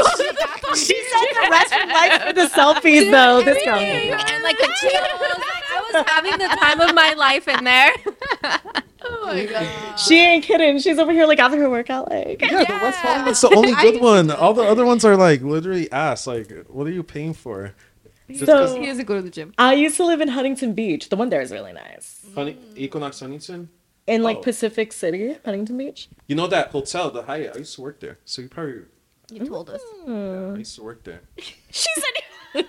she 0.74 0.94
said 1.11 1.26
the 1.34 1.49
restroom 1.51 1.88
life 1.92 2.22
for 2.26 2.32
the 2.32 2.46
selfies 2.46 3.11
though. 3.11 3.42
This 3.42 3.62
girl. 3.64 3.78
and 3.78 4.44
like 4.44 4.59
the 4.59 4.70
chills. 4.80 5.20
Like 5.20 5.64
I 5.70 5.90
was 5.92 6.07
having 6.09 6.32
the 6.38 6.49
time 6.61 6.80
of 6.80 6.94
my 6.94 7.12
life 7.14 7.49
in 7.49 7.64
there. 7.64 7.92
Oh 9.01 9.26
my 9.26 9.46
god. 9.46 9.96
She 9.99 10.18
ain't 10.18 10.44
kidding. 10.44 10.78
She's 10.80 10.99
over 10.99 11.12
here 11.12 11.24
like 11.24 11.38
after 11.38 11.57
her 11.59 11.70
workout, 11.70 12.11
like 12.11 12.40
Yeah, 12.42 12.64
the 12.64 12.72
West 12.82 12.99
Hollywood's 12.99 13.40
the 13.40 13.55
only 13.55 13.72
good 13.76 14.01
one. 14.03 14.30
All 14.32 14.53
the 14.53 14.64
other 14.64 14.84
ones 14.84 15.05
are 15.05 15.16
like 15.16 15.40
literally 15.40 15.90
ass. 15.92 16.26
Like, 16.26 16.51
what 16.66 16.86
are 16.86 16.90
you 16.90 17.05
paying 17.05 17.32
for? 17.32 17.74
Just 18.28 18.44
'cause- 18.46 18.72
So- 18.72 18.80
He 18.80 18.86
doesn't 18.86 19.05
go 19.07 19.14
to 19.14 19.22
the 19.22 19.30
gym. 19.30 19.55
I 19.57 19.74
used 19.74 19.96
to 19.99 20.05
live 20.05 20.20
in 20.20 20.28
Huntington 20.28 20.74
Beach. 20.74 21.09
The 21.11 21.16
one 21.16 21.28
there 21.30 21.40
is 21.40 21.53
really 21.53 21.72
nice. 21.72 22.26
Honey, 22.34 22.57
Equinox 22.76 23.20
Huntington. 23.20 23.68
In 24.09 24.22
like 24.24 24.38
Oh. 24.38 24.42
Pacific 24.42 24.92
City, 24.92 25.36
Huntington 25.44 25.78
Beach. 25.78 26.09
You 26.26 26.34
know 26.34 26.49
that 26.49 26.70
hotel, 26.70 27.11
the 27.11 27.22
Hyatt. 27.22 27.53
I 27.55 27.59
used 27.61 27.76
to 27.76 27.80
work 27.82 28.01
there, 28.01 28.18
so 28.24 28.42
you 28.42 28.49
probably. 28.49 28.80
You 29.30 29.46
told 29.46 29.70
us. 29.70 29.80
Yeah, 30.06 30.52
I 30.54 30.56
used 30.56 30.74
to 30.76 30.82
work 30.82 31.04
there. 31.04 31.20
She 31.70 31.88
said. 31.96 32.04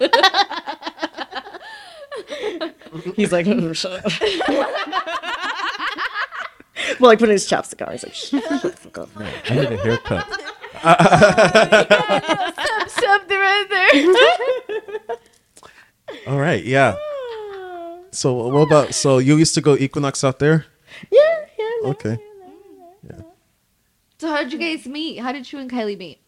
He's 3.15 3.31
like, 3.31 3.45
"Mm, 3.45 3.73
shut 3.75 4.05
up. 4.05 4.11
well, 6.99 7.11
like 7.11 7.19
putting 7.19 7.33
his 7.33 7.47
chapstick 7.47 7.85
on. 7.85 7.91
He's 7.93 8.03
like, 8.03 8.13
shut 8.13 8.43
the 8.61 8.71
fuck 8.71 8.97
up. 8.97 9.09
I 9.15 9.31
need 9.55 9.71
a 9.71 9.77
haircut. 9.77 10.27
Something 12.89 13.37
right 13.37 13.67
there. 13.69 13.89
All 16.27 16.39
right, 16.39 16.63
yeah. 16.63 16.95
So 18.11 18.33
what 18.33 18.67
about? 18.67 18.93
So 18.93 19.19
you 19.19 19.37
used 19.37 19.55
to 19.55 19.61
go 19.61 19.77
Equinox 19.77 20.23
out 20.23 20.39
there? 20.39 20.65
Yeah, 21.09 21.45
yeah. 21.57 21.69
no. 21.83 21.89
Okay. 21.91 22.17
So 24.19 24.27
how 24.27 24.43
did 24.43 24.51
you 24.51 24.59
guys 24.59 24.85
meet? 24.85 25.19
How 25.19 25.31
did 25.31 25.49
you 25.49 25.59
and 25.59 25.71
Kylie 25.71 25.97
meet? 25.97 26.19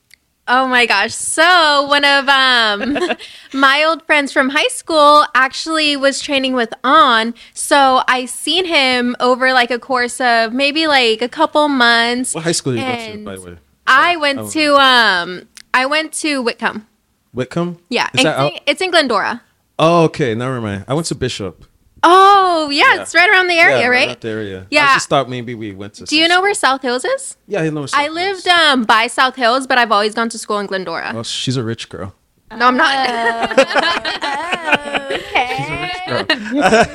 Oh 0.54 0.68
my 0.68 0.86
gosh. 0.86 1.14
So 1.16 1.84
one 1.88 2.04
of 2.04 2.28
um 2.28 2.98
my 3.54 3.86
old 3.86 4.06
friends 4.06 4.34
from 4.34 4.50
high 4.50 4.68
school 4.68 5.24
actually 5.34 5.96
was 5.96 6.20
training 6.20 6.56
with 6.56 6.74
Anh. 6.84 7.34
So 7.54 8.04
I 8.10 8.26
seen 8.26 8.66
him 8.66 9.16
over 9.22 9.54
like 9.54 9.72
a 9.72 9.80
course 9.80 10.20
of 10.20 10.52
maybe 10.52 10.88
like 10.88 11.22
a 11.22 11.30
couple 11.30 11.70
months. 11.70 12.36
What 12.36 12.44
high 12.44 12.52
school 12.52 12.74
did 12.74 12.82
you 12.82 12.86
go 12.86 13.18
to, 13.20 13.24
by 13.26 13.36
the 13.38 13.42
way? 13.52 13.58
I 13.88 14.18
went 14.18 14.40
Oh. 14.40 14.50
to 14.50 14.76
um 14.76 15.48
I 15.74 15.86
went 15.86 16.12
to 16.24 16.42
Whitcomb. 16.42 16.86
Whitcomb. 17.32 17.78
Yeah. 17.90 18.08
Is 18.08 18.10
It's, 18.16 18.24
that 18.24 18.38
out? 18.38 18.52
in, 18.52 18.60
it's 18.66 18.82
in 18.82 18.92
Glendora. 18.92 19.42
Oh, 19.80 20.04
okay. 20.04 20.36
Never 20.36 20.60
mind. 20.60 20.84
I 20.90 20.94
went 20.94 21.08
to 21.08 21.16
Bishop. 21.16 21.64
Oh 22.04 22.70
yeah, 22.72 23.02
it's 23.02 23.14
right 23.14 23.30
around 23.30 23.48
the 23.48 23.60
area, 23.60 23.82
yeah, 23.82 23.88
right? 23.88 24.20
That 24.20 24.28
area. 24.28 24.66
Yeah. 24.72 24.90
I 24.90 24.94
just 24.96 25.10
thought 25.10 25.30
maybe 25.30 25.54
we 25.54 25.74
went 25.74 25.94
to. 25.96 26.06
Do 26.06 26.18
you 26.18 26.24
some 26.24 26.28
know 26.28 26.42
where. 26.42 26.54
South 26.54 26.82
Hills 26.82 27.06
is? 27.06 27.38
Yeah, 27.48 27.62
I 27.62 27.70
know. 27.70 27.82
where 27.82 27.90
I 27.94 28.08
South 28.08 28.14
lived 28.14 28.48
um 28.48 28.84
by 28.84 29.08
South 29.08 29.36
Hills, 29.36 29.68
but 29.68 29.78
I've 29.78 29.92
always 29.92 30.14
gone 30.14 30.30
to 30.30 30.38
school 30.38 30.60
in 30.60 30.68
Glendora. 30.68 31.12
Well, 31.14 31.24
she's 31.24 31.58
a 31.58 31.64
rich 31.64 31.90
girl. 31.90 32.14
no, 32.52 32.68
I'm 32.68 32.78
not. 32.78 33.60
okay. 35.12 35.92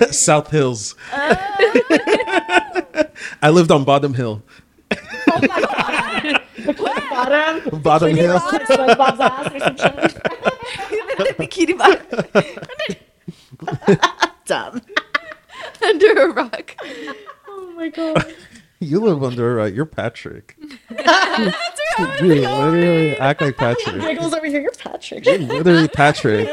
South 0.10 0.50
Hills. 0.50 0.94
I 3.42 3.50
lived 3.50 3.70
on 3.70 3.84
Bottom 3.84 4.14
Hill. 4.14 4.42
Bottom. 7.10 7.80
Bottom 7.80 8.14
Hill. 8.14 8.38
SpongeBob's 8.38 9.20
ass 9.20 9.54
or 9.54 9.60
some 9.60 9.76
shit. 9.76 10.22
Bikini 11.38 11.76
bottom 11.78 12.02
Dumb. 14.46 14.80
under 15.82 16.12
a 16.22 16.32
rock. 16.32 16.74
Oh 17.48 17.72
my 17.76 17.88
god. 17.88 18.34
You 18.78 19.00
live 19.00 19.22
under 19.24 19.52
a 19.52 19.54
right. 19.64 19.72
You're 19.74 19.86
Patrick. 19.86 20.54
you 20.60 20.66
literally 22.20 23.16
act 23.16 23.40
like 23.40 23.56
Patrick. 23.56 24.02
Giggles 24.02 24.34
over 24.34 24.44
here. 24.44 24.60
You're 24.60 24.70
Patrick. 24.72 25.24
You're 25.24 25.38
literally 25.38 25.88
Patrick. 25.88 26.46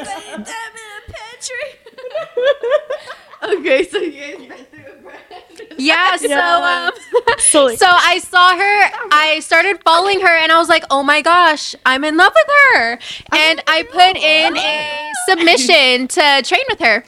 Okay, 3.44 3.84
so 3.86 3.98
you 3.98 4.12
guys 4.38 4.50
went 4.50 4.72
through 4.72 4.86
a 4.94 4.96
breath. 5.02 5.62
yeah, 5.78 6.16
so 6.16 6.28
Yeah. 6.30 6.89
um, 6.89 7.36
So 7.39 7.76
so 7.76 7.86
I 7.89 8.20
saw 8.20 8.56
her. 8.56 8.91
I 9.12 9.41
started 9.41 9.82
following 9.84 10.22
her, 10.22 10.38
and 10.38 10.50
I 10.52 10.58
was 10.60 10.70
like, 10.70 10.86
"Oh 10.89 11.04
my 11.04 11.22
gosh, 11.22 11.76
I'm 11.86 12.06
in 12.06 12.16
love 12.16 12.32
with 12.34 12.48
her!" 12.48 13.00
And 13.34 13.62
I 13.68 13.84
put 13.84 14.16
in 14.16 14.56
a 14.56 15.12
submission 15.28 16.08
to 16.08 16.41
train 16.44 16.64
with 16.70 16.80
her. 16.80 17.04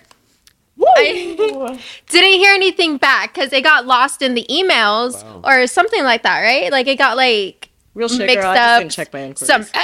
I 0.82 1.80
didn't 2.10 2.40
hear 2.40 2.54
anything 2.54 2.98
back 2.98 3.34
because 3.34 3.52
it 3.54 3.62
got 3.64 3.86
lost 3.86 4.22
in 4.22 4.34
the 4.34 4.46
emails 4.50 5.24
Wow. 5.24 5.42
or 5.44 5.68
something 5.68 6.04
like 6.04 6.24
that, 6.24 6.42
right? 6.42 6.72
Like 6.72 6.88
it 6.88 6.98
got 6.98 7.16
like 7.18 7.70
real 7.94 8.08
shit, 8.10 8.20
mixed 8.28 8.36
girl. 8.42 8.52
I 8.52 8.56
just 8.56 8.70
up. 8.70 8.80
didn't 8.82 8.92
check 8.92 9.14
my 9.14 9.20
inquiries. 9.22 9.48
Some. 9.48 9.66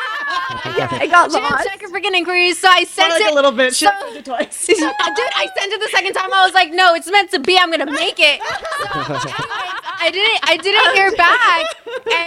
I 0.52 1.06
got 1.10 1.30
She 1.30 1.38
didn't 1.38 1.50
lost. 1.50 1.68
check 1.68 1.80
her 1.82 1.88
freaking 1.88 2.14
inquiries, 2.16 2.58
so 2.58 2.68
I 2.68 2.84
sent 2.84 3.10
like 3.10 3.22
it 3.22 3.30
a 3.32 3.34
little 3.34 3.52
bit. 3.52 3.74
She 3.74 3.84
so- 3.86 3.92
it 4.14 4.24
twice. 4.24 4.66
Dude, 4.66 4.78
I 4.80 5.48
sent 5.58 5.72
it 5.72 5.80
the 5.80 5.88
second 5.88 6.12
time. 6.14 6.32
I 6.32 6.44
was 6.44 6.54
like, 6.54 6.72
no, 6.72 6.94
it's 6.94 7.10
meant 7.10 7.30
to 7.32 7.38
be. 7.40 7.56
I'm 7.58 7.70
gonna 7.70 7.86
make 7.90 8.18
it. 8.18 8.40
I 8.42 10.10
didn't. 10.12 10.40
I 10.42 10.56
didn't 10.56 10.94
hear 10.94 11.12
back, 11.16 11.66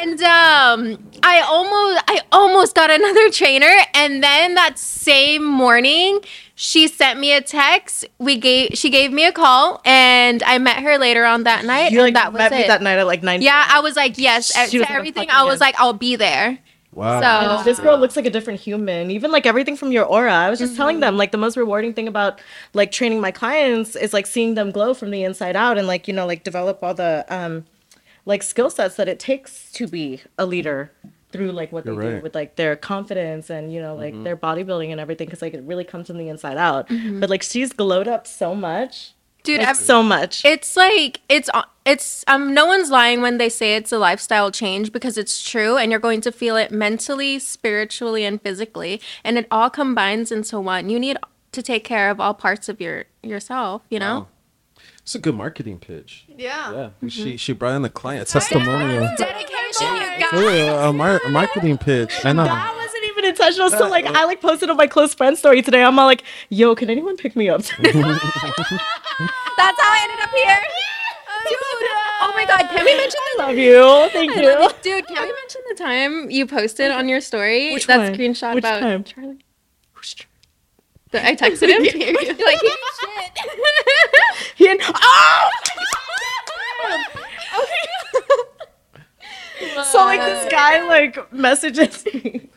and 0.02 0.22
um, 0.22 1.10
I 1.24 1.42
almost, 1.42 2.04
I 2.08 2.22
almost 2.32 2.76
got 2.76 2.92
another 2.92 3.30
trainer. 3.30 3.74
And 3.94 4.24
then 4.24 4.54
that 4.56 4.78
same 4.80 5.44
morning, 5.44 6.20
she 6.56 6.88
sent 6.88 7.20
me 7.20 7.34
a 7.34 7.42
text. 7.42 8.06
We 8.20 8.38
gave, 8.38 8.72
she 8.78 8.90
gave 8.90 9.12
me 9.12 9.26
a 9.26 9.32
call, 9.32 9.82
and 9.86 10.42
I 10.44 10.58
met 10.60 10.84
her 10.84 10.98
later 10.98 11.26
on 11.26 11.44
that 11.44 11.66
night. 11.66 11.92
You 11.92 12.00
and 12.00 12.08
like 12.08 12.14
that 12.14 12.32
was 12.34 12.40
met 12.40 12.52
me 12.52 12.68
that 12.68 12.82
night 12.82 12.98
at 13.00 13.08
like 13.08 13.24
nine. 13.24 13.42
yeah, 13.42 13.66
I 13.70 13.80
was 13.80 13.96
like, 13.96 14.18
yes. 14.18 14.54
She 14.70 14.78
to 14.80 14.84
gonna 14.86 14.96
everything, 14.98 15.28
fucking 15.30 15.40
I 15.42 15.44
was 15.44 15.56
get- 15.60 15.66
like, 15.66 15.76
I'll 15.80 15.94
be 15.94 16.16
there. 16.16 16.60
Wow. 16.94 17.58
So- 17.58 17.64
This 17.64 17.80
girl 17.80 17.98
looks 17.98 18.16
like 18.16 18.28
a 18.28 18.30
different 18.30 18.60
human. 18.60 19.10
Even 19.10 19.32
like 19.32 19.48
everything 19.48 19.76
from 19.76 19.92
your 19.92 20.06
aura. 20.06 20.32
I 20.32 20.52
was 20.52 20.60
just 20.60 20.76
telling 20.76 20.98
Mm-hmm. 20.98 21.02
them 21.02 21.18
like 21.18 21.32
the 21.32 21.40
most 21.40 21.58
rewarding 21.58 21.92
thing 21.94 22.08
about 22.08 22.40
like 22.74 22.92
training 22.92 23.20
my 23.20 23.32
clients 23.32 23.96
is 23.96 24.14
like 24.14 24.28
seeing 24.28 24.54
them 24.54 24.70
glow 24.70 24.94
from 24.94 25.10
the 25.10 25.24
inside 25.24 25.56
out 25.56 25.80
and 25.80 25.88
like 25.88 26.08
you 26.08 26.14
know 26.14 26.28
like 26.28 26.44
develop 26.44 26.84
all 26.84 26.94
the 26.94 27.26
um 27.30 27.66
like 28.28 28.44
skill 28.44 28.70
sets 28.70 28.96
that 28.98 29.10
it 29.10 29.20
takes 29.20 29.72
to 29.72 29.88
be 29.88 30.22
a 30.38 30.46
leader 30.46 30.92
through 31.34 31.52
like 31.52 31.72
what 31.74 31.86
You're 31.86 31.96
they 32.02 32.18
do 32.18 32.24
with 32.24 32.34
like 32.36 32.56
their 32.56 32.76
confidence 32.78 33.50
and 33.50 33.74
you 33.74 33.82
know 33.82 33.96
like 33.96 34.14
Mm-hmm. 34.14 34.24
their 34.24 34.38
bodybuilding 34.38 34.92
and 34.92 35.00
everything 35.02 35.28
because 35.28 35.42
like 35.42 35.54
it 35.54 35.64
really 35.64 35.84
comes 35.84 36.08
from 36.08 36.18
the 36.18 36.30
inside 36.30 36.56
out. 36.58 36.88
Mm-hmm. 36.88 37.20
But 37.20 37.30
like 37.30 37.44
she's 37.44 37.74
glowed 37.74 38.08
up 38.08 38.26
so 38.28 38.54
much, 38.56 39.14
Dude, 39.44 39.60
like, 39.62 39.76
so 39.76 40.02
much. 40.02 40.46
it's 40.46 40.78
like 40.78 41.20
it's 41.28 41.50
it's 41.86 42.24
um 42.28 42.54
no 42.54 42.66
one's 42.66 42.90
lying 42.90 43.22
when 43.22 43.38
they 43.40 43.50
say 43.50 43.76
it's 43.76 43.92
a 43.92 43.98
lifestyle 43.98 44.52
change 44.52 44.94
because 44.94 45.18
it's 45.18 45.44
true 45.44 45.76
and 45.76 45.92
you're 45.92 46.00
going 46.00 46.22
to 46.22 46.32
feel 46.32 46.56
it 46.56 46.72
mentally 46.72 47.40
spiritually 47.40 48.24
and 48.24 48.42
physically 48.42 49.02
and 49.24 49.38
it 49.38 49.46
all 49.52 49.70
combines 49.70 50.32
into 50.32 50.58
one 50.60 50.90
you 50.90 50.98
need 51.00 51.18
to 51.52 51.62
take 51.62 51.84
care 51.84 52.10
of 52.10 52.20
all 52.22 52.34
parts 52.34 52.70
of 52.70 52.80
your 52.80 53.04
yourself 53.22 53.82
you 53.90 54.00
know 54.00 54.20
Wow. 54.20 54.28
It's 55.04 55.16
a 55.16 55.20
good 55.20 55.36
marketing 55.36 55.80
pitch. 55.80 56.26
Yeah. 56.28 56.72
Yeah, 56.74 57.10
she 57.10 57.36
she 57.38 57.52
mm-hmm. 57.52 57.60
brought 57.60 57.76
in 57.76 57.86
a 57.86 57.90
client 57.90 58.28
testimonial. 58.28 59.10
dedication 59.18 59.96
you 59.96 60.02
guys 60.20 60.34
Yeah, 60.34 60.88
a, 60.88 60.94
mar- 60.94 61.20
a 61.26 61.30
marketing 61.30 61.78
pitch. 61.78 62.14
I 62.24 62.32
know. 62.32 62.44
Um, 62.44 62.48
that 62.48 62.74
wasn't 62.74 63.04
even 63.06 63.26
intentional. 63.26 63.70
So 63.70 63.90
like 63.90 64.06
uh, 64.06 64.14
I 64.16 64.24
like 64.24 64.40
posted 64.40 64.70
on 64.70 64.78
my 64.78 64.88
close 64.88 65.14
friend 65.14 65.38
story 65.38 65.62
today. 65.62 65.84
I'm 65.84 66.00
all 66.00 66.06
like, 66.06 66.24
yo, 66.48 66.74
can 66.74 66.90
anyone 66.90 67.18
pick 67.18 67.36
me 67.36 67.50
up? 67.50 67.62
that's 69.56 69.80
how 69.80 69.92
i 69.94 70.00
ended 70.02 70.20
up 70.26 70.32
here 70.32 70.60
dude 71.48 71.58
oh 72.22 72.34
my 72.36 72.46
god 72.46 72.68
can 72.70 72.84
we 72.84 72.96
mention 72.98 73.20
I 73.40 73.48
love 73.48 73.58
you. 73.58 74.10
Thank 74.12 74.36
you. 74.36 74.60
love 74.60 74.74
you. 74.84 74.96
Dude, 74.96 75.08
can 75.08 75.22
we 75.22 75.34
mention 75.34 75.62
the 75.70 75.76
time 75.76 76.30
you 76.30 76.46
posted 76.46 76.92
on 76.92 77.10
your 77.10 77.22
story 77.22 77.74
Which 77.74 77.88
that 77.88 77.98
one? 77.98 78.14
screenshot 78.14 78.56
Which 78.56 78.64
about 78.64 78.80
time? 78.80 79.04
Charlie? 79.04 79.40
That 81.14 81.26
I 81.26 81.36
texted 81.36 81.70
him. 81.70 81.84
You're 81.84 82.14
like, 82.46 82.60
he 82.60 82.68
shit. 82.68 83.38
He 84.56 84.68
and, 84.68 84.82
oh! 84.84 85.50
so 89.92 90.00
like 90.00 90.20
this 90.22 90.52
guy 90.52 90.88
like 90.88 91.32
messages 91.32 92.04
me. 92.06 92.50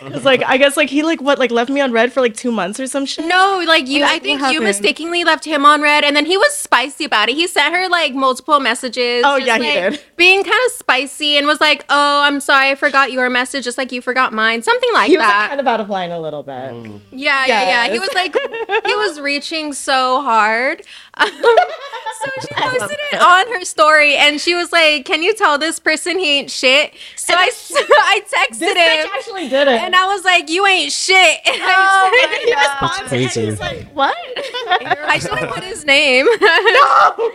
Cause 0.00 0.24
like 0.24 0.42
I 0.44 0.56
guess 0.56 0.76
like 0.76 0.90
he 0.90 1.02
like 1.02 1.20
what 1.20 1.38
like 1.38 1.50
left 1.50 1.70
me 1.70 1.80
on 1.80 1.92
read 1.92 2.12
for 2.12 2.20
like 2.20 2.34
two 2.34 2.50
months 2.52 2.78
or 2.80 2.86
some 2.86 3.06
shit. 3.06 3.24
No, 3.26 3.62
like 3.66 3.86
you, 3.86 4.00
What- 4.02 4.10
I 4.10 4.18
think 4.18 4.40
you 4.52 4.60
mistakenly 4.60 5.24
left 5.24 5.44
him 5.44 5.64
on 5.64 5.80
read, 5.82 6.04
and 6.04 6.14
then 6.16 6.26
he 6.26 6.36
was 6.36 6.54
spicy 6.54 7.04
about 7.04 7.28
it. 7.28 7.34
He 7.36 7.46
sent 7.46 7.74
her 7.74 7.88
like 7.88 8.14
multiple 8.14 8.60
messages. 8.60 9.22
Oh, 9.26 9.38
just, 9.38 9.46
yeah, 9.46 9.56
he 9.58 9.80
like, 9.80 9.92
did. 9.92 10.04
Being 10.16 10.42
kind 10.44 10.58
of 10.66 10.72
spicy 10.72 11.36
and 11.36 11.46
was 11.46 11.60
like, 11.60 11.84
"Oh, 11.88 12.22
I'm 12.22 12.40
sorry, 12.40 12.70
I 12.70 12.74
forgot 12.74 13.12
your 13.12 13.28
message, 13.30 13.64
just 13.64 13.78
like 13.78 13.92
you 13.92 14.00
forgot 14.02 14.32
mine." 14.32 14.62
Something 14.62 14.92
like 14.92 15.06
that. 15.06 15.10
He 15.10 15.16
was 15.18 15.26
like, 15.26 15.48
kind 15.48 15.60
of 15.60 15.66
out 15.66 15.80
of 15.80 15.88
line 15.90 16.10
a 16.10 16.20
little 16.20 16.42
bit. 16.42 16.52
Mm. 16.54 17.00
yeah, 17.12 17.46
yeah, 17.46 17.86
yeah. 17.86 17.92
He 17.92 17.98
was 17.98 18.10
like, 18.14 18.34
he 18.86 18.94
was 18.94 19.20
reaching 19.30 19.72
so 19.72 20.20
hard. 20.22 20.82
so 21.18 22.30
she 22.40 22.48
posted 22.54 22.98
it 23.12 23.20
on 23.20 23.46
her 23.48 23.64
story, 23.64 24.16
and 24.16 24.40
she 24.40 24.54
was 24.54 24.72
like, 24.72 25.04
"Can 25.04 25.22
you 25.22 25.34
tell 25.34 25.58
this 25.58 25.78
person 25.78 26.18
he 26.18 26.38
ain't 26.38 26.50
shit?" 26.50 26.94
So 27.16 27.34
I, 27.34 27.50
I 27.70 28.20
texted 28.26 28.58
This 28.58 28.76
him. 28.76 28.76
bitch 28.76 29.14
actually 29.14 29.48
did 29.48 29.68
it. 29.68 29.75
And 29.84 29.94
I 29.96 30.06
was 30.06 30.24
like, 30.24 30.48
"You 30.50 30.66
ain't 30.66 30.92
shit." 30.92 31.40
And 31.46 31.62
oh 31.62 31.66
I, 31.66 32.10
my 32.46 32.52
God. 32.52 32.90
That's 32.98 33.08
crazy. 33.08 33.40
And 33.40 33.50
he's 33.50 33.60
like, 33.60 33.86
what? 33.92 34.16
I 35.08 35.18
should 35.20 35.38
have 35.38 35.50
put 35.54 35.64
his 35.64 35.84
name. 35.84 36.26
No. 36.26 37.30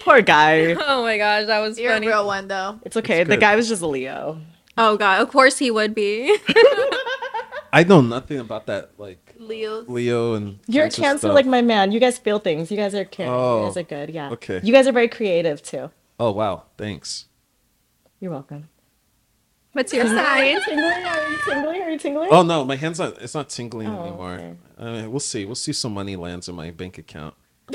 Poor 0.04 0.20
guy. 0.22 0.74
oh 0.74 1.02
my 1.02 1.16
gosh, 1.18 1.46
that 1.46 1.60
was 1.60 1.78
You're 1.78 1.92
funny. 1.92 2.06
a 2.06 2.10
real 2.10 2.26
one 2.26 2.48
though. 2.48 2.78
It's 2.84 2.96
okay. 2.96 3.20
It's 3.22 3.28
The 3.30 3.36
guy 3.36 3.56
was 3.56 3.68
just 3.68 3.82
a 3.82 3.86
Leo. 3.86 4.40
Oh 4.76 4.96
god, 4.96 5.20
of 5.22 5.30
course 5.30 5.58
he 5.58 5.70
would 5.70 5.94
be. 5.94 6.36
I 7.72 7.84
know 7.84 8.00
nothing 8.00 8.38
about 8.38 8.66
that, 8.66 8.92
like 8.98 9.34
Leo's. 9.38 9.88
Leo 9.88 10.34
and. 10.34 10.58
You're 10.68 10.84
a 10.84 10.86
Cancer 10.88 11.02
cancer 11.02 11.18
stuff. 11.26 11.34
like 11.34 11.46
my 11.46 11.62
man. 11.62 11.90
You 11.92 12.00
guys 12.00 12.18
feel 12.18 12.38
things. 12.38 12.70
You 12.70 12.76
guys 12.76 12.94
are 12.94 13.04
caring. 13.04 13.32
Oh, 13.32 13.60
you 13.62 13.66
guys 13.68 13.76
are 13.76 13.82
good. 13.82 14.10
Yeah. 14.10 14.30
okay. 14.30 14.60
You 14.62 14.72
guys 14.72 14.86
are 14.86 14.92
very 14.92 15.08
creative 15.08 15.62
too. 15.62 15.90
Oh 16.20 16.30
wow, 16.32 16.64
thanks. 16.78 17.26
You're 18.20 18.30
welcome. 18.30 18.68
What's 19.74 19.92
your 19.92 20.06
sign? 20.06 20.18
Are 20.18 20.44
you 20.44 20.60
tingling? 20.64 21.04
Are 21.04 21.28
you 21.30 21.38
tingling? 21.44 21.82
Are 21.82 21.90
you 21.90 21.98
tingling? 21.98 22.28
Oh 22.32 22.42
no, 22.42 22.64
my 22.64 22.76
hands 22.76 22.98
not. 22.98 23.20
It's 23.20 23.34
not 23.34 23.48
tingling 23.50 23.88
Oh, 23.88 24.02
anymore. 24.02 24.32
okay. 24.34 24.54
Uh, 25.04 25.10
we'll 25.10 25.20
see. 25.20 25.44
We'll 25.44 25.54
see. 25.56 25.72
Some 25.72 25.92
money 25.94 26.16
lands 26.16 26.48
in 26.48 26.54
my 26.54 26.70
bank 26.70 26.96
account. 26.98 27.34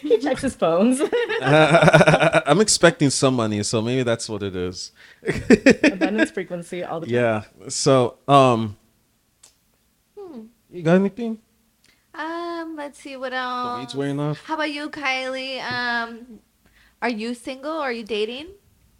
He 0.00 0.18
checks 0.18 0.42
his 0.42 0.56
phones. 0.56 1.00
I'm 1.42 2.60
expecting 2.60 3.08
some 3.10 3.34
money, 3.36 3.62
so 3.62 3.80
maybe 3.80 4.02
that's 4.02 4.28
what 4.28 4.42
it 4.42 4.56
is. 4.56 4.90
Abundance 5.84 6.32
frequency 6.32 6.82
all 6.82 6.98
the 6.98 7.06
time. 7.06 7.14
yeah. 7.14 7.42
So, 7.68 8.16
um, 8.26 8.76
you 10.72 10.82
got 10.82 10.94
anything? 10.96 11.38
Um, 12.14 12.74
let's 12.76 12.98
see 12.98 13.16
what 13.16 13.32
else. 13.32 13.78
weeds 13.78 13.94
wearing 13.94 14.18
off. 14.18 14.42
How 14.44 14.54
about 14.54 14.72
you, 14.72 14.90
Kylie? 14.90 15.62
Um, 15.62 16.40
are 17.00 17.10
you 17.10 17.32
single? 17.34 17.70
Are 17.70 17.92
you 17.92 18.02
dating? 18.02 18.48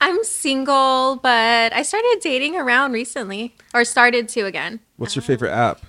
I'm 0.02 0.24
single, 0.24 1.20
but 1.22 1.72
I 1.72 1.82
started 1.82 2.18
dating 2.20 2.56
around 2.56 2.90
recently, 2.90 3.54
or 3.72 3.84
started 3.84 4.28
to 4.30 4.40
again. 4.40 4.80
What's 4.96 5.14
your 5.14 5.22
favorite 5.22 5.52
app? 5.52 5.80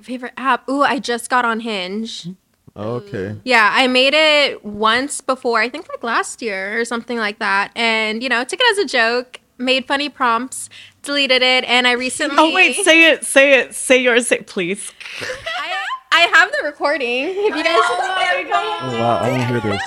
Favorite 0.00 0.34
app? 0.36 0.68
Ooh, 0.68 0.82
I 0.82 1.00
just 1.00 1.28
got 1.28 1.44
on 1.44 1.58
Hinge. 1.58 2.28
Oh, 2.76 2.92
okay. 2.92 3.34
Yeah, 3.42 3.68
I 3.72 3.88
made 3.88 4.14
it 4.14 4.64
once 4.64 5.20
before, 5.20 5.60
I 5.60 5.68
think 5.68 5.88
like 5.88 6.04
last 6.04 6.42
year 6.42 6.80
or 6.80 6.84
something 6.84 7.18
like 7.18 7.40
that. 7.40 7.72
And, 7.74 8.22
you 8.22 8.28
know, 8.28 8.44
took 8.44 8.60
it 8.62 8.70
as 8.70 8.84
a 8.84 8.86
joke, 8.86 9.40
made 9.58 9.84
funny 9.84 10.08
prompts, 10.08 10.70
deleted 11.02 11.42
it, 11.42 11.64
and 11.64 11.88
I 11.88 11.92
recently. 11.92 12.36
Oh 12.38 12.54
wait, 12.54 12.76
say 12.84 13.10
it, 13.10 13.24
say 13.24 13.58
it, 13.58 13.74
say 13.74 14.00
yours, 14.00 14.28
say 14.28 14.42
please. 14.42 14.92
I, 15.58 15.74
I 16.12 16.20
have 16.34 16.52
the 16.52 16.62
recording. 16.62 17.24
If 17.30 17.36
you 17.36 17.64
guys. 17.64 17.66
Oh, 17.66 18.78
oh 18.82 18.98
wow, 19.00 19.16
I 19.16 19.30
want 19.32 19.42
to 19.42 19.48
hear 19.48 19.72
this. 19.72 19.82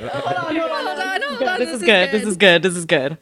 Hold 0.00 0.36
on, 0.36 0.86
hold 0.86 1.01
on, 1.48 1.60
This 1.60 1.70
is 1.70 1.82
good. 1.82 2.10
This 2.10 2.24
is 2.24 2.36
good. 2.36 2.62
This 2.62 2.76
is 2.76 2.84
good. 2.84 3.18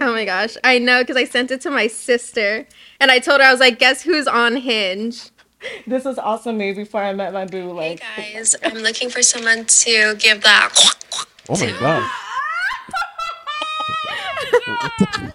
Oh 0.00 0.12
my 0.12 0.24
gosh, 0.24 0.56
I 0.64 0.78
know 0.78 1.02
because 1.02 1.16
I 1.16 1.24
sent 1.24 1.50
it 1.50 1.60
to 1.62 1.70
my 1.70 1.86
sister 1.86 2.66
and 3.00 3.10
I 3.10 3.18
told 3.18 3.40
her 3.40 3.46
I 3.46 3.50
was 3.52 3.60
like, 3.60 3.78
"Guess 3.78 4.02
who's 4.02 4.26
on 4.26 4.56
Hinge?" 4.56 5.30
This 5.86 6.04
was 6.04 6.18
awesome 6.18 6.58
me 6.58 6.72
before 6.74 7.02
I 7.02 7.14
met 7.14 7.32
my 7.32 7.46
boo. 7.46 7.68
Hey 7.68 7.72
Like, 7.90 8.02
guys, 8.16 8.54
I'm 8.62 8.78
looking 8.78 9.08
for 9.08 9.22
someone 9.22 9.64
to 9.64 10.14
give 10.18 10.42
that. 10.42 10.72
Oh 11.46 11.60
my 11.60 11.70
god. 11.78 12.10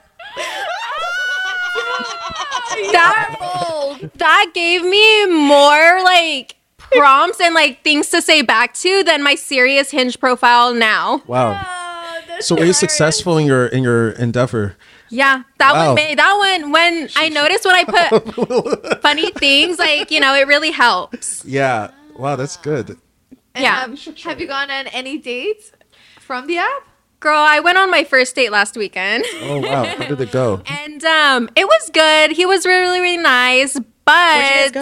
that 2.92 4.10
that 4.16 4.52
gave 4.54 4.84
me 4.84 5.26
more 5.28 6.04
like 6.04 6.56
prompts 6.78 7.40
and 7.40 7.54
like 7.54 7.84
things 7.84 8.10
to 8.10 8.22
say 8.22 8.42
back 8.42 8.74
to 8.76 9.04
than 9.04 9.24
my 9.24 9.36
serious 9.36 9.92
hinge 9.92 10.20
profile 10.20 10.74
now. 10.74 11.22
Wow. 11.28 11.62
So 12.40 12.56
were 12.56 12.66
you 12.66 12.74
successful 12.74 13.38
in 13.38 13.46
your 13.46 13.68
in 13.68 13.84
your 13.84 14.10
endeavor? 14.12 14.76
Yeah, 15.10 15.44
that 15.58 15.74
Wow. 15.74 15.88
one 15.88 15.96
made 15.96 16.18
that 16.20 16.34
one 16.38 16.72
when 16.72 17.10
I 17.16 17.30
noticed 17.30 17.66
when 17.66 17.76
I 17.76 17.84
put 17.84 19.02
funny 19.02 19.32
things, 19.32 19.80
like 19.80 20.12
you 20.12 20.20
know, 20.20 20.34
it 20.36 20.48
really 20.48 20.72
helps. 20.72 21.44
Yeah. 21.46 21.92
Wow, 22.16 22.36
that's 22.36 22.58
good. 22.58 22.98
And, 23.56 23.64
Yeah. 23.64 23.84
um, 23.84 23.98
have 24.24 24.40
you 24.40 24.48
gone 24.48 24.70
on 24.70 24.88
any 24.88 25.18
dates 25.18 25.72
from 26.20 26.48
the 26.48 26.58
app? 26.60 26.84
Girl, 27.20 27.38
I 27.40 27.60
went 27.60 27.78
on 27.78 27.90
my 27.92 28.04
first 28.04 28.36
date 28.36 28.52
last 28.52 28.78
weekend. 28.78 29.26
Oh 29.42 29.60
wow. 29.60 29.84
How 29.86 30.06
did 30.06 30.22
it 30.22 30.32
go? 30.32 30.62
And 30.70 31.04
um 31.04 31.50
it 31.56 31.66
was 31.66 31.90
good. 31.92 32.32
He 32.32 32.46
was 32.46 32.66
really, 32.66 33.00
really 33.02 33.18
nice. 33.18 33.78
But 34.06 34.76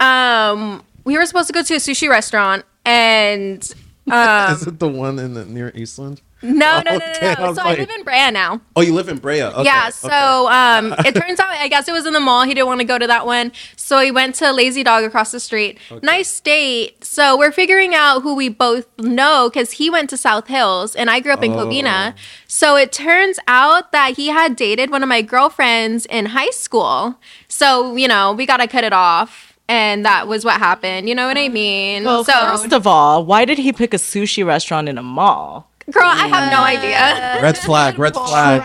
um 0.00 0.82
we 1.04 1.16
were 1.16 1.24
supposed 1.26 1.46
to 1.46 1.52
go 1.52 1.62
to 1.62 1.74
a 1.74 1.78
sushi 1.78 2.08
restaurant 2.08 2.64
and 2.84 3.62
um 4.10 4.52
Is 4.52 4.66
it 4.66 4.78
the 4.78 4.88
one 4.88 5.18
in 5.18 5.34
the 5.34 5.44
near 5.44 5.72
Eastland? 5.74 6.20
No 6.42 6.80
no 6.80 6.92
no 6.92 6.96
Okay, 6.96 7.34
no, 7.38 7.46
no. 7.46 7.54
So 7.54 7.62
like- 7.62 7.78
I 7.78 7.80
live 7.82 7.90
in 7.90 8.02
Brea 8.04 8.30
now. 8.30 8.60
Oh, 8.76 8.80
you 8.80 8.94
live 8.94 9.08
in 9.08 9.18
Brea. 9.18 9.42
Okay, 9.42 9.64
yeah, 9.64 9.88
okay. 9.88 9.90
so 9.92 10.48
um 10.50 10.94
it 11.04 11.14
turns 11.14 11.38
out 11.40 11.48
I 11.48 11.68
guess 11.68 11.88
it 11.88 11.92
was 11.92 12.06
in 12.06 12.12
the 12.12 12.20
mall. 12.20 12.42
He 12.44 12.54
didn't 12.54 12.66
want 12.68 12.80
to 12.80 12.86
go 12.86 12.98
to 12.98 13.06
that 13.06 13.26
one. 13.26 13.52
So 13.76 14.00
he 14.00 14.10
went 14.10 14.34
to 14.36 14.52
Lazy 14.52 14.82
Dog 14.82 15.04
across 15.04 15.32
the 15.32 15.40
street. 15.40 15.78
Nice 16.02 16.40
date. 16.40 17.04
So 17.04 17.36
we're 17.38 17.52
figuring 17.52 17.94
out 17.94 18.20
who 18.22 18.34
we 18.34 18.48
both 18.48 18.86
know 18.98 19.50
because 19.52 19.72
he 19.72 19.90
went 19.90 20.08
to 20.10 20.16
South 20.16 20.46
Hills 20.48 20.94
and 20.96 21.10
I 21.10 21.20
grew 21.20 21.32
up 21.32 21.42
in 21.42 21.52
Oh. 21.52 21.66
Covina. 21.66 22.14
So 22.46 22.76
it 22.76 22.92
turns 22.92 23.38
out 23.48 23.92
that 23.92 24.16
he 24.16 24.28
had 24.28 24.56
dated 24.56 24.90
one 24.90 25.02
of 25.02 25.08
my 25.08 25.22
girlfriends 25.22 26.06
in 26.06 26.26
high 26.26 26.50
school. 26.50 27.16
So, 27.48 27.96
you 27.96 28.08
know, 28.08 28.32
we 28.32 28.46
gotta 28.46 28.66
cut 28.68 28.84
it 28.84 28.92
off. 28.92 29.48
And 29.68 30.04
that 30.04 30.26
was 30.26 30.44
what 30.44 30.58
happened. 30.58 31.08
You 31.08 31.14
know 31.14 31.28
what 31.28 31.38
I 31.38 31.48
mean? 31.48 32.02
well, 32.04 32.24
so 32.24 32.32
first 32.32 32.72
of 32.72 32.88
all, 32.88 33.24
why 33.24 33.44
did 33.44 33.56
he 33.58 33.72
pick 33.72 33.94
a 33.94 33.98
sushi 33.98 34.44
restaurant 34.44 34.88
in 34.88 34.98
a 34.98 35.02
mall? 35.02 35.69
Girl, 35.90 36.04
I 36.06 36.26
have 36.28 36.50
no 36.50 36.62
idea. 36.62 37.42
red 37.42 37.58
flag, 37.58 37.98
red 37.98 38.14
flag. 38.14 38.64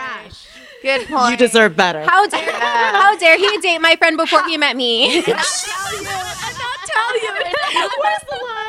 Good 0.82 1.08
point. 1.08 1.32
You 1.32 1.36
deserve 1.36 1.76
better. 1.76 2.02
How 2.04 2.26
dare 2.28 2.52
how 2.52 3.16
dare 3.18 3.36
he 3.38 3.58
date 3.58 3.78
my 3.80 3.96
friend 3.96 4.16
before 4.16 4.44
he 4.44 4.56
met 4.56 4.76
me? 4.76 5.18
I'm 5.20 5.24
not 5.26 5.36
telling 5.36 6.02
you. 6.02 6.08
I'm 6.08 6.58
not 6.58 6.78
telling 6.86 7.22
you. 7.22 7.32
Where's 7.98 8.24
the 8.30 8.36
line? 8.44 8.66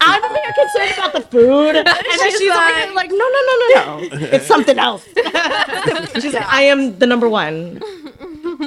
I'm 0.00 0.24
over 0.24 0.34
here 0.34 0.52
concerned 0.52 0.92
about 0.98 1.12
the 1.12 1.20
food, 1.22 1.76
and 1.76 1.86
then 1.86 2.30
she's, 2.30 2.50
over 2.50 2.74
here 2.74 2.94
like, 2.94 3.10
no, 3.10 3.16
no, 3.16 3.24
no, 3.24 3.54
no, 3.58 3.68
no, 3.74 4.26
it's 4.32 4.46
something 4.46 4.78
else. 4.78 5.04
And 5.16 6.22
she's 6.22 6.34
like, 6.34 6.46
I 6.46 6.62
am 6.62 6.98
the 6.98 7.06
number 7.06 7.28
one. 7.28 7.82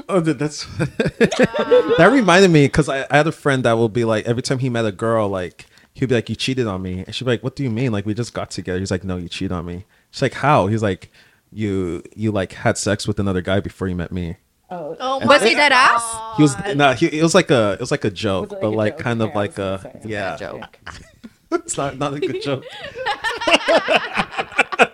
Oh, 0.10 0.20
dude, 0.20 0.40
that's 0.40 0.66
that 0.78 2.10
reminded 2.12 2.52
me 2.52 2.66
because 2.66 2.90
I, 2.90 3.06
I 3.10 3.18
had 3.18 3.28
a 3.28 3.32
friend 3.32 3.64
that 3.64 3.74
will 3.74 3.90
be 3.90 4.04
like 4.04 4.26
every 4.26 4.42
time 4.42 4.60
he 4.60 4.70
met 4.70 4.86
a 4.86 4.92
girl, 4.92 5.30
like 5.30 5.66
he'd 5.96 6.06
be 6.10 6.14
like, 6.16 6.30
"You 6.30 6.36
cheated 6.36 6.68
on 6.68 6.82
me," 6.84 7.04
and 7.06 7.16
she'd 7.16 7.26
be 7.26 7.32
like, 7.32 7.44
"What 7.44 7.56
do 7.56 7.64
you 7.64 7.72
mean? 7.72 7.92
Like 7.92 8.06
we 8.06 8.14
just 8.14 8.34
got 8.34 8.52
together?" 8.52 8.78
He's 8.80 8.92
like, 8.92 9.04
"No, 9.04 9.18
you 9.18 9.28
cheated 9.28 9.52
on 9.52 9.66
me." 9.66 9.86
She's 10.12 10.22
like, 10.22 10.34
"How?" 10.36 10.68
He's 10.68 10.84
like, 10.84 11.10
"You 11.52 12.04
you 12.16 12.32
like 12.32 12.54
had 12.54 12.78
sex 12.78 13.08
with 13.08 13.20
another 13.20 13.42
guy 13.42 13.60
before 13.60 13.88
you 13.88 13.96
met 13.96 14.12
me." 14.12 14.38
Oh, 14.70 14.96
Oh 15.00 15.26
Was 15.26 15.42
he 15.44 15.54
dead 15.56 15.72
ass? 15.72 16.04
He 16.38 16.44
was 16.44 16.56
no, 16.76 16.94
he, 16.94 17.08
it 17.08 17.24
was 17.24 17.34
like 17.36 17.50
a 17.52 17.74
it 17.74 17.80
was 17.80 17.92
like 17.92 18.04
a 18.06 18.12
joke, 18.12 18.52
like 18.52 18.62
but 18.62 18.68
a 18.68 18.70
like 18.70 18.94
joke? 18.98 19.04
kind 19.04 19.22
of 19.22 19.36
like 19.36 19.58
a 19.58 19.80
gonna 19.84 20.02
say. 20.04 20.10
yeah. 20.10 20.36
joke. 20.38 20.80
it's 21.52 21.78
not 21.78 21.98
not 21.98 22.14
a 22.16 22.20
good 22.20 22.42
joke. 22.42 22.64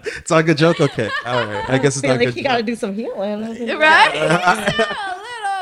it's 0.06 0.30
not 0.30 0.40
a 0.40 0.44
good 0.44 0.58
joke. 0.58 0.80
Okay, 0.82 1.10
all 1.26 1.46
right. 1.46 1.70
I 1.70 1.78
guess 1.78 1.96
it's 1.96 2.04
I 2.04 2.10
not 2.10 2.18
like 2.18 2.28
good. 2.28 2.36
he 2.36 2.42
got 2.44 2.58
to 2.58 2.64
do 2.64 2.76
some 2.76 2.94
healing. 2.94 3.42
Right? 3.78 4.14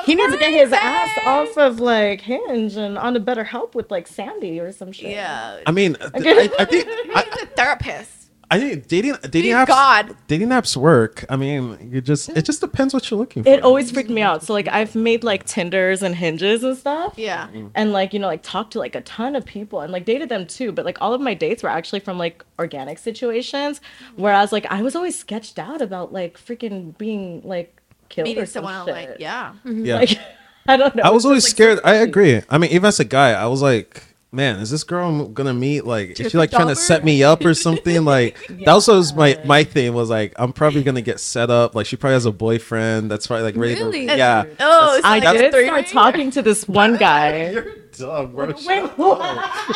He 0.05 0.15
needs 0.15 0.33
to 0.33 0.39
get 0.39 0.51
his 0.51 0.71
ass 0.73 1.17
off 1.25 1.57
of 1.57 1.79
like 1.79 2.21
Hinge 2.21 2.75
and 2.75 2.97
on 2.97 3.13
to 3.13 3.19
Better 3.19 3.43
Help 3.43 3.75
with 3.75 3.91
like 3.91 4.07
Sandy 4.07 4.59
or 4.59 4.71
some 4.71 4.91
shit. 4.91 5.11
yeah. 5.11 5.59
I 5.65 5.71
mean, 5.71 5.95
I, 6.01 6.49
I 6.59 6.65
think 6.65 6.87
I, 7.15 7.25
He's 7.33 7.43
a 7.43 7.45
therapist. 7.47 8.19
I 8.51 8.59
think 8.59 8.87
dating 8.87 9.15
dating 9.21 9.43
He's 9.43 9.53
apps 9.53 9.67
God. 9.67 10.17
dating 10.27 10.47
apps 10.47 10.75
work. 10.75 11.23
I 11.29 11.35
mean, 11.35 11.91
you 11.91 12.01
just 12.01 12.29
it 12.29 12.45
just 12.45 12.61
depends 12.61 12.95
what 12.95 13.09
you're 13.09 13.19
looking 13.19 13.43
for. 13.43 13.49
It 13.49 13.61
always 13.61 13.91
freaked 13.91 14.09
me 14.09 14.23
out. 14.23 14.43
So 14.43 14.53
like 14.53 14.67
I've 14.67 14.95
made 14.95 15.23
like 15.23 15.45
Tinders 15.45 16.01
and 16.01 16.15
Hinges 16.15 16.63
and 16.63 16.75
stuff. 16.75 17.13
Yeah. 17.15 17.47
Mm-hmm. 17.47 17.67
and 17.75 17.93
like 17.93 18.13
you 18.13 18.19
know 18.19 18.27
like 18.27 18.41
talked 18.41 18.73
to 18.73 18.79
like 18.79 18.95
a 18.95 19.01
ton 19.01 19.35
of 19.35 19.45
people 19.45 19.81
and 19.81 19.91
like 19.91 20.05
dated 20.05 20.29
them 20.29 20.45
too 20.45 20.71
but 20.71 20.85
like 20.85 20.99
all 21.01 21.13
of 21.13 21.21
my 21.21 21.33
dates 21.33 21.63
were 21.63 21.69
actually 21.69 21.99
from 21.99 22.17
like 22.17 22.43
organic 22.57 22.97
situations 22.97 23.79
mm-hmm. 23.79 24.21
whereas 24.21 24.51
like 24.51 24.65
i 24.67 24.81
was 24.81 24.95
always 24.95 25.17
sketched 25.17 25.57
out 25.57 25.81
about 25.81 26.13
like 26.13 26.37
freaking 26.37 26.97
being 26.97 27.41
like 27.43 27.78
killed 28.09 28.27
Meeting 28.27 28.43
or 28.43 28.45
some 28.45 28.65
someone 28.65 28.85
shit. 28.85 29.09
like, 29.09 29.19
yeah. 29.19 29.53
Mm-hmm. 29.65 29.85
yeah. 29.85 29.95
like 29.95 30.19
i 30.67 30.75
don't 30.77 30.95
know 30.95 31.03
I 31.03 31.09
was 31.11 31.25
always 31.25 31.43
just, 31.45 31.59
like, 31.59 31.67
scared. 31.67 31.79
I 31.83 31.95
agree. 31.95 32.41
I 32.49 32.57
mean, 32.57 32.71
even 32.71 32.87
as 32.87 32.99
a 32.99 33.05
guy, 33.05 33.31
I 33.31 33.47
was 33.47 33.61
like, 33.61 34.03
man, 34.31 34.57
is 34.59 34.69
this 34.69 34.83
girl 34.83 35.09
I'm 35.09 35.33
gonna 35.33 35.53
meet 35.53 35.85
like 35.85 36.19
is 36.19 36.31
she 36.31 36.37
like 36.37 36.51
trying 36.51 36.67
to 36.67 36.75
set 36.75 37.03
me 37.03 37.23
up 37.23 37.43
or 37.43 37.53
something? 37.53 38.03
Like 38.05 38.37
that 38.65 38.73
was 38.73 38.87
always 38.87 39.13
my 39.13 39.39
my 39.45 39.63
thing 39.63 39.93
was 39.93 40.09
like 40.09 40.33
I'm 40.37 40.53
probably 40.53 40.83
gonna 40.83 41.01
get 41.01 41.19
set 41.19 41.49
up. 41.49 41.73
Like 41.75 41.85
she 41.87 41.95
probably 41.95 42.13
has 42.15 42.25
a 42.25 42.31
boyfriend 42.31 43.09
that's 43.09 43.25
probably 43.27 43.43
like 43.43 43.55
ready 43.55 43.75
Really? 43.75 44.07
to 44.07 44.17
yeah. 44.17 44.43
Oh, 44.59 44.97
it's 44.97 45.05
i 45.05 45.19
like 45.19 45.37
did 45.37 45.51
three 45.51 45.65
start 45.65 45.87
talking 45.87 46.29
to 46.31 46.41
this 46.43 46.67
one 46.67 46.97
guy 47.07 47.49
You're 47.51 47.75
dumb, 47.97 48.33
bro. 48.33 48.53
Wait, 48.67 48.83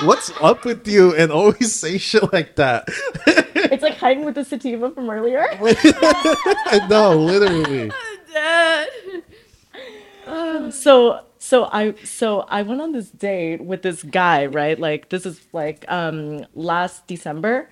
What's 0.03 0.31
up 0.41 0.65
with 0.65 0.87
you 0.87 1.15
and 1.15 1.31
always 1.31 1.73
say 1.73 1.97
shit 1.97 2.31
like 2.31 2.55
that? 2.57 2.85
it's 3.55 3.81
like 3.81 3.97
hiding 3.97 4.25
with 4.25 4.35
the 4.35 4.45
sativa 4.45 4.91
from 4.91 5.09
earlier 5.09 5.47
no, 6.89 7.15
literally. 7.17 7.91
So 10.71 11.21
so 11.37 11.65
i 11.71 11.93
so 12.03 12.41
i 12.49 12.61
went 12.61 12.81
on 12.81 12.91
this 12.93 13.09
date 13.09 13.61
with 13.61 13.81
this 13.81 14.03
guy 14.03 14.45
right 14.45 14.79
like 14.79 15.09
this 15.09 15.25
is 15.25 15.41
like 15.53 15.85
um 15.89 16.45
last 16.55 17.05
december 17.07 17.69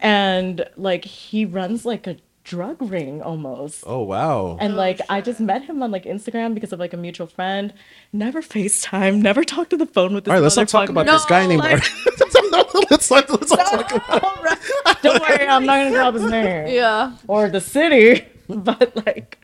and 0.00 0.64
like 0.76 1.04
he 1.04 1.44
runs 1.44 1.84
like 1.84 2.06
a 2.06 2.16
drug 2.44 2.80
ring 2.80 3.20
almost 3.20 3.82
Oh 3.86 4.02
wow. 4.04 4.56
and 4.58 4.74
like 4.74 5.00
I 5.10 5.20
just 5.20 5.38
met 5.38 5.64
him 5.64 5.82
on 5.82 5.90
like 5.90 6.04
Instagram 6.04 6.54
because 6.54 6.72
of 6.72 6.78
like 6.80 6.94
a 6.94 6.96
mutual 6.96 7.26
friend. 7.26 7.74
Never 8.10 8.40
FaceTime, 8.40 9.20
never 9.20 9.44
talked 9.44 9.68
to 9.70 9.76
the 9.76 9.84
phone 9.84 10.14
with 10.14 10.24
this. 10.24 10.30
All 10.30 10.36
right, 10.36 10.42
let's 10.42 10.56
not 10.56 10.66
talk 10.68 10.88
motherfucker. 10.88 11.02
about 11.02 11.06
this 11.06 11.24
guy 11.26 11.42
anymore. 11.44 11.68
let's 12.90 13.10
not 13.10 13.28
let's 13.28 13.50
not 13.50 13.66
talk 13.66 13.92
about 13.92 15.02
Don't 15.02 15.20
worry, 15.28 15.46
I'm 15.46 15.66
not 15.66 15.76
gonna 15.76 15.90
drop 15.90 16.14
his 16.14 16.22
name 16.30 16.68
Yeah. 16.74 17.16
or 17.26 17.50
the 17.50 17.60
city, 17.60 18.24
but 18.48 18.96
like. 19.04 19.36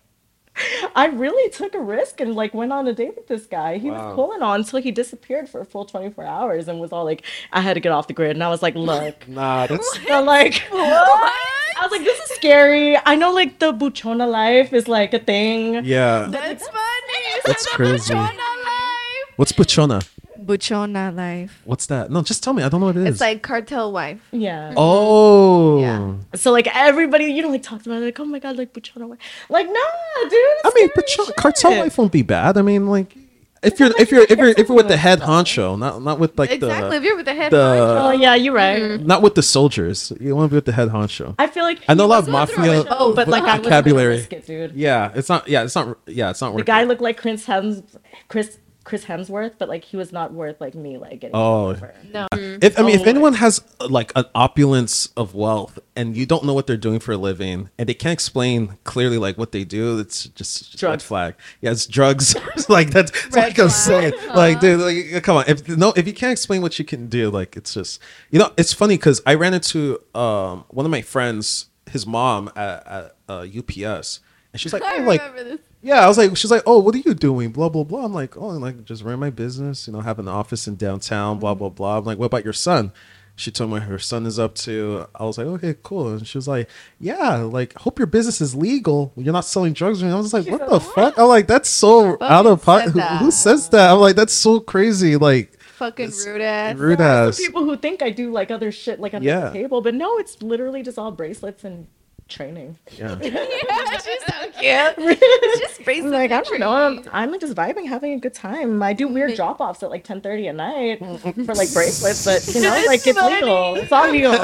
I 0.96 1.06
really 1.06 1.50
took 1.50 1.74
a 1.74 1.80
risk 1.80 2.20
and 2.20 2.34
like 2.34 2.54
went 2.54 2.72
on 2.72 2.86
a 2.86 2.92
date 2.92 3.14
with 3.16 3.26
this 3.26 3.46
guy. 3.46 3.78
He 3.78 3.90
Wow. 3.90 4.06
was 4.08 4.14
cool 4.14 4.32
and 4.32 4.42
all 4.42 4.54
until 4.54 4.80
he 4.80 4.90
disappeared 4.90 5.48
for 5.48 5.60
a 5.60 5.64
full 5.64 5.84
24 5.84 6.24
hours 6.24 6.68
and 6.68 6.80
was 6.80 6.92
all 6.92 7.04
like, 7.04 7.24
I 7.52 7.60
had 7.60 7.74
to 7.74 7.80
get 7.80 7.92
off 7.92 8.06
the 8.06 8.12
grid. 8.12 8.32
And 8.32 8.42
I 8.44 8.48
was 8.48 8.62
like, 8.62 8.74
look, 8.74 9.26
Nah, 9.28 9.66
that's 9.66 9.98
so 10.06 10.22
like, 10.22 10.62
I 10.72 11.78
was 11.82 11.90
like, 11.90 12.04
this 12.04 12.18
is 12.30 12.36
scary. 12.36 12.96
I 13.04 13.16
know 13.16 13.32
like 13.32 13.58
the 13.58 13.72
buchona 13.72 14.26
life 14.26 14.72
is 14.72 14.86
like 14.88 15.12
a 15.14 15.18
thing. 15.18 15.84
yeah. 15.84 16.26
That's 16.30 16.66
funny. 16.66 17.40
That's 17.46 17.66
crazy. 17.74 18.14
Buchona 18.14 18.26
life. 18.28 19.32
What's 19.36 19.52
Buchona? 19.52 20.02
Buchona 20.42 21.14
life. 21.14 21.60
What's 21.64 21.86
that? 21.86 22.10
No, 22.10 22.22
just 22.22 22.42
tell 22.42 22.52
me. 22.52 22.62
I 22.62 22.68
don't 22.68 22.80
know 22.80 22.86
what 22.86 22.96
it 22.96 23.02
is. 23.02 23.08
It's 23.14 23.20
like 23.20 23.42
cartel 23.42 23.92
wife. 23.92 24.20
Yeah. 24.32 24.74
oh. 24.76 25.80
Yeah. 25.80 26.14
So 26.34 26.52
like 26.52 26.68
everybody, 26.74 27.26
you 27.26 27.42
know, 27.42 27.50
like 27.50 27.62
talked 27.62 27.86
about 27.86 28.02
it, 28.02 28.06
like, 28.06 28.20
oh 28.20 28.24
my 28.24 28.38
god, 28.38 28.56
like 28.56 28.72
Buchona 28.72 29.06
wife. 29.08 29.18
Like, 29.48 29.66
nah, 29.66 30.28
dude. 30.28 30.32
I 30.64 30.72
mean, 30.74 30.88
scary 30.90 30.92
Buchona, 30.94 31.32
cartel 31.36 31.76
life 31.78 31.98
won't 31.98 32.12
be 32.12 32.22
bad. 32.22 32.56
I 32.58 32.62
mean, 32.62 32.86
like, 32.88 33.14
if 33.62 33.80
you're 33.80 33.90
if 33.98 34.10
you're 34.12 34.24
if 34.24 34.36
you're 34.38 34.48
if 34.48 34.68
you're 34.68 34.76
with 34.76 34.88
the 34.88 34.96
head 34.96 35.20
honcho, 35.20 35.78
not 35.78 36.02
not 36.02 36.18
with 36.18 36.38
like 36.38 36.50
Exactly. 36.50 36.96
If 36.96 37.02
the 37.02 37.06
you're 37.08 37.16
with 37.16 37.24
the 37.26 37.34
head 37.34 37.50
the- 37.50 37.98
Oh 38.02 38.10
yeah, 38.10 38.34
you're 38.34 38.52
right. 38.52 38.82
Mm-hmm. 38.82 39.06
not 39.06 39.22
with 39.22 39.36
the 39.36 39.42
soldiers. 39.42 40.12
You 40.20 40.36
want 40.36 40.50
to 40.50 40.52
be 40.52 40.56
with 40.56 40.66
the 40.66 40.72
head 40.72 40.88
honcho. 40.90 41.34
I 41.38 41.46
feel 41.46 41.64
like 41.64 41.80
I 41.88 41.94
know 41.94 42.04
a 42.04 42.06
lot 42.06 42.18
of 42.18 42.26
was 42.28 42.34
going 42.34 42.46
through 42.48 42.66
mafia 42.82 42.96
Oh, 42.98 43.14
but 43.14 43.26
like 43.28 43.42
I 43.44 43.56
was 43.58 43.64
vocabulary. 43.66 44.16
risk 44.16 44.46
dude. 44.46 44.72
Yeah, 44.74 45.12
it's 45.14 45.28
not. 45.30 45.48
Yeah, 45.48 45.62
it's 45.64 45.74
not. 45.74 45.96
Yeah, 46.06 46.30
it's 46.30 46.42
not 46.42 46.54
The 46.56 46.62
guy 46.62 46.82
it. 46.82 46.88
looked 46.88 47.00
like 47.00 47.16
Chris 47.16 47.46
Hems, 47.46 47.82
Chris 48.28 48.58
Chris 48.84 49.06
Hemsworth, 49.06 49.52
but 49.58 49.68
like 49.68 49.82
he 49.82 49.96
was 49.96 50.12
not 50.12 50.32
worth 50.32 50.60
like 50.60 50.74
me 50.74 50.98
like 50.98 51.20
getting. 51.20 51.30
Oh. 51.34 51.70
over. 51.70 51.94
No. 52.12 52.26
If 52.32 52.78
I 52.78 52.82
mean, 52.82 52.94
if 52.94 53.00
Oh. 53.00 53.10
anyone 53.10 53.32
has 53.34 53.62
uh, 53.80 53.88
like 53.88 54.12
an 54.14 54.26
opulence 54.34 55.08
of 55.16 55.34
wealth 55.34 55.78
and 55.96 56.14
you 56.16 56.26
don't 56.26 56.44
know 56.44 56.52
what 56.52 56.66
they're 56.66 56.76
doing 56.76 57.00
for 57.00 57.12
a 57.12 57.16
living 57.16 57.70
and 57.78 57.88
they 57.88 57.94
can't 57.94 58.12
explain 58.12 58.76
clearly 58.84 59.16
like 59.16 59.38
what 59.38 59.52
they 59.52 59.64
do, 59.64 59.98
it's 59.98 60.24
just, 60.24 60.70
just 60.72 60.82
red 60.82 60.88
Drugs. 60.90 61.04
flag. 61.04 61.34
Yeah, 61.62 61.70
it's 61.70 61.86
drugs. 61.86 62.36
like 62.68 62.90
that's, 62.90 63.10
that's 63.10 63.36
like 63.36 63.58
I'm 63.58 63.70
saying. 63.70 64.12
Like, 64.34 64.60
dude, 64.60 64.80
like, 64.80 65.22
come 65.24 65.38
on. 65.38 65.44
If 65.48 65.66
no, 65.68 65.92
if 65.96 66.06
you 66.06 66.12
can't 66.12 66.32
explain 66.32 66.60
what 66.60 66.78
you 66.78 66.84
can 66.84 67.08
do, 67.08 67.30
like 67.30 67.56
it's 67.56 67.72
just 67.74 68.00
you 68.30 68.38
know, 68.38 68.52
it's 68.58 68.72
funny 68.72 68.96
because 68.96 69.22
I 69.24 69.34
ran 69.34 69.54
into 69.54 69.98
um 70.14 70.64
one 70.68 70.84
of 70.84 70.90
my 70.92 71.00
friends, 71.02 71.66
his 71.90 72.06
mom 72.06 72.50
at, 72.54 72.86
at 72.86 73.16
uh, 73.30 73.46
UPS, 73.58 74.20
and 74.52 74.60
she's 74.60 74.72
like, 74.74 74.82
I 74.82 74.98
oh, 74.98 75.02
like 75.02 75.20
remember 75.22 75.44
this. 75.44 75.60
Yeah, 75.84 76.00
I 76.00 76.08
was 76.08 76.16
like, 76.16 76.34
she's 76.34 76.50
like, 76.50 76.62
oh, 76.64 76.78
what 76.78 76.94
are 76.94 76.98
you 77.04 77.12
doing? 77.12 77.50
Blah 77.52 77.68
blah 77.68 77.84
blah. 77.84 78.06
I'm 78.06 78.14
like, 78.14 78.38
oh, 78.38 78.48
like 78.48 78.84
just 78.84 79.04
run 79.04 79.20
my 79.20 79.28
business. 79.28 79.86
You 79.86 79.92
know, 79.92 80.00
have 80.00 80.18
an 80.18 80.28
office 80.28 80.66
in 80.66 80.76
downtown. 80.76 81.38
Blah 81.38 81.52
mm-hmm. 81.52 81.58
blah 81.58 81.68
blah. 81.68 81.98
I'm 81.98 82.04
like, 82.04 82.18
what 82.18 82.26
about 82.26 82.42
your 82.42 82.54
son? 82.54 82.90
She 83.36 83.50
told 83.50 83.72
me 83.72 83.80
her 83.80 83.98
son 83.98 84.24
is 84.26 84.38
up 84.38 84.54
to. 84.56 85.06
I 85.14 85.24
was 85.24 85.36
like, 85.36 85.46
okay, 85.48 85.74
cool. 85.82 86.08
And 86.08 86.26
she 86.26 86.38
was 86.38 86.48
like, 86.48 86.70
yeah, 86.98 87.36
like 87.38 87.74
hope 87.74 87.98
your 87.98 88.06
business 88.06 88.40
is 88.40 88.54
legal. 88.54 89.12
You're 89.16 89.32
not 89.34 89.44
selling 89.44 89.74
drugs. 89.74 90.00
And 90.00 90.10
I 90.10 90.16
was 90.16 90.32
like, 90.32 90.46
what 90.46 90.66
the 90.68 90.80
fuck? 90.80 91.18
I'm 91.18 91.28
like, 91.28 91.48
that's 91.48 91.68
so 91.68 92.16
out 92.20 92.46
of 92.46 92.62
pocket. 92.62 92.92
Who, 92.92 93.00
who 93.00 93.30
says 93.30 93.68
that? 93.70 93.90
I'm 93.90 93.98
like, 93.98 94.16
that's 94.16 94.32
so 94.32 94.60
crazy. 94.60 95.16
Like 95.16 95.52
Fucking 95.74 96.12
rude 96.26 96.40
ass. 96.40 96.76
rude 96.76 97.00
ass. 97.00 97.36
people 97.38 97.64
who 97.64 97.76
think 97.76 98.00
I 98.00 98.10
do 98.10 98.30
like 98.30 98.50
other 98.52 98.70
shit 98.70 99.00
like 99.00 99.12
under 99.12 99.28
Yeah. 99.28 99.48
the 99.48 99.52
table, 99.52 99.82
but 99.82 99.94
no, 99.94 100.16
it's 100.18 100.40
literally 100.40 100.82
just 100.82 100.98
all 100.98 101.10
bracelets 101.10 101.64
and 101.64 101.88
training. 102.28 102.78
Yeah. 102.96 103.16
yeah, 103.20 103.98
she's 103.98 104.24
so 104.24 104.50
cute. 104.58 104.94
It's 104.98 105.60
just 105.60 105.88
I'm 105.88 106.10
like, 106.10 106.32
I 106.32 106.40
don't 106.40 106.60
know. 106.60 106.70
I'm. 106.72 107.02
I'm 107.12 107.30
like 107.30 107.40
just 107.40 107.54
vibing, 107.54 107.86
having 107.86 108.12
a 108.12 108.18
good 108.18 108.34
time. 108.34 108.82
I 108.82 108.92
do 108.92 109.06
weird 109.08 109.34
drop 109.36 109.60
offs 109.60 109.82
at 109.82 109.90
like 109.90 110.04
10:30 110.04 110.48
at 110.48 110.54
night 110.56 110.98
for 111.46 111.54
like 111.54 111.72
bracelets, 111.72 112.24
but 112.24 112.46
you 112.54 112.62
know, 112.62 112.82
like 112.86 113.06
it's 113.06 113.18
funny. 113.18 113.34
legal. 113.36 113.74
It's 113.76 113.92
all 113.92 114.08
legal. 114.10 114.34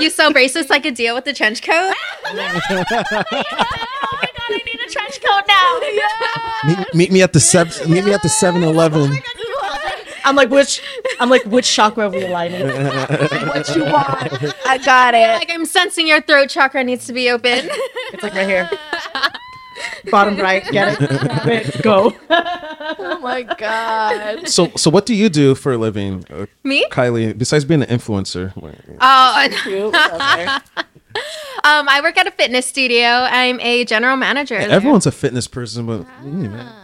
You 0.00 0.10
sell 0.10 0.32
bracelets 0.32 0.68
like 0.70 0.84
a 0.84 0.90
deal 0.90 1.14
with 1.14 1.24
the 1.24 1.32
trench 1.32 1.62
coat? 1.62 1.94
Oh 2.26 2.34
my 2.34 2.60
god, 2.90 3.24
I 3.30 4.60
need 4.64 4.80
a 4.80 4.90
trench 4.90 5.20
coat 5.22 5.44
now. 5.46 5.80
Yeah. 5.92 6.76
meet, 6.76 6.94
meet 6.94 7.12
me 7.12 7.22
at 7.22 7.32
the 7.32 7.40
seven. 7.40 7.90
Meet 7.90 8.04
me 8.04 8.12
at 8.12 8.22
the 8.22 8.28
Seven 8.28 8.62
Eleven. 8.62 9.12
Oh 9.12 9.41
I'm 10.24 10.36
like, 10.36 10.50
which 10.50 10.82
I'm 11.20 11.30
like, 11.30 11.42
which 11.44 11.70
chakra 11.70 12.06
are 12.06 12.10
we 12.10 12.24
aligning? 12.24 12.66
what 12.66 13.74
you 13.74 13.84
want? 13.84 14.54
I 14.66 14.78
got 14.84 15.14
it. 15.14 15.26
Like 15.38 15.50
I'm 15.50 15.64
sensing 15.66 16.06
your 16.06 16.20
throat 16.20 16.48
chakra 16.48 16.84
needs 16.84 17.06
to 17.06 17.12
be 17.12 17.30
open. 17.30 17.68
It's 18.12 18.22
like 18.22 18.34
right 18.34 18.46
here. 18.46 18.70
Bottom 20.10 20.36
right, 20.36 20.62
get 20.70 21.00
it? 21.00 21.08
Grab 21.42 21.82
Go. 21.82 22.14
Oh 22.28 23.18
my 23.22 23.42
god. 23.42 24.46
So 24.48 24.70
so 24.76 24.90
what 24.90 25.06
do 25.06 25.14
you 25.14 25.30
do 25.30 25.54
for 25.54 25.72
a 25.72 25.78
living, 25.78 26.24
uh, 26.30 26.44
Me? 26.62 26.86
Kylie? 26.90 27.36
Besides 27.36 27.64
being 27.64 27.82
an 27.82 27.88
influencer. 27.88 28.52
Oh, 28.54 28.68
um, 31.64 31.88
I 31.88 32.00
work 32.02 32.18
at 32.18 32.26
a 32.26 32.30
fitness 32.30 32.66
studio. 32.66 33.06
I'm 33.06 33.60
a 33.60 33.84
general 33.84 34.16
manager. 34.16 34.58
there. 34.58 34.70
Everyone's 34.70 35.06
a 35.06 35.12
fitness 35.12 35.46
person, 35.48 35.86
but 35.86 36.06
man. 36.22 36.81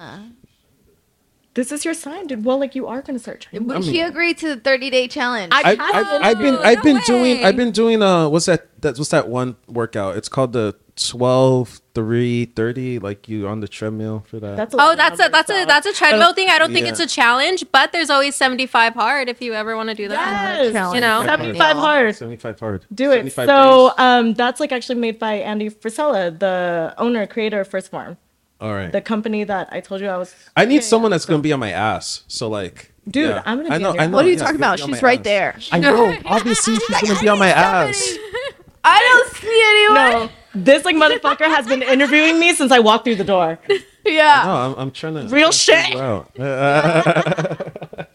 This 1.59 1.73
is 1.73 1.85
your 1.85 1.93
sign, 1.95 2.29
dude. 2.29 2.45
Well, 2.45 2.61
like 2.61 2.77
you 2.77 2.87
are 2.87 3.03
gonna 3.03 3.19
start 3.19 3.41
training. 3.41 3.67
But 3.67 3.83
she 3.83 4.01
agreed 4.01 4.39
to 4.39 4.55
the 4.55 4.61
30 4.61 4.91
day 4.91 5.09
challenge. 5.09 5.53
I- 5.53 5.73
I've, 5.73 5.81
I've, 5.81 6.23
I've 6.23 6.39
been 6.39 6.55
I've 6.55 6.77
no 6.79 6.83
been 6.85 7.01
doing. 7.05 7.45
I've 7.45 7.57
been 7.57 7.73
doing 7.73 8.01
uh 8.01 8.29
what's 8.29 8.47
that 8.47 8.69
that's 8.81 8.97
what's 9.01 9.11
that 9.11 9.27
one 9.29 9.57
workout? 9.67 10.17
It's 10.17 10.29
called 10.29 10.53
the 10.53 10.77
12 10.95 11.81
3 11.97 12.45
30 12.45 12.99
like 13.01 13.29
you 13.29 13.49
on 13.49 13.59
the 13.59 13.67
treadmill 13.67 14.25
for 14.29 14.39
that. 14.39 14.57
That's 14.57 14.73
a 14.73 14.77
Oh, 14.81 14.95
that's 14.95 15.19
a 15.19 15.23
numbers, 15.25 15.33
that's 15.33 15.51
a 15.51 15.65
that's 15.67 15.87
a 15.89 15.93
treadmill 15.95 16.33
thing. 16.33 16.49
I 16.49 16.61
don't 16.61 16.73
think 16.73 16.87
it's 16.87 17.01
a 17.01 17.09
challenge, 17.09 17.65
but 17.73 17.91
there's 17.91 18.09
always 18.11 18.37
75 18.37 18.95
hard 18.95 19.29
if 19.29 19.43
you 19.43 19.53
ever 19.55 19.75
want 19.75 19.89
to 19.89 19.97
do 19.97 20.07
that. 20.07 20.73
Yes. 20.73 20.95
You 20.95 21.01
know, 21.01 21.25
75 21.25 21.77
hard. 21.77 22.15
75 22.15 22.61
hard. 22.61 22.87
Do 22.95 23.11
it. 23.11 23.33
75 23.33 23.47
So 23.49 23.89
days. 23.89 23.95
um, 23.99 24.35
that's 24.35 24.61
like 24.61 24.71
actually 24.71 25.01
made 25.01 25.19
by 25.19 25.35
Andy 25.35 25.71
Frisella, 25.71 26.39
the 26.39 26.95
owner, 26.99 27.27
creator 27.27 27.61
of 27.63 27.69
1st 27.69 27.89
Phorm, 27.91 28.17
All 28.61 28.75
right. 28.75 28.91
the 28.91 29.01
company 29.01 29.45
that 29.45 29.69
I 29.71 29.81
told 29.81 30.01
you 30.01 30.09
I 30.09 30.17
was. 30.17 30.35
I 30.57 30.65
need 30.65 30.83
someone 30.83 31.11
that's 31.13 31.25
going 31.27 31.39
to 31.39 31.43
be 31.43 31.53
on 31.53 31.61
my 31.61 31.71
ass. 31.71 32.25
So 32.29 32.49
like 32.49 32.93
Dude, 33.09 33.31
yeah. 33.31 33.43
I'm 33.47 33.63
gonna 33.63 33.75
I 33.75 33.79
be 33.79 33.83
know 33.85 33.91
on 33.91 33.95
your 33.95 34.03
I 34.03 34.07
know. 34.09 34.17
what 34.17 34.25
are 34.25 34.29
you 34.29 34.35
yeah, 34.35 34.41
talking 34.41 34.57
about? 34.57 34.81
She's 34.81 35.03
right 35.03 35.19
ass. 35.21 35.25
there. 35.25 35.57
I 35.73 35.79
know. 35.79 36.17
Obviously 36.25 36.75
she's 36.77 37.01
going 37.01 37.15
to 37.15 37.21
be 37.21 37.29
on 37.29 37.39
my 37.39 37.49
ass. 37.51 38.17
I 38.85 39.01
don't 39.01 39.37
see 39.37 39.63
anyone. 39.65 40.29
No, 40.55 40.63
this 40.65 40.85
like 40.85 40.97
motherfucker 40.97 41.47
has 41.47 41.67
been 41.67 41.83
interviewing 41.83 42.39
me 42.41 42.53
since 42.55 42.73
I 42.73 42.79
walked 42.81 43.05
through 43.05 43.17
the 43.17 43.25
door. 43.25 43.59
Yeah. 44.05 44.43
No, 44.45 44.53
I'm, 44.57 44.75
I'm 44.79 44.91
trying 44.91 45.15
to 45.15 45.21
Real 45.35 45.49
I'm 45.49 45.53
trying 45.53 45.53
to 45.53 45.59
shit. 45.59 45.85
figure. 45.87 46.25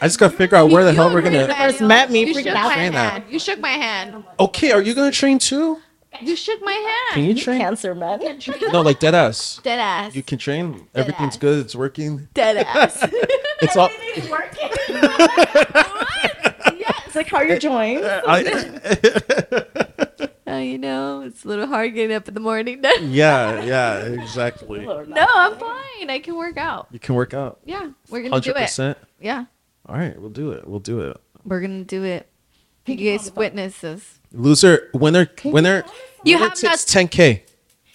I 0.00 0.06
just 0.06 0.18
got 0.18 0.30
to 0.30 0.36
figure 0.36 0.56
out 0.56 0.70
where 0.70 0.84
the 0.84 0.92
hell 0.94 1.12
we're 1.12 1.20
going 1.20 1.34
to 1.34 1.54
First 1.54 1.80
met 1.82 2.10
me, 2.10 2.24
You 2.24 2.34
shook 2.34 2.46
out. 2.46 2.64
my 2.64 2.72
hand. 2.72 3.24
You 3.28 3.38
shook 3.38 3.58
my 3.60 3.68
hand. 3.68 4.24
Okay, 4.38 4.72
are 4.72 4.80
you 4.80 4.94
going 4.94 5.10
to 5.10 5.16
train 5.16 5.38
too? 5.38 5.78
You 6.22 6.36
shook 6.36 6.60
my 6.62 6.72
Can 7.12 7.24
hand. 7.24 7.36
you 7.36 7.42
train? 7.42 7.60
Cancer, 7.60 7.94
man. 7.94 8.20
No, 8.72 8.82
like 8.82 9.00
dead 9.00 9.14
ass. 9.14 9.60
Dead 9.62 9.78
ass. 9.78 10.14
You 10.14 10.22
can 10.22 10.38
train. 10.38 10.86
Everything's 10.94 11.34
ass. 11.34 11.38
good. 11.38 11.64
It's 11.64 11.74
working. 11.74 12.28
Dead 12.34 12.56
ass. 12.58 13.06
It's 13.62 13.76
all. 13.76 13.90
It's 13.92 14.30
like, 17.14 17.26
how 17.28 17.40
you're 17.40 17.48
your 17.50 17.58
joints? 17.58 18.06
oh, 20.46 20.58
you 20.58 20.78
know, 20.78 21.20
it's 21.22 21.44
a 21.44 21.48
little 21.48 21.66
hard 21.66 21.94
getting 21.94 22.16
up 22.16 22.26
in 22.28 22.32
the 22.34 22.40
morning. 22.40 22.80
yeah, 23.02 23.62
yeah, 23.62 23.98
exactly. 23.98 24.86
no, 24.86 25.04
I'm 25.28 25.56
fine. 25.58 26.08
I 26.08 26.20
can 26.22 26.36
work 26.36 26.56
out. 26.56 26.88
You 26.90 26.98
can 26.98 27.14
work 27.16 27.34
out. 27.34 27.60
Yeah, 27.66 27.90
we're 28.08 28.20
gonna 28.22 28.40
do 28.40 28.50
Hundred 28.50 28.56
it. 28.56 28.62
percent. 28.62 28.96
Yeah, 29.20 29.44
All 29.86 29.96
right, 29.96 30.18
we'll 30.18 30.30
do 30.30 30.52
it. 30.52 30.66
We'll 30.66 30.80
do 30.80 31.00
it. 31.00 31.18
we're 31.44 31.60
gonna 31.60 31.84
do 31.84 32.02
it. 32.04 32.28
You 32.86 32.96
guys 32.96 33.30
witness 33.34 33.80
this. 33.80 34.20
Loser, 34.32 34.88
winner, 34.94 35.28
winner. 35.44 35.84
You 36.24 36.36
winner 36.36 36.48
have 36.50 36.58
takes 36.58 36.94
not- 36.94 37.10
10k. 37.10 37.42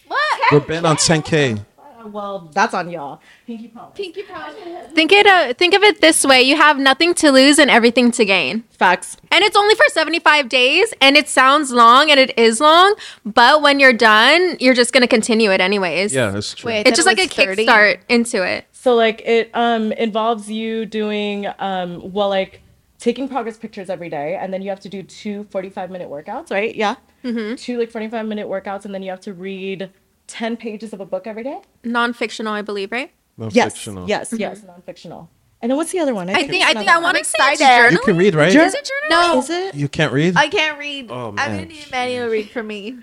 What? 0.08 0.52
We're 0.52 0.60
bent 0.60 0.86
on 0.86 0.98
10k. 0.98 1.66
Well, 2.06 2.52
that's 2.54 2.76
on 2.76 2.92
y'all. 2.92 3.20
Pinky 3.48 3.68
promise. 3.70 3.98
Pinky 3.98 4.22
promise. 4.22 4.56
think 4.94 5.12
it 5.12 5.26
uh, 5.26 5.54
think 5.56 5.74
of 5.74 5.82
it 5.82 6.02
this 6.02 6.24
way: 6.24 6.44
you 6.44 6.56
have 6.56 6.78
nothing 6.78 7.16
to 7.16 7.32
lose 7.32 7.58
and 7.58 7.72
everything 7.72 8.12
to 8.12 8.26
gain. 8.26 8.64
Facts. 8.70 9.18
And 9.32 9.44
it's 9.44 9.58
only 9.58 9.74
for 9.74 9.86
75 9.90 10.48
days, 10.48 10.94
and 11.02 11.18
it 11.18 11.28
sounds 11.28 11.72
long, 11.72 12.12
and 12.12 12.20
it 12.20 12.38
is 12.38 12.62
long. 12.62 12.96
But 13.26 13.64
when 13.64 13.80
you're 13.80 13.92
done, 13.92 14.56
you're 14.60 14.76
just 14.76 14.94
gonna 14.94 15.08
continue 15.08 15.52
it 15.52 15.62
anyways. 15.62 16.14
Yeah, 16.14 16.30
that's 16.30 16.54
true. 16.54 16.70
Wait, 16.70 16.88
it's 16.88 16.96
just 16.96 17.08
thought 17.08 17.18
like 17.18 17.26
a 17.26 17.34
30. 17.34 17.66
kickstart 17.66 17.98
into 18.08 18.44
it. 18.44 18.66
So 18.74 18.94
like 18.94 19.22
it 19.26 19.50
um 19.56 19.92
involves 19.94 20.48
you 20.50 20.86
doing 20.86 21.48
um 21.58 22.14
well 22.14 22.30
like 22.30 22.62
taking 23.00 23.28
progress 23.28 23.58
pictures 23.58 23.90
every 23.90 24.10
day 24.10 24.36
and 24.36 24.54
then 24.54 24.62
you 24.62 24.70
have 24.70 24.80
to 24.80 24.90
do 24.90 25.02
two 25.04 25.46
45 25.50 25.90
minute 25.90 26.10
workouts, 26.10 26.52
right? 26.52 26.76
Yeah. 26.76 26.96
Mm-hmm. 27.26 27.56
Two 27.56 27.78
like 27.80 27.90
45 27.92 28.26
minute 28.28 28.48
workouts 28.48 28.86
and 28.86 28.94
then 28.94 29.02
you 29.04 29.10
have 29.10 29.22
to 29.22 29.34
read 29.34 29.90
10 30.28 30.58
pages 30.58 30.94
of 30.94 31.02
a 31.02 31.06
book 31.06 31.26
every 31.28 31.44
day. 31.44 31.60
Non-fictional, 31.84 32.54
I 32.54 32.62
believe, 32.62 32.92
right? 32.92 33.12
No 33.38 33.50
Yes. 33.52 33.74
fictional. 33.74 34.08
Yes, 34.08 34.34
yes, 34.38 34.64
non-fictional. 34.64 35.30
And 35.62 35.72
then 35.72 35.78
what's 35.78 35.92
the 35.92 36.00
other 36.00 36.14
one? 36.14 36.30
I 36.30 36.46
think 36.48 36.64
I 36.64 36.74
think 36.74 36.90
I 36.90 37.00
want 37.00 37.18
to 37.18 37.24
say 37.24 37.38
it's. 37.40 37.92
You 37.94 38.00
can 38.00 38.18
read, 38.18 38.36
right? 38.36 38.52
Jour- 38.52 38.66
Is 38.66 38.76
it 38.76 38.84
journaling? 38.84 39.10
No, 39.10 39.40
Is 39.40 39.50
it? 39.50 39.74
You 39.76 39.88
can't 39.90 40.14
read. 40.14 40.36
I 40.38 40.48
can't 40.50 40.78
read. 40.78 41.10
Oh, 41.10 41.30
I'm 41.30 41.36
man. 41.36 41.50
gonna 41.52 41.66
need 41.66 41.88
Emmanuel 41.88 42.26
to 42.28 42.32
read 42.32 42.50
for 42.52 42.62
me. 42.62 43.00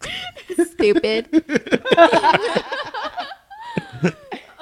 Stupid. 0.72 1.28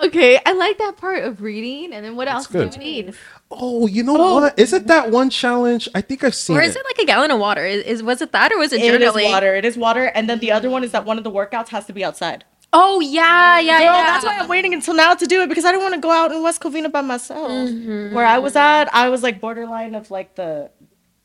okay, 0.04 0.40
I 0.44 0.52
like 0.52 0.78
that 0.78 0.96
part 0.96 1.24
of 1.24 1.42
reading. 1.42 1.92
And 1.92 2.04
then 2.04 2.16
what 2.16 2.28
else 2.28 2.46
good. 2.46 2.70
do 2.70 2.80
you 2.80 2.84
need? 2.84 3.14
oh, 3.50 3.86
you 3.86 4.02
know 4.02 4.16
oh. 4.18 4.34
what? 4.40 4.58
Is 4.58 4.72
it 4.72 4.86
that 4.88 5.10
one 5.10 5.30
challenge? 5.30 5.88
I 5.94 6.00
think 6.00 6.24
I've 6.24 6.34
seen 6.34 6.56
Or 6.56 6.60
is 6.60 6.76
it 6.76 6.82
like 6.84 6.98
a 6.98 7.06
gallon 7.06 7.30
of 7.30 7.38
water? 7.38 7.64
Is, 7.64 7.84
is 7.84 8.02
was 8.02 8.20
it 8.20 8.32
that 8.32 8.52
or 8.52 8.58
was 8.58 8.72
it 8.72 8.80
It 8.80 9.00
is 9.00 9.12
journaling? 9.12 9.24
water. 9.30 9.54
It 9.54 9.64
is 9.64 9.76
water. 9.76 10.06
And 10.06 10.28
then 10.28 10.38
the 10.38 10.52
other 10.52 10.70
one 10.70 10.84
is 10.84 10.92
that 10.92 11.04
one 11.04 11.18
of 11.18 11.24
the 11.24 11.30
workouts 11.30 11.68
has 11.68 11.86
to 11.86 11.92
be 11.92 12.04
outside. 12.04 12.44
Oh 12.70 13.00
yeah, 13.00 13.58
yeah, 13.58 13.78
Girl, 13.78 13.84
yeah. 13.86 14.02
that's 14.04 14.24
why 14.26 14.38
I'm 14.38 14.48
waiting 14.48 14.74
until 14.74 14.92
now 14.92 15.14
to 15.14 15.26
do 15.26 15.40
it 15.40 15.48
because 15.48 15.64
I 15.64 15.72
don't 15.72 15.80
want 15.82 15.94
to 15.94 16.00
go 16.00 16.10
out 16.10 16.32
in 16.32 16.42
West 16.42 16.60
Covina 16.60 16.92
by 16.92 17.00
myself. 17.00 17.50
Mm-hmm. 17.50 18.14
Where 18.14 18.26
I 18.26 18.38
was 18.38 18.56
at, 18.56 18.94
I 18.94 19.08
was 19.08 19.22
like 19.22 19.40
borderline 19.40 19.94
of 19.94 20.10
like 20.10 20.34
the 20.34 20.70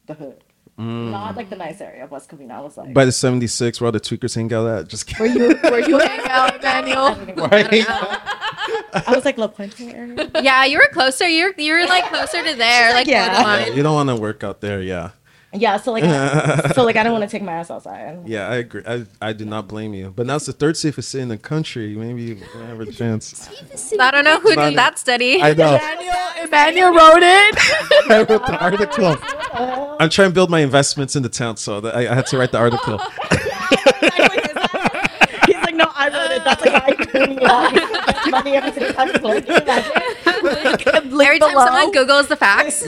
the 0.06 0.14
hood. 0.14 0.42
Mm. 0.80 1.12
Not 1.12 1.36
like 1.36 1.50
the 1.50 1.56
nice 1.56 1.82
area 1.82 2.06
of 2.06 2.12
West 2.12 2.30
Covina. 2.30 2.52
I 2.52 2.62
was 2.62 2.78
like 2.78 2.94
By 2.94 3.06
the 3.06 3.12
76, 3.12 3.80
where 3.80 3.88
all 3.88 3.92
the 3.92 4.00
tweakers 4.00 4.36
hang 4.36 4.52
out 4.54 4.66
at. 4.68 4.88
Just 4.88 5.20
Where 5.20 5.32
kidding. 5.32 5.50
you 5.52 5.58
where 5.70 5.88
you 5.88 6.00
hang 6.00 6.28
out, 6.30 6.56
Emmanuel? 6.56 7.16
right? 7.50 7.86
I 8.94 9.14
was 9.16 9.26
like 9.26 9.38
La 9.38 9.48
Puente 9.48 9.82
area. 9.94 10.30
Yeah, 10.42 10.66
you 10.66 10.78
were 10.78 10.90
closer. 10.92 11.28
You're 11.28 11.54
you're 11.58 11.88
like 11.88 12.06
closer 12.06 12.44
to 12.44 12.56
there, 12.56 12.94
like 12.94 13.08
Yeah. 13.08 13.34
borderline. 13.44 13.76
You 13.78 13.84
don't 13.84 13.96
want 13.96 14.10
to 14.10 14.16
work 14.16 14.44
out 14.44 14.62
there. 14.62 14.82
Yeah. 14.82 15.12
Yeah, 15.56 15.78
so 15.78 15.92
like 15.92 16.04
so 16.74 16.84
like 16.84 16.96
I 16.96 17.04
don't 17.04 17.12
want 17.14 17.24
to 17.26 17.30
take 17.30 17.44
my 17.44 17.52
ass 17.54 17.70
outside. 17.70 18.24
Yeah, 18.26 18.48
I 18.50 18.56
agree. 18.56 18.82
I, 18.88 19.06
I 19.22 19.34
do 19.34 19.46
not 19.46 19.68
blame 19.68 19.94
you. 19.94 20.10
But 20.16 20.26
now 20.26 20.38
it's 20.38 20.48
the 20.48 20.54
third 20.54 20.76
safest 20.78 21.10
city 21.12 21.22
in 21.22 21.30
the 21.30 21.38
country. 21.38 21.96
Maybe 21.96 22.24
you 22.24 22.36
have 22.66 22.80
a 22.80 22.92
chance. 22.92 23.48
I 24.00 24.10
don't 24.10 24.24
know 24.24 24.40
who 24.40 24.56
did 24.56 24.76
that 24.76 24.98
study. 24.98 25.44
I 25.44 25.54
know. 25.54 25.78
Emmanuel 26.42 26.90
wrote 26.96 27.22
it. 27.22 27.56
I 28.10 28.26
wrote 28.28 28.46
the 28.48 28.58
article. 28.60 29.16
I'm 30.00 30.10
trying 30.10 30.30
to 30.30 30.34
build 30.34 30.50
my 30.50 30.62
investments 30.62 31.16
in 31.16 31.22
the 31.22 31.30
town, 31.30 31.58
so 31.58 31.80
that 31.82 31.96
I, 31.96 32.10
I 32.12 32.16
had 32.16 32.26
to 32.28 32.38
write 32.40 32.52
the 32.52 32.58
article. 32.58 32.98
He's 35.46 35.56
like, 35.58 35.76
no, 35.76 35.86
I 35.94 36.10
wrote 36.10 36.32
it. 36.32 37.13
That's 37.28 37.42
like 37.42 37.44
how 37.44 38.02
I 38.08 38.14
can 38.14 38.32
money 38.32 38.56
every 38.56 38.72
single 38.72 38.94
time. 38.94 39.08
Like, 39.24 39.46
can 39.46 39.56
you 39.56 39.62
imagine? 39.62 39.92
Every 41.26 41.40
time 41.40 41.52
someone 41.54 41.94
Googles 41.94 42.28
the 42.28 42.36
facts, 42.36 42.84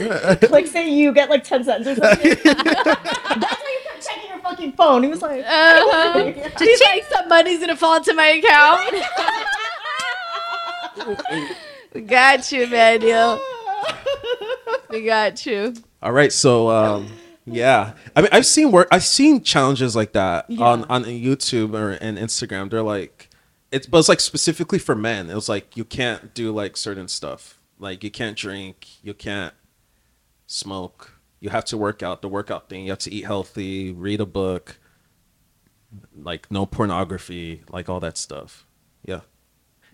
Click 0.48 0.66
say 0.66 0.88
you 0.90 1.12
get 1.12 1.30
like 1.30 1.44
ten 1.44 1.64
cents 1.64 1.86
or 1.86 1.94
something. 1.94 2.36
That's 2.44 2.54
why 2.54 3.70
you 3.72 3.80
kept 3.88 4.06
checking 4.06 4.28
your 4.30 4.38
fucking 4.40 4.72
phone. 4.72 5.02
He 5.02 5.08
was 5.08 5.22
like, 5.22 5.44
Uh-huh. 5.46 6.32
He's 6.58 6.80
like, 6.80 7.04
some 7.04 7.28
money's 7.28 7.60
gonna 7.60 7.76
fall 7.76 7.96
into 7.96 8.14
my 8.14 8.26
account. 8.26 8.94
we 11.94 12.00
got 12.02 12.50
you, 12.52 12.64
Emmanuel. 12.64 13.40
We 14.90 15.04
got 15.04 15.44
you. 15.46 15.74
All 16.02 16.12
right, 16.12 16.32
so 16.32 16.70
um, 16.70 17.08
yeah, 17.46 17.92
I 18.14 18.20
mean, 18.22 18.28
I've 18.32 18.46
seen 18.46 18.70
work, 18.70 18.88
I've 18.90 19.04
seen 19.04 19.42
challenges 19.42 19.96
like 19.96 20.12
that 20.12 20.46
on 20.58 20.84
on 20.84 21.04
YouTube 21.04 21.74
or 21.74 21.92
and 21.92 22.18
Instagram. 22.18 22.70
They're 22.70 22.82
like, 22.82 23.25
it's 23.76 23.86
but 23.86 23.98
it's 23.98 24.08
like 24.08 24.20
specifically 24.20 24.78
for 24.78 24.94
men. 24.94 25.30
It 25.30 25.34
was 25.34 25.48
like 25.48 25.76
you 25.76 25.84
can't 25.84 26.34
do 26.34 26.52
like 26.52 26.76
certain 26.76 27.08
stuff. 27.08 27.60
Like 27.78 28.02
you 28.02 28.10
can't 28.10 28.36
drink, 28.36 28.86
you 29.02 29.14
can't 29.14 29.54
smoke. 30.46 31.12
You 31.40 31.50
have 31.50 31.64
to 31.66 31.76
work 31.76 32.02
out. 32.02 32.22
The 32.22 32.28
workout 32.28 32.68
thing. 32.68 32.84
You 32.84 32.90
have 32.90 32.98
to 33.00 33.12
eat 33.12 33.24
healthy, 33.24 33.92
read 33.92 34.20
a 34.20 34.26
book. 34.26 34.78
Like 36.14 36.50
no 36.50 36.66
pornography, 36.66 37.62
like 37.70 37.88
all 37.88 38.00
that 38.00 38.18
stuff. 38.18 38.66
Yeah. 39.04 39.20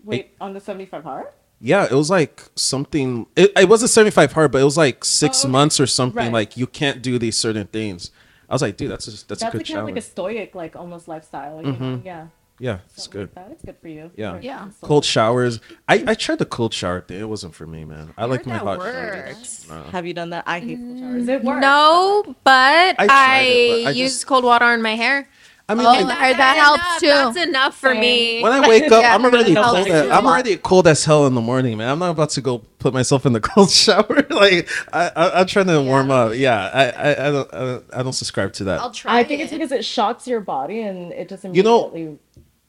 Wait, 0.03 0.31
on 0.41 0.53
the 0.53 0.59
75 0.59 1.03
hard? 1.03 1.27
Yeah, 1.65 1.85
it 1.85 1.93
was 1.93 2.09
like 2.09 2.43
something. 2.57 3.25
It, 3.37 3.53
it 3.55 3.69
wasn't 3.69 3.89
seventy 3.91 4.11
five 4.11 4.33
hard, 4.33 4.51
but 4.51 4.59
it 4.59 4.65
was 4.65 4.75
like 4.75 5.05
six 5.05 5.45
Oh, 5.45 5.47
okay. 5.47 5.51
months 5.53 5.79
or 5.79 5.87
something. 5.87 6.25
Right. 6.25 6.33
Like 6.33 6.57
you 6.57 6.67
can't 6.67 7.01
do 7.01 7.17
these 7.17 7.37
certain 7.37 7.67
things. 7.67 8.11
I 8.49 8.53
was 8.53 8.61
like, 8.61 8.75
dude, 8.75 8.91
that's 8.91 9.07
a, 9.07 9.11
that's, 9.11 9.23
That's 9.23 9.43
a 9.43 9.45
good 9.51 9.57
like 9.59 9.67
kind 9.67 9.79
of 9.79 9.85
like 9.85 9.95
a 9.95 10.01
stoic, 10.01 10.55
like 10.55 10.75
almost 10.75 11.07
lifestyle. 11.07 11.61
Know? 11.61 11.71
Mm-hmm. 11.71 12.05
Yeah. 12.05 12.27
Yeah, 12.63 12.79
it's 12.93 13.03
Something 13.03 13.19
good. 13.21 13.29
Like 13.35 13.45
that. 13.45 13.51
It's 13.51 13.65
good 13.65 13.77
for 13.81 13.87
you. 13.89 14.11
Yeah. 14.15 14.39
Yeah. 14.41 14.69
Cold 14.81 15.03
showers. 15.03 15.59
I, 15.89 16.03
I 16.07 16.13
tried 16.13 16.39
the 16.39 16.45
cold 16.45 16.73
shower 16.73 17.01
thing. 17.01 17.19
It 17.19 17.27
wasn't 17.27 17.53
for 17.55 17.67
me, 17.67 17.83
man. 17.83 18.13
I 18.17 18.23
like 18.25 18.45
my 18.45 18.53
that 18.53 18.63
hot 18.63 18.79
works. 18.79 19.65
showers. 19.67 19.91
Have 19.91 20.05
you 20.07 20.13
done 20.13 20.29
that? 20.29 20.45
I 20.47 20.59
hate 20.61 20.79
cold 20.79 20.99
showers. 20.99 21.25
Mm, 21.25 21.29
it 21.29 21.43
works. 21.43 21.61
No, 21.61 22.35
but 22.45 22.95
I 22.97 23.03
I, 23.03 23.07
tried 23.07 23.41
it, 23.43 23.83
but 23.83 23.87
I 23.89 23.91
use 23.91 24.23
cold 24.23 24.45
water 24.45 24.63
on 24.65 24.81
my 24.81 24.95
hair. 24.95 25.27
I 25.67 25.75
mean, 25.75 25.85
Oh, 25.87 25.93
it- 25.93 26.05
I 26.07 26.33
that 26.33 26.57
helps 26.57 26.99
too. 26.99 27.07
That's 27.07 27.37
enough 27.47 27.75
for 27.77 27.93
me. 27.95 28.41
when 28.43 28.51
I 28.51 28.67
wake 28.67 28.91
up, 28.91 29.01
Yeah, 29.01 29.15
I'm 29.15 29.23
already 29.29 29.53
no, 29.53 29.63
cold. 29.63 29.77
it's 29.79 29.89
As, 29.89 30.09
I'm 30.11 30.25
already 30.25 30.57
cold 30.57 30.87
as 30.87 31.05
hell 31.05 31.25
in 31.25 31.35
the 31.35 31.41
morning, 31.41 31.77
man. 31.77 31.89
I'm 31.89 31.99
not 31.99 32.11
about 32.11 32.31
to 32.31 32.41
go 32.41 32.59
put 32.79 32.93
myself 32.93 33.25
in 33.25 33.31
the 33.31 33.39
cold 33.51 33.69
shower. 33.71 34.25
like 34.29 34.69
I, 34.91 35.11
I, 35.15 35.39
I'm 35.39 35.47
trying 35.47 35.67
to 35.67 35.81
warm 35.81 36.11
up. 36.11 36.33
Yeah, 36.35 36.69
I, 36.73 36.83
I, 36.89 37.11
I 37.27 37.31
don't, 37.31 37.53
I 37.53 37.59
don't, 37.59 37.85
I 37.95 38.03
don't 38.03 38.13
subscribe 38.13 38.51
to 38.53 38.63
that. 38.65 38.81
I'll 38.81 38.91
try. 38.91 39.19
I 39.19 39.23
think 39.23 39.41
it's 39.41 39.53
because 39.53 39.71
it 39.71 39.85
shocks 39.85 40.27
your 40.27 40.41
body 40.41 40.81
and 40.81 41.13
it 41.13 41.29
just 41.29 41.45
You 41.45 41.63
know, 41.63 41.89
immediately. 41.91 42.19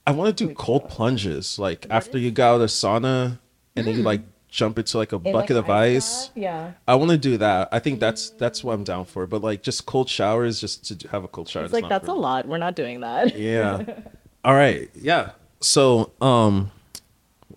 I 0.07 0.13
want 0.13 0.37
to 0.37 0.47
do 0.47 0.55
cold 0.55 0.89
plunges, 0.89 1.59
like 1.59 1.87
after 1.91 2.19
you 2.19 2.31
got 2.31 2.57
out 2.57 2.61
of 2.61 2.71
sauna, 2.71 3.39
and 3.75 3.87
then 3.87 3.97
you 3.97 4.03
like 4.03 4.23
jump 4.55 4.79
into 4.79 4.99
like 4.99 5.13
a 5.13 5.17
in, 5.17 5.23
like, 5.25 5.33
bucket 5.33 5.57
of 5.57 5.69
ice. 5.69 6.29
bath. 6.29 6.37
Yeah. 6.37 6.73
I 6.87 6.95
want 6.95 7.11
to 7.11 7.19
do 7.19 7.39
that. 7.39 7.69
I 7.73 7.81
think 7.81 8.01
that's 8.01 8.31
that's 8.31 8.63
what 8.63 8.75
I'm 8.75 8.85
down 8.85 9.05
for. 9.05 9.27
But 9.27 9.43
like 9.43 9.63
just 9.63 9.87
cold 9.87 10.09
showers, 10.09 10.61
just 10.61 11.01
to 11.01 11.09
have 11.09 11.25
a 11.25 11.29
cold 11.29 11.49
shower. 11.49 11.65
It's 11.65 11.73
like 11.73 11.89
that's 11.89 12.09
a 12.09 12.15
lot. 12.15 12.47
We're 12.47 12.59
not 12.59 12.77
doing 12.77 13.01
that. 13.01 13.37
Yeah. 13.37 13.85
All 14.45 14.55
right. 14.55 14.91
Yeah. 14.95 15.31
So, 15.61 16.13
um, 16.21 16.71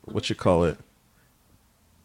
what 0.06 0.30
you 0.30 0.36
call 0.36 0.64
it? 0.64 0.78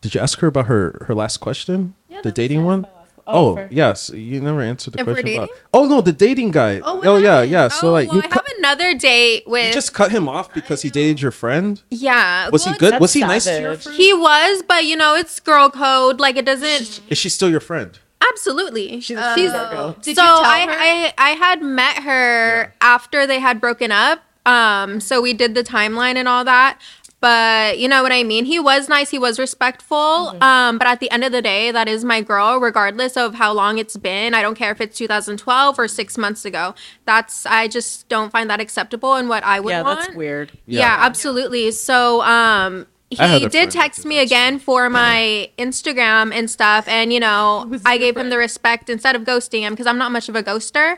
Did 0.00 0.14
you 0.16 0.20
ask 0.20 0.40
her 0.40 0.48
about 0.48 0.66
her 0.66 1.04
her 1.06 1.14
last 1.14 1.38
question? 1.38 1.94
Yeah, 2.08 2.20
the 2.22 2.32
dating 2.32 2.64
one. 2.64 2.86
Oh, 3.26 3.56
for- 3.56 3.68
yes. 3.70 4.10
You 4.10 4.40
never 4.40 4.60
answered 4.62 4.94
the 4.94 5.00
If 5.00 5.06
we're 5.06 5.14
question 5.14 5.34
about. 5.36 5.48
dating? 5.48 5.62
Oh 5.74 5.84
no, 5.86 6.00
the 6.00 6.12
dating 6.12 6.50
guy. 6.50 6.80
Oh, 6.84 7.00
Oh, 7.04 7.16
yeah, 7.18 7.34
haven't. 7.34 7.50
yeah. 7.50 7.68
So 7.68 7.88
oh, 7.88 7.92
like 7.92 8.08
well, 8.08 8.16
you, 8.18 8.22
I 8.22 8.28
cut, 8.28 8.46
have 8.46 8.58
another 8.58 8.94
date 8.94 9.44
with. 9.46 9.66
you 9.68 9.72
just 9.72 9.94
cut 9.94 10.10
him 10.10 10.28
off 10.28 10.52
because 10.52 10.82
he 10.82 10.90
dated 10.90 11.20
your 11.22 11.30
friend. 11.30 11.80
yeah. 11.90 12.48
Was 12.50 12.64
well, 12.64 12.74
he 12.74 12.78
good? 12.78 12.92
That's 12.94 13.00
Was 13.00 13.12
he 13.12 13.20
nice 13.20 13.44
to 13.44 13.50
your 13.52 13.60
savage. 13.74 13.82
friend? 13.84 13.96
He 13.96 14.12
was, 14.14 14.62
but 14.66 14.84
you 14.84 14.96
know, 14.96 15.14
it's 15.14 15.38
girl 15.40 15.70
code. 15.70 16.18
Like 16.20 16.36
it 16.36 16.44
doesn't. 16.44 17.00
Is 17.08 17.18
she 17.18 17.28
still 17.28 17.50
your 17.50 17.60
friend? 17.60 17.98
Absolutely. 18.28 19.00
She's 19.00 19.16
Oh. 19.18 19.32
a 19.32 19.36
Virgo. 19.36 19.96
Did 20.00 20.16
so 20.16 20.22
you 20.22 20.28
tell 20.28 20.40
I, 20.44 20.60
her? 20.66 20.72
I 20.72 21.14
I 21.18 21.30
had 21.30 21.62
met 21.62 21.98
her 22.04 22.72
after 22.80 23.26
they 23.26 23.38
had 23.40 23.60
broken 23.60 23.90
up. 23.92 24.20
Um, 24.44 24.98
so 25.00 25.20
we 25.20 25.32
did 25.34 25.54
the 25.54 25.62
timeline 25.62 26.16
and 26.16 26.26
all 26.26 26.44
that. 26.44 26.80
But 27.22 27.78
you 27.78 27.86
know 27.88 28.02
what 28.02 28.10
I 28.10 28.24
mean? 28.24 28.44
He 28.46 28.58
was 28.58 28.88
nice, 28.88 29.08
he 29.10 29.18
was 29.18 29.38
respectful. 29.38 29.96
Mm-hmm. 29.96 30.42
Um, 30.42 30.76
but 30.78 30.88
at 30.88 30.98
the 30.98 31.08
end 31.12 31.22
of 31.22 31.30
the 31.30 31.40
day, 31.40 31.70
that 31.70 31.86
is 31.88 32.04
my 32.04 32.20
girl, 32.20 32.58
regardless 32.58 33.16
of 33.16 33.36
how 33.36 33.52
long 33.52 33.78
it's 33.78 33.96
been. 33.96 34.34
I 34.34 34.42
don't 34.42 34.56
care 34.56 34.72
if 34.72 34.80
it's 34.80 34.98
2012 34.98 35.78
or 35.78 35.86
six 35.86 36.18
months 36.18 36.44
ago. 36.44 36.74
That's 37.06 37.46
I 37.46 37.68
just 37.68 38.08
don't 38.08 38.30
find 38.32 38.50
that 38.50 38.60
acceptable 38.60 39.14
and 39.14 39.28
what 39.28 39.44
I 39.44 39.60
would 39.60 39.70
Yeah, 39.70 39.82
want. 39.82 40.00
that's 40.00 40.14
weird. 40.16 40.50
Yeah, 40.66 40.80
Yeah. 40.80 40.96
absolutely. 41.06 41.70
So, 41.70 42.22
um, 42.22 42.32
I 42.60 42.80
had 42.80 42.91
he 43.14 43.46
did 43.48 43.70
text 43.70 44.04
me 44.04 44.18
again 44.18 44.58
for 44.58 44.88
my 44.90 45.50
Instagram 45.58 46.32
and 46.32 46.50
stuff, 46.50 46.86
and 46.88 47.12
you 47.12 47.20
know, 47.20 47.70
I 47.84 47.94
your 47.94 47.98
gave 48.00 48.16
him 48.16 48.30
the 48.30 48.38
respect 48.38 48.88
instead 48.90 49.16
of 49.16 49.22
ghosting 49.22 49.60
him 49.60 49.72
because 49.72 49.86
I'm 49.86 49.98
not 49.98 50.12
much 50.12 50.28
of 50.28 50.36
a 50.36 50.42
ghoster. 50.42 50.92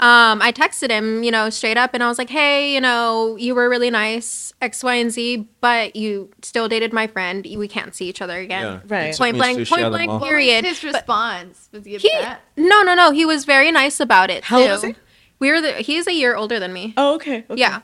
Um, 0.00 0.40
I 0.40 0.52
texted 0.52 0.90
him, 0.90 1.22
you 1.22 1.30
know, 1.30 1.50
straight 1.50 1.76
up, 1.76 1.90
and 1.94 2.02
I 2.02 2.08
was 2.08 2.18
like, 2.18 2.30
"Hey, 2.30 2.72
you 2.74 2.80
know, 2.80 3.36
you 3.36 3.54
were 3.54 3.68
really 3.68 3.90
nice, 3.90 4.52
X, 4.60 4.82
Y, 4.82 4.94
and 4.94 5.10
Z, 5.10 5.46
but 5.60 5.94
you 5.94 6.30
still 6.42 6.68
dated 6.68 6.92
my 6.92 7.06
friend. 7.06 7.46
We 7.56 7.68
can't 7.68 7.94
see 7.94 8.08
each 8.08 8.22
other 8.22 8.38
again." 8.38 8.62
Yeah. 8.62 8.80
Right. 8.86 9.16
Point 9.16 9.36
blank, 9.36 9.68
point 9.68 9.82
at 9.82 9.90
blank, 9.90 10.08
mall. 10.08 10.20
What 10.20 10.22
was 10.22 10.30
period. 10.30 10.64
his 10.64 10.82
response? 10.82 11.68
Was 11.72 11.84
he 11.84 11.98
He, 11.98 12.10
upset? 12.10 12.40
no, 12.56 12.82
no, 12.82 12.94
no. 12.94 13.10
He 13.10 13.24
was 13.24 13.44
very 13.44 13.70
nice 13.70 14.00
about 14.00 14.30
it. 14.30 14.44
How 14.44 14.58
old 14.58 14.66
too. 14.66 14.72
was 14.72 14.82
he? 14.82 14.94
We 15.38 15.50
were 15.50 15.60
the, 15.60 15.72
he's 15.72 16.06
a 16.06 16.12
year 16.12 16.36
older 16.36 16.58
than 16.60 16.72
me. 16.72 16.92
Oh, 16.96 17.14
okay. 17.14 17.44
okay. 17.48 17.60
Yeah. 17.60 17.80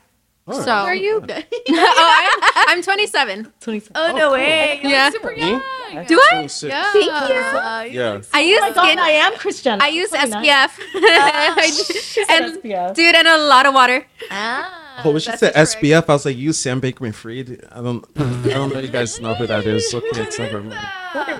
Alright. 0.47 0.63
So 0.65 0.71
Are 0.71 0.95
you? 0.95 1.21
oh, 1.69 2.61
I'm, 2.67 2.77
I'm 2.77 2.81
27. 2.83 3.51
27. 3.59 3.91
oh 3.95 4.15
no 4.15 4.31
way! 4.31 4.77
You 4.77 4.83
look 4.83 4.91
Yeah. 4.91 5.09
super 5.09 5.31
Me? 5.35 5.41
young. 5.51 5.61
Do 6.07 6.19
I? 6.31 6.35
26. 6.47 6.63
Yeah. 6.63 6.91
Thank 6.93 7.05
you. 7.05 7.99
Yeah. 7.99 8.21
I 8.33 8.39
use 8.41 8.59
Oh 8.63 8.67
my 8.69 8.73
god, 8.73 8.85
skin. 8.87 8.99
I 8.99 9.09
am 9.09 9.33
Christian. 9.37 9.81
I 9.81 9.87
use 9.89 10.09
29. 10.09 10.43
SPF. 10.45 10.71
She 12.13 12.25
said 12.25 12.41
and 12.43 12.63
SPF. 12.63 12.93
dude, 12.95 13.15
and 13.15 13.27
a 13.27 13.37
lot 13.37 13.65
of 13.65 13.73
water. 13.73 14.05
Ah, 14.31 15.01
Oh, 15.05 15.11
when 15.11 15.19
she 15.19 15.29
said 15.31 15.53
the 15.53 15.65
trick. 15.65 15.93
SBF, 15.93 16.09
I 16.09 16.13
was 16.13 16.25
like, 16.25 16.37
you 16.37 16.53
Sam 16.53 16.81
Bankman 16.81 17.13
Fried. 17.13 17.63
I 17.71 17.81
don't, 17.81 18.03
I 18.15 18.49
don't 18.49 18.73
know. 18.73 18.79
You 18.79 18.87
guys 18.87 19.19
know 19.21 19.35
who 19.35 19.45
that 19.45 19.65
is. 19.65 19.93
Okay, 19.93 20.21
it's 20.23 20.39
never 20.39 20.61
mind. 20.61 20.79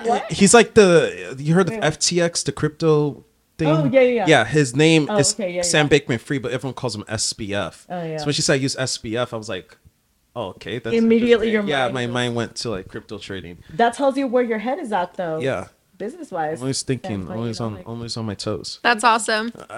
What? 0.06 0.30
He's 0.30 0.54
like 0.54 0.74
the. 0.74 1.34
You 1.38 1.54
heard 1.54 1.68
of 1.68 1.74
FTX, 1.74 2.44
the 2.44 2.52
crypto 2.52 3.24
thing? 3.58 3.68
Oh, 3.68 3.84
yeah, 3.84 4.00
yeah, 4.00 4.08
yeah. 4.10 4.26
Yeah, 4.26 4.44
his 4.44 4.74
name 4.74 5.06
Oh, 5.10 5.18
is 5.18 5.34
okay, 5.34 5.52
yeah, 5.52 5.62
Sam 5.62 5.88
yeah. 5.90 5.98
Bankman 5.98 6.20
Free, 6.20 6.38
but 6.38 6.52
everyone 6.52 6.74
calls 6.74 6.94
him 6.94 7.02
SBF. 7.04 7.86
Oh, 7.88 8.02
yeah. 8.02 8.16
So 8.18 8.26
when 8.26 8.32
she 8.32 8.42
said 8.42 8.54
I 8.54 8.56
use 8.56 8.76
SBF, 8.76 9.32
I 9.32 9.36
was 9.36 9.48
like, 9.48 9.76
oh, 10.34 10.48
okay. 10.50 10.78
That's 10.78 10.96
Immediately 10.96 11.50
your 11.50 11.64
Yeah, 11.64 11.88
mind 11.88 11.94
my 11.94 12.06
mind 12.06 12.34
went 12.36 12.54
to 12.56 12.70
like 12.70 12.88
crypto 12.88 13.18
trading. 13.18 13.58
That 13.74 13.94
tells 13.94 14.16
you 14.16 14.26
where 14.26 14.44
your 14.44 14.58
head 14.58 14.78
is 14.78 14.92
at, 14.92 15.14
though. 15.14 15.40
Yeah, 15.40 15.68
Business 15.98 16.30
wise. 16.30 16.58
I'm 16.58 16.62
always 16.62 16.82
thinking, 16.82 17.26
That's 17.26 17.36
always 17.36 17.60
on, 17.60 17.74
like- 17.74 17.88
always 17.88 18.16
on 18.16 18.24
my 18.24 18.34
toes. 18.34 18.78
That's 18.82 19.02
awesome. 19.02 19.52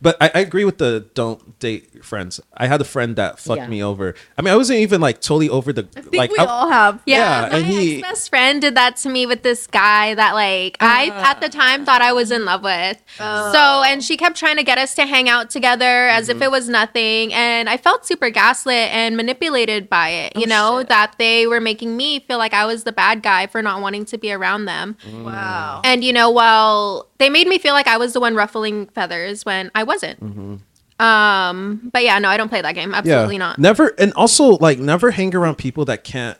but 0.00 0.16
I, 0.20 0.30
I 0.34 0.40
agree 0.40 0.64
with 0.64 0.78
the 0.78 1.06
don't 1.14 1.58
date 1.58 2.02
friends. 2.04 2.40
I 2.56 2.66
had 2.66 2.80
a 2.80 2.84
friend 2.84 3.16
that 3.16 3.38
fucked 3.38 3.58
Yeah. 3.60 3.66
me 3.68 3.82
over. 3.82 4.14
I 4.38 4.42
mean, 4.42 4.52
I 4.52 4.56
wasn't 4.56 4.78
even 4.78 5.00
like 5.02 5.20
totally 5.20 5.50
over 5.50 5.72
the 5.74 5.86
I 5.94 6.00
think 6.00 6.14
like. 6.14 6.30
we 6.30 6.38
I- 6.38 6.44
all 6.46 6.70
have. 6.70 7.02
Yeah, 7.04 7.16
Yeah, 7.16 7.48
my 7.50 7.56
and 7.58 7.66
he- 7.66 7.98
ex-best 7.98 8.30
friend 8.30 8.60
did 8.62 8.74
that 8.76 8.96
to 8.98 9.10
me 9.10 9.26
with 9.26 9.42
this 9.42 9.66
guy 9.66 10.14
that 10.14 10.32
like 10.32 10.78
I 10.80 11.08
at 11.08 11.40
the 11.42 11.50
time 11.50 11.84
thought 11.84 12.00
I 12.00 12.12
was 12.14 12.30
in 12.30 12.44
love 12.46 12.62
with. 12.62 12.96
So 13.18 13.82
and 13.86 14.02
she 14.02 14.16
kept 14.16 14.36
trying 14.36 14.56
to 14.56 14.64
get 14.64 14.78
us 14.78 14.94
to 14.94 15.04
hang 15.04 15.28
out 15.28 15.50
together 15.50 16.08
as 16.08 16.30
if 16.30 16.36
mm-hmm. 16.36 16.44
it 16.44 16.50
was 16.50 16.68
nothing, 16.68 17.34
and 17.34 17.68
I 17.68 17.76
felt 17.76 18.06
super 18.06 18.30
gaslit 18.30 18.90
and 18.90 19.16
manipulated 19.16 19.90
by 19.90 20.08
it. 20.08 20.36
You 20.36 20.46
know 20.46 20.82
that 20.84 21.16
they 21.18 21.46
were 21.46 21.60
making 21.60 21.94
me 21.96 22.20
feel 22.20 22.38
like 22.38 22.54
I 22.54 22.64
was 22.64 22.84
the 22.84 22.92
bad 22.92 23.22
guy 23.22 23.46
for 23.46 23.60
not 23.60 23.82
wanting 23.82 24.06
to 24.06 24.18
be 24.18 24.32
around 24.32 24.61
them. 24.66 24.96
Wow. 25.12 25.80
And 25.84 26.02
you 26.04 26.12
know, 26.12 26.30
well, 26.30 27.08
they 27.18 27.28
made 27.30 27.46
me 27.48 27.58
feel 27.58 27.74
like 27.74 27.86
I 27.86 27.96
was 27.96 28.12
the 28.12 28.20
one 28.20 28.34
ruffling 28.34 28.86
feathers 28.88 29.44
when 29.44 29.70
I 29.74 29.82
wasn't. 29.82 30.62
Um, 30.98 31.90
but 31.92 32.04
yeah, 32.04 32.18
no, 32.18 32.28
I 32.28 32.36
don't 32.36 32.48
play 32.48 32.60
that 32.62 32.74
game. 32.74 32.94
Absolutely 32.94 33.38
not. 33.38 33.58
Never, 33.58 33.88
and 33.98 34.12
also 34.14 34.50
like 34.58 34.78
never 34.78 35.10
hang 35.10 35.34
around 35.34 35.56
people 35.56 35.84
that 35.86 36.04
can't 36.04 36.38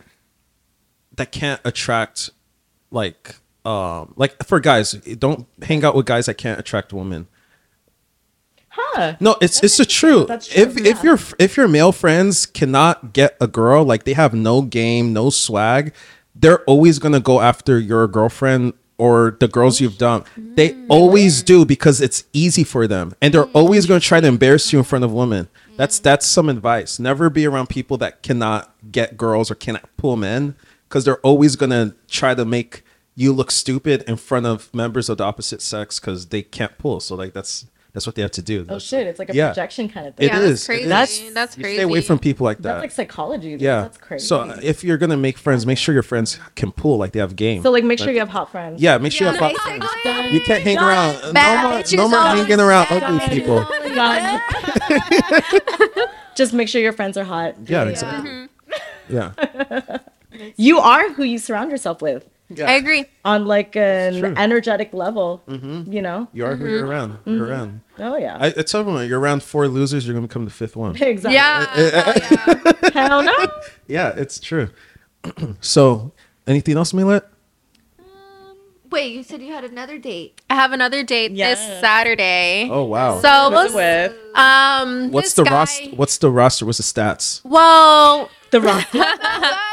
that 1.17 1.33
can't 1.33 1.61
attract 1.65 2.31
like 2.91 3.37
um 3.65 4.15
like 4.17 4.43
for 4.45 4.61
guys. 4.61 4.93
Don't 4.93 5.47
hang 5.63 5.85
out 5.85 5.95
with 5.95 6.07
guys 6.07 6.27
that 6.27 6.35
can't 6.35 6.61
attract 6.61 6.93
women. 6.93 7.27
Huh. 8.69 9.17
No, 9.21 9.37
it's 9.43 9.63
it's 9.63 9.77
the 9.77 9.85
truth. 9.85 10.29
That's 10.29 10.49
true, 10.49 10.63
If 10.63 10.79
if 10.79 10.97
yeah. 10.99 11.03
your 11.03 11.19
if 11.39 11.57
your 11.57 11.69
male 11.69 11.93
friends 11.93 12.47
cannot 12.47 13.13
get 13.13 13.37
a 13.41 13.47
girl, 13.47 13.85
like 13.85 14.05
they 14.05 14.15
have 14.15 14.33
no 14.33 14.63
game, 14.63 15.13
no 15.13 15.29
swag, 15.29 15.93
they're 16.35 16.63
always 16.65 16.99
gonna 16.99 17.21
go 17.21 17.41
after 17.41 17.79
your 17.79 18.07
girlfriend 18.09 18.75
or 18.99 19.37
the 19.41 19.49
girls 19.49 19.81
you've 19.81 19.99
dumped. 19.99 20.29
They 20.37 20.71
mm. 20.71 20.87
always 20.89 21.43
do 21.43 21.65
because 21.65 22.01
it's 22.01 22.25
easy 22.33 22.65
for 22.65 22.87
them, 22.87 23.15
and 23.21 23.35
they're 23.35 23.45
mm. 23.45 23.55
always 23.55 23.87
gonna 23.87 24.01
try 24.01 24.21
to 24.21 24.27
embarrass 24.27 24.73
you 24.73 24.79
in 24.79 24.85
front 24.85 25.05
of 25.05 25.13
women. 25.13 25.49
That's 25.77 25.99
mm. 25.99 26.03
that's 26.03 26.27
some 26.27 26.49
advice. 26.49 26.99
Never 26.99 27.31
be 27.31 27.47
around 27.47 27.69
people 27.69 27.97
that 27.99 28.23
cannot 28.23 28.75
get 28.91 29.17
girls 29.17 29.51
or 29.51 29.55
cannot 29.55 29.89
pull 29.97 30.17
men, 30.17 30.55
because 30.89 31.05
they're 31.05 31.21
always 31.21 31.57
gonna 31.57 31.95
try 32.09 32.35
to 32.35 32.45
make 32.45 32.85
you 33.15 33.33
look 33.33 33.51
stupid 33.51 34.03
in 34.07 34.17
front 34.17 34.47
of 34.47 34.73
members 34.75 35.09
of 35.09 35.19
the 35.19 35.25
opposite 35.25 35.61
sex 35.61 36.01
because 36.01 36.29
they 36.29 36.43
can't 36.43 36.79
pull. 36.79 37.01
So 37.01 37.15
like 37.15 37.35
that's 37.35 37.67
that's 37.93 38.07
what 38.07 38.15
they 38.17 38.23
have 38.23 38.31
to 38.33 38.43
do. 38.43 38.61
Oh 38.61 38.65
That's- 38.65 38.83
shit! 38.83 39.07
It's 39.07 39.19
like 39.19 39.31
a 39.31 39.35
Yeah. 39.35 39.49
projection 39.49 39.89
kind 39.89 40.07
of 40.07 40.15
thing. 40.15 40.29
It 40.29 40.33
yeah, 40.33 40.39
is, 40.41 40.51
that's 40.51 40.67
crazy. 40.67 40.83
is. 40.85 40.89
That's, 40.89 41.31
that's 41.35 41.59
You 41.59 41.65
crazy. 41.65 41.77
stay 41.77 41.83
away 41.85 42.01
from 42.01 42.19
people 42.19 42.45
like 42.45 42.59
that. 42.59 42.63
That's 42.75 42.81
like 42.83 42.91
psychology. 42.93 43.51
dude. 43.51 43.61
yeah. 43.61 43.83
That's 43.83 43.99
crazy. 43.99 44.27
So 44.27 44.41
uh, 44.41 44.59
if 44.63 44.83
you're 44.83 44.97
gonna 44.99 45.17
make 45.17 45.37
friends, 45.39 45.67
make 45.67 45.79
sure 45.79 45.93
your 45.93 46.03
friends 46.03 46.39
can 46.55 46.73
pull, 46.73 46.97
like 46.97 47.13
they 47.13 47.21
have 47.21 47.37
game. 47.37 47.63
So 47.63 47.71
like, 47.71 47.85
make 47.85 47.99
sure 47.99 48.11
you 48.13 48.19
have 48.21 48.29
hot 48.31 48.51
friends. 48.51 48.81
yeah, 48.81 48.97
make 48.99 49.13
sure 49.13 49.27
you 49.27 49.33
have 49.39 49.41
hot 49.55 49.57
friends. 49.63 50.33
You 50.33 50.41
can't 50.41 50.63
hang 50.63 50.79
around. 50.79 51.35
No 51.35 51.71
more, 51.71 51.83
no 51.93 52.09
more 52.09 52.19
always 52.19 52.43
hanging 52.45 52.61
around 52.61 52.89
bad 52.89 53.03
ugly 53.03 53.29
people. 53.41 53.67
Just 56.35 56.53
make 56.55 56.69
sure 56.69 56.81
your 56.81 56.93
friends 56.93 57.17
are 57.17 57.25
hot. 57.25 57.57
Yeah, 57.67 57.85
exactly. 57.85 58.31
Mm-hmm. 58.31 59.15
Yeah. 59.15 59.99
You 60.57 60.79
are 60.79 61.13
who 61.13 61.25
you 61.25 61.37
surround 61.39 61.71
yourself 61.71 62.01
with. 62.01 62.27
I 62.61 62.73
agree. 62.75 63.05
on 63.25 63.47
like 63.47 63.77
an 63.77 64.37
energetic 64.39 64.93
level. 64.93 65.43
Mm-hmm. 65.49 65.93
You 65.93 66.03
know? 66.03 66.29
You 66.33 66.45
are 66.47 66.57
who 66.57 66.69
you're 66.69 66.87
around. 66.87 67.13
Mm-hmm. 67.13 67.37
You're 67.37 67.47
around. 67.47 67.69
Mm-hmm. 67.99 68.03
Oh, 68.03 68.15
oh 68.15 68.17
yeah. 68.19 68.37
I, 68.41 68.47
I 68.47 68.63
tell 68.63 68.81
everyone, 68.81 69.09
you're 69.09 69.21
around 69.21 69.43
four 69.43 69.69
losers, 69.69 70.07
you're 70.07 70.15
gonna 70.15 70.27
become 70.27 70.45
the 70.45 70.51
fifth 70.51 70.77
one. 70.77 70.97
exactly. 71.03 71.35
Yeah. 71.35 71.67
hell 71.67 72.73
yeah. 72.83 72.91
Hell 72.93 73.23
no. 73.23 73.47
Yeah, 73.87 74.09
it's 74.17 74.39
true. 74.39 74.69
so, 75.61 76.13
anything 76.47 76.77
else, 76.77 76.93
Milet? 76.93 77.23
Um, 77.99 78.57
wait, 78.91 79.13
you 79.13 79.23
said 79.23 79.41
you 79.43 79.53
had 79.53 79.65
another 79.65 79.99
date. 79.99 80.41
I 80.51 80.55
have 80.57 80.73
another 80.73 81.03
date 81.03 81.33
Yes. 81.33 81.59
this 81.67 81.81
Saturday. 81.81 82.69
Oh 82.71 82.85
wow. 82.85 83.21
So 83.21 83.51
Who's 83.51 83.75
with 83.75 84.15
um, 84.35 85.11
what's 85.11 85.35
the 85.35 85.45
guy- 85.45 85.53
roster? 85.53 85.91
What's 85.91 86.19
the 86.19 86.31
roster? 86.31 86.67
What's 86.67 86.79
the 86.79 86.85
stats? 86.85 87.41
Well, 87.45 88.29
the 88.51 88.61
rock. 88.61 88.87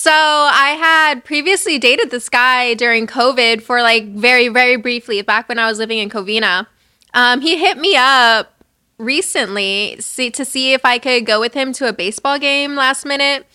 So 0.00 0.10
I 0.10 0.78
had 0.80 1.26
previously 1.26 1.78
dated 1.78 2.10
this 2.10 2.30
guy 2.30 2.72
during 2.72 3.06
COVID 3.06 3.60
for 3.60 3.82
like 3.82 4.06
very, 4.14 4.48
very 4.48 4.76
briefly 4.76 5.20
back 5.20 5.46
when 5.46 5.58
I 5.58 5.68
was 5.68 5.76
living 5.76 5.98
in 5.98 6.08
Covina. 6.08 6.66
Um, 7.12 7.42
he 7.42 7.58
hit 7.58 7.76
me 7.76 7.96
up 7.98 8.64
recently 8.96 9.98
see, 10.00 10.30
to 10.30 10.46
see 10.46 10.72
if 10.72 10.86
I 10.86 10.98
could 10.98 11.26
go 11.26 11.38
with 11.38 11.52
him 11.52 11.74
to 11.74 11.86
a 11.86 11.92
baseball 11.92 12.38
game 12.38 12.76
last 12.76 13.04
minute. 13.04 13.46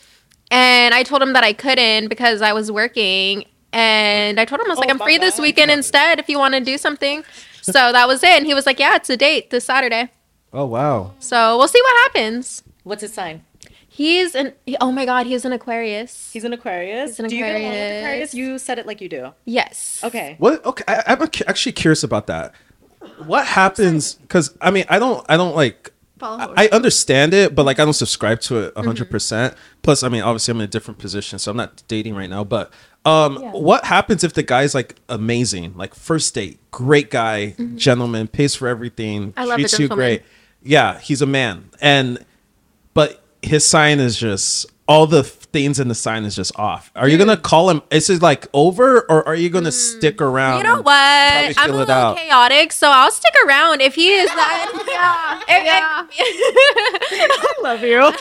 And 0.51 0.93
I 0.93 1.01
told 1.01 1.23
him 1.23 1.34
that 1.34 1.43
I 1.43 1.51
couldn't 1.51 2.09
because 2.09 2.43
I 2.43 2.53
was 2.53 2.72
working. 2.72 3.45
And 3.73 4.39
I 4.39 4.45
told 4.45 4.61
him, 4.61 4.67
I 4.67 4.69
was 4.69 4.77
like, 4.77 4.89
Oh, 4.89 4.91
I'm 4.91 4.99
free 4.99 5.17
my 5.17 5.26
this 5.26 5.39
weekend 5.39 5.72
instead 5.72 6.19
if 6.19 6.30
you 6.30 6.38
want 6.38 6.53
to 6.53 6.59
do 6.59 6.77
something. 6.77 7.23
So 7.63 7.73
that 7.73 8.07
was 8.07 8.22
it. 8.22 8.38
And 8.38 8.45
he 8.45 8.53
was 8.53 8.67
like, 8.67 8.80
Yeah, 8.80 8.97
it's 8.97 9.09
a 9.09 9.17
date 9.17 9.49
this 9.49 9.65
Saturday. 9.65 10.11
Oh 10.53 10.65
wow. 10.65 11.13
So 11.17 11.57
we'll 11.57 11.67
see 11.67 11.81
what 11.81 12.03
happens. 12.03 12.61
What's 12.84 13.01
his 13.01 13.15
sign? 13.15 13.43
He's 13.95 14.35
an, 14.35 14.51
oh 14.81 14.91
my 14.91 15.05
God, 15.05 15.26
he's 15.26 15.45
an 15.45 15.53
Aquarius. 15.53 16.30
He's 16.34 16.43
an 16.43 16.51
Aquarius. 16.51 17.11
He's 17.11 17.19
an 17.22 17.30
do 17.30 17.35
you 17.38 17.43
get 17.45 17.51
along 17.55 17.63
with 17.63 17.72
Aquarius. 17.72 18.03
Aquarius? 18.03 18.34
You 18.34 18.57
said 18.59 18.77
it 18.77 18.85
like 18.85 18.99
you 18.99 19.07
do. 19.07 19.31
yes. 19.45 20.01
Okay. 20.03 20.35
What? 20.38 20.65
Okay, 20.65 20.84
I, 20.88 21.03
I'm 21.07 21.22
actually 21.47 21.72
curious 21.72 22.03
about 22.03 22.27
that. 22.27 22.53
What 23.26 23.45
happens? 23.45 24.15
Because 24.15 24.53
I 24.59 24.69
mean, 24.72 24.84
I 24.89 24.99
don't, 24.99 25.26
I 25.30 25.38
don't 25.38 25.55
like. 25.55 25.91
Follow 26.19 26.53
I 26.57 26.65
I 26.65 26.69
understand 26.69 27.34
it, 27.34 27.55
but 27.55 27.65
like 27.65 27.80
I 27.80 27.84
don't 27.85 27.93
subscribe 27.93 28.39
to 28.41 28.59
it 28.59 28.67
Mm-hmm. 28.76 28.80
100. 28.88 29.09
percent 29.09 29.53
Plus, 29.81 30.01
I 30.03 30.09
mean, 30.09 30.23
obviously, 30.23 30.51
I'm 30.51 30.57
in 30.59 30.63
a 30.65 30.67
different 30.67 30.97
position, 30.97 31.39
so 31.39 31.51
I'm 31.51 31.57
not 31.57 31.84
dating 31.88 32.15
right 32.15 32.30
now. 32.30 32.43
But 32.43 32.72
um, 33.05 33.38
Yeah. 33.41 33.51
what 33.51 33.85
happens 33.85 34.23
if 34.23 34.34
the 34.34 34.43
guy's 34.43 34.73
like 34.76 34.95
amazing, 35.09 35.73
like 35.77 35.93
first 35.95 36.34
date, 36.35 36.59
great 36.72 37.11
guy, 37.11 37.55
gentleman, 37.76 38.27
pays 38.27 38.55
for 38.55 38.67
everything, 38.67 39.31
Mm-hmm. 39.31 39.39
I 39.39 39.43
love 39.45 39.57
treats 39.59 39.80
you 39.80 39.88
great? 39.88 40.22
Yeah, 40.63 40.99
he's 40.99 41.22
a 41.22 41.26
man, 41.27 41.69
and 41.81 42.26
but 42.93 43.22
his 43.45 43.65
sign 43.65 43.99
is 43.99 44.17
just 44.17 44.65
all 44.88 45.07
the 45.07 45.23
things 45.23 45.80
in 45.80 45.88
the 45.88 45.95
sign 45.95 46.26
is 46.26 46.35
just 46.35 46.57
off. 46.59 46.91
Are 46.95 47.07
you 47.07 47.17
gonna 47.17 47.38
call 47.38 47.69
him? 47.69 47.81
Is 47.91 48.09
it 48.09 48.22
like 48.22 48.47
over, 48.53 49.01
or 49.09 49.27
are 49.27 49.35
you 49.35 49.49
gonna 49.49 49.72
stick 49.72 50.22
around? 50.22 50.55
Mm. 50.55 50.57
You 50.57 50.63
know 50.63 50.81
what? 50.81 51.57
I'm 51.57 51.72
a 51.72 51.73
little 51.73 51.93
out? 51.93 52.17
chaotic, 52.17 52.72
so 52.72 52.89
I'll 52.89 53.11
stick 53.11 53.34
around 53.45 53.81
if 53.81 53.95
he 53.95 54.09
is 54.11 54.27
that. 54.30 55.39
yeah. 55.47 56.05
I 56.19 57.55
love 57.63 57.81
you. 57.81 58.11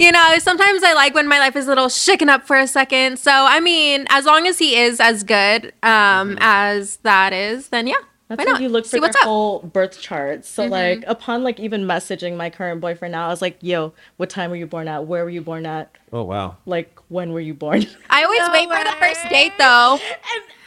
you 0.00 0.12
know, 0.12 0.38
sometimes 0.38 0.82
I 0.82 0.94
like 0.94 1.14
when 1.14 1.28
my 1.28 1.38
life 1.38 1.56
is 1.56 1.66
a 1.66 1.68
little 1.68 1.88
shaken 1.88 2.28
up 2.28 2.46
for 2.46 2.56
a 2.56 2.66
second. 2.66 3.18
So, 3.18 3.30
I 3.30 3.60
mean, 3.60 4.06
as 4.08 4.24
long 4.24 4.46
as 4.46 4.58
he 4.58 4.76
is 4.76 5.00
as 5.00 5.22
good 5.22 5.74
um, 5.82 6.38
as 6.40 6.96
that 6.98 7.32
is, 7.32 7.68
then 7.68 7.86
yeah. 7.86 7.96
That's 8.36 8.46
why 8.46 8.52
when 8.52 8.52
not? 8.54 8.62
you 8.62 8.68
look 8.68 8.86
for 8.86 9.00
what's 9.00 9.14
their 9.14 9.22
up. 9.22 9.26
Mm-hmm. 9.26 9.28
whole 9.28 9.58
birth 9.60 10.00
chart. 10.00 10.44
So 10.44 10.64
like 10.66 11.04
upon 11.06 11.42
like 11.42 11.60
even 11.60 11.82
messaging 11.84 12.36
my 12.36 12.50
current 12.50 12.80
boyfriend 12.80 13.12
now, 13.12 13.26
I 13.26 13.28
was 13.28 13.42
like, 13.42 13.56
yo, 13.60 13.92
what 14.16 14.30
time 14.30 14.50
were 14.50 14.56
you 14.56 14.66
born 14.66 14.88
at? 14.88 15.06
Where 15.06 15.24
were 15.24 15.30
you 15.30 15.42
born 15.42 15.66
at? 15.66 15.90
Oh 16.12 16.22
wow. 16.24 16.56
Like 16.66 16.98
when 17.08 17.32
were 17.32 17.40
you 17.40 17.54
born? 17.54 17.84
I 18.10 18.24
always 18.24 18.40
No 18.40 18.52
wait 18.52 18.68
for 18.68 18.84
the 18.84 18.96
first 18.98 19.28
date 19.30 19.52
though. 19.58 19.98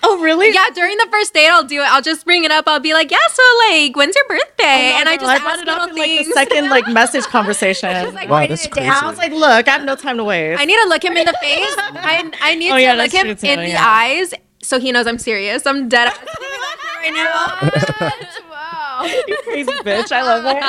oh 0.04 0.20
really? 0.22 0.52
Yeah, 0.54 0.66
during 0.74 0.98
the 0.98 1.08
first 1.12 1.34
date, 1.34 1.48
I'll 1.50 1.64
do 1.64 1.82
it. 1.82 1.86
I'll 1.86 2.02
just 2.02 2.26
bring 2.26 2.44
it 2.44 2.52
up. 2.52 2.66
I'll 2.68 2.80
be 2.80 2.94
like, 2.94 3.12
yeah, 3.12 3.18
so 3.32 3.44
like, 3.70 3.96
when's 3.96 4.16
your 4.16 4.28
birthday? 4.28 4.94
and 4.98 5.08
I 5.10 5.18
just 5.18 5.26
I 5.26 5.40
brought 5.40 5.60
it 5.60 5.68
up 5.68 5.82
little 5.90 5.96
in 5.98 6.02
like 6.18 6.26
the 6.28 6.32
second 6.34 6.70
like 6.76 6.88
message 6.88 7.24
conversation. 7.26 7.90
like, 8.14 8.30
Wow, 8.30 8.38
writing 8.38 8.56
that's 8.56 8.68
crazy. 8.68 8.90
I 8.90 9.08
was 9.08 9.18
like, 9.18 9.32
look, 9.32 9.68
I 9.68 9.72
have 9.72 9.84
no 9.84 9.96
time 9.96 10.18
to 10.18 10.24
waste. 10.24 10.62
I 10.62 10.66
need 10.66 10.80
to 10.82 10.88
look 10.90 11.04
him 11.04 11.16
in 11.18 11.26
the 11.26 11.34
face. 11.42 11.74
I, 11.78 12.32
I 12.42 12.56
need 12.56 12.72
Oh, 12.72 12.76
to 12.76 12.82
yeah, 12.82 12.94
look 12.94 13.12
him 13.12 13.36
too, 13.36 13.48
in 13.48 13.60
the 13.60 13.76
eyes 13.76 14.34
so 14.66 14.80
he 14.80 14.92
knows 14.92 15.08
I'm 15.08 15.18
serious. 15.20 15.66
I'm 15.66 15.88
dead 15.90 16.08
ass 16.10 16.18
giving 16.40 16.60
right 17.02 17.14
now. 17.14 18.50
wow. 18.50 19.04
you 19.28 19.38
crazy 19.44 19.72
bitch. 19.84 20.12
I 20.12 20.22
love 20.24 20.46
it. 20.46 20.64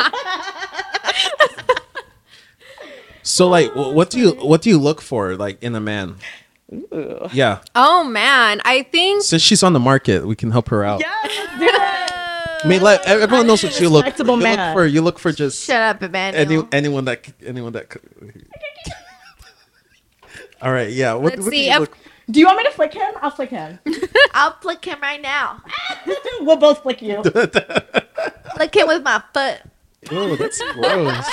So 3.23 3.49
like, 3.49 3.75
what 3.75 4.11
do 4.11 4.21
you 4.21 4.31
what 4.35 4.63
do 4.63 4.71
you 4.71 4.79
look 4.79 5.01
for 5.01 5.35
like 5.37 5.61
in 5.61 5.75
a 5.75 5.81
man? 5.81 6.15
Ooh. 6.73 7.27
Yeah, 7.33 7.59
Oh 7.75 8.05
man, 8.05 8.61
I 8.65 8.85
think 8.85 9.23
since 9.23 9.43
she's 9.43 9.63
on 9.65 9.73
the 9.73 9.81
market, 9.81 10.25
we 10.27 10.37
can 10.37 10.53
help 10.53 10.69
her 10.69 10.85
out. 10.85 11.01
Yes, 11.01 11.17
I 12.65 12.69
mean, 12.69 12.83
let 12.83 13.05
everyone 13.07 13.49
knows 13.49 13.65
what 13.65 13.81
you 13.81 13.89
look. 13.89 14.05
You 14.05 14.11
Respectable 14.11 14.35
look 14.37 14.43
man. 14.45 14.75
for 14.77 14.87
you 14.87 15.03
look 15.03 15.19
for 15.19 15.33
just 15.33 15.65
Shut 15.65 16.03
up, 16.03 16.11
man. 16.13 16.35
any 16.37 16.63
anyone 16.71 17.05
that 17.07 17.27
anyone 17.45 17.73
that. 17.73 17.93
c- 17.93 18.01
All 20.63 20.71
right, 20.73 20.91
yeah. 20.91 21.15
What, 21.15 21.33
Let's 21.33 21.37
what 21.39 21.45
do 21.47 21.51
see, 21.51 21.71
you 21.71 21.79
look- 21.81 21.99
Do 22.31 22.41
you 22.41 22.47
want 22.47 22.59
me 22.59 22.65
to 22.65 22.71
flick 22.71 22.93
him? 22.93 23.15
I'll 23.23 23.31
flick 23.31 23.51
him. 23.51 23.79
I'll 24.35 24.57
flick 24.61 24.85
him 24.85 25.01
right 25.01 25.23
now. 25.23 25.63
we'll 26.41 26.57
both 26.57 26.83
flick 26.83 27.03
you. 27.03 27.23
Flick 28.57 28.75
him 28.75 28.87
with 28.87 29.03
my 29.03 29.23
foot. 29.35 29.61
oh, 30.11 30.35
that's 30.37 30.63
gross. 30.73 31.27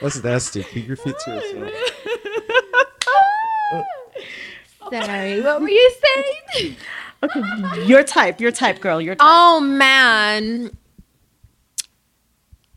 that's 0.00 0.22
nasty. 0.22 0.62
Keep 0.62 0.86
your 0.86 0.96
feet 0.96 1.16
to 1.24 1.30
yourself. 1.32 1.72
Sorry, 4.90 5.40
what 5.40 5.60
were 5.60 5.68
you 5.68 5.92
saying? 6.04 6.76
Okay, 7.24 7.86
your 7.86 8.04
type, 8.04 8.40
your 8.40 8.52
type, 8.52 8.80
girl, 8.80 9.00
your 9.00 9.16
type. 9.16 9.26
Oh 9.28 9.58
man. 9.58 10.70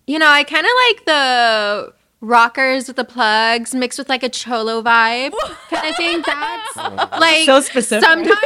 You 0.07 0.17
know, 0.17 0.27
I 0.27 0.43
kind 0.43 0.65
of 0.65 0.71
like 0.87 1.05
the 1.05 1.93
rockers 2.21 2.87
with 2.87 2.95
the 2.95 3.03
plugs 3.05 3.75
mixed 3.75 3.99
with 3.99 4.09
like 4.09 4.23
a 4.23 4.29
cholo 4.29 4.81
vibe 4.81 5.33
kind 5.69 5.87
of 5.89 5.95
thing. 5.95 6.23
That's 6.25 6.75
like 7.19 7.45
So 7.45 7.61
specific. 7.61 8.03
Sometimes, 8.07 8.39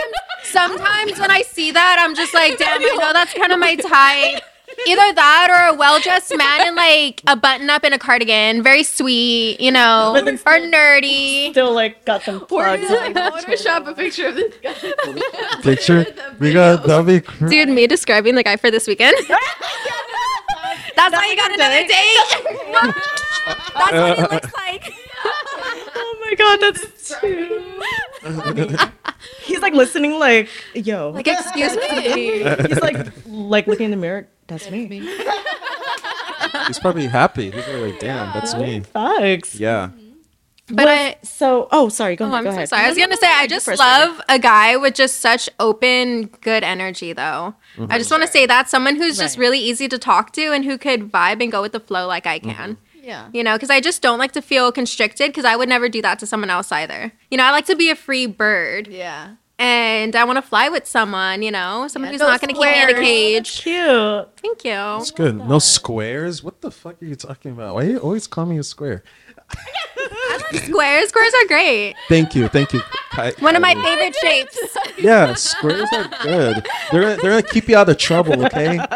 sometimes 0.44 1.20
when 1.20 1.32
I 1.32 1.42
see 1.44 1.72
that, 1.72 1.98
I'm 2.00 2.16
just 2.16 2.34
like, 2.34 2.58
damn, 2.60 2.82
I 2.82 2.98
know 3.00 3.14
that's 3.14 3.34
kind 3.34 3.52
of 3.52 3.60
my 3.60 3.76
type. 3.76 4.44
Either 4.88 5.14
that 5.14 5.48
or 5.50 5.76
a 5.76 5.78
well 5.78 6.00
dressed 6.00 6.36
man 6.38 6.68
in 6.68 6.76
like 6.76 7.22
a 7.28 7.36
button 7.36 7.70
up 7.70 7.84
and 7.84 7.94
a 7.94 8.00
cardigan, 8.00 8.64
very 8.64 8.84
sweet, 8.84 9.60
you 9.60 9.72
know, 9.72 10.12
But 10.14 10.26
then 10.26 10.36
or 10.36 10.60
nerdy. 10.72 11.52
Still 11.52 11.74
like 11.74 12.06
got 12.06 12.22
some 12.22 12.46
plugs. 12.46 12.84
Photoshop 12.84 13.88
a 13.88 13.94
picture 13.94 14.28
of 14.28 14.36
this 14.36 14.54
guy. 14.62 15.62
Picture. 15.62 16.06
We 16.40 16.54
got 16.54 16.84
that'd 16.86 17.06
be. 17.06 17.20
Cr- 17.20 17.48
Dude, 17.50 17.70
me 17.70 17.88
describing 17.88 18.36
the 18.36 18.44
guy 18.44 18.56
for 18.56 18.72
this 18.72 18.88
weekend. 18.88 19.18
That's 20.96 21.14
why 21.16 21.26
you 21.28 21.36
got 21.36 21.52
another 21.54 21.88
date. 21.88 22.18
That's 23.76 23.94
what 23.94 24.18
he 24.18 24.22
looks 24.22 24.54
like. 24.56 24.94
Oh 26.02 26.16
my 26.22 26.36
god, 26.36 26.60
that's 26.62 27.20
too. 27.20 27.82
He's 29.42 29.60
like 29.60 29.74
listening, 29.74 30.20
like, 30.20 30.48
yo. 30.74 31.10
Like, 31.10 31.28
excuse 31.28 31.76
me. 31.76 32.44
He's 32.68 32.80
like, 32.82 33.12
like 33.26 33.68
looking 33.68 33.86
in 33.86 33.92
the 33.92 33.98
mirror. 33.98 34.28
That's 34.48 34.70
me. 34.70 34.88
He's 36.68 36.80
probably 36.80 37.08
happy. 37.08 37.52
He's 37.52 37.64
probably 37.64 37.92
like, 37.92 38.00
damn, 38.00 38.32
that's 38.34 38.54
me. 38.56 38.82
Facts. 38.82 39.56
Yeah. 39.56 39.90
But 40.70 40.88
I, 40.88 41.18
So, 41.24 41.68
oh, 41.72 41.90
sorry. 41.90 42.16
Go 42.16 42.26
oh, 42.26 42.28
ahead. 42.28 42.38
I'm 42.40 42.44
go 42.44 42.50
so 42.52 42.56
ahead. 42.58 42.70
sorry. 42.70 42.84
I 42.86 42.90
was 42.90 42.98
gonna 42.98 43.18
say 43.18 43.28
I 43.28 43.48
just 43.48 43.68
love 43.68 44.22
a 44.30 44.40
guy 44.40 44.78
with 44.78 44.96
just 44.96 45.20
such 45.20 45.50
open, 45.60 46.26
good 46.42 46.64
energy, 46.64 47.14
though. 47.14 47.56
I 47.90 47.98
just 47.98 48.12
want 48.12 48.24
to 48.24 48.28
mm-hmm. 48.28 48.34
say 48.34 48.46
that 48.46 48.70
someone 48.70 48.96
who's 48.96 49.18
just 49.18 49.38
really 49.38 49.60
easy 49.60 49.88
to 49.88 49.98
talk 49.98 50.34
to 50.34 50.52
and 50.54 50.66
who 50.66 50.78
could 50.78 51.12
vibe 51.12 51.42
and 51.42 51.52
go 51.52 51.62
with 51.62 51.72
the 51.72 51.80
flow 51.80 52.08
like 52.08 52.28
I 52.28 52.40
mm-hmm. 52.40 52.52
can. 52.52 52.78
Yeah. 53.02 53.30
You 53.34 53.44
know, 53.44 53.56
because 53.56 53.70
I 53.70 53.82
just 53.82 54.02
don't 54.02 54.20
like 54.20 54.34
to 54.34 54.42
feel 54.42 54.72
constricted 54.72 55.30
because 55.30 55.46
I 55.46 55.56
would 55.56 55.70
never 55.70 55.90
do 55.90 56.02
that 56.02 56.20
to 56.20 56.28
someone 56.28 56.50
else 56.50 56.72
either. 56.72 57.12
You 57.32 57.38
know, 57.38 57.44
I 57.44 57.52
like 57.52 57.66
to 57.66 57.76
be 57.76 57.90
a 57.90 57.96
free 57.96 58.28
bird 58.28 58.88
Yeah. 58.88 59.36
and 59.58 60.16
I 60.16 60.24
want 60.26 60.38
to 60.38 60.44
fly 60.44 60.70
with 60.70 60.86
someone, 60.86 61.42
you 61.42 61.50
know, 61.50 61.88
someone 61.88 62.10
Yeah, 62.10 62.14
who's 62.14 62.22
no 62.22 62.28
not 62.28 62.42
going 62.42 62.54
to 62.54 62.60
keep 62.60 62.62
me 62.62 62.84
in 62.84 62.90
a 62.90 62.92
squares. 62.92 63.06
cage. 63.06 63.62
Cute. 63.62 64.28
Thank 64.42 64.64
you. 64.64 64.98
It's 65.00 65.12
good. 65.12 65.38
No 65.38 65.58
squares. 65.60 66.44
What 66.44 66.62
the 66.62 66.70
fuck 66.70 67.02
are 67.02 67.06
you 67.06 67.16
talking 67.16 67.52
about? 67.52 67.76
Why 67.76 67.84
you 67.84 67.98
always 67.98 68.28
call 68.28 68.46
me 68.46 68.58
a 68.60 68.64
square? 68.64 69.04
Squares, 70.54 71.10
squares 71.10 71.34
are 71.34 71.48
great. 71.48 71.96
Thank 72.08 72.36
you. 72.36 72.48
Thank 72.48 72.74
you. 72.74 72.82
Ki- 73.16 73.32
One 73.40 73.56
of 73.56 73.62
my 73.62 73.74
Kylie. 73.76 73.84
favorite 73.84 74.16
shapes. 74.16 74.78
Yeah, 74.98 75.34
squares 75.34 75.88
are 75.94 76.08
good. 76.24 76.66
They're 76.92 77.02
gonna, 77.02 77.16
they're 77.18 77.32
gonna 77.32 77.44
keep 77.44 77.68
you 77.68 77.78
out 77.78 77.90
of 77.90 77.98
trouble, 77.98 78.46
okay? 78.46 78.80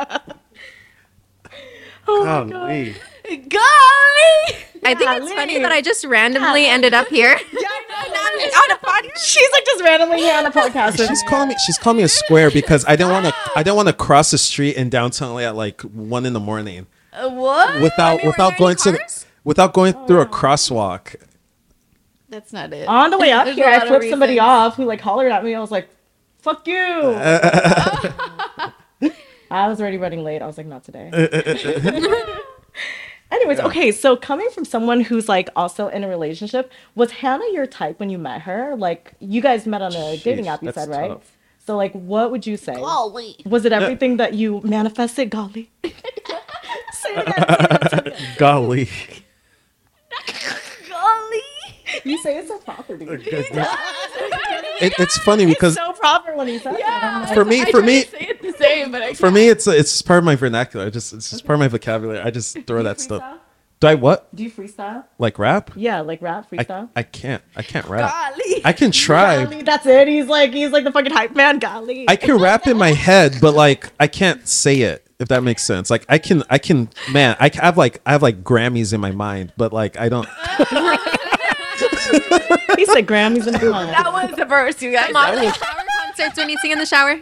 Oh 2.05 2.45
Golly. 2.49 2.95
Golly. 3.25 4.57
I 4.85 4.93
think 4.95 5.09
it's 5.09 5.31
funny 5.31 5.57
that 5.59 5.71
I 5.71 5.79
just 5.81 6.03
randomly 6.03 6.65
ended 6.65 6.93
up 6.93 7.07
here. 7.07 7.39
Yeah, 7.53 8.49
on 8.59 8.71
a 8.71 8.75
podcast. 8.75 9.17
She's 9.23 9.49
like 9.53 9.65
just 9.65 9.81
randomly 9.83 10.17
here 10.17 10.35
on 10.35 10.45
a 10.45 10.51
podcast. 10.51 10.97
with 10.97 11.07
She's 11.07 11.23
me. 11.23 11.29
calling 11.29 11.47
me. 11.49 11.55
She's 11.65 11.77
calling 11.77 11.97
me 11.97 12.03
a 12.03 12.07
square 12.09 12.51
because 12.51 12.83
I 12.85 12.95
don't 12.97 13.11
want 13.11 13.25
to. 13.27 13.33
I 13.55 13.63
don't 13.63 13.77
want 13.77 13.87
to 13.87 13.93
cross 13.93 14.31
the 14.31 14.37
street 14.37 14.75
in 14.75 14.89
downtown 14.89 15.33
LA 15.33 15.41
at 15.41 15.55
like 15.55 15.81
one 15.81 16.25
in 16.25 16.33
the 16.33 16.39
morning 16.41 16.87
Uh, 17.13 17.29
what? 17.29 17.81
without 17.81 18.17
mean, 18.17 18.25
were 18.25 18.31
without 18.31 18.49
there 18.49 18.57
going 18.59 18.77
any 18.85 18.97
to 18.97 18.97
cars? 18.97 19.25
Without 19.43 19.73
going 19.73 19.93
through 20.05 20.21
a 20.21 20.25
oh. 20.25 20.31
crosswalk. 20.31 21.15
That's 22.29 22.51
not 22.51 22.73
it. 22.73 22.87
On 22.87 23.11
the 23.11 23.17
way 23.17 23.31
up 23.31 23.47
here, 23.47 23.67
a 23.67 23.71
lot 23.71 23.81
I 23.81 23.83
of 23.83 23.87
flipped 23.89 24.09
somebody 24.09 24.39
off 24.39 24.75
who 24.75 24.85
like 24.85 25.01
hollered 25.01 25.31
at 25.31 25.43
me. 25.43 25.53
I 25.53 25.59
was 25.59 25.71
like, 25.71 25.87
"Fuck 26.39 26.67
you!" 26.67 26.75
I 29.51 29.67
was 29.67 29.79
already 29.79 29.97
running 29.97 30.23
late. 30.23 30.41
I 30.41 30.47
was 30.47 30.57
like, 30.57 30.65
"Not 30.65 30.83
today." 30.83 31.11
Anyways, 33.33 33.59
okay, 33.59 33.91
so 33.91 34.15
coming 34.15 34.47
from 34.51 34.63
someone 34.63 35.01
who's 35.01 35.27
like 35.27 35.49
also 35.55 35.87
in 35.87 36.03
a 36.03 36.07
relationship, 36.07 36.71
was 36.93 37.11
Hannah 37.11 37.49
your 37.51 37.65
type 37.65 37.99
when 37.99 38.11
you 38.11 38.19
met 38.19 38.43
her? 38.43 38.75
Like, 38.75 39.13
you 39.19 39.41
guys 39.41 39.65
met 39.65 39.81
on 39.81 39.95
a 39.95 40.17
dating 40.17 40.47
app, 40.47 40.61
you 40.61 40.67
that's 40.67 40.77
said, 40.77 40.89
right? 40.89 41.09
tough. 41.09 41.35
So, 41.65 41.75
like, 41.75 41.93
what 41.93 42.29
would 42.29 42.45
you 42.45 42.57
say? 42.57 42.75
Golly. 42.75 43.37
Was 43.45 43.65
it 43.65 43.71
everything 43.71 44.17
that 44.17 44.35
you 44.35 44.61
manifested? 44.63 45.31
Golly. 45.31 45.71
say 45.83 45.91
it 47.15 47.27
again. 47.27 47.45
Say 47.47 47.67
it, 47.71 47.89
say 47.89 47.97
it. 48.05 48.37
Golly. 48.37 48.89
Golly. 50.89 51.41
You 52.03 52.17
say 52.17 52.37
it 52.37 52.47
so 52.47 52.57
proper, 52.59 52.97
dude. 52.97 53.23
It, 54.81 54.93
it's 54.99 55.17
funny 55.19 55.45
because 55.45 55.75
so 55.75 55.93
proper 55.93 56.35
when 56.35 56.47
he 56.47 56.57
says 56.57 56.75
it. 56.77 57.33
for 57.33 57.45
me, 57.45 57.63
for 57.71 57.81
me, 57.81 58.03
Say 58.03 58.27
it 58.29 58.41
the 58.41 58.51
same, 58.53 58.91
but 58.91 59.01
I 59.01 59.13
for 59.13 59.31
me, 59.31 59.47
it's 59.47 59.67
it's 59.67 60.01
part 60.01 60.19
of 60.19 60.23
my 60.25 60.35
vernacular. 60.35 60.85
I 60.85 60.89
just 60.89 61.13
it's 61.13 61.29
just 61.29 61.45
part 61.45 61.55
of 61.55 61.59
my 61.61 61.67
vocabulary. 61.67 62.19
I 62.19 62.31
just 62.31 62.59
throw 62.65 62.83
that 62.83 62.99
stuff. 62.99 63.23
Do 63.79 63.87
I 63.87 63.95
what? 63.95 64.33
Do 64.33 64.43
you 64.43 64.51
freestyle? 64.51 65.03
Like 65.19 65.37
rap? 65.37 65.71
Yeah, 65.75 66.01
like 66.01 66.21
rap 66.21 66.47
I, 66.51 66.55
freestyle. 66.55 66.89
I 66.95 67.03
can't. 67.03 67.43
I 67.55 67.63
can't 67.63 67.85
rap. 67.87 68.11
Golly. 68.11 68.61
I 68.65 68.73
can 68.73 68.91
try. 68.91 69.43
Golly, 69.43 69.61
that's 69.61 69.85
it. 69.85 70.07
He's 70.07 70.27
like 70.27 70.53
he's 70.53 70.71
like 70.71 70.85
the 70.85 70.91
fucking 70.91 71.11
hype 71.11 71.35
man. 71.35 71.59
Golly. 71.59 72.05
I 72.09 72.15
can 72.15 72.39
rap 72.39 72.67
in 72.67 72.77
my 72.77 72.93
head, 72.93 73.37
but 73.41 73.53
like 73.53 73.91
I 73.99 74.07
can't 74.07 74.47
say 74.47 74.81
it. 74.81 75.05
If 75.19 75.29
that 75.29 75.43
makes 75.43 75.63
sense. 75.63 75.89
Like 75.89 76.05
I 76.09 76.17
can, 76.17 76.43
I 76.49 76.57
can, 76.57 76.89
man. 77.11 77.37
I 77.39 77.49
have 77.55 77.77
like 77.77 78.01
I 78.05 78.11
have 78.11 78.21
like 78.21 78.43
Grammys 78.43 78.93
in 78.93 78.99
my 78.99 79.11
mind, 79.11 79.53
but 79.55 79.71
like 79.71 79.97
I 79.97 80.09
don't. 80.09 80.27
he 82.77 82.85
said 82.85 83.07
Grammys 83.07 83.47
in 83.47 83.53
the 83.53 83.69
mind. 83.69 83.89
That 83.89 84.11
was 84.11 84.35
the 84.35 84.45
verse, 84.45 84.81
you 84.81 84.91
guys. 84.91 85.11
Model 85.11 85.41
shower 85.51 85.83
concerts 86.05 86.37
when 86.37 86.49
you 86.49 86.57
sing 86.59 86.71
in 86.71 86.79
the 86.79 86.85
shower. 86.85 87.19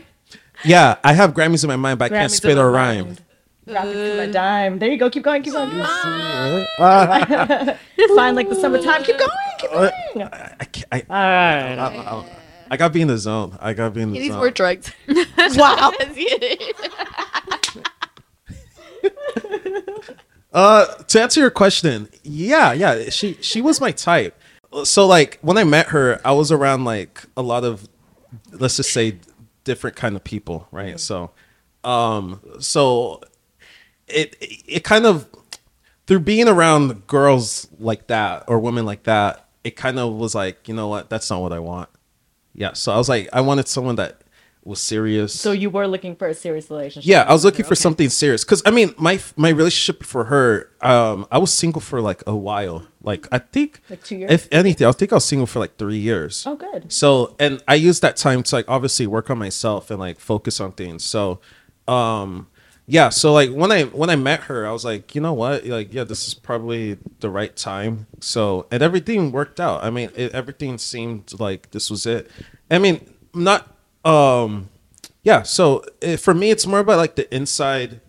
Yeah, 0.63 0.97
I 1.03 1.13
have 1.13 1.33
Grammys 1.33 1.63
in 1.63 1.67
my 1.69 1.75
mind, 1.75 1.99
but 1.99 2.11
I 2.11 2.17
can't 2.17 2.31
spit 2.31 2.51
in 2.51 2.57
or 2.57 2.71
rhyme. 2.71 3.05
mind. 3.05 3.21
Rapping 3.67 3.93
to 3.93 4.17
my 4.17 4.25
dime. 4.27 4.79
There 4.79 4.89
you 4.89 4.97
go. 4.97 5.09
Keep 5.09 5.23
going. 5.23 5.43
Keep 5.43 5.53
going. 5.53 5.69
Keep. 5.69 5.79
Uh, 6.79 7.75
Fine, 8.15 8.35
like 8.35 8.49
the 8.49 8.55
summertime. 8.55 9.03
Keep 9.03 9.17
going. 9.19 9.29
Keep 9.59 9.71
going. 9.71 9.91
I, 10.59 10.65
can't, 10.65 10.87
I, 10.91 10.99
All 11.09 11.15
right. 11.15 11.79
I, 11.79 11.85
I, 11.85 12.25
I 12.71 12.77
gotta 12.77 12.93
be 12.93 13.01
in 13.01 13.07
the 13.07 13.17
zone. 13.17 13.57
I 13.61 13.73
gotta 13.73 13.91
be 13.91 14.01
in 14.01 14.11
the 14.11 14.19
These 14.19 14.31
zone. 14.31 14.41
were 14.41 14.49
drugs. 14.51 14.91
Wow. 15.55 15.91
Uh, 20.53 20.85
to 21.03 21.21
answer 21.21 21.39
your 21.39 21.49
question, 21.49 22.09
yeah, 22.23 22.73
yeah, 22.73 23.09
she 23.09 23.37
she 23.41 23.61
was 23.61 23.79
my 23.79 23.91
type. 23.91 24.37
So 24.83 25.05
like 25.05 25.39
when 25.41 25.57
I 25.57 25.63
met 25.63 25.87
her, 25.87 26.19
I 26.25 26.31
was 26.31 26.51
around 26.51 26.85
like 26.85 27.25
a 27.35 27.41
lot 27.41 27.63
of, 27.63 27.87
let's 28.51 28.77
just 28.77 28.93
say, 28.93 29.17
different 29.63 29.95
kind 29.95 30.15
of 30.15 30.23
people, 30.23 30.67
right? 30.71 30.99
So, 30.99 31.31
um, 31.83 32.41
so 32.59 33.21
it 34.07 34.35
it 34.39 34.83
kind 34.83 35.05
of 35.05 35.27
through 36.07 36.19
being 36.19 36.47
around 36.47 37.07
girls 37.07 37.67
like 37.79 38.07
that 38.07 38.43
or 38.47 38.59
women 38.59 38.85
like 38.85 39.03
that, 39.03 39.47
it 39.63 39.75
kind 39.75 39.99
of 39.99 40.13
was 40.13 40.35
like, 40.35 40.67
you 40.67 40.73
know 40.73 40.87
what, 40.87 41.09
that's 41.09 41.29
not 41.29 41.41
what 41.41 41.53
I 41.53 41.59
want. 41.59 41.89
Yeah, 42.53 42.73
so 42.73 42.91
I 42.91 42.97
was 42.97 43.07
like, 43.07 43.29
I 43.31 43.41
wanted 43.41 43.67
someone 43.67 43.95
that 43.95 44.20
was 44.63 44.79
serious. 44.79 45.33
So 45.39 45.51
you 45.51 45.69
were 45.71 45.87
looking 45.87 46.15
for 46.15 46.27
a 46.27 46.33
serious 46.33 46.69
relationship. 46.69 47.09
Yeah, 47.09 47.23
I 47.23 47.33
was 47.33 47.43
looking 47.43 47.65
for 47.65 47.73
Okay. 47.73 47.81
something 47.81 48.09
serious 48.09 48.43
because 48.43 48.61
I 48.65 48.71
mean, 48.71 48.93
my 48.97 49.19
my 49.35 49.49
relationship 49.49 50.03
for 50.03 50.25
her, 50.25 50.69
um, 50.81 51.25
I 51.31 51.39
was 51.39 51.51
single 51.51 51.81
for 51.81 51.99
like 52.01 52.21
a 52.27 52.35
while. 52.35 52.83
Like 53.01 53.27
I 53.31 53.39
think, 53.39 53.81
Like 53.89 54.03
two 54.03 54.17
years? 54.17 54.31
If 54.31 54.47
anything, 54.51 54.85
I 54.85 54.91
think 54.91 55.11
I 55.11 55.15
was 55.15 55.25
single 55.25 55.47
for 55.47 55.59
like 55.59 55.77
three 55.77 55.97
years. 55.97 56.43
Oh, 56.45 56.55
good. 56.55 56.91
So, 56.93 57.35
and 57.39 57.63
I 57.67 57.73
used 57.75 58.01
that 58.03 58.17
time 58.17 58.43
to 58.43 58.55
like 58.55 58.65
obviously 58.69 59.07
work 59.07 59.29
on 59.31 59.39
myself 59.39 59.89
and 59.89 59.99
like 59.99 60.19
focus 60.19 60.59
on 60.59 60.73
things. 60.73 61.03
So, 61.03 61.39
um, 61.87 62.47
yeah. 62.85 63.09
So 63.09 63.33
like 63.33 63.49
when 63.51 63.71
I 63.71 63.83
when 63.85 64.09
I 64.11 64.15
met 64.15 64.41
her, 64.41 64.67
I 64.67 64.71
was 64.71 64.85
like, 64.85 65.15
you 65.15 65.21
know 65.21 65.33
what? 65.33 65.65
Like, 65.65 65.91
yeah, 65.93 66.03
this 66.03 66.27
is 66.27 66.33
probably 66.35 66.97
the 67.19 67.29
right 67.31 67.55
time. 67.55 68.05
So, 68.19 68.67
and 68.69 68.83
everything 68.83 69.31
worked 69.31 69.59
out. 69.59 69.83
I 69.83 69.89
mean, 69.89 70.11
it, 70.15 70.33
everything 70.33 70.77
seemed 70.77 71.39
like 71.39 71.71
this 71.71 71.89
was 71.89 72.05
it. 72.05 72.29
I 72.69 72.77
mean, 72.77 73.09
not 73.33 73.70
um 74.05 74.69
yeah 75.23 75.43
so 75.43 75.83
for 76.17 76.33
me 76.33 76.49
it's 76.49 76.65
more 76.65 76.79
about 76.79 76.97
like 76.97 77.15
the 77.15 77.33
inside 77.35 78.01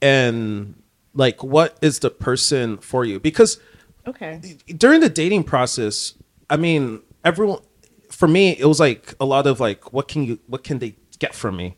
and 0.00 0.74
like 1.14 1.42
what 1.44 1.78
is 1.80 2.00
the 2.00 2.10
person 2.10 2.76
for 2.78 3.04
you? 3.04 3.20
Because 3.20 3.58
Okay. 4.06 4.58
during 4.76 5.00
the 5.00 5.08
dating 5.08 5.44
process 5.44 6.14
i 6.50 6.56
mean 6.58 7.00
everyone 7.24 7.60
for 8.10 8.28
me 8.28 8.50
it 8.50 8.66
was 8.66 8.78
like 8.78 9.14
a 9.18 9.24
lot 9.24 9.46
of 9.46 9.60
like 9.60 9.92
what 9.92 10.08
can 10.08 10.24
you 10.24 10.38
what 10.46 10.62
can 10.64 10.78
they 10.78 10.94
get 11.18 11.34
from 11.34 11.56
me? 11.56 11.76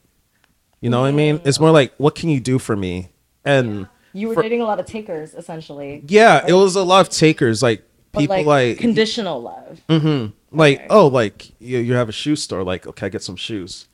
You 0.81 0.91
know 0.91 1.01
what 1.03 1.09
i 1.09 1.13
mean? 1.13 1.41
It's 1.45 1.61
more 1.61 1.71
like 1.71 1.93
what 1.99 2.15
can 2.15 2.29
you 2.31 2.41
do 2.41 2.59
for 2.59 2.77
me? 2.77 3.11
And 3.45 3.89
You 4.13 4.29
were 4.29 4.35
for- 4.35 4.43
dating 4.43 4.61
a 4.61 4.65
lot 4.65 4.81
of 4.81 4.87
takers, 4.87 5.35
essentially. 5.35 6.03
yeah 6.09 6.45
it 6.47 6.53
was 6.53 6.75
a 6.77 6.83
lot 6.83 7.01
of 7.07 7.13
takers 7.13 7.63
like 7.63 7.83
people 8.13 8.37
like, 8.37 8.47
like 8.47 8.79
conditional 8.79 9.41
love. 9.43 10.33
Like 10.57 10.79
Okay. 10.79 10.87
oh 10.91 11.07
like 11.07 11.51
you, 11.61 11.79
you 11.79 11.95
have 11.95 12.09
a 12.09 12.13
shoe 12.13 12.37
store 12.37 12.63
like 12.65 12.87
okay 12.87 13.07
i 13.07 13.09
get 13.09 13.23
some 13.23 13.37
shoes 13.37 13.87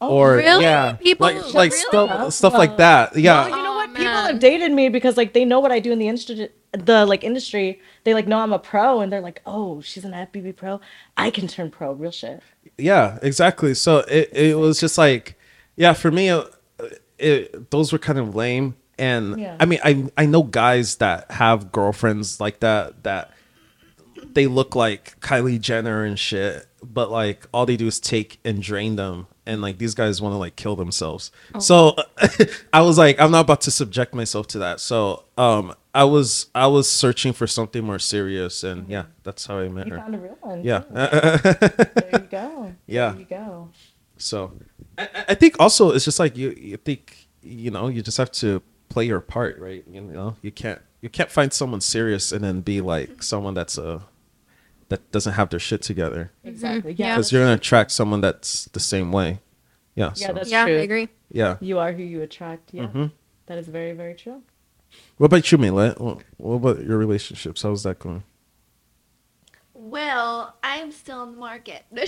Oh, 0.00 0.08
or 0.16 0.36
really? 0.36 0.64
yeah 0.64 0.92
People- 0.94 1.26
like 1.26 1.54
like 1.54 1.70
really? 1.72 1.84
stuff 1.88 2.32
stuff 2.32 2.54
like 2.54 2.76
that 2.78 3.16
yeah 3.16 3.46
Well, 3.48 3.56
you 3.58 3.64
know 3.64 3.72
what? 3.74 3.90
Oh, 3.90 3.94
People 3.94 4.04
man. 4.04 4.26
have 4.32 4.38
dated 4.40 4.72
me 4.72 4.88
because 4.88 5.16
like 5.16 5.32
they 5.32 5.44
know 5.44 5.60
what 5.60 5.70
I 5.70 5.78
do 5.80 5.92
in 5.92 5.98
the 5.98 6.08
industry, 6.08 6.48
the 6.72 7.04
like 7.04 7.22
industry. 7.24 7.78
They 8.04 8.14
like 8.14 8.26
know 8.26 8.38
I'm 8.38 8.52
a 8.54 8.58
pro, 8.58 9.00
and 9.02 9.12
they're 9.12 9.20
like, 9.20 9.42
"Oh, 9.44 9.82
she's 9.82 10.04
an 10.06 10.12
FBB 10.12 10.56
pro. 10.56 10.80
I 11.16 11.30
can 11.30 11.46
turn 11.46 11.70
pro, 11.70 11.92
real 11.92 12.10
shit." 12.10 12.40
yeah 12.78 13.18
exactly 13.22 13.74
so 13.74 13.98
it, 14.08 14.30
it 14.32 14.56
was 14.58 14.80
just 14.80 14.96
like 14.96 15.36
yeah 15.76 15.92
for 15.92 16.10
me 16.10 16.30
uh, 16.30 16.44
it, 17.18 17.70
those 17.70 17.92
were 17.92 17.98
kind 17.98 18.18
of 18.18 18.34
lame 18.34 18.74
and 18.98 19.38
Yeah. 19.38 19.56
i 19.60 19.66
mean 19.66 19.78
i 19.84 20.06
i 20.16 20.24
know 20.24 20.42
guys 20.42 20.96
that 20.96 21.30
have 21.32 21.70
girlfriends 21.70 22.40
like 22.40 22.60
that 22.60 23.02
that 23.02 23.30
they 24.34 24.46
look 24.46 24.74
like 24.74 25.18
kylie 25.20 25.60
jenner 25.60 26.04
and 26.04 26.18
shit 26.18 26.66
but 26.82 27.10
like 27.10 27.46
all 27.52 27.66
they 27.66 27.76
do 27.76 27.86
is 27.86 28.00
take 28.00 28.38
and 28.44 28.62
drain 28.62 28.96
them 28.96 29.26
and 29.46 29.60
like 29.62 29.78
these 29.78 29.94
guys 29.94 30.20
want 30.22 30.32
to 30.32 30.36
like 30.36 30.56
kill 30.56 30.76
themselves 30.76 31.30
so 31.58 31.94
i 32.72 32.80
was 32.80 32.98
like 32.98 33.20
i'm 33.20 33.30
not 33.30 33.40
about 33.40 33.60
to 33.60 33.70
subject 33.70 34.14
myself 34.14 34.46
to 34.46 34.58
that 34.58 34.80
so 34.80 35.24
um 35.38 35.74
i 35.94 36.04
was 36.04 36.46
i 36.54 36.66
was 36.66 36.88
searching 36.90 37.32
for 37.32 37.46
something 37.46 37.84
more 37.84 37.98
serious 37.98 38.62
and 38.64 38.88
yeah 38.88 39.04
that's 39.22 39.46
how 39.46 39.58
i 39.58 39.68
met 39.68 39.86
You 39.86 39.92
her 39.94 39.98
found 40.00 40.14
a 40.14 40.18
real 40.18 40.38
one. 40.40 40.62
yeah 40.64 40.80
There 40.90 42.10
you 42.12 42.18
go. 42.30 42.74
Yeah. 42.86 43.10
There 43.10 43.18
you 43.20 43.26
go. 43.26 43.68
So 44.18 44.52
I, 44.98 45.08
I 45.30 45.34
think 45.34 45.56
also 45.58 45.90
it's 45.92 46.04
just 46.04 46.18
like 46.18 46.36
you 46.36 46.50
you 46.50 46.76
think 46.76 47.28
you 47.42 47.70
know 47.70 47.88
you 47.88 48.02
just 48.02 48.18
have 48.18 48.30
to 48.32 48.62
play 48.88 49.04
your 49.06 49.20
part, 49.20 49.58
right? 49.58 49.84
You 49.90 50.00
know 50.02 50.36
you 50.42 50.52
can't 50.52 50.80
you 51.00 51.08
can't 51.08 51.30
find 51.30 51.52
someone 51.52 51.80
serious 51.80 52.30
and 52.32 52.44
then 52.44 52.60
be 52.60 52.80
like 52.80 53.22
someone 53.22 53.54
that's 53.54 53.78
a 53.78 54.02
that 54.92 55.10
doesn't 55.12 55.32
have 55.34 55.50
their 55.50 55.60
shit 55.60 55.82
together 55.82 56.30
Exactly. 56.44 56.92
Yeah. 56.92 57.06
Yeah. 57.06 57.14
because 57.16 57.32
you're 57.32 57.42
gonna 57.42 57.54
attract 57.54 57.90
someone 57.90 58.20
that's 58.20 58.66
the 58.66 58.80
same 58.80 59.10
way. 59.12 59.40
Yeah. 59.94 60.12
Yeah, 60.16 60.28
so, 60.28 60.32
that's 60.32 60.50
yeah, 60.50 60.64
true. 60.64 60.78
I 60.78 60.80
agree. 60.80 61.08
yeah. 61.30 61.56
You 61.60 61.78
are 61.78 61.92
who 61.92 62.02
you 62.02 62.22
attract. 62.22 62.72
Yeah. 62.72 62.84
Mm-hmm. 62.84 63.06
That 63.46 63.58
is 63.58 63.68
very, 63.68 63.92
very 63.92 64.14
true. 64.14 64.42
What 65.16 65.26
about 65.26 65.50
you, 65.50 65.58
Milet? 65.58 66.00
What, 66.00 66.22
what 66.36 66.54
about 66.54 66.84
your 66.84 66.98
relationships? 66.98 67.62
How's 67.62 67.82
that 67.82 67.98
going? 67.98 68.22
Well, 69.74 70.54
I'm 70.62 70.92
still 70.92 71.24
in 71.24 71.32
the 71.32 71.38
market. 71.38 71.84
yeah, 71.92 72.04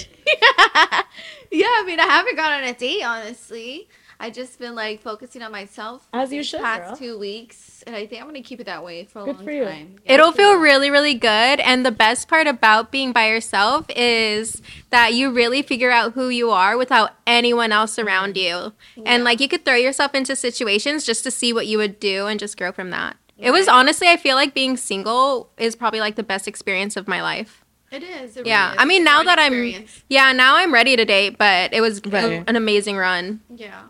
I 1.66 1.84
mean, 1.86 1.98
I 1.98 2.04
haven't 2.04 2.36
gone 2.36 2.52
on 2.52 2.64
a 2.64 2.72
date, 2.72 3.02
honestly. 3.02 3.88
I 4.20 4.30
just 4.30 4.58
been 4.58 4.74
like 4.74 5.02
focusing 5.02 5.42
on 5.42 5.50
myself 5.52 6.08
As 6.12 6.32
you 6.32 6.38
these 6.40 6.48
should, 6.48 6.60
past 6.60 6.88
girl. 6.88 6.96
two 6.96 7.18
weeks, 7.18 7.82
and 7.86 7.94
I 7.96 8.06
think 8.06 8.22
I'm 8.22 8.28
gonna 8.28 8.42
keep 8.42 8.60
it 8.60 8.64
that 8.64 8.84
way 8.84 9.04
for 9.04 9.20
a 9.22 9.24
Good 9.24 9.36
long 9.36 9.44
for 9.44 9.50
you. 9.50 9.64
time. 9.64 9.96
Yeah. 10.04 10.12
It'll 10.14 10.32
feel 10.32 10.56
really, 10.56 10.90
really 10.90 11.14
good. 11.14 11.60
And 11.60 11.84
the 11.84 11.90
best 11.90 12.28
part 12.28 12.46
about 12.46 12.90
being 12.90 13.12
by 13.12 13.28
yourself 13.28 13.86
is 13.94 14.62
that 14.90 15.14
you 15.14 15.30
really 15.30 15.62
figure 15.62 15.90
out 15.90 16.12
who 16.12 16.28
you 16.28 16.50
are 16.50 16.76
without 16.78 17.10
anyone 17.26 17.72
else 17.72 17.98
around 17.98 18.36
you. 18.36 18.72
And 19.04 19.24
like 19.24 19.40
you 19.40 19.48
could 19.48 19.64
throw 19.64 19.74
yourself 19.76 20.14
into 20.14 20.36
situations 20.36 21.04
just 21.04 21.24
to 21.24 21.30
see 21.30 21.52
what 21.52 21.66
you 21.66 21.78
would 21.78 21.98
do 22.00 22.26
and 22.26 22.38
just 22.40 22.56
grow 22.56 22.72
from 22.72 22.90
that. 22.90 23.16
It 23.36 23.50
was 23.50 23.66
honestly, 23.68 24.08
I 24.08 24.16
feel 24.16 24.36
like 24.36 24.54
being 24.54 24.76
single 24.76 25.50
is 25.58 25.74
probably 25.74 25.98
like 26.00 26.14
the 26.14 26.22
best 26.22 26.46
experience 26.46 26.96
of 26.96 27.08
my 27.08 27.20
life. 27.20 27.64
It 27.90 28.02
is. 28.02 28.36
It 28.36 28.46
Yeah. 28.46 28.68
really 28.68 28.78
I 28.78 28.84
mean, 28.86 29.02
It's 29.02 29.10
now 29.10 29.20
an 29.20 29.26
that 29.26 29.38
I'm, 29.40 29.84
yeah, 30.08 30.32
now 30.32 30.56
I'm 30.56 30.72
ready 30.72 30.96
to 30.96 31.04
date, 31.04 31.36
but 31.36 31.72
it 31.74 31.80
was 31.80 32.00
Right. 32.06 32.42
an 32.46 32.56
amazing 32.56 32.96
run. 32.96 33.40
Yeah. 33.54 33.82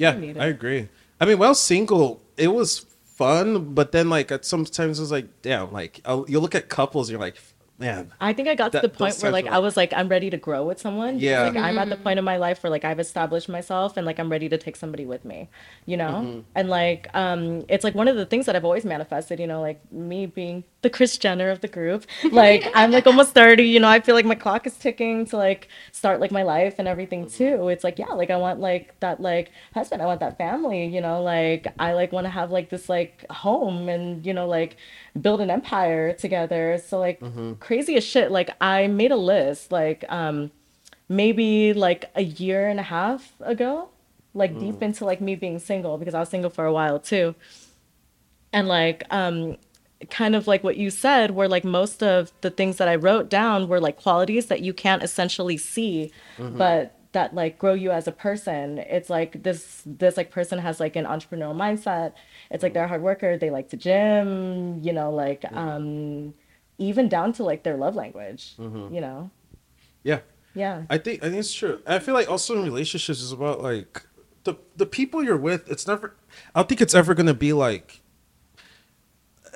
Yeah. 0.00 0.12
I 0.38 0.46
agree. 0.46 0.88
I 1.20 1.26
mean, 1.26 1.38
while 1.38 1.54
single, 1.54 2.22
it 2.36 2.48
was 2.48 2.86
fun, 3.04 3.74
but 3.74 3.92
then 3.92 4.08
like 4.08 4.32
at 4.32 4.44
sometimes 4.44 4.98
it 4.98 5.02
was 5.02 5.12
like, 5.12 5.28
damn, 5.42 5.70
like 5.72 6.00
I'll, 6.04 6.24
you 6.28 6.40
look 6.40 6.54
at 6.54 6.68
couples, 6.68 7.08
and 7.08 7.12
you're 7.12 7.20
like, 7.20 7.36
man, 7.78 8.10
I 8.20 8.32
think 8.32 8.48
I 8.48 8.54
got 8.54 8.72
That- 8.72 8.82
to 8.82 8.88
the 8.88 8.92
point 8.94 9.14
where 9.22 9.30
times 9.32 9.44
like 9.44 9.46
I 9.46 9.58
was 9.58 9.76
like 9.76 9.92
I'm 9.94 10.08
ready 10.08 10.28
to 10.30 10.36
grow 10.36 10.64
with 10.64 10.80
someone. 10.80 11.18
Yeah. 11.18 11.42
Like 11.42 11.56
I'm 11.56 11.78
at 11.78 11.82
Mm-hmm. 11.82 11.90
the 11.90 11.96
point 11.96 12.18
in 12.18 12.24
my 12.24 12.36
life 12.38 12.62
where 12.62 12.70
like 12.70 12.84
I've 12.84 13.00
established 13.00 13.48
myself 13.48 13.96
and 13.98 14.04
like 14.06 14.18
I'm 14.18 14.30
ready 14.30 14.48
to 14.48 14.58
take 14.58 14.76
somebody 14.76 15.04
with 15.06 15.24
me, 15.24 15.48
you 15.86 15.96
know? 15.96 16.14
Mm-hmm. 16.24 16.40
And 16.54 16.68
like 16.70 17.08
um 17.14 17.64
it's 17.68 17.84
like 17.84 17.94
one 17.94 18.08
of 18.08 18.16
the 18.16 18.26
things 18.26 18.46
that 18.46 18.56
I've 18.56 18.64
always 18.64 18.84
manifested, 18.84 19.40
you 19.40 19.46
know, 19.46 19.60
like 19.62 19.80
me 19.92 20.26
being 20.26 20.64
the 20.82 20.90
Kris 20.90 21.18
Jenner 21.18 21.50
of 21.50 21.60
the 21.60 21.68
group. 21.68 22.06
Like 22.30 22.70
I'm 22.74 22.90
like 22.90 23.06
almost 23.08 23.34
30, 23.34 23.64
you 23.64 23.80
know, 23.80 23.88
I 23.88 24.00
feel 24.00 24.14
like 24.14 24.24
my 24.24 24.34
clock 24.34 24.66
is 24.66 24.76
ticking 24.76 25.26
to 25.26 25.36
like 25.36 25.68
start 25.92 26.20
like 26.20 26.30
my 26.30 26.42
life 26.42 26.76
and 26.78 26.88
everything 26.88 27.28
too. 27.28 27.68
It's 27.68 27.84
like, 27.84 27.98
yeah, 27.98 28.12
like 28.12 28.30
I 28.30 28.36
want 28.36 28.60
like 28.60 28.98
that 29.00 29.20
like 29.20 29.50
husband, 29.74 30.00
I 30.00 30.06
want 30.06 30.20
that 30.20 30.38
family, 30.38 30.86
you 30.86 31.00
know, 31.00 31.22
like 31.22 31.66
I 31.78 31.92
like 31.92 32.12
want 32.12 32.24
to 32.26 32.30
have 32.30 32.50
like 32.50 32.70
this 32.70 32.88
like 32.88 33.26
home 33.30 33.88
and 33.88 34.24
you 34.24 34.32
know 34.32 34.46
like 34.46 34.76
build 35.20 35.40
an 35.40 35.50
empire 35.50 36.14
together. 36.14 36.80
So 36.84 36.98
like 36.98 37.20
crazy 37.60 37.96
as 37.96 38.04
shit. 38.04 38.30
Like 38.30 38.50
I 38.60 38.86
made 38.86 39.12
a 39.12 39.16
list 39.16 39.70
like 39.72 40.04
um 40.08 40.50
maybe 41.08 41.74
like 41.74 42.10
a 42.14 42.22
year 42.22 42.68
and 42.68 42.80
a 42.80 42.84
half 42.84 43.34
ago, 43.40 43.90
like 44.32 44.58
deep 44.58 44.82
into 44.82 45.04
like 45.04 45.20
me 45.20 45.34
being 45.34 45.58
single 45.58 45.98
because 45.98 46.14
I 46.14 46.20
was 46.20 46.30
single 46.30 46.50
for 46.50 46.64
a 46.64 46.72
while 46.72 46.98
too. 46.98 47.34
And 48.52 48.66
like 48.66 49.04
um 49.10 49.58
kind 50.08 50.34
of 50.34 50.46
like 50.46 50.64
what 50.64 50.76
you 50.76 50.88
said 50.88 51.32
where 51.32 51.48
like 51.48 51.64
most 51.64 52.02
of 52.02 52.32
the 52.40 52.50
things 52.50 52.78
that 52.78 52.88
I 52.88 52.94
wrote 52.94 53.28
down 53.28 53.68
were 53.68 53.80
like 53.80 54.00
qualities 54.00 54.46
that 54.46 54.62
you 54.62 54.72
can't 54.72 55.02
essentially 55.02 55.58
see 55.58 56.10
mm-hmm. 56.38 56.56
but 56.56 56.96
that 57.12 57.34
like 57.34 57.58
grow 57.58 57.74
you 57.74 57.90
as 57.90 58.06
a 58.06 58.12
person. 58.12 58.78
It's 58.78 59.10
like 59.10 59.42
this 59.42 59.82
this 59.84 60.16
like 60.16 60.30
person 60.30 60.58
has 60.60 60.78
like 60.80 60.96
an 60.96 61.04
entrepreneurial 61.04 61.54
mindset. 61.54 62.12
It's 62.50 62.62
like 62.62 62.70
mm-hmm. 62.70 62.74
they're 62.74 62.84
a 62.84 62.88
hard 62.88 63.02
worker, 63.02 63.36
they 63.36 63.50
like 63.50 63.68
to 63.70 63.76
gym, 63.76 64.80
you 64.82 64.92
know, 64.92 65.10
like 65.10 65.42
mm-hmm. 65.42 65.58
um 65.58 66.34
even 66.78 67.08
down 67.08 67.32
to 67.34 67.44
like 67.44 67.62
their 67.62 67.76
love 67.76 67.94
language, 67.94 68.54
you 68.58 69.00
know. 69.00 69.30
Yeah. 70.02 70.20
Yeah. 70.54 70.84
I 70.88 70.98
think 70.98 71.22
I 71.22 71.26
think 71.26 71.40
it's 71.40 71.52
true. 71.52 71.80
I 71.86 71.98
feel 71.98 72.14
like 72.14 72.30
also 72.30 72.56
in 72.56 72.64
relationships 72.64 73.20
is 73.20 73.32
about 73.32 73.60
like 73.60 74.06
the 74.44 74.54
the 74.76 74.86
people 74.86 75.22
you're 75.22 75.36
with. 75.36 75.70
It's 75.70 75.86
never. 75.86 76.16
I 76.54 76.60
don't 76.60 76.68
think 76.68 76.80
it's 76.80 76.94
ever 76.94 77.14
gonna 77.14 77.34
be 77.34 77.52
like. 77.52 77.99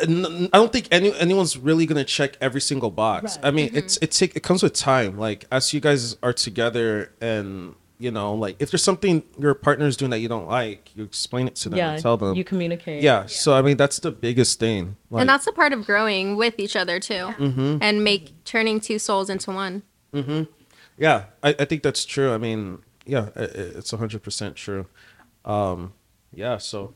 N- 0.03 0.49
I 0.53 0.59
don't 0.59 0.73
think 0.73 0.89
any 0.91 1.15
anyone's 1.19 1.57
really 1.57 1.87
gonna 1.87 2.05
check 2.05 2.37
every 2.41 2.61
single 2.61 2.91
box. 2.91 3.37
Right. 3.37 3.47
I 3.47 3.51
mean, 3.51 3.71
it's 3.75 3.97
it 3.99 4.11
take, 4.11 4.35
it 4.37 4.43
comes 4.43 4.63
with 4.63 4.73
time. 4.75 5.19
Like 5.19 5.45
as 5.53 5.73
you 5.73 5.81
guys 5.81 6.17
are 6.23 6.33
together, 6.33 7.13
and 7.21 7.75
you 7.99 8.11
know, 8.11 8.35
like 8.35 8.57
if 8.61 8.71
there's 8.71 8.83
something 8.83 9.23
your 9.39 9.55
partner's 9.55 9.97
doing 9.97 10.11
that 10.11 10.19
you 10.19 10.29
don't 10.29 10.49
like, 10.49 10.91
you 10.97 11.05
explain 11.05 11.47
it 11.47 11.55
to 11.57 11.69
them. 11.69 11.79
yeah. 11.79 11.93
and 11.93 12.03
tell 12.03 12.17
them. 12.17 12.35
You 12.35 12.45
communicate. 12.45 13.03
yeah. 13.03 13.27
So 13.27 13.55
I 13.55 13.63
mean, 13.63 13.77
that's 13.77 14.01
the 14.01 14.11
biggest 14.11 14.59
thing. 14.61 14.97
Like, 15.11 15.21
and 15.21 15.29
that's 15.29 15.47
a 15.47 15.53
part 15.53 15.73
of 15.73 15.87
growing 15.87 16.37
with 16.37 16.55
each 16.59 16.77
other 16.77 16.99
too, 17.01 17.15
Mm-hmm. 17.39 17.79
and 17.81 18.03
make 18.05 18.33
turning 18.45 18.81
two 18.81 18.99
souls 18.99 19.31
into 19.31 19.53
one. 19.53 19.83
Yeah, 20.97 21.25
I, 21.43 21.55
I 21.59 21.65
think 21.65 21.83
that's 21.83 22.05
true. 22.05 22.33
I 22.33 22.39
mean, 22.39 22.79
yeah, 23.07 23.31
i- 23.37 23.41
i- 23.43 23.49
it's 23.79 23.91
hundred 23.91 24.23
percent 24.23 24.57
true. 24.57 24.87
Um, 25.45 25.93
yeah. 26.33 26.59
So 26.59 26.95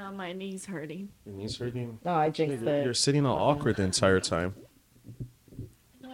now 0.00 0.10
my 0.10 0.32
knees 0.32 0.64
hurting. 0.64 1.10
your 1.26 1.34
knees 1.34 1.58
hurting. 1.58 1.98
No, 2.04 2.12
I 2.14 2.30
jinxed 2.30 2.62
You're, 2.62 2.74
it. 2.74 2.84
you're 2.84 2.94
sitting 2.94 3.26
all 3.26 3.36
awkward 3.36 3.76
the 3.76 3.82
entire 3.82 4.20
time. 4.20 4.54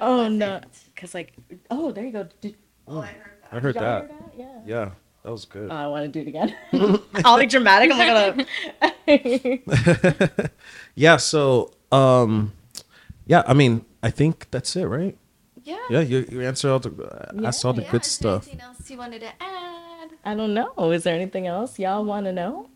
Oh 0.00 0.28
no, 0.28 0.60
cause 0.96 1.14
like, 1.14 1.32
oh, 1.70 1.92
there 1.92 2.04
you 2.04 2.12
go. 2.12 2.28
Did, 2.40 2.56
I 2.88 3.14
heard 3.52 3.76
y'all 3.76 3.84
that. 3.84 4.10
hear 4.10 4.18
that? 4.18 4.32
Yeah. 4.36 4.60
Yeah, 4.66 4.90
that 5.22 5.30
was 5.30 5.44
good. 5.44 5.70
Oh, 5.70 5.74
I 5.74 5.86
want 5.86 6.04
to 6.04 6.08
do 6.08 6.20
it 6.20 6.28
again. 6.28 6.54
I'll 7.24 7.38
be 7.38 7.46
dramatic. 7.46 7.92
I'm 7.92 7.98
not 7.98 8.46
gonna. 9.06 10.50
yeah. 10.94 11.16
So, 11.16 11.72
um, 11.92 12.52
yeah. 13.24 13.42
I 13.46 13.54
mean, 13.54 13.86
I 14.02 14.10
think 14.10 14.50
that's 14.50 14.76
it, 14.76 14.84
right? 14.84 15.16
Yeah. 15.62 15.78
Yeah. 15.88 16.00
You 16.00 16.26
you 16.30 16.42
answered 16.42 16.72
all 16.72 16.80
the 16.80 16.90
uh, 16.90 17.46
asked 17.46 17.64
all 17.64 17.72
the 17.72 17.82
Yeah, 17.82 17.90
good 17.92 18.02
is 18.02 18.10
stuff. 18.10 18.44
there 18.44 18.52
anything 18.52 18.68
else 18.68 18.90
you 18.90 18.98
wanted 18.98 19.20
to 19.20 19.42
add? 19.42 20.10
I 20.24 20.34
don't 20.34 20.52
know. 20.52 20.90
Is 20.90 21.04
there 21.04 21.14
anything 21.14 21.46
else 21.46 21.78
y'all 21.78 22.04
want 22.04 22.26
to 22.26 22.32
know? 22.32 22.68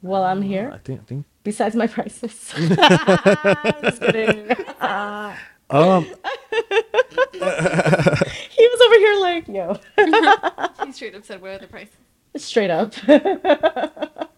While 0.00 0.24
I'm 0.24 0.42
I 0.42 0.46
here, 0.46 0.80
think 0.84 1.00
I 1.00 1.04
think. 1.04 1.26
besides 1.42 1.74
my 1.76 1.86
prices. 1.86 2.32
Just 2.56 4.00
kidding. 4.00 4.48
Um. 5.70 6.04
he 6.04 7.40
was 7.40 8.80
over 8.86 8.94
here 9.04 9.16
like, 9.20 9.48
yo, 9.48 9.76
He 10.86 10.92
straight 10.92 11.14
up 11.14 11.24
said, 11.26 11.42
"What 11.42 11.50
are 11.50 11.58
the 11.58 11.66
prices?" 11.66 11.94
straight 12.36 12.70
up. 12.70 12.94
I 13.06 14.28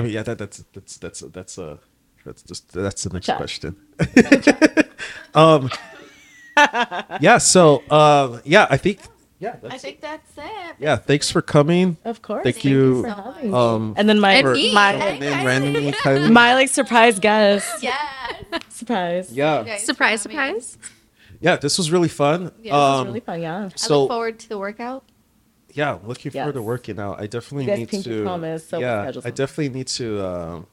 mean, 0.00 0.12
yeah. 0.12 0.22
That 0.22 0.38
that's 0.38 0.64
that's 0.72 0.96
that's 0.96 1.20
that's 1.20 1.58
uh 1.58 1.76
that's 2.24 2.42
just 2.42 2.72
that's 2.72 3.04
the 3.04 3.10
next 3.12 3.26
Chat. 3.26 3.36
question. 3.36 3.76
um. 5.34 5.68
Yeah. 7.20 7.36
So. 7.38 7.82
Um. 7.90 8.40
Yeah. 8.46 8.66
I 8.70 8.78
think. 8.78 9.00
Yeah. 9.40 9.56
That's 9.62 9.74
I 9.74 9.78
think 9.78 10.00
that's 10.00 10.30
it. 10.36 10.76
yeah. 10.78 10.96
Thanks 10.96 11.30
for 11.30 11.40
coming. 11.42 11.96
of 12.04 12.22
course. 12.22 12.42
Thank 12.44 12.64
you. 12.64 13.02
for 13.02 13.08
having 13.08 13.50
me. 13.52 13.56
Um. 13.56 13.94
and 13.96 14.08
then 14.08 14.18
my 14.20 14.32
And 14.34 14.52
me. 14.52 14.74
my 14.74 14.92
and 14.94 15.22
then 15.22 15.46
randomly 15.46 15.92
Kylie. 16.02 16.32
my 16.32 16.54
like 16.54 16.68
surprise 16.68 17.18
guest. 17.20 17.82
Yes. 17.82 17.94
Surprise. 18.68 19.32
Yeah. 19.32 19.62
Guys, 19.64 19.84
Surprise, 19.84 20.22
for 20.24 20.30
having 20.30 20.60
surprise. 20.60 20.78
Yeah. 21.40 21.56
This 21.56 21.78
was 21.78 21.90
really 21.90 22.08
fun. 22.08 22.50
Yeah, 22.62 22.72
this 22.72 22.72
was 22.72 22.72
um. 23.00 23.00
It's 23.00 23.06
really 23.08 23.20
fun. 23.20 23.40
Yeah. 23.42 23.64
I 23.66 23.76
so 23.76 24.00
look 24.02 24.10
forward 24.10 24.38
to 24.40 24.48
the 24.48 24.58
workout. 24.58 25.04
yeah, 25.72 25.98
looking 26.04 26.32
forward 26.32 26.52
to 26.54 26.58
Yes. 26.60 26.66
working 26.66 26.98
out. 26.98 27.20
I 27.20 27.26
definitely 27.28 27.64
You 27.64 27.70
guys 27.70 27.78
need 27.78 27.88
pinky 27.90 28.10
to. 28.10 28.22
promise, 28.24 28.66
so 28.68 28.78
we'll 28.78 28.86
yeah, 28.88 29.02
schedule 29.04 29.20
I 29.20 29.22
something. 29.22 29.34
definitely 29.34 29.68
need 29.78 29.86
to. 29.88 30.26
Um, 30.26 30.66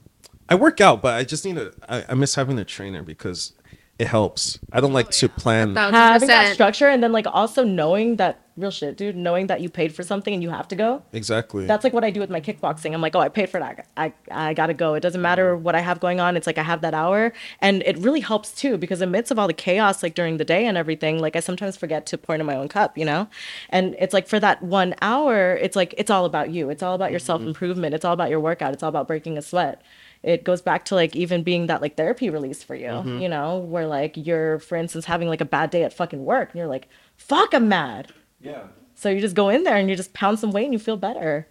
I 0.50 0.56
work 0.56 0.82
out, 0.82 1.02
but 1.04 1.14
I 1.16 1.24
just 1.24 1.46
need 1.46 1.56
to. 1.56 1.72
I, 1.88 2.06
I 2.10 2.14
miss 2.16 2.34
having 2.36 2.58
a 2.58 2.66
trainer 2.66 3.04
because 3.04 3.54
it 4.00 4.08
helps. 4.08 4.58
I 4.72 4.80
don't 4.82 4.94
like 4.94 5.10
to 5.12 5.30
plan. 5.30 5.76
Thousand 5.76 5.94
Having 5.94 6.28
that 6.30 6.40
percent. 6.42 6.54
structure 6.56 6.88
and 6.88 7.04
then 7.04 7.12
like 7.12 7.26
also 7.28 7.64
knowing 7.64 8.16
that 8.18 8.42
real 8.58 8.72
shit, 8.72 8.96
dude, 8.96 9.16
knowing 9.16 9.48
that 9.48 9.62
you 9.62 9.70
paid 9.70 9.94
for 9.94 10.04
something 10.04 10.34
and 10.34 10.42
you 10.42 10.50
have 10.50 10.68
to 10.70 10.76
go. 10.76 11.04
Exactly. 11.12 11.66
That's 11.66 11.84
like 11.84 11.94
what 11.94 12.04
I 12.04 12.12
do 12.12 12.20
with 12.20 12.30
my 12.30 12.40
kickboxing. 12.40 12.94
I'm 12.94 13.02
like, 13.02 13.16
oh, 13.16 13.20
I 13.20 13.30
paid 13.30 13.50
for 13.50 13.60
that. 13.60 13.88
I 13.98 14.14
I 14.32 14.54
gotta 14.54 14.74
go. 14.74 14.94
It 14.94 15.02
doesn't 15.02 15.22
matter 15.22 15.56
mm-hmm. 15.56 15.64
what 15.64 15.76
I 15.76 15.82
have 15.82 16.00
going 16.00 16.20
on. 16.20 16.38
It's 16.38 16.48
like 16.48 16.58
I 16.58 16.64
have 16.64 16.82
that 16.82 16.94
hour, 16.94 17.34
and 17.60 17.84
it 17.86 17.98
really 17.98 18.22
helps 18.22 18.52
too 18.54 18.78
because 18.78 19.02
amidst 19.02 19.32
of 19.32 19.40
all 19.40 19.48
the 19.48 19.54
chaos, 19.54 20.02
like 20.02 20.16
during 20.16 20.38
the 20.38 20.46
day 20.46 20.66
and 20.66 20.78
everything, 20.78 21.20
like 21.20 21.36
I 21.36 21.40
sometimes 21.40 21.76
forget 21.76 22.06
to 22.08 22.18
pour 22.18 22.36
into 22.36 22.46
my 22.46 22.56
own 22.56 22.68
cup, 22.70 22.98
you 22.98 23.06
know. 23.06 23.28
And 23.70 23.96
it's 24.00 24.14
like 24.14 24.28
for 24.28 24.40
that 24.40 24.64
one 24.64 24.96
hour, 25.02 25.56
it's 25.56 25.76
like 25.76 25.94
it's 25.98 26.10
all 26.10 26.26
about 26.26 26.52
you. 26.52 26.70
It's 26.70 26.84
all 26.84 26.96
about 26.96 27.12
your 27.12 27.20
mm-hmm. 27.20 27.26
self 27.26 27.42
improvement. 27.42 27.94
It's 27.94 28.06
all 28.06 28.14
about 28.14 28.30
your 28.30 28.40
workout. 28.40 28.74
It's 28.74 28.84
all 28.84 28.90
about 28.90 29.08
breaking 29.08 29.38
a 29.38 29.42
sweat. 29.42 29.82
It 30.24 30.44
goes 30.44 30.62
back 30.62 30.86
to 30.86 30.96
like 30.96 31.16
even 31.16 31.44
being 31.44 31.68
that 31.68 31.82
like 31.82 31.98
therapy 31.98 32.32
release 32.32 32.64
for 32.64 32.74
you, 32.74 32.88
mm-hmm. 32.88 33.20
you 33.20 33.30
know, 33.30 33.60
where 33.60 33.86
like 33.86 34.14
you're, 34.18 34.58
for 34.60 34.76
instance, 34.76 35.06
having 35.06 35.28
like 35.28 35.42
a 35.42 35.46
bad 35.46 35.70
day 35.70 35.84
at 35.84 35.94
fucking 35.94 36.26
work, 36.26 36.50
and 36.50 36.58
you're 36.58 36.68
like, 36.68 36.88
fuck, 37.16 37.54
I'm 37.54 37.70
mad. 37.70 38.12
Yeah. 38.46 38.64
So 38.98 39.10
you 39.10 39.20
just 39.20 39.36
go 39.36 39.50
in 39.50 39.64
there 39.64 39.76
and 39.76 39.90
you 39.90 39.96
just 39.96 40.14
pound 40.14 40.40
some 40.40 40.52
weight 40.52 40.64
and 40.66 40.74
you 40.74 40.80
feel 40.80 40.96
better. 40.98 41.48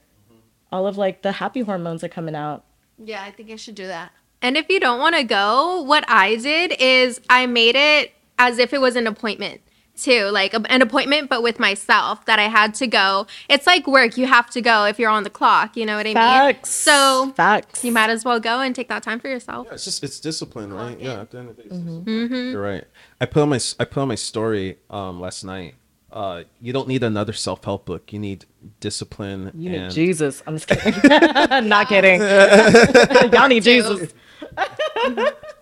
All 0.73 0.87
of 0.87 0.97
like 0.97 1.23
the 1.23 1.33
happy 1.33 1.61
hormones 1.61 2.03
are 2.03 2.09
coming 2.09 2.35
out. 2.35 2.65
Yeah, 2.99 3.23
I 3.23 3.31
think 3.31 3.51
I 3.51 3.57
should 3.57 3.75
do 3.75 3.87
that. 3.87 4.12
And 4.41 4.57
if 4.57 4.69
you 4.69 4.81
don't 4.81 4.99
want 4.99 5.15
to 5.16 5.23
go, 5.25 5.83
what 5.83 6.05
I 6.09 6.37
did 6.37 6.75
is 6.81 7.21
I 7.29 7.47
made 7.47 7.77
it 7.77 8.12
as 8.39 8.59
if 8.59 8.73
it 8.73 8.81
was 8.81 8.97
an 8.97 9.07
appointment 9.07 9.61
too, 9.97 10.25
like 10.33 10.53
a- 10.55 10.71
an 10.73 10.83
appointment, 10.83 11.29
but 11.31 11.43
with 11.43 11.61
myself 11.61 12.25
that 12.27 12.39
I 12.41 12.49
had 12.49 12.75
to 12.77 12.87
go. 12.89 13.29
It's 13.49 13.65
like 13.66 13.87
work; 13.87 14.16
you 14.16 14.27
have 14.27 14.51
to 14.51 14.61
go 14.61 14.87
if 14.87 14.99
you're 14.99 15.09
on 15.11 15.23
the 15.23 15.31
clock. 15.31 15.77
You 15.77 15.87
know 15.87 15.97
what 15.97 16.05
I 16.07 16.09
mean? 16.09 16.15
Facts. 16.16 16.71
So 16.71 17.33
facts. 17.37 17.85
you 17.85 17.93
might 17.93 18.11
as 18.11 18.25
well 18.25 18.41
go 18.41 18.59
and 18.61 18.75
take 18.75 18.89
that 18.89 19.05
time 19.05 19.21
for 19.21 19.29
yourself. 19.29 19.66
Yeah, 19.69 19.75
it's 19.75 19.85
just 19.85 20.03
it's 20.03 20.19
discipline, 20.19 20.73
right? 20.73 20.99
Yeah. 20.99 21.21
At 21.21 21.31
the 21.31 21.39
end 21.39 21.51
of 21.51 21.57
the 21.57 21.62
day, 21.62 21.69
it's 21.69 21.79
Mm-hmm. 21.79 22.05
discipline. 22.05 22.51
You're 22.51 22.62
right. 22.62 22.85
I 23.21 23.27
put 23.27 23.43
on 23.43 23.51
my 23.51 23.61
I 23.79 23.85
put 23.85 24.01
on 24.01 24.09
my 24.09 24.15
story 24.16 24.79
um 24.91 25.21
last 25.21 25.45
night. 25.45 25.75
Uh, 26.15 26.45
you 26.61 26.73
don't 26.73 26.86
need 26.86 27.03
another 27.03 27.32
self 27.32 27.65
help 27.65 27.86
book. 27.86 28.12
You 28.12 28.20
need 28.20 28.45
discipline. 28.78 29.51
You 29.53 29.70
need 29.70 29.78
and 29.81 29.93
Jesus. 29.93 30.45
I'm 30.47 30.57
just 30.57 30.69
kidding. 30.69 30.95
Not 31.69 31.89
kidding. 31.89 32.20
Y'all 33.32 33.49
need 33.49 33.65
Jesus. 33.65 34.15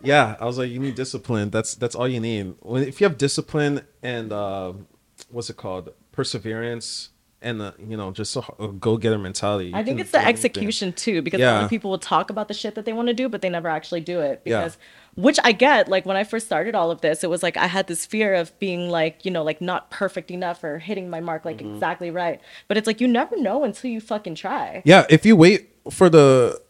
Yeah, 0.02 0.36
I 0.38 0.44
was 0.44 0.58
like, 0.58 0.70
you 0.70 0.78
need 0.78 0.94
discipline. 0.94 1.50
That's 1.50 1.74
that's 1.74 1.94
all 1.94 2.06
you 2.06 2.20
need. 2.20 2.54
When 2.60 2.82
if 2.82 3.00
you 3.00 3.06
have 3.06 3.16
discipline 3.16 3.82
and 4.02 4.30
uh, 4.32 4.74
what's 5.30 5.48
it 5.48 5.56
called, 5.56 5.90
perseverance, 6.10 7.10
and 7.40 7.62
uh, 7.62 7.72
you 7.78 7.96
know, 7.96 8.10
just 8.10 8.36
a, 8.36 8.42
go 8.78 8.96
getter 8.96 9.18
mentality. 9.18 9.72
I 9.74 9.82
think 9.84 10.00
it's 10.00 10.10
the 10.10 10.18
do 10.18 10.24
anything. 10.24 10.34
execution 10.34 10.92
too, 10.92 11.22
because 11.22 11.40
a 11.40 11.44
lot 11.44 11.50
Yeah. 11.60 11.64
of 11.64 11.70
people 11.70 11.90
will 11.90 11.98
talk 11.98 12.30
about 12.30 12.48
the 12.48 12.54
shit 12.54 12.74
that 12.74 12.84
they 12.84 12.92
want 12.92 13.08
to 13.08 13.14
do, 13.14 13.28
but 13.28 13.42
they 13.42 13.48
never 13.48 13.68
actually 13.68 14.00
do 14.00 14.20
it. 14.20 14.42
Yeah. 14.44 14.68
Because, 15.14 15.22
which 15.24 15.38
I 15.44 15.52
get, 15.52 15.88
like 15.88 16.06
when 16.06 16.16
I 16.16 16.24
first 16.24 16.46
started 16.46 16.74
all 16.74 16.90
of 16.90 17.00
this, 17.00 17.22
it 17.24 17.30
was 17.30 17.42
like 17.42 17.56
I 17.56 17.66
had 17.66 17.86
this 17.86 18.04
fear 18.06 18.34
of 18.34 18.58
being 18.58 18.88
like, 18.88 19.24
you 19.24 19.30
know, 19.30 19.42
like 19.42 19.60
not 19.60 19.90
perfect 19.90 20.30
enough 20.30 20.62
or 20.64 20.78
hitting 20.78 21.10
my 21.10 21.20
mark 21.20 21.44
like 21.44 21.58
Mm-hmm. 21.58 21.74
exactly 21.74 22.10
right. 22.10 22.40
But 22.68 22.76
it's 22.78 22.86
like 22.86 23.00
you 23.00 23.08
never 23.08 23.36
know 23.40 23.64
until 23.64 23.90
you 23.90 24.00
fucking 24.00 24.34
try. 24.36 24.82
Yeah, 24.84 25.06
if 25.10 25.24
you 25.26 25.36
wait 25.36 25.70
for 25.90 26.08
the, 26.08 26.60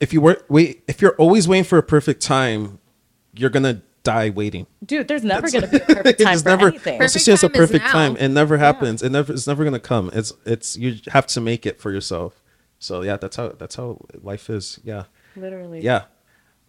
if 0.00 0.12
you 0.12 0.20
wait, 0.20 0.38
wait, 0.48 0.84
if 0.88 1.02
you're 1.02 1.14
always 1.16 1.46
waiting 1.48 1.64
for 1.64 1.76
a 1.78 1.82
perfect 1.82 2.22
time, 2.22 2.78
you're 3.34 3.50
gonna 3.50 3.82
die 4.04 4.30
waiting. 4.30 4.66
Dude, 4.84 5.06
there's 5.08 5.24
never 5.24 5.50
gonna 5.50 5.66
be 5.66 5.76
a 5.76 5.80
perfect 5.86 6.20
time 6.20 6.32
It's 6.34 6.42
for 6.42 6.48
never. 6.48 6.68
anything. 6.68 6.98
Let's 7.00 7.12
just 7.12 7.26
Perfect 7.26 7.34
it's 7.34 7.42
a 7.42 7.48
time 7.48 7.62
is 7.62 7.70
perfect 7.70 7.90
time. 7.90 8.16
It 8.16 8.28
never 8.28 8.56
happens. 8.58 9.02
It 9.02 9.10
never. 9.10 9.32
It's 9.32 9.46
never 9.46 9.64
gonna 9.64 9.78
come. 9.80 10.10
It's 10.14 10.32
it's 10.46 10.76
you 10.76 10.96
have 11.08 11.26
to 11.28 11.40
make 11.40 11.66
it 11.66 11.80
for 11.80 11.90
yourself. 11.92 12.42
So 12.78 13.02
yeah, 13.02 13.16
that's 13.16 13.36
how 13.36 13.48
that's 13.50 13.74
how 13.74 14.00
life 14.22 14.48
is. 14.48 14.78
Yeah. 14.84 15.04
Literally. 15.36 15.80
Yeah. 15.82 16.04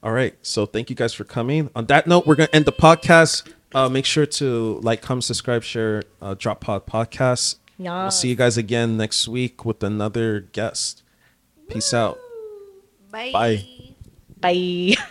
All 0.01 0.11
right. 0.11 0.35
So 0.41 0.65
thank 0.65 0.89
you 0.89 0.95
guys 0.95 1.13
for 1.13 1.23
coming. 1.23 1.69
On 1.75 1.85
that 1.87 2.07
note, 2.07 2.25
we're 2.25 2.35
gonna 2.35 2.49
end 2.53 2.65
the 2.65 2.71
podcast. 2.71 3.51
Uh, 3.73 3.87
make 3.89 4.05
sure 4.05 4.25
to 4.25 4.79
like, 4.81 5.01
comment, 5.01 5.23
subscribe, 5.23 5.63
share. 5.63 6.03
Uh, 6.21 6.35
Droppod 6.35 6.85
Podcast. 6.87 7.57
We'll 8.03 8.11
see 8.11 8.29
you 8.29 8.35
guys 8.35 8.57
again 8.57 8.97
next 8.97 9.27
week 9.27 9.63
with 9.63 9.83
another 9.83 10.41
guest. 10.41 11.03
Peace 11.69 11.93
out. 11.93 12.19
Bye. 13.11 13.31
Bye. 13.31 13.65
Bye. 14.39 14.95